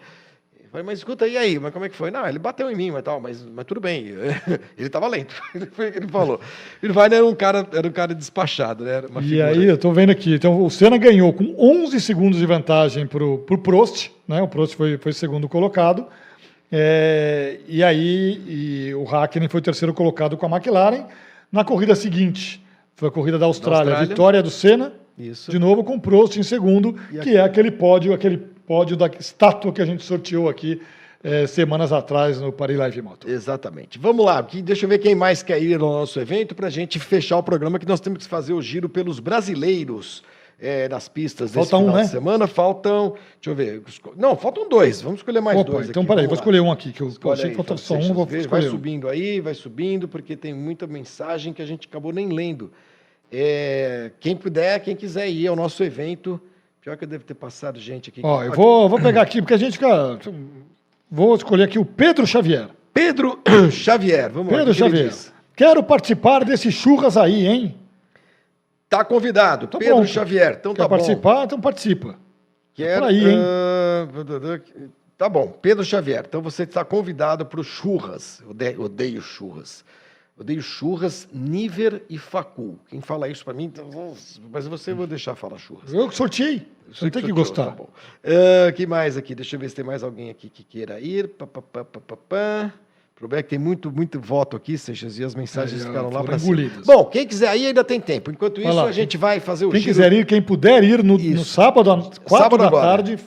Falei, 0.72 0.86
mas 0.86 1.00
escuta, 1.00 1.28
e 1.28 1.36
aí? 1.36 1.60
Mas 1.60 1.74
como 1.74 1.84
é 1.84 1.90
que 1.90 1.96
foi? 1.98 2.10
Não, 2.12 2.26
ele 2.26 2.40
bateu 2.40 2.72
em 2.72 2.76
mim, 2.76 2.92
mas 2.92 3.04
tal, 3.04 3.20
mas, 3.20 3.44
mas 3.44 3.66
tudo 3.66 3.82
bem. 3.82 4.06
ele 4.78 4.88
estava 4.88 5.06
lento. 5.08 5.36
O 5.54 5.82
ele 5.84 6.08
falou. 6.08 6.40
O 6.82 6.86
Irvine 6.86 7.16
era 7.16 7.26
um 7.26 7.36
cara, 7.36 7.68
era 7.74 7.86
um 7.86 7.92
cara 7.92 8.16
despachado, 8.16 8.86
né? 8.86 9.00
E 9.00 9.22
figura. 9.22 9.48
aí, 9.48 9.66
eu 9.66 9.78
tô 9.78 9.92
vendo 9.92 10.12
aqui. 10.12 10.34
Então, 10.34 10.64
o 10.64 10.70
Senna 10.70 10.98
ganhou 10.98 11.34
com 11.34 11.54
11 11.58 12.00
segundos 12.00 12.40
de 12.40 12.46
vantagem 12.46 13.06
pro, 13.06 13.40
pro 13.40 13.58
Prost, 13.58 14.12
né? 14.26 14.42
O 14.42 14.48
Prost 14.48 14.76
foi, 14.76 14.98
foi 14.98 15.12
segundo 15.12 15.50
colocado. 15.50 16.08
É, 16.72 17.60
e 17.68 17.84
aí, 17.84 18.42
e 18.48 18.94
o 18.96 19.04
Hakkinen 19.04 19.50
foi 19.50 19.60
o 19.60 19.64
terceiro 19.64 19.94
colocado 19.94 20.38
com 20.38 20.46
a 20.46 20.50
McLaren. 20.50 21.04
Na 21.52 21.66
corrida 21.66 21.96
seguinte, 21.96 22.64
foi 22.96 23.10
a 23.10 23.12
corrida 23.12 23.38
da 23.38 23.46
Austrália, 23.46 23.92
Austrália. 23.92 24.08
vitória 24.08 24.42
do 24.42 24.50
Senna, 24.50 24.94
Isso. 25.18 25.52
de 25.52 25.60
novo 25.60 25.84
com 25.84 25.96
o 25.96 26.00
Prost 26.00 26.38
em 26.38 26.44
segundo, 26.44 26.96
E 27.12 27.20
que 27.20 27.36
é 27.36 27.42
aquele 27.42 27.72
pódio, 27.72 28.14
aquele 28.14 28.38
pódio 28.72 28.96
da 28.96 29.08
estátua 29.20 29.74
que 29.74 29.82
a 29.82 29.86
gente 29.86 30.02
sorteou 30.02 30.48
aqui 30.48 30.82
é, 31.22 31.46
semanas 31.46 31.92
atrás 31.92 32.40
no 32.40 32.54
Paris 32.54 32.78
Live 32.78 33.02
Moto. 33.02 33.30
Exatamente. 33.30 34.00
Vamos 34.00 34.26
lá, 34.26 34.40
deixa 34.40 34.86
eu 34.86 34.90
ver 34.90 35.00
quem 35.00 35.14
mais 35.14 35.44
quer 35.44 35.62
ir 35.62 35.78
no 35.78 35.92
nosso 35.92 36.18
evento 36.22 36.56
para 36.56 36.68
a 36.68 36.70
gente 36.70 36.98
fechar 36.98 37.38
o 37.38 37.44
programa, 37.44 37.78
que 37.78 37.86
nós 37.86 38.00
temos 38.00 38.20
que 38.20 38.30
fazer 38.30 38.54
o 38.54 38.62
giro 38.62 38.88
pelos 38.88 39.20
brasileiros 39.20 40.24
é, 40.58 40.88
nas 40.88 41.10
pistas 41.10 41.54
Falta 41.54 41.76
um, 41.76 41.80
final 41.82 41.96
né? 41.98 42.04
de 42.04 42.12
semana. 42.12 42.48
Faltam, 42.48 43.16
deixa 43.42 43.50
eu 43.50 43.56
ver, 43.56 43.84
não, 44.16 44.38
faltam 44.38 44.70
dois, 44.70 45.02
vamos 45.02 45.20
escolher 45.20 45.42
mais 45.42 45.60
Opa, 45.60 45.72
dois 45.72 45.90
então 45.90 46.04
aqui. 46.04 46.10
peraí, 46.10 46.26
vou 46.26 46.36
escolher 46.36 46.62
um 46.62 46.72
aqui, 46.72 46.94
que 46.94 47.02
eu 47.02 47.10
Escolhe 47.10 47.34
achei 47.34 47.46
aí, 47.48 47.52
que 47.52 47.58
faltava 47.58 47.78
só 47.78 47.96
Francisco, 47.96 48.14
um, 48.14 48.16
vou 48.16 48.26
Vai 48.26 48.40
escolher 48.40 48.68
um. 48.68 48.72
subindo 48.72 49.10
aí, 49.10 49.42
vai 49.42 49.54
subindo, 49.54 50.08
porque 50.08 50.38
tem 50.38 50.54
muita 50.54 50.88
mensagem 50.88 51.52
que 51.52 51.62
a 51.62 51.66
gente 51.66 51.90
acabou 51.90 52.14
nem 52.14 52.30
lendo. 52.30 52.72
É, 53.30 54.12
quem 54.22 54.34
puder, 54.34 54.80
quem 54.80 54.96
quiser 54.96 55.30
ir 55.30 55.48
ao 55.48 55.58
nosso 55.58 55.84
evento, 55.84 56.40
pior 56.82 56.98
que 56.98 57.04
eu 57.04 57.08
devo 57.08 57.24
ter 57.24 57.34
passado 57.36 57.80
gente 57.80 58.10
aqui. 58.10 58.22
Ó, 58.24 58.44
eu 58.44 58.52
vou, 58.54 58.90
vou 58.90 59.00
pegar 59.00 59.22
aqui, 59.22 59.42
porque 59.42 59.54
a 59.54 59.58
gente 59.58 59.74
fica. 59.74 60.20
Vou 61.10 61.36
escolher 61.36 61.64
aqui 61.64 61.78
o 61.78 61.86
Pedro 61.86 62.26
Xavier. 62.26 62.70
Pedro 62.94 63.40
Xavier, 63.72 64.32
vamos 64.32 64.52
lá. 64.52 64.60
Pedro 64.60 64.74
Xavier. 64.74 65.14
Quero 65.56 65.84
participar 65.84 66.44
desse 66.44 66.72
churras 66.72 67.18
aí, 67.18 67.46
hein? 67.46 67.78
Tá 68.90 69.06
convidado, 69.06 69.66
Então 69.66 69.80
Pedro 69.80 69.96
pronto. 69.98 70.10
Xavier. 70.10 70.58
Então 70.60 70.74
Quer 70.74 70.82
tá 70.82 70.88
bom. 70.88 70.96
participar? 70.96 71.44
Então 71.46 71.62
participa. 71.62 72.16
Quer, 72.74 73.00
por 73.00 73.08
aí, 73.08 73.30
hein? 73.30 73.38
ah, 73.40 74.08
tá 75.18 75.30
bom, 75.30 75.48
Pedro 75.48 75.84
Xavier. 75.84 76.26
Então 76.28 76.42
você 76.42 76.64
está 76.64 76.84
convidado 76.84 77.46
para 77.46 77.60
o 77.60 77.64
churras. 77.64 78.42
Odeio 78.78 79.22
churras. 79.22 79.86
Odeio 80.42 80.62
churras, 80.64 81.28
Niver 81.32 82.02
e 82.10 82.18
Facul. 82.18 82.80
Quem 82.90 83.00
fala 83.00 83.30
isso 83.30 83.46
para 83.46 83.54
mim, 83.54 83.66
então, 83.66 84.16
mas 84.52 84.66
você 84.66 84.92
vou 84.92 85.06
deixar 85.06 85.36
falar 85.36 85.60
churras. 85.60 85.94
Eu 85.94 86.10
que 86.10 86.16
sorteei. 86.16 86.68
Você 86.92 87.12
tem 87.12 87.22
que 87.22 87.28
sorteou, 87.28 87.36
gostar. 87.36 87.66
Tá 87.68 87.72
bom. 87.72 87.88
Ah, 88.26 88.72
que 88.72 88.88
mais 88.88 89.16
aqui? 89.18 89.36
Deixa 89.36 89.56
eu 89.56 89.60
ver 89.60 89.70
se 89.70 89.76
tem 89.76 89.86
mais 89.86 90.02
alguém 90.02 90.32
aqui 90.32 90.50
que 90.50 90.64
queira 90.64 91.00
ir. 91.00 91.28
Pá, 91.28 91.46
pá, 91.46 91.62
pá, 91.62 91.84
pá, 91.86 92.00
pá, 92.00 92.18
pá. 92.18 92.74
O 93.16 93.20
problema 93.22 93.40
é 93.42 93.44
que 93.44 93.50
tem 93.50 93.60
muito, 93.60 93.92
muito 93.92 94.20
voto 94.20 94.58
aqui, 94.58 94.80
Seixas, 94.80 95.20
e 95.20 95.24
as 95.24 95.36
mensagens 95.36 95.84
É, 95.84 95.86
ficaram 95.86 96.10
lá 96.10 96.24
para 96.24 96.40
cima. 96.40 96.72
Bom, 96.88 97.06
quem 97.06 97.28
quiser 97.28 97.56
ir 97.56 97.68
ainda 97.68 97.84
tem 97.84 98.02
tempo. 98.02 98.32
Enquanto 98.32 98.60
isso, 98.60 98.74
lá, 98.74 98.86
a 98.86 98.92
gente 98.92 99.18
vai 99.18 99.40
fazer 99.40 99.66
o 99.68 99.70
Quem 99.70 99.80
giro. 99.80 99.94
quiser 99.94 100.12
ir, 100.12 100.26
quem 100.26 100.42
puder 100.42 100.84
ir 100.84 101.04
no, 101.04 101.20
no 101.20 101.46
sábado, 101.46 101.92
às 101.92 102.18
quatro 102.18 102.58
da 102.58 102.66
agora. 102.66 102.88
tarde. 102.88 103.20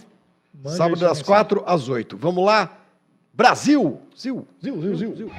Sábado 0.66 0.98
das. 0.98 1.22
4 1.22 1.62
às 1.64 1.88
8. 1.88 2.16
Vamos 2.16 2.44
lá. 2.44 2.76
Brasil! 3.32 4.00
Zil. 4.18 4.48
Zil, 4.60 4.96
zil, 4.96 5.14
zil. 5.16 5.30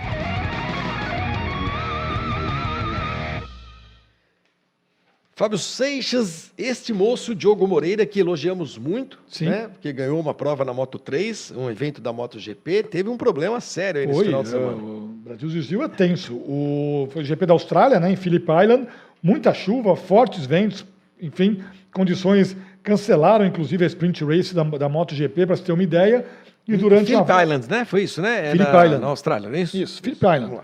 Fábio 5.38 5.58
Seixas, 5.58 6.54
este 6.58 6.94
moço, 6.94 7.36
Diogo 7.36 7.68
Moreira, 7.68 8.06
que 8.06 8.22
elogiamos 8.22 8.78
muito, 8.78 9.20
Sim. 9.28 9.50
né? 9.50 9.68
Porque 9.68 9.92
ganhou 9.92 10.18
uma 10.18 10.34
prova 10.34 10.64
na 10.64 10.74
Moto 10.74 10.98
3, 10.98 11.52
um 11.58 11.70
evento 11.70 12.00
da 12.00 12.14
MotoGP, 12.14 12.84
teve 12.84 13.10
um 13.10 13.18
problema 13.18 13.60
sério 13.60 14.00
aí 14.00 14.08
nesse 14.08 14.24
final 14.24 14.44
de 14.44 14.48
é, 14.48 14.52
semana. 14.54 14.78
o 14.82 15.20
Brasil 15.26 15.62
Zil 15.62 15.84
é 15.84 15.90
tenso. 15.90 16.36
O, 16.36 17.10
foi 17.12 17.22
o 17.22 17.26
GP 17.26 17.48
da 17.48 17.52
Austrália, 17.52 18.00
né, 18.00 18.10
em 18.10 18.16
Phillip 18.16 18.46
Island, 18.50 18.88
muita 19.22 19.54
chuva, 19.54 19.94
fortes 19.98 20.46
ventos, 20.46 20.86
enfim, 21.22 21.62
condições 21.94 22.56
cancelaram 22.82 23.46
inclusive 23.46 23.84
a 23.84 23.88
sprint 23.88 24.24
race 24.24 24.56
da, 24.56 24.64
da 24.64 24.88
MotoGP, 24.88 25.48
para 25.48 25.58
você 25.58 25.64
ter 25.64 25.74
uma 25.74 25.84
ideia. 25.84 26.26
E 26.66 26.78
durante 26.78 27.08
Phillip 27.08 27.30
uma... 27.30 27.44
Islands, 27.44 27.68
né? 27.68 27.84
Foi 27.84 28.04
isso, 28.04 28.22
né? 28.22 28.52
Phillip 28.52 28.72
na, 28.72 28.86
Island. 28.86 29.02
Na 29.02 29.08
Austrália, 29.10 29.50
não 29.50 29.58
é 29.58 29.62
isso? 29.64 29.76
Isso, 29.76 30.02
Phillip 30.02 30.26
Island. 30.26 30.62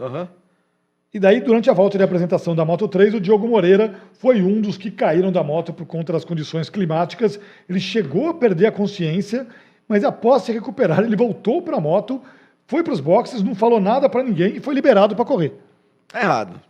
Aham. 0.00 0.28
E 1.14 1.20
daí, 1.20 1.40
durante 1.40 1.70
a 1.70 1.72
volta 1.72 1.96
de 1.96 2.02
apresentação 2.02 2.56
da 2.56 2.64
Moto 2.64 2.88
3, 2.88 3.14
o 3.14 3.20
Diogo 3.20 3.46
Moreira 3.46 3.94
foi 4.14 4.42
um 4.42 4.60
dos 4.60 4.76
que 4.76 4.90
caíram 4.90 5.30
da 5.30 5.44
moto 5.44 5.72
por 5.72 5.86
conta 5.86 6.12
das 6.12 6.24
condições 6.24 6.68
climáticas. 6.68 7.38
Ele 7.68 7.78
chegou 7.78 8.28
a 8.28 8.34
perder 8.34 8.66
a 8.66 8.72
consciência, 8.72 9.46
mas 9.88 10.02
após 10.02 10.42
se 10.42 10.50
recuperar, 10.50 10.98
ele 11.04 11.14
voltou 11.14 11.62
para 11.62 11.76
a 11.76 11.80
moto, 11.80 12.20
foi 12.66 12.82
para 12.82 12.92
os 12.92 12.98
boxes, 12.98 13.44
não 13.44 13.54
falou 13.54 13.80
nada 13.80 14.08
para 14.08 14.24
ninguém 14.24 14.56
e 14.56 14.60
foi 14.60 14.74
liberado 14.74 15.14
para 15.14 15.24
correr. 15.24 15.52
Tá 16.08 16.20
errado. 16.20 16.60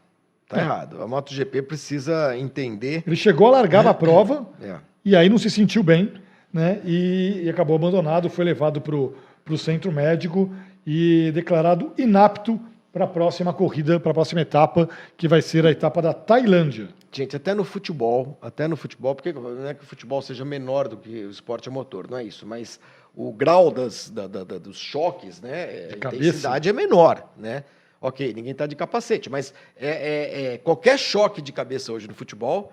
Tá 0.47 0.59
É. 0.59 0.61
errado. 0.61 1.03
A 1.03 1.07
MotoGP 1.09 1.62
precisa 1.62 2.36
entender. 2.36 3.03
Ele 3.07 3.16
chegou 3.16 3.47
a 3.47 3.51
largar 3.53 3.86
a 3.86 3.95
prova 3.95 4.47
É. 4.62 4.74
e 5.03 5.16
aí 5.16 5.26
não 5.30 5.38
se 5.38 5.49
sentiu 5.49 5.82
bem, 5.82 6.12
né? 6.53 6.80
E, 6.84 7.40
e 7.45 7.49
acabou 7.49 7.76
abandonado, 7.76 8.28
foi 8.28 8.45
levado 8.45 8.78
para 8.78 8.95
o 8.95 9.57
centro 9.59 9.90
médico 9.90 10.53
e 10.86 11.30
declarado 11.32 11.95
inapto 11.97 12.61
para 12.95 13.07
a 13.07 13.09
próxima 13.09 13.53
corrida, 13.53 13.99
para 13.99 14.12
a 14.12 14.14
próxima 14.14 14.40
etapa, 14.40 14.88
que 15.16 15.26
vai 15.26 15.42
ser 15.42 15.66
a 15.66 15.70
etapa 15.72 16.01
da 16.01 16.14
Tailândia. 16.14 16.88
Gente, 17.11 17.34
até 17.34 17.53
no 17.53 17.64
futebol, 17.64 18.38
até 18.40 18.68
no 18.68 18.76
futebol, 18.76 19.16
porque 19.16 19.32
não 19.32 19.66
é 19.66 19.74
que 19.74 19.82
o 19.82 19.86
futebol 19.86 20.22
seja 20.22 20.45
menor 20.45 20.86
do 20.86 20.97
que 20.97 21.24
o 21.24 21.30
esporte 21.30 21.68
a 21.68 21.72
motor, 21.72 22.09
não 22.09 22.16
é 22.18 22.22
isso, 22.22 22.47
mas 22.47 22.78
o 23.12 23.32
grau 23.32 23.72
das, 23.72 24.09
da- 24.09 24.28
da- 24.28 24.45
da- 24.45 24.59
dos 24.59 24.78
choques, 24.78 25.40
né, 25.40 25.88
a 25.92 25.97
cabeça. 25.97 26.22
intensidade 26.24 26.68
é 26.68 26.72
menor, 26.72 27.28
né? 27.36 27.64
Ok, 28.01 28.32
ninguém 28.32 28.53
está 28.53 28.64
de 28.66 28.76
capacete, 28.76 29.28
mas 29.28 29.53
é, 29.76 29.88
é- 29.88 30.55
é- 30.55 30.59
qualquer 30.59 30.97
choque 30.97 31.42
de 31.42 31.51
cabeça 31.53 31.92
hoje 31.92 32.07
no 32.07 32.14
futebol, 32.14 32.72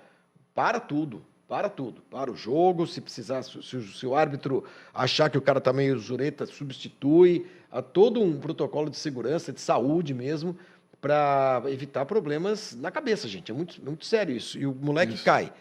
para 0.53 0.79
tudo, 0.79 1.23
para 1.51 1.67
tudo, 1.67 2.01
para 2.09 2.31
o 2.31 2.35
jogo, 2.37 2.87
se 2.87 3.01
precisar, 3.01 3.43
se, 3.43 3.61
se 3.61 4.07
o- 4.07 4.15
árbitro 4.15 4.63
achar 4.93 5.29
que 5.29 5.37
o 5.37 5.41
cara 5.41 5.57
está 5.57 5.73
meio 5.73 5.99
zureta, 5.99 6.45
substitui, 6.45 7.45
há 7.69 7.81
todo 7.81 8.21
um 8.21 8.39
protocolo 8.39 8.89
de 8.89 8.95
segurança, 8.95 9.51
de 9.51 9.59
saúde 9.59 10.13
mesmo, 10.13 10.55
para 11.01 11.61
evitar 11.65 12.05
problemas 12.05 12.73
na 12.79 12.89
cabeça, 12.89 13.27
gente. 13.27 13.51
É 13.51 13.53
muito, 13.53 13.83
muito 13.83 14.05
sério 14.05 14.33
isso. 14.33 14.57
E 14.57 14.65
o 14.65 14.73
moleque 14.73 15.21
cai 15.25 15.51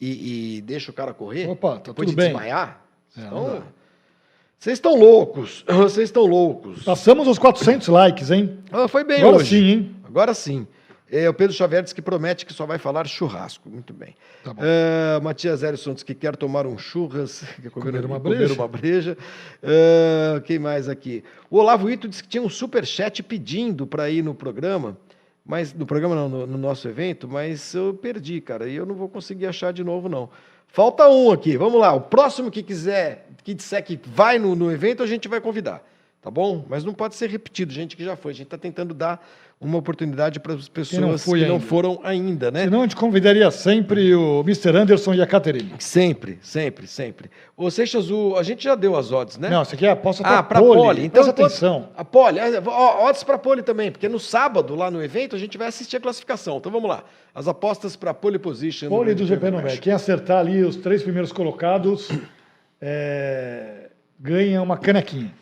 e, 0.00 0.56
e 0.56 0.60
deixa 0.62 0.90
o 0.90 0.94
cara 0.94 1.14
correr, 1.14 1.48
Opa, 1.48 1.74
tá 1.78 1.92
depois 1.92 1.94
tudo 1.94 2.10
de 2.10 2.16
bem. 2.16 2.26
desmaiar. 2.26 2.82
É, 3.16 3.20
então, 3.20 3.62
vocês 4.58 4.78
estão 4.78 4.96
loucos. 4.96 5.64
Vocês 5.70 6.08
estão 6.08 6.26
loucos. 6.26 6.82
Passamos 6.82 7.28
os 7.28 7.38
400 7.38 7.86
likes, 7.86 8.32
hein? 8.32 8.58
Ah, 8.72 8.88
foi 8.88 9.04
bem 9.04 9.20
Agora 9.20 9.36
hoje. 9.36 9.50
sim, 9.60 9.64
hein? 9.64 9.96
Agora 10.04 10.34
sim. 10.34 10.66
É, 11.10 11.28
o 11.28 11.34
Pedro 11.34 11.54
Xavier 11.54 11.82
diz 11.84 11.92
que 11.92 12.02
promete 12.02 12.44
que 12.44 12.52
só 12.52 12.66
vai 12.66 12.78
falar 12.78 13.06
churrasco. 13.06 13.68
Muito 13.68 13.92
bem. 13.94 14.14
Tá. 14.42 14.54
Ah, 14.58 15.20
Matias 15.20 15.62
Erison 15.62 15.94
diz 15.94 16.02
que 16.02 16.14
quer 16.14 16.34
tomar 16.36 16.66
um 16.66 16.76
churras, 16.76 17.44
quer 17.62 17.70
comer, 17.70 17.92
Comer 17.92 18.04
uma 18.04 18.20
comer 18.20 18.38
breja. 18.38 18.54
uma 18.54 18.68
breja. 18.68 19.18
Ah, 19.62 20.40
quem 20.44 20.58
mais 20.58 20.88
aqui? 20.88 21.22
O 21.48 21.58
Olavo 21.58 21.88
Ito 21.88 22.08
disse 22.08 22.22
que 22.22 22.28
tinha 22.28 22.42
um 22.42 22.48
superchat 22.48 23.22
pedindo 23.22 23.86
para 23.86 24.10
ir 24.10 24.22
no 24.22 24.34
programa, 24.34 24.96
mas 25.44 25.72
no 25.72 25.86
programa 25.86 26.16
não, 26.16 26.28
no, 26.28 26.46
no 26.46 26.58
nosso 26.58 26.88
evento, 26.88 27.28
mas 27.28 27.72
eu 27.72 27.94
perdi, 27.94 28.40
cara, 28.40 28.68
e 28.68 28.74
eu 28.74 28.84
não 28.84 28.96
vou 28.96 29.08
conseguir 29.08 29.46
achar 29.46 29.72
de 29.72 29.84
novo, 29.84 30.08
não. 30.08 30.28
Falta 30.66 31.08
um 31.08 31.30
aqui, 31.30 31.56
vamos 31.56 31.80
lá. 31.80 31.92
O 31.94 32.00
próximo 32.00 32.50
que 32.50 32.62
quiser, 32.64 33.28
que 33.44 33.54
disser 33.54 33.84
que 33.84 33.98
vai 34.04 34.40
no, 34.40 34.56
no 34.56 34.72
evento, 34.72 35.04
a 35.04 35.06
gente 35.06 35.28
vai 35.28 35.40
convidar, 35.40 35.80
tá 36.20 36.30
bom? 36.32 36.66
Mas 36.68 36.84
não 36.84 36.92
pode 36.92 37.14
ser 37.14 37.30
repetido, 37.30 37.72
gente 37.72 37.96
que 37.96 38.04
já 38.04 38.16
foi. 38.16 38.32
A 38.32 38.34
gente 38.34 38.46
está 38.48 38.58
tentando 38.58 38.92
dar 38.92 39.24
uma 39.58 39.78
oportunidade 39.78 40.38
para 40.38 40.52
as 40.52 40.68
pessoas 40.68 41.24
que 41.24 41.30
não 41.46 41.54
ainda. 41.54 41.66
foram 41.66 41.98
ainda, 42.04 42.50
né? 42.50 42.64
Senão 42.64 42.80
a 42.80 42.82
gente 42.82 42.94
convidaria 42.94 43.50
sempre 43.50 44.14
o 44.14 44.40
Mr. 44.40 44.76
Anderson 44.76 45.14
e 45.14 45.22
a 45.22 45.26
Caterine. 45.26 45.72
Sempre, 45.78 46.38
sempre, 46.42 46.86
sempre. 46.86 47.30
Ô, 47.56 47.70
Seixas, 47.70 48.10
o, 48.10 48.36
a 48.36 48.42
gente 48.42 48.62
já 48.62 48.74
deu 48.74 48.94
as 48.94 49.10
odds, 49.12 49.38
né? 49.38 49.48
Não, 49.48 49.62
isso 49.62 49.74
aqui 49.74 49.86
é 49.86 49.90
aposta 49.90 50.22
Ah, 50.22 50.42
para 50.42 50.42
para 50.42 50.58
pole. 50.60 50.80
pole. 50.80 51.04
Então, 51.06 51.22
Presta 51.24 51.42
atenção. 51.44 51.88
A 51.96 52.04
pole. 52.04 52.38
é, 52.38 52.58
Odds 52.60 53.24
para 53.24 53.38
pole 53.38 53.62
também, 53.62 53.90
porque 53.90 54.08
no 54.10 54.20
sábado, 54.20 54.74
lá 54.74 54.90
no 54.90 55.02
evento, 55.02 55.34
a 55.34 55.38
gente 55.38 55.56
vai 55.56 55.68
assistir 55.68 55.96
a 55.96 56.00
classificação. 56.00 56.58
Então 56.58 56.70
vamos 56.70 56.88
lá. 56.90 57.02
As 57.34 57.48
apostas 57.48 57.96
para 57.96 58.12
pole 58.12 58.38
position. 58.38 58.90
Pole 58.90 59.14
do 59.14 59.24
GP 59.24 59.46
no 59.46 59.50
México. 59.52 59.64
México. 59.64 59.82
Quem 59.84 59.92
acertar 59.94 60.38
ali 60.40 60.62
os 60.64 60.76
três 60.76 61.02
primeiros 61.02 61.32
colocados 61.32 62.10
é, 62.80 63.88
ganha 64.20 64.60
uma 64.60 64.76
canequinha. 64.76 65.32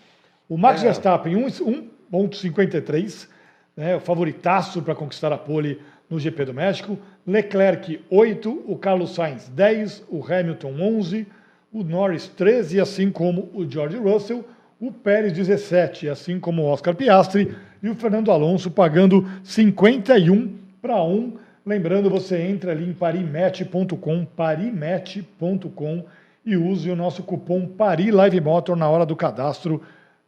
O 0.48 0.56
Max 0.56 0.80
É. 0.82 0.84
Verstappen, 0.84 1.34
um- 1.34 1.88
1,53, 2.12 3.28
né, 3.76 3.96
o 3.96 4.00
favoritaço 4.00 4.82
para 4.82 4.94
conquistar 4.94 5.32
a 5.32 5.38
pole 5.38 5.80
no 6.08 6.18
GP 6.18 6.44
do 6.46 6.54
México. 6.54 6.98
Leclerc, 7.26 8.00
8, 8.10 8.64
o 8.66 8.76
Carlos 8.76 9.14
Sainz, 9.14 9.48
10, 9.48 10.04
o 10.08 10.24
Hamilton, 10.24 10.74
11, 10.80 11.26
o 11.72 11.82
Norris, 11.82 12.28
13, 12.28 12.80
assim 12.80 13.10
como 13.10 13.50
o 13.52 13.68
George 13.68 13.96
Russell, 13.96 14.44
o 14.80 14.92
Pérez, 14.92 15.32
17, 15.32 16.08
assim 16.08 16.38
como 16.38 16.62
o 16.62 16.66
Oscar 16.66 16.94
Piastri, 16.94 17.56
e 17.82 17.88
o 17.88 17.94
Fernando 17.94 18.30
Alonso 18.30 18.70
pagando 18.70 19.28
51 19.42 20.56
para 20.80 21.02
1. 21.02 21.36
Lembrando, 21.66 22.10
você 22.10 22.42
entra 22.42 22.72
ali 22.72 22.88
em 22.88 22.92
parimatch.com, 22.92 24.24
parimatch.com 24.36 26.04
e 26.44 26.56
use 26.56 26.90
o 26.90 26.96
nosso 26.96 27.22
cupom 27.22 27.66
PARILiveMotor 27.66 28.76
na 28.76 28.88
hora 28.88 29.06
do 29.06 29.16
cadastro 29.16 29.82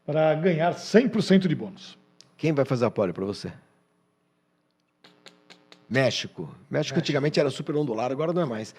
para 0.05 0.35
ganhar 0.35 0.75
100% 0.75 1.47
de 1.47 1.55
bônus. 1.55 1.99
Quem 2.37 2.53
vai 2.53 2.65
fazer 2.65 2.85
a 2.85 2.91
pole 2.91 3.13
para 3.13 3.25
você? 3.25 3.53
México. 5.89 6.49
México 6.71 6.99
antigamente 6.99 7.39
era 7.39 7.51
super 7.51 7.77
ondulado, 7.77 8.13
agora 8.13 8.33
não 8.33 8.43
é 8.43 8.45
mais. 8.45 8.75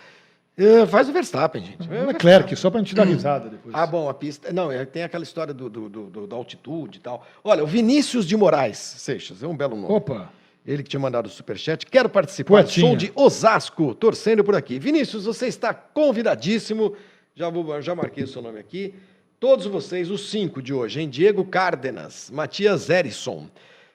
É, 0.58 0.86
faz 0.88 1.08
o 1.08 1.14
Verstappen, 1.14 1.64
gente. 1.64 1.88
É, 1.94 2.02
O 2.04 2.08
Leclerc, 2.08 2.56
só 2.56 2.70
para 2.70 2.80
a 2.80 2.84
gente 2.84 2.96
dar 2.96 3.04
risada 3.06 3.48
depois. 3.48 3.74
Ah, 3.76 3.86
bom, 3.86 4.10
a 4.10 4.14
pista. 4.14 4.52
Não, 4.52 4.72
é, 4.72 4.86
tem 4.86 5.04
aquela 5.04 5.24
história 5.24 5.54
do, 5.54 5.70
do- 5.70 5.88
do- 5.88 6.06
do- 6.08 6.28
da 6.28 6.36
altitude 6.36 6.98
e 6.98 7.02
tal. 7.02 7.26
Olha, 7.44 7.64
o 7.64 7.68
Vinícius 7.68 8.26
de 8.26 8.36
Moraes, 8.36 8.78
Seixas, 8.78 9.44
é 9.44 9.48
um 9.48 9.56
belo 9.56 9.76
nome. 9.76 9.94
Opa, 9.94 10.32
Ele 10.66 10.82
que 10.84 10.90
tinha 10.90 11.00
mandado 11.00 11.28
o 11.28 11.30
superchat. 11.30 11.86
Quero 11.86 12.10
participar. 12.10 12.50
Poetinha. 12.50 12.88
Sou 12.88 12.96
de 12.98 13.12
Osasco, 13.16 13.94
torcendo 13.96 14.44
por 14.44 14.56
aqui. 14.56 14.80
Vinícius, 14.80 15.26
você 15.26 15.48
está 15.48 15.74
convidadíssimo. 15.74 16.94
Já, 17.36 17.50
vou, 17.50 17.80
já 17.82 17.94
marquei 17.96 18.24
o 18.24 18.28
seu 18.28 18.42
nome 18.42 18.60
aqui. 18.60 18.96
Todos 19.40 19.68
vocês, 19.68 20.10
os 20.10 20.32
cinco 20.32 20.64
de 20.64 20.74
hoje, 20.74 21.00
hein? 21.00 21.08
Diego 21.08 21.46
Cárdenas, 21.46 22.32
Matias 22.32 22.90
Erisson, 22.90 23.48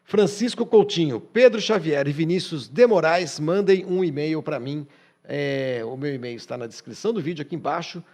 Francisco 0.04 0.64
Coutinho, 0.64 1.20
Pedro 1.20 1.60
Xavier 1.60 2.06
e 2.06 2.12
Vinícius 2.12 2.68
de 2.68 2.86
Moraes, 2.86 3.40
mandem 3.40 3.84
um 3.84 4.04
e-mail 4.04 4.40
para 4.40 4.60
mim. 4.60 4.86
É, 5.24 5.82
o 5.84 5.96
meu 5.96 6.14
e-mail 6.14 6.36
está 6.36 6.56
na 6.56 6.68
descrição 6.68 7.12
do 7.12 7.20
vídeo 7.20 7.42
aqui 7.42 7.56
embaixo. 7.56 8.04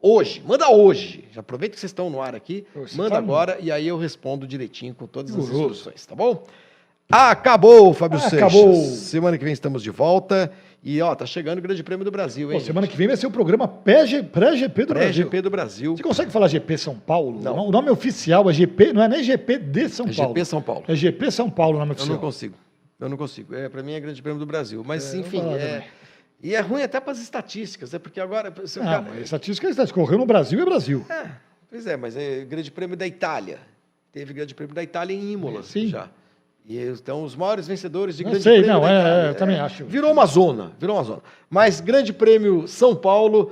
Hoje, 0.00 0.42
manda 0.46 0.70
hoje. 0.70 1.28
Já 1.30 1.40
aproveita 1.40 1.74
que 1.74 1.80
vocês 1.80 1.90
estão 1.90 2.08
no 2.08 2.22
ar 2.22 2.34
aqui. 2.34 2.64
Você 2.74 2.96
manda 2.96 3.10
tá 3.10 3.18
agora 3.18 3.58
e 3.60 3.70
aí 3.70 3.86
eu 3.86 3.98
respondo 3.98 4.46
direitinho 4.46 4.94
com 4.94 5.06
todas 5.06 5.36
as 5.36 5.44
instruções, 5.44 6.06
tá 6.06 6.14
bom? 6.14 6.46
Acabou, 7.10 7.92
Fábio 7.92 8.18
Seixas. 8.18 8.38
Acabou. 8.38 8.74
Semana 8.74 9.36
que 9.36 9.44
vem 9.44 9.52
estamos 9.52 9.82
de 9.82 9.90
volta. 9.90 10.50
E, 10.90 11.02
ó, 11.02 11.14
tá 11.14 11.26
chegando 11.26 11.58
o 11.58 11.60
Grande 11.60 11.82
Prêmio 11.82 12.02
do 12.02 12.10
Brasil, 12.10 12.50
hein? 12.50 12.58
Pô, 12.58 12.64
semana 12.64 12.86
que 12.86 12.96
vem 12.96 13.06
vai 13.06 13.14
ser 13.14 13.26
o 13.26 13.30
programa 13.30 13.68
pré-G- 13.68 14.22
pré-GP 14.22 14.86
do 14.86 14.94
Brasil. 14.94 15.12
Pré-GP 15.28 15.42
do 15.42 15.50
Brasil. 15.50 15.94
Você 15.94 16.02
consegue 16.02 16.30
falar 16.30 16.48
GP 16.48 16.78
São 16.78 16.94
Paulo? 16.98 17.42
Não. 17.42 17.66
O 17.66 17.70
nome 17.70 17.90
oficial 17.90 18.48
é 18.48 18.54
GP, 18.54 18.94
não 18.94 19.02
é 19.02 19.08
nem 19.08 19.22
GP 19.22 19.58
de 19.58 19.86
São 19.90 20.06
É 20.06 20.14
Paulo. 20.14 20.30
GP 20.34 20.44
São 20.46 20.62
Paulo. 20.62 20.84
É 20.88 20.94
GP 20.94 21.30
São 21.30 21.50
Paulo 21.50 21.76
o 21.76 21.78
nome 21.80 21.90
Eu 21.90 21.94
oficial. 21.96 22.14
não 22.14 22.20
consigo. 22.22 22.54
Eu 22.98 23.08
não 23.10 23.18
consigo. 23.18 23.54
É, 23.54 23.68
para 23.68 23.82
mim 23.82 23.92
é 23.92 24.00
Grande 24.00 24.22
Prêmio 24.22 24.38
do 24.40 24.46
Brasil. 24.46 24.82
Mas, 24.82 25.12
É, 25.12 25.18
enfim, 25.18 25.42
é. 25.52 25.86
E 26.42 26.54
é 26.54 26.60
ruim 26.60 26.82
até 26.82 26.98
para 27.00 27.12
as 27.12 27.18
estatísticas, 27.20 27.92
é 27.92 27.98
porque 27.98 28.18
agora. 28.18 28.50
se 28.66 28.78
Não, 28.78 28.86
cara- 28.86 29.02
mas 29.10 29.24
estatística 29.24 29.66
é 29.66 29.70
estatística. 29.70 30.00
Correu 30.00 30.16
no 30.18 30.24
Brasil 30.24 30.58
é 30.58 30.64
Brasil. 30.64 31.04
É, 31.10 31.26
pois 31.68 31.86
é, 31.86 31.98
mas 31.98 32.16
é 32.16 32.46
Grande 32.46 32.70
Prêmio 32.70 32.96
da 32.96 33.06
Itália. 33.06 33.58
Teve 34.10 34.32
Grande 34.32 34.54
Prêmio 34.54 34.74
da 34.74 34.82
Itália 34.82 35.12
em 35.14 35.32
Imola 35.32 35.62
Sim. 35.62 35.88
já. 35.88 36.08
E 36.68 36.78
então 36.78 37.24
os 37.24 37.34
maiores 37.34 37.66
vencedores 37.66 38.18
de 38.18 38.24
Não 38.24 38.30
Grande 38.30 38.44
sei, 38.44 38.60
Prêmio 38.60 38.78
não, 38.78 38.86
é, 38.86 39.26
é, 39.26 39.30
eu 39.30 39.34
também 39.34 39.58
acho. 39.58 39.86
Virou 39.86 40.12
uma 40.12 40.26
zona, 40.26 40.72
virou 40.78 40.96
uma 40.96 41.02
zona. 41.02 41.22
Mas 41.48 41.80
Grande 41.80 42.12
Prêmio 42.12 42.68
São 42.68 42.94
Paulo, 42.94 43.50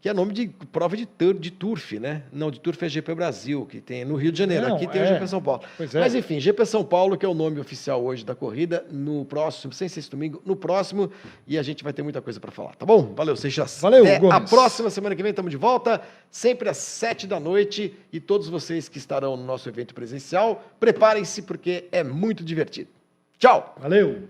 que 0.00 0.08
é 0.08 0.14
nome 0.14 0.32
de 0.32 0.48
prova 0.70 0.96
de, 0.96 1.04
tur, 1.04 1.34
de 1.34 1.50
turf, 1.50 1.98
né? 1.98 2.22
Não, 2.32 2.50
de 2.50 2.60
turf 2.60 2.80
é 2.84 2.88
GP 2.88 3.14
Brasil, 3.16 3.66
que 3.66 3.80
tem 3.80 4.04
no 4.04 4.14
Rio 4.14 4.30
de 4.30 4.38
Janeiro. 4.38 4.68
Não, 4.68 4.76
Aqui 4.76 4.86
tem 4.86 5.00
o 5.00 5.04
é. 5.04 5.14
GP 5.14 5.26
São 5.26 5.42
Paulo. 5.42 5.62
Pois 5.76 5.92
é. 5.92 5.98
Mas 5.98 6.14
enfim, 6.14 6.38
GP 6.38 6.64
São 6.66 6.84
Paulo, 6.84 7.16
que 7.16 7.26
é 7.26 7.28
o 7.28 7.34
nome 7.34 7.58
oficial 7.58 8.04
hoje 8.04 8.24
da 8.24 8.34
corrida, 8.34 8.86
no 8.92 9.24
próximo, 9.24 9.72
sem 9.72 9.88
ser 9.88 9.98
esse 10.00 10.10
domingo, 10.10 10.40
no 10.46 10.54
próximo, 10.54 11.10
e 11.48 11.58
a 11.58 11.62
gente 11.62 11.82
vai 11.82 11.92
ter 11.92 12.02
muita 12.02 12.22
coisa 12.22 12.38
para 12.38 12.52
falar, 12.52 12.76
tá 12.76 12.86
bom? 12.86 13.12
Valeu, 13.14 13.36
Seixas. 13.36 13.80
Valeu, 13.80 14.04
Até 14.04 14.16
a 14.16 14.20
Gomes. 14.20 14.50
próxima 14.50 14.88
semana 14.88 15.16
que 15.16 15.22
vem 15.22 15.30
estamos 15.30 15.50
de 15.50 15.56
volta, 15.56 16.00
sempre 16.30 16.68
às 16.68 16.76
sete 16.76 17.26
da 17.26 17.40
noite, 17.40 17.92
e 18.12 18.20
todos 18.20 18.48
vocês 18.48 18.88
que 18.88 18.98
estarão 18.98 19.36
no 19.36 19.44
nosso 19.44 19.68
evento 19.68 19.94
presencial, 19.94 20.64
preparem-se 20.78 21.42
porque 21.42 21.86
é 21.90 22.04
muito 22.04 22.44
divertido. 22.44 22.90
Tchau! 23.36 23.74
Valeu! 23.80 24.28